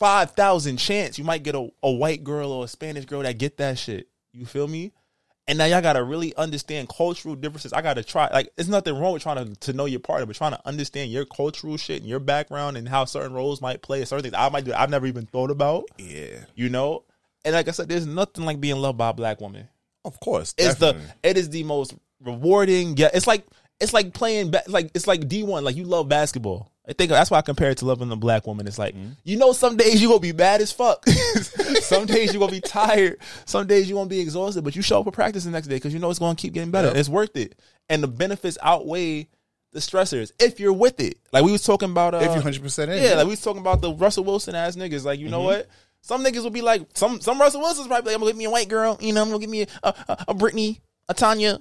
five 0.00 0.30
thousand 0.30 0.78
chance 0.78 1.18
you 1.18 1.24
might 1.24 1.42
get 1.42 1.54
a, 1.54 1.68
a 1.82 1.90
white 1.92 2.24
girl 2.24 2.50
or 2.52 2.64
a 2.64 2.68
Spanish 2.68 3.04
girl 3.04 3.20
that 3.20 3.36
get 3.36 3.58
that 3.58 3.78
shit. 3.78 4.08
You 4.32 4.46
feel 4.46 4.66
me? 4.66 4.92
And 5.48 5.58
now 5.58 5.64
y'all 5.64 5.80
gotta 5.82 6.04
really 6.04 6.34
understand 6.36 6.88
cultural 6.88 7.34
differences. 7.34 7.72
I 7.72 7.82
gotta 7.82 8.04
try 8.04 8.28
like 8.32 8.52
it's 8.56 8.68
nothing 8.68 8.96
wrong 8.96 9.12
with 9.12 9.22
trying 9.22 9.44
to, 9.44 9.54
to 9.60 9.72
know 9.72 9.86
your 9.86 9.98
partner, 10.00 10.24
but 10.26 10.36
trying 10.36 10.52
to 10.52 10.60
understand 10.66 11.10
your 11.10 11.24
cultural 11.24 11.76
shit 11.76 12.00
and 12.00 12.08
your 12.08 12.20
background 12.20 12.76
and 12.76 12.88
how 12.88 13.04
certain 13.04 13.32
roles 13.32 13.60
might 13.60 13.82
play 13.82 13.98
and 13.98 14.08
certain 14.08 14.22
things 14.22 14.34
I 14.36 14.48
might 14.50 14.64
do 14.64 14.72
I've 14.72 14.90
never 14.90 15.06
even 15.06 15.26
thought 15.26 15.50
about. 15.50 15.84
Yeah. 15.98 16.44
You 16.54 16.68
know? 16.68 17.04
And 17.44 17.54
like 17.54 17.66
I 17.66 17.72
said, 17.72 17.88
there's 17.88 18.06
nothing 18.06 18.44
like 18.44 18.60
being 18.60 18.76
loved 18.76 18.98
by 18.98 19.08
a 19.10 19.12
black 19.12 19.40
woman. 19.40 19.68
Of 20.04 20.18
course, 20.20 20.54
It's 20.58 20.76
definitely. 20.78 21.08
the 21.22 21.28
it 21.30 21.36
is 21.36 21.50
the 21.50 21.64
most 21.64 21.94
rewarding. 22.22 22.96
Yeah, 22.96 23.10
it's 23.12 23.26
like 23.26 23.44
it's 23.80 23.92
like 23.92 24.14
playing 24.14 24.52
ba- 24.52 24.62
like 24.68 24.90
it's 24.94 25.06
like 25.06 25.28
D 25.28 25.42
one. 25.42 25.64
Like 25.64 25.76
you 25.76 25.84
love 25.84 26.08
basketball. 26.08 26.71
I 26.92 26.94
think 26.94 27.10
that's 27.10 27.30
why 27.30 27.38
I 27.38 27.42
compare 27.42 27.70
it 27.70 27.78
to 27.78 27.86
loving 27.86 28.10
a 28.12 28.16
black 28.16 28.46
woman. 28.46 28.66
It's 28.66 28.78
like 28.78 28.94
you 29.24 29.36
know, 29.36 29.52
some 29.52 29.76
days 29.76 30.02
you 30.02 30.08
gonna 30.08 30.20
be 30.20 30.32
bad 30.32 30.60
as 30.60 30.72
fuck. 30.72 31.04
some 31.80 32.06
days 32.06 32.32
you 32.32 32.38
gonna 32.40 32.52
be 32.52 32.60
tired. 32.64 33.18
Some 33.46 33.66
days 33.66 33.88
you 33.88 33.94
gonna 33.96 34.08
be 34.10 34.20
exhausted. 34.20 34.62
But 34.64 34.76
you 34.76 34.82
show 34.82 34.98
up 35.00 35.04
for 35.04 35.10
practice 35.10 35.44
the 35.44 35.50
next 35.50 35.68
day 35.68 35.76
because 35.76 35.92
you 35.94 36.00
know 36.00 36.10
it's 36.10 36.18
gonna 36.18 36.34
keep 36.36 36.52
getting 36.52 36.70
better. 36.70 36.88
Yep. 36.88 36.96
It's 36.96 37.08
worth 37.08 37.36
it, 37.36 37.58
and 37.88 38.02
the 38.02 38.08
benefits 38.08 38.58
outweigh 38.62 39.28
the 39.72 39.80
stressors 39.80 40.32
if 40.38 40.60
you're 40.60 40.72
with 40.72 41.00
it. 41.00 41.18
Like 41.32 41.44
we 41.44 41.52
was 41.52 41.64
talking 41.64 41.90
about. 41.90 42.14
Uh, 42.14 42.18
If 42.18 42.34
you're 42.34 42.52
100% 42.52 42.88
in, 42.88 43.02
yeah, 43.02 43.14
like 43.14 43.24
we 43.24 43.30
was 43.30 43.40
talking 43.40 43.60
about 43.62 43.80
the 43.80 43.92
Russell 43.94 44.24
Wilson 44.24 44.54
ass 44.54 44.76
niggas. 44.76 45.04
Like 45.04 45.18
you 45.18 45.28
know 45.30 45.40
Mhm. 45.40 45.44
what? 45.44 45.68
Some 46.02 46.24
niggas 46.24 46.42
will 46.42 46.50
be 46.50 46.62
like 46.62 46.82
some 46.94 47.20
some 47.20 47.40
Russell 47.40 47.60
Wilson's 47.62 47.86
probably 47.88 48.10
like 48.10 48.14
I'm 48.16 48.20
gonna 48.20 48.32
get 48.32 48.38
me 48.38 48.44
a 48.44 48.50
white 48.50 48.68
girl. 48.68 48.98
You 49.00 49.12
know 49.12 49.22
I'm 49.22 49.28
gonna 49.28 49.40
get 49.40 49.48
me 49.50 49.62
a 49.82 49.88
a, 50.08 50.24
a 50.28 50.34
Brittany, 50.34 50.80
a 51.08 51.14
Tanya, 51.14 51.58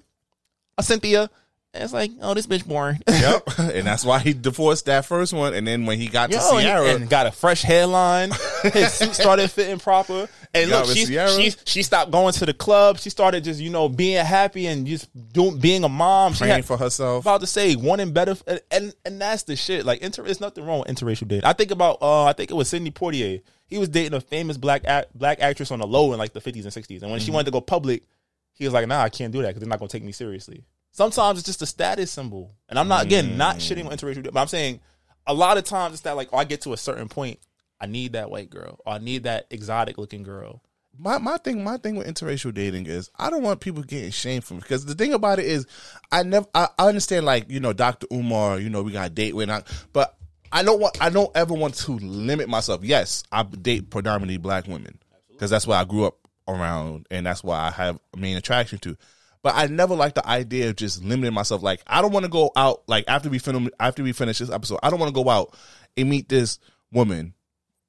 a 0.78 0.84
Cynthia. 0.84 1.30
And 1.74 1.84
it's 1.86 1.94
like 1.94 2.12
oh 2.22 2.34
this 2.34 2.48
bitch 2.48 2.68
boring. 2.68 3.00
yep, 3.10 3.44
and 3.58 3.88
that's 3.88 4.04
why 4.04 4.20
he 4.20 4.34
divorced 4.34 4.88
that 4.88 5.06
first 5.06 5.32
one, 5.32 5.54
and 5.54 5.66
then 5.66 5.86
when 5.86 5.98
he 5.98 6.08
got 6.08 6.30
to 6.30 6.36
Yo, 6.36 6.58
and, 6.58 6.64
Ciara, 6.64 6.96
and 6.96 7.10
got 7.10 7.28
a 7.28 7.32
fresh 7.32 7.62
hairline. 7.62 8.32
His 8.64 8.94
suit 8.94 9.14
started 9.16 9.50
fitting 9.50 9.80
proper. 9.80 10.28
And 10.54 10.70
look, 10.70 10.88
she, 10.88 11.06
she 11.06 11.54
she 11.64 11.82
stopped 11.82 12.12
going 12.12 12.34
to 12.34 12.46
the 12.46 12.54
club. 12.54 12.98
She 13.00 13.10
started 13.10 13.46
just 13.46 13.62
you 13.62 13.70
know 13.70 13.88
being 13.88 14.24
happy 14.26 14.68
and 14.68 14.86
just 14.86 15.10
doing 15.32 15.60
being 15.60 15.86
a 15.86 15.90
mom. 15.90 16.34
She 16.34 16.40
praying 16.40 16.56
had, 16.56 16.66
for 16.66 16.76
herself. 16.76 17.24
about 17.24 17.40
to 17.40 17.48
say 17.48 17.74
one 17.76 17.86
wanting 17.86 18.12
better, 18.12 18.36
and 18.46 18.60
and, 18.70 18.94
and 19.06 19.22
that's 19.22 19.44
the 19.44 19.56
shit. 19.56 19.86
Like, 19.86 20.02
inter, 20.02 20.24
there's 20.24 20.42
nothing 20.42 20.66
wrong 20.66 20.80
with 20.80 20.90
interracial 20.90 21.26
dating. 21.30 21.46
I 21.46 21.54
think 21.54 21.72
about, 21.72 22.00
uh, 22.02 22.26
I 22.26 22.34
think 22.34 22.52
it 22.52 22.56
was 22.56 22.68
Sidney 22.68 22.92
Poitier. 22.92 23.42
He 23.68 23.78
was 23.78 23.88
dating 23.88 24.14
a 24.14 24.20
famous 24.20 24.58
black 24.58 24.84
act, 24.84 25.18
black 25.18 25.40
actress 25.40 25.72
on 25.72 25.80
the 25.80 25.88
low 25.88 26.12
in 26.12 26.20
like 26.20 26.34
the 26.34 26.42
50s 26.42 26.64
and 26.64 26.74
60s, 26.74 27.02
and 27.02 27.12
when 27.12 27.22
she 27.22 27.32
Mhm. 27.32 27.36
wanted 27.36 27.46
to 27.46 27.52
go 27.52 27.62
public, 27.62 28.04
he 28.52 28.66
was 28.66 28.74
like, 28.74 28.86
"Nah, 28.88 29.02
I 29.02 29.08
can't 29.08 29.32
do 29.32 29.42
that 29.42 29.48
because 29.50 29.62
they're 29.62 29.70
not 29.70 29.80
gonna 29.80 29.88
take 29.88 30.04
me 30.04 30.12
seriously." 30.12 30.66
Sometimes 30.92 31.40
it's 31.40 31.48
just 31.48 31.62
a 31.62 31.66
status 31.66 32.12
symbol, 32.12 32.54
and 32.68 32.78
I'm 32.78 32.88
not 32.88 33.06
again 33.06 33.38
not 33.38 33.58
mm. 33.58 33.60
shitting 33.60 33.86
on 33.86 33.92
interracial, 33.92 34.24
but 34.24 34.40
I'm 34.40 34.48
saying 34.48 34.82
a 35.26 35.34
lot 35.34 35.58
of 35.58 35.64
times 35.64 35.94
it's 35.94 36.04
that 36.04 36.16
like, 36.18 36.30
oh, 36.34 36.38
I 36.38 36.44
get 36.44 36.62
to 36.62 36.74
a 36.74 36.78
certain 36.78 37.08
point, 37.08 37.40
I 37.80 37.86
need 37.86 38.14
that 38.14 38.30
white 38.30 38.50
girl, 38.50 38.80
or 38.86 38.94
I 38.94 38.98
need 38.98 39.24
that 39.24 39.48
exotic 39.50 39.98
looking 39.98 40.24
girl. 40.24 40.62
my 40.98 41.18
my 41.18 41.38
thing 41.38 41.64
my 41.64 41.78
thing 41.78 41.96
with 41.96 42.08
interracial 42.08 42.54
dating 42.54 42.88
is 42.88 43.10
I 43.18 43.30
don't 43.30 43.44
want 43.44 43.62
people 43.62 43.84
getting 43.84 44.12
shamed 44.12 44.44
from 44.44 44.58
because 44.60 44.86
the 44.86 44.96
thing 44.96 45.14
about 45.14 45.40
it 45.40 45.46
is 45.46 45.66
I 46.12 46.24
never 46.24 46.48
I, 46.54 46.68
I 46.78 46.88
understand 46.88 47.26
like 47.26 47.50
you 47.50 47.60
know 47.60 47.74
Dr. 47.74 48.08
Umar 48.12 48.60
you 48.60 48.70
know 48.70 48.84
we 48.84 48.92
got 48.92 49.06
to 49.06 49.10
date 49.10 49.36
when 49.36 49.50
I 49.50 49.64
but 49.94 50.18
I 50.52 50.64
don't 50.64 50.80
want 50.80 51.02
I 51.02 51.10
don't 51.10 51.36
ever 51.36 51.54
want 51.54 51.76
to 51.76 51.94
limit 51.94 52.50
myself. 52.50 52.84
Yes, 52.84 53.24
I 53.32 53.44
date 53.44 53.90
predominantly 53.90 54.38
black 54.38 54.68
women 54.68 55.00
because 55.30 55.50
that's 55.50 55.66
what 55.66 55.78
I 55.78 55.86
grew 55.86 56.06
up 56.06 56.18
around 56.48 57.08
and 57.10 57.26
that's 57.26 57.44
why 57.44 57.60
I 57.60 57.72
have 57.72 57.98
a 58.14 58.18
main 58.18 58.36
attraction 58.38 58.80
to. 58.80 58.98
But 59.44 59.56
I 59.56 59.68
never 59.68 59.96
like 59.96 60.14
the 60.14 60.28
idea 60.28 60.70
of 60.70 60.76
just 60.76 61.04
limiting 61.04 61.34
myself. 61.34 61.64
Like 61.64 61.82
I 61.88 62.02
don't 62.02 62.12
want 62.12 62.26
to 62.26 62.32
go 62.32 62.52
out 62.56 62.84
like 62.88 63.06
after 63.08 63.30
we 63.30 63.40
film 63.40 63.70
after 63.80 64.04
we 64.04 64.12
finish 64.12 64.40
this 64.40 64.52
episode. 64.52 64.80
I 64.84 64.90
don't 64.90 65.00
want 65.00 65.16
to 65.16 65.24
go 65.24 65.30
out 65.30 65.56
and 65.98 66.10
meet 66.10 66.30
this 66.30 66.60
woman, 66.92 67.34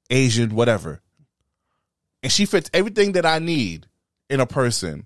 Asian, 0.09 0.55
whatever, 0.55 1.01
and 2.23 2.31
she 2.31 2.45
fits 2.45 2.69
everything 2.73 3.11
that 3.13 3.25
I 3.25 3.39
need 3.39 3.85
in 4.29 4.39
a 4.39 4.47
person, 4.47 5.05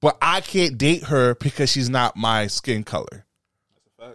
but 0.00 0.16
I 0.22 0.40
can't 0.42 0.78
date 0.78 1.04
her 1.04 1.34
because 1.34 1.70
she's 1.70 1.90
not 1.90 2.16
my 2.16 2.46
skin 2.46 2.84
color. 2.84 3.24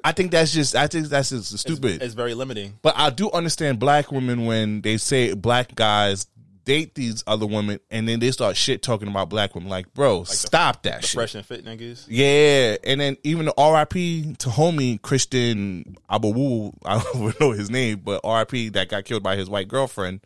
I 0.04 0.12
think 0.12 0.32
that's 0.32 0.54
just 0.54 0.76
I 0.76 0.88
think 0.88 1.08
that's 1.08 1.30
just 1.30 1.58
stupid. 1.60 2.02
It's 2.02 2.14
very 2.14 2.34
limiting. 2.34 2.80
But 2.82 2.96
I 2.98 3.10
do 3.10 3.30
understand 3.32 3.80
black 3.80 4.12
women 4.12 4.46
when 4.46 4.82
they 4.82 4.98
say 4.98 5.34
black 5.34 5.76
guys 5.76 6.26
date 6.66 6.96
these 6.96 7.24
other 7.28 7.46
women 7.46 7.80
and 7.92 8.08
then 8.08 8.20
they 8.20 8.32
start 8.32 8.56
shit 8.56 8.82
talking 8.82 9.08
about 9.08 9.30
black 9.30 9.54
women. 9.56 9.70
Like, 9.70 9.94
bro, 9.94 10.24
stop 10.24 10.84
that 10.84 11.02
The 11.02 11.08
shit. 11.08 11.14
fresh 11.16 11.36
and 11.36 11.46
fit 11.46 11.66
niggas. 11.66 12.06
Yeah, 12.08 12.78
and 12.84 13.02
then 13.02 13.18
even 13.24 13.46
the 13.48 13.54
RIP 13.58 14.38
to 14.40 14.50
homie 14.50 15.02
Christian 15.02 15.98
Abawu, 16.10 16.74
I 16.86 17.02
don't 17.02 17.16
even 17.16 17.34
know 17.40 17.52
his 17.52 17.70
name, 17.70 18.02
but 18.04 18.22
RIP 18.24 18.74
that 18.74 18.88
got 18.90 19.06
killed 19.06 19.24
by 19.24 19.36
his 19.36 19.50
white 19.50 19.68
girlfriend. 19.68 20.22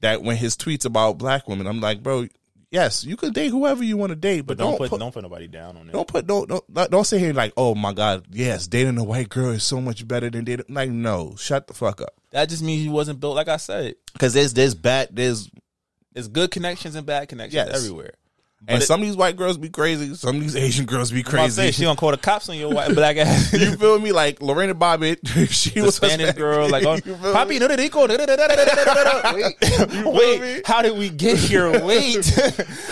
That 0.00 0.22
when 0.22 0.36
his 0.36 0.56
tweets 0.56 0.84
about 0.84 1.18
black 1.18 1.48
women, 1.48 1.66
I'm 1.66 1.80
like, 1.80 2.02
bro, 2.04 2.28
yes, 2.70 3.04
you 3.04 3.16
can 3.16 3.32
date 3.32 3.48
whoever 3.50 3.82
you 3.82 3.96
want 3.96 4.10
to 4.10 4.16
date, 4.16 4.42
but, 4.42 4.56
But 4.56 4.62
don't, 4.62 4.70
don't, 4.72 4.78
put, 4.78 4.90
put, 4.90 5.00
don't 5.00 5.12
put 5.12 5.22
nobody 5.24 5.48
down 5.48 5.76
on 5.76 5.88
it. 5.88 5.92
don't 5.92 6.06
put 6.06 6.26
don't 6.26 6.48
don't 6.48 6.90
don't 6.90 7.04
sit 7.04 7.18
here 7.20 7.32
like, 7.32 7.52
oh 7.56 7.74
my 7.74 7.92
god, 7.92 8.26
yes, 8.30 8.66
dating 8.68 8.96
a 8.98 9.02
white 9.04 9.28
girl 9.28 9.50
is 9.50 9.64
so 9.64 9.80
much 9.80 10.06
better 10.06 10.30
than 10.30 10.44
dating. 10.44 10.66
Like, 10.68 10.90
no, 10.90 11.34
shut 11.36 11.66
the 11.66 11.74
fuck 11.74 12.00
up. 12.00 12.14
That 12.30 12.48
just 12.48 12.62
means 12.62 12.82
he 12.82 12.88
wasn't 12.88 13.20
built 13.20 13.36
like 13.36 13.48
I 13.48 13.56
said. 13.56 13.94
Because 14.12 14.34
there's 14.34 14.52
there's 14.54 14.74
bad 14.74 15.08
there's 15.12 15.50
There's 16.12 16.28
good 16.28 16.50
connections 16.50 16.94
and 16.94 17.06
bad 17.06 17.28
connections 17.28 17.54
Yes. 17.54 17.76
everywhere. 17.76 18.14
And 18.66 18.82
it- 18.82 18.86
some 18.86 19.00
of 19.00 19.06
these 19.06 19.16
white 19.16 19.36
girls 19.36 19.56
be 19.56 19.68
crazy, 19.68 20.14
some 20.14 20.36
of 20.36 20.42
these 20.42 20.56
Asian 20.56 20.84
girls 20.84 21.12
be 21.12 21.24
I'm 21.24 21.50
say, 21.50 21.70
she 21.70 21.82
gonna 21.84 21.96
call 21.96 22.10
the 22.10 22.16
cops 22.16 22.48
on 22.48 22.56
your 22.56 22.70
white 22.70 22.94
black 22.94 23.16
ass. 23.18 23.52
you 23.52 23.76
feel 23.76 23.98
me? 24.00 24.10
Like 24.12 24.42
Lorena 24.42 24.74
Bobbitt, 24.74 25.18
she 25.50 25.70
the 25.70 25.82
was 25.82 25.96
Spanish 25.96 26.32
girl, 26.34 26.68
like, 26.68 26.84
oh, 26.84 26.96
Papi, 26.98 27.60
no. 27.60 27.68
Wait, 30.12 30.40
me? 30.40 30.46
wait, 30.46 30.66
how 30.66 30.82
did 30.82 30.96
we 30.98 31.08
get 31.10 31.38
here? 31.38 31.70
Wait, 31.84 32.32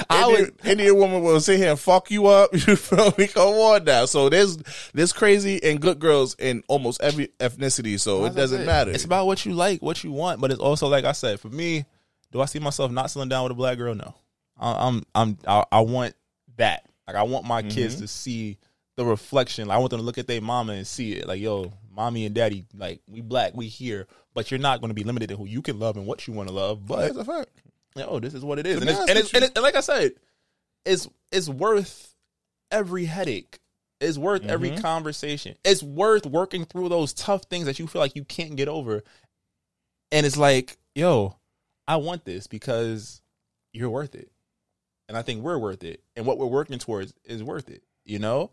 I 0.08 0.22
Indian, 0.28 0.54
would. 0.62 0.66
Indian 0.66 0.96
woman 0.96 1.22
will 1.22 1.40
sit 1.40 1.58
here 1.58 1.70
and 1.70 1.78
fuck 1.80 2.10
you 2.10 2.26
up. 2.26 2.50
You 2.52 2.76
feel 2.76 3.12
me? 3.18 3.26
Come 3.28 3.48
on 3.54 3.84
now. 3.84 4.04
So 4.06 4.28
there's 4.28 4.56
there's 4.94 5.12
crazy 5.12 5.62
and 5.62 5.80
good 5.80 5.98
girls 5.98 6.34
in 6.38 6.62
almost 6.68 7.00
every 7.02 7.28
ethnicity. 7.40 7.98
So 8.00 8.24
it 8.24 8.34
doesn't 8.34 8.64
matter. 8.66 8.90
It's 8.92 9.04
about 9.04 9.26
what 9.26 9.44
you 9.44 9.52
like, 9.52 9.82
what 9.82 10.02
you 10.04 10.12
want, 10.12 10.40
but 10.40 10.50
it's 10.50 10.60
also 10.60 10.86
like 10.88 11.04
I 11.04 11.12
said. 11.12 11.40
For 11.40 11.48
me, 11.48 11.84
do 12.32 12.40
I 12.40 12.46
see 12.46 12.58
myself 12.58 12.90
not 12.90 13.10
settling 13.10 13.28
down 13.28 13.42
with 13.44 13.52
a 13.52 13.56
black 13.56 13.78
girl? 13.78 13.94
No, 13.94 14.14
I, 14.58 14.86
I'm 14.88 15.02
I'm 15.14 15.38
I, 15.46 15.64
I 15.72 15.80
want 15.80 16.14
that. 16.56 16.88
Like 17.06 17.16
I 17.16 17.22
want 17.22 17.44
my 17.46 17.62
kids 17.62 17.96
Mhm. 17.96 18.00
to 18.00 18.08
see 18.08 18.58
the 18.96 19.04
reflection. 19.04 19.68
Like, 19.68 19.76
I 19.76 19.78
want 19.78 19.90
them 19.90 20.00
to 20.00 20.04
look 20.06 20.18
at 20.18 20.26
their 20.26 20.40
mama 20.40 20.72
and 20.72 20.86
see 20.86 21.12
it. 21.12 21.26
Like, 21.28 21.40
yo, 21.40 21.72
mommy 21.90 22.24
and 22.26 22.34
daddy, 22.34 22.64
like 22.76 23.00
we 23.06 23.20
black, 23.20 23.54
we 23.54 23.68
here, 23.68 24.06
but 24.34 24.50
you're 24.50 24.58
not 24.58 24.80
going 24.80 24.88
to 24.90 24.94
be 24.94 25.04
limited 25.04 25.30
in 25.30 25.36
who 25.36 25.44
you 25.46 25.60
can 25.62 25.78
love 25.78 25.96
and 25.96 26.06
what 26.06 26.26
you 26.26 26.32
want 26.32 26.48
to 26.48 26.54
love. 26.54 26.86
But 26.86 27.14
That's 27.14 27.18
a 27.18 27.24
fact. 27.24 27.50
yo, 27.94 28.18
this 28.20 28.32
is 28.34 28.42
what 28.44 28.58
it 28.58 28.66
is, 28.66 28.80
and 28.80 28.88
it's, 28.88 28.98
and, 29.00 29.18
it's, 29.18 29.32
and, 29.34 29.44
it's, 29.44 29.52
and 29.54 29.62
like 29.62 29.76
I 29.76 29.80
said, 29.80 30.12
it's 30.86 31.06
it's 31.30 31.48
worth 31.48 32.14
every 32.70 33.04
headache. 33.04 33.58
It's 34.00 34.18
worth 34.18 34.44
every 34.46 34.70
Mhm. 34.72 34.80
conversation. 34.82 35.56
It's 35.64 35.82
worth 35.82 36.26
working 36.26 36.64
through 36.64 36.88
those 36.90 37.12
tough 37.14 37.44
things 37.50 37.64
that 37.66 37.78
you 37.78 37.86
feel 37.86 38.00
like 38.00 38.14
you 38.16 38.24
can't 38.24 38.56
get 38.56 38.68
over. 38.68 39.02
And 40.12 40.26
it's 40.26 40.36
like, 40.36 40.76
yo, 40.94 41.36
I 41.88 41.96
want 41.96 42.24
this 42.24 42.46
because 42.46 43.20
you're 43.72 43.90
worth 43.90 44.14
it. 44.14 44.30
And 45.08 45.16
I 45.16 45.22
think 45.22 45.42
we're 45.42 45.58
worth 45.58 45.84
it. 45.84 46.02
And 46.16 46.26
what 46.26 46.38
we're 46.38 46.46
working 46.46 46.78
towards 46.78 47.14
is 47.24 47.42
worth 47.42 47.68
it, 47.68 47.82
you 48.04 48.18
know? 48.18 48.50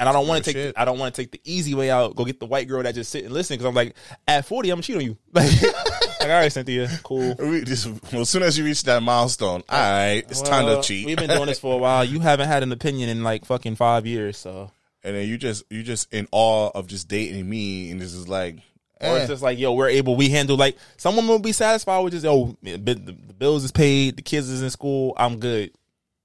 And 0.00 0.08
I 0.08 0.12
don't 0.12 0.26
want 0.26 0.42
to 0.44 0.52
take. 0.52 0.78
I 0.78 0.86
don't 0.86 0.98
want 0.98 1.14
to 1.14 1.22
take 1.22 1.30
the 1.30 1.40
easy 1.44 1.74
way 1.74 1.90
out, 1.90 2.16
go 2.16 2.24
get 2.24 2.40
the 2.40 2.46
white 2.46 2.66
girl 2.66 2.82
that 2.82 2.94
just 2.94 3.10
sit 3.10 3.22
and 3.22 3.34
listen 3.34 3.54
because 3.54 3.66
I'm 3.66 3.74
like, 3.74 3.94
at 4.26 4.46
40, 4.46 4.70
I'm 4.70 4.76
gonna 4.76 4.82
cheat 4.82 4.96
on 4.96 5.02
you. 5.02 5.18
Like, 5.32 5.62
like 5.62 6.30
all 6.30 6.40
right, 6.40 6.52
Cynthia, 6.52 6.88
cool. 7.02 7.34
We 7.38 7.62
just, 7.64 7.86
well, 8.12 8.22
as 8.22 8.30
soon 8.30 8.42
as 8.42 8.56
you 8.56 8.64
reach 8.64 8.82
that 8.84 9.02
milestone, 9.02 9.62
all 9.68 9.78
right, 9.78 10.24
it's 10.28 10.40
time 10.40 10.66
to 10.66 10.80
cheat. 10.82 11.06
We've 11.06 11.18
been 11.18 11.30
doing 11.30 11.46
this 11.46 11.58
for 11.58 11.74
a 11.74 11.78
while. 11.78 12.04
You 12.04 12.20
haven't 12.20 12.48
had 12.48 12.62
an 12.62 12.72
opinion 12.72 13.10
in 13.10 13.22
like 13.22 13.44
fucking 13.44 13.76
five 13.76 14.06
years, 14.06 14.38
so 14.38 14.70
and 15.02 15.16
then 15.16 15.28
you 15.28 15.38
just 15.38 15.64
you 15.70 15.82
just 15.82 16.12
in 16.12 16.28
awe 16.30 16.70
of 16.74 16.86
just 16.86 17.08
dating 17.08 17.48
me, 17.48 17.90
and 17.90 18.00
this 18.00 18.14
is 18.14 18.28
like, 18.28 18.56
Or 19.00 19.08
eh. 19.08 19.16
it's 19.18 19.28
just 19.28 19.42
like, 19.42 19.58
yo, 19.58 19.72
we're 19.72 19.88
able, 19.88 20.16
we 20.16 20.28
handle 20.30 20.56
like 20.56 20.76
someone 20.96 21.26
will 21.28 21.38
be 21.38 21.52
satisfied 21.52 22.00
with 22.00 22.12
just, 22.14 22.26
oh, 22.26 22.56
the, 22.62 22.76
the 22.76 23.12
bills 23.12 23.64
is 23.64 23.72
paid, 23.72 24.16
the 24.16 24.22
kids 24.22 24.48
is 24.48 24.62
in 24.62 24.70
school, 24.70 25.14
I'm 25.16 25.38
good. 25.38 25.72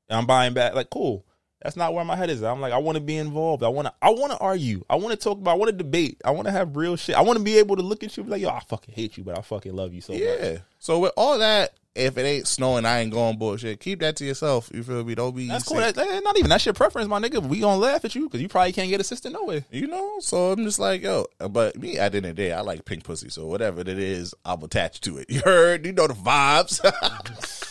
I'm 0.09 0.25
buying 0.25 0.53
back. 0.53 0.75
Like, 0.75 0.89
cool. 0.89 1.25
That's 1.63 1.75
not 1.75 1.95
where 1.95 2.05
my 2.05 2.15
head 2.15 2.29
is. 2.29 2.43
at. 2.43 2.51
I'm 2.51 2.61
like, 2.61 2.73
I 2.73 2.77
want 2.77 2.95
to 2.95 3.01
be 3.01 3.17
involved. 3.17 3.63
I 3.63 3.69
want 3.69 3.87
to. 3.87 3.93
I 4.01 4.11
want 4.11 4.31
to 4.33 4.37
argue. 4.37 4.83
I 4.87 4.97
want 4.97 5.11
to 5.11 5.15
talk 5.17 5.39
about. 5.39 5.51
I 5.51 5.55
want 5.55 5.71
to 5.71 5.77
debate. 5.77 6.21
I 6.23 6.29
want 6.31 6.45
to 6.45 6.51
have 6.51 6.75
real 6.77 6.95
shit. 6.95 7.15
I 7.15 7.21
want 7.21 7.39
to 7.39 7.43
be 7.43 7.57
able 7.57 7.75
to 7.77 7.81
look 7.81 8.03
at 8.03 8.15
you 8.15 8.21
and 8.21 8.27
be 8.27 8.31
like, 8.33 8.41
yo, 8.41 8.49
I 8.49 8.59
fucking 8.59 8.93
hate 8.93 9.17
you, 9.17 9.23
but 9.23 9.37
I 9.37 9.41
fucking 9.41 9.73
love 9.75 9.91
you 9.93 10.01
so 10.01 10.13
much. 10.13 10.21
Yeah. 10.21 10.57
So 10.77 10.99
with 10.99 11.13
all 11.17 11.39
that, 11.39 11.73
if 11.95 12.19
it 12.19 12.21
ain't 12.23 12.45
snowing, 12.45 12.85
I 12.85 12.99
ain't 12.99 13.11
going 13.11 13.39
bullshit. 13.39 13.79
Keep 13.79 14.01
that 14.01 14.15
to 14.17 14.25
yourself. 14.25 14.69
You 14.75 14.83
feel 14.83 15.03
me? 15.03 15.15
Don't 15.15 15.35
be. 15.35 15.47
That's 15.47 15.63
cool. 15.63 15.77
That, 15.77 15.95
that- 15.95 16.23
not 16.23 16.37
even 16.37 16.49
that's 16.49 16.65
your 16.67 16.73
preference, 16.73 17.07
my 17.07 17.19
nigga. 17.19 17.41
We 17.41 17.61
gonna 17.61 17.77
laugh 17.81 18.05
at 18.05 18.13
you 18.13 18.25
because 18.25 18.41
you 18.43 18.47
probably 18.47 18.73
can't 18.73 18.89
get 18.89 19.01
assistant 19.01 19.33
no 19.33 19.45
way. 19.45 19.63
You 19.71 19.87
know, 19.87 20.19
so 20.19 20.51
I'm 20.51 20.65
just 20.65 20.77
like, 20.77 21.01
yo, 21.01 21.25
but 21.49 21.77
me 21.77 21.97
at 21.97 22.11
the 22.11 22.17
end 22.17 22.25
of 22.27 22.35
the 22.35 22.43
day, 22.43 22.51
I 22.51 22.61
like 22.61 22.85
pink 22.85 23.05
pussy. 23.05 23.29
So 23.29 23.47
whatever 23.47 23.81
it 23.81 23.87
is, 23.87 24.35
I'm 24.45 24.61
attached 24.61 25.03
to 25.05 25.17
it. 25.17 25.29
You 25.35 25.41
heard? 25.43 25.83
You 25.85 25.93
know 25.93 26.05
the 26.05 26.13
vibes. 26.13 26.79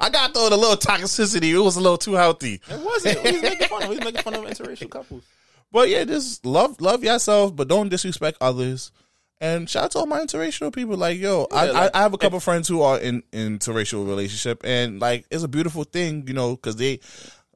I 0.00 0.10
got 0.10 0.34
through 0.34 0.50
the 0.50 0.56
little 0.56 0.76
toxicity. 0.76 1.52
It 1.54 1.58
was 1.58 1.76
a 1.76 1.80
little 1.80 1.98
too 1.98 2.14
healthy. 2.14 2.60
It 2.68 2.84
wasn't. 2.84 3.22
We 3.24 3.32
was 3.32 3.42
making 3.42 3.68
fun 3.68 3.82
of. 3.82 3.88
We 3.88 3.96
was 3.96 4.04
making 4.04 4.22
fun 4.22 4.34
of 4.34 4.40
interracial 4.44 4.90
couples. 4.90 5.24
But 5.72 5.88
yeah, 5.88 6.04
just 6.04 6.44
love 6.46 6.80
love 6.80 7.02
yourself, 7.04 7.54
but 7.56 7.68
don't 7.68 7.88
disrespect 7.88 8.38
others. 8.40 8.92
And 9.40 9.68
shout 9.68 9.84
out 9.84 9.90
to 9.92 9.98
all 9.98 10.06
my 10.06 10.20
interracial 10.20 10.72
people. 10.72 10.96
Like, 10.96 11.18
yo, 11.18 11.46
I, 11.52 11.66
like- 11.70 11.94
I, 11.94 11.98
I 11.98 12.02
have 12.02 12.14
a 12.14 12.18
couple 12.18 12.38
friends 12.40 12.68
who 12.68 12.82
are 12.82 12.98
in 12.98 13.22
interracial 13.32 14.06
relationship, 14.06 14.62
and 14.64 15.00
like, 15.00 15.26
it's 15.30 15.42
a 15.42 15.48
beautiful 15.48 15.84
thing, 15.84 16.24
you 16.28 16.32
know, 16.34 16.54
because 16.54 16.76
they, 16.76 17.00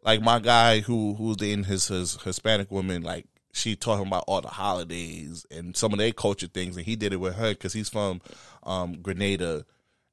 like, 0.02 0.20
my 0.20 0.38
guy 0.40 0.80
who 0.80 1.14
who's 1.14 1.36
dating 1.36 1.64
his 1.64 1.86
his 1.88 2.20
Hispanic 2.22 2.70
woman, 2.70 3.02
like, 3.02 3.26
she 3.52 3.76
taught 3.76 4.00
him 4.00 4.08
about 4.08 4.24
all 4.26 4.40
the 4.40 4.48
holidays 4.48 5.46
and 5.50 5.76
some 5.76 5.92
of 5.92 5.98
their 5.98 6.12
culture 6.12 6.48
things, 6.48 6.76
and 6.76 6.84
he 6.84 6.96
did 6.96 7.12
it 7.12 7.20
with 7.20 7.36
her 7.36 7.50
because 7.50 7.72
he's 7.72 7.88
from 7.88 8.20
um, 8.64 8.94
Grenada, 9.00 9.64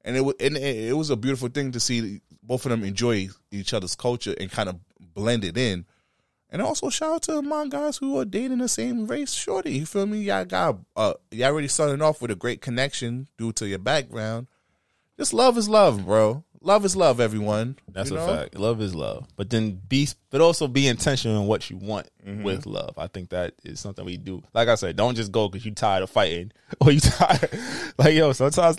and 0.06 0.16
it 0.16 0.22
was 0.22 0.34
and 0.40 0.56
it, 0.56 0.96
was 0.96 1.10
a 1.10 1.16
beautiful 1.16 1.48
thing 1.48 1.72
to 1.72 1.80
see 1.80 2.22
both 2.42 2.64
of 2.64 2.70
them 2.70 2.82
enjoy 2.84 3.28
each 3.50 3.74
other's 3.74 3.94
culture 3.94 4.34
and 4.40 4.50
kind 4.50 4.70
of 4.70 4.76
blend 5.14 5.44
it 5.44 5.58
in. 5.58 5.84
And 6.48 6.62
also 6.62 6.88
shout 6.90 7.12
out 7.16 7.22
to 7.24 7.42
my 7.42 7.66
guys 7.66 7.96
who 7.98 8.18
are 8.18 8.24
dating 8.24 8.58
the 8.58 8.68
same 8.68 9.06
race, 9.06 9.32
shorty. 9.34 9.72
You 9.78 9.84
feel 9.86 10.06
me? 10.06 10.18
Y'all 10.20 10.44
got 10.44 10.78
uh, 10.96 11.14
y'all 11.32 11.48
already 11.52 11.68
starting 11.68 12.00
off 12.00 12.22
with 12.22 12.30
a 12.30 12.36
great 12.36 12.62
connection 12.62 13.26
due 13.36 13.52
to 13.52 13.66
your 13.68 13.80
background. 13.80 14.46
Just 15.18 15.34
love 15.34 15.58
is 15.58 15.68
love, 15.68 16.06
bro. 16.06 16.44
Love 16.62 16.84
is 16.84 16.96
love, 16.96 17.20
everyone. 17.20 17.76
That's 17.92 18.10
You 18.10 18.16
a 18.18 18.26
fact. 18.26 18.58
Love 18.58 18.80
is 18.80 18.92
love, 18.94 19.26
but 19.36 19.50
then 19.50 19.80
be, 19.88 20.08
but 20.30 20.40
also 20.40 20.66
be 20.66 20.88
intentional 20.88 21.40
in 21.40 21.46
what 21.46 21.68
you 21.70 21.76
want 21.76 22.08
Mm-hmm. 22.26 22.42
with 22.42 22.66
love. 22.66 22.98
I 22.98 23.06
think 23.06 23.28
that 23.30 23.54
is 23.62 23.78
something 23.78 24.04
we 24.04 24.16
do. 24.16 24.42
Like 24.52 24.66
I 24.66 24.74
said, 24.74 24.96
don't 24.96 25.14
just 25.14 25.30
go 25.30 25.48
because 25.48 25.64
you 25.64 25.70
tired 25.70 26.02
of 26.02 26.10
fighting 26.10 26.50
or 26.80 26.90
you 26.90 26.98
tired. 26.98 27.50
like 27.98 28.14
yo, 28.14 28.32
sometimes 28.32 28.78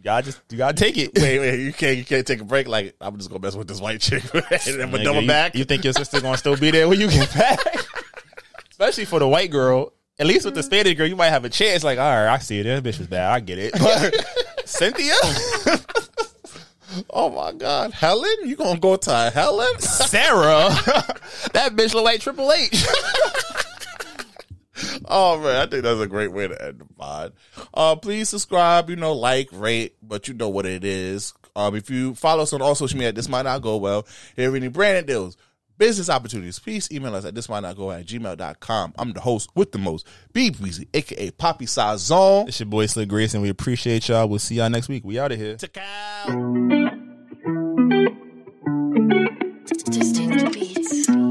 you 0.00 0.04
gotta 0.04 0.24
just 0.24 0.40
you 0.48 0.56
gotta 0.56 0.72
take 0.72 0.96
it. 0.96 1.10
Wait, 1.14 1.38
wait, 1.38 1.60
you 1.60 1.74
can't 1.74 1.98
you 1.98 2.06
can't 2.06 2.26
take 2.26 2.40
a 2.40 2.44
break. 2.44 2.66
Like 2.66 2.96
I'm 3.02 3.18
just 3.18 3.28
gonna 3.28 3.42
mess 3.42 3.54
with 3.54 3.68
this 3.68 3.82
white 3.82 4.00
chick 4.00 4.22
and 4.32 4.42
then 4.42 4.90
Nigga, 4.90 5.04
double 5.04 5.20
you, 5.20 5.28
back. 5.28 5.54
You 5.54 5.64
think 5.64 5.84
your 5.84 5.92
sister 5.92 6.22
gonna 6.22 6.38
still 6.38 6.56
be 6.56 6.70
there 6.70 6.88
when 6.88 6.98
you 6.98 7.10
get 7.10 7.30
back? 7.34 7.58
Especially 8.70 9.04
for 9.04 9.18
the 9.18 9.28
white 9.28 9.50
girl. 9.50 9.92
At 10.18 10.26
least 10.26 10.46
with 10.46 10.54
the 10.54 10.62
Spanish 10.62 10.96
girl, 10.96 11.06
you 11.06 11.16
might 11.16 11.28
have 11.28 11.44
a 11.44 11.50
chance. 11.50 11.84
Like, 11.84 11.98
all 11.98 12.04
right, 12.04 12.28
I 12.32 12.38
see 12.38 12.60
it. 12.60 12.64
That 12.64 12.82
bitch 12.82 12.98
was 12.98 13.08
bad. 13.08 13.30
I 13.30 13.40
get 13.40 13.58
it. 13.58 13.72
But 13.74 14.14
Cynthia, 14.64 15.12
oh 17.10 17.28
my 17.28 17.52
god, 17.52 17.92
Helen, 17.92 18.34
you 18.44 18.56
gonna 18.56 18.80
go 18.80 18.96
to 18.96 19.30
Helen? 19.34 19.80
Sarah, 19.80 20.70
that 21.52 21.72
bitch 21.76 21.92
look 21.92 22.04
like 22.04 22.22
Triple 22.22 22.50
H. 22.52 22.86
Oh 25.12 25.38
man, 25.40 25.56
I 25.56 25.66
think 25.66 25.82
that's 25.82 26.00
a 26.00 26.06
great 26.06 26.32
way 26.32 26.46
to 26.48 26.62
end 26.66 26.78
the 26.78 26.84
pod. 26.94 27.32
Uh, 27.74 27.96
please 27.96 28.28
subscribe, 28.28 28.88
you 28.90 28.96
know, 28.96 29.12
like, 29.12 29.48
rate, 29.52 29.96
but 30.02 30.28
you 30.28 30.34
know 30.34 30.48
what 30.48 30.66
it 30.66 30.84
is. 30.84 31.34
Um, 31.56 31.74
if 31.74 31.90
you 31.90 32.14
follow 32.14 32.42
us 32.44 32.52
on 32.52 32.62
all 32.62 32.74
social 32.74 32.98
media, 32.98 33.12
this 33.12 33.28
might 33.28 33.42
not 33.42 33.62
go 33.62 33.76
well. 33.76 34.06
Hear 34.36 34.54
any 34.54 34.68
branded 34.68 35.06
deals, 35.06 35.36
business 35.78 36.08
opportunities, 36.08 36.58
please 36.60 36.90
email 36.92 37.14
us 37.16 37.24
at 37.24 37.34
this 37.34 37.48
might 37.48 37.60
not 37.60 37.76
go 37.76 37.90
at 37.90 38.06
gmail.com. 38.06 38.94
I'm 38.98 39.12
the 39.12 39.20
host 39.20 39.50
with 39.56 39.72
the 39.72 39.78
most, 39.78 40.06
B 40.32 40.52
Weezy, 40.52 40.86
aka 40.94 41.30
Poppy 41.32 41.66
Sazon. 41.66 42.46
It's 42.48 42.60
your 42.60 42.66
boy 42.68 42.86
Slick 42.86 43.08
Grace, 43.08 43.34
and 43.34 43.42
we 43.42 43.48
appreciate 43.48 44.08
y'all. 44.08 44.28
We'll 44.28 44.38
see 44.38 44.56
y'all 44.56 44.70
next 44.70 44.88
week. 44.88 45.04
We 45.04 45.18
out 45.18 45.32
of 45.32 45.38
here. 45.38 45.56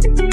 Thank 0.00 0.20
you. 0.20 0.27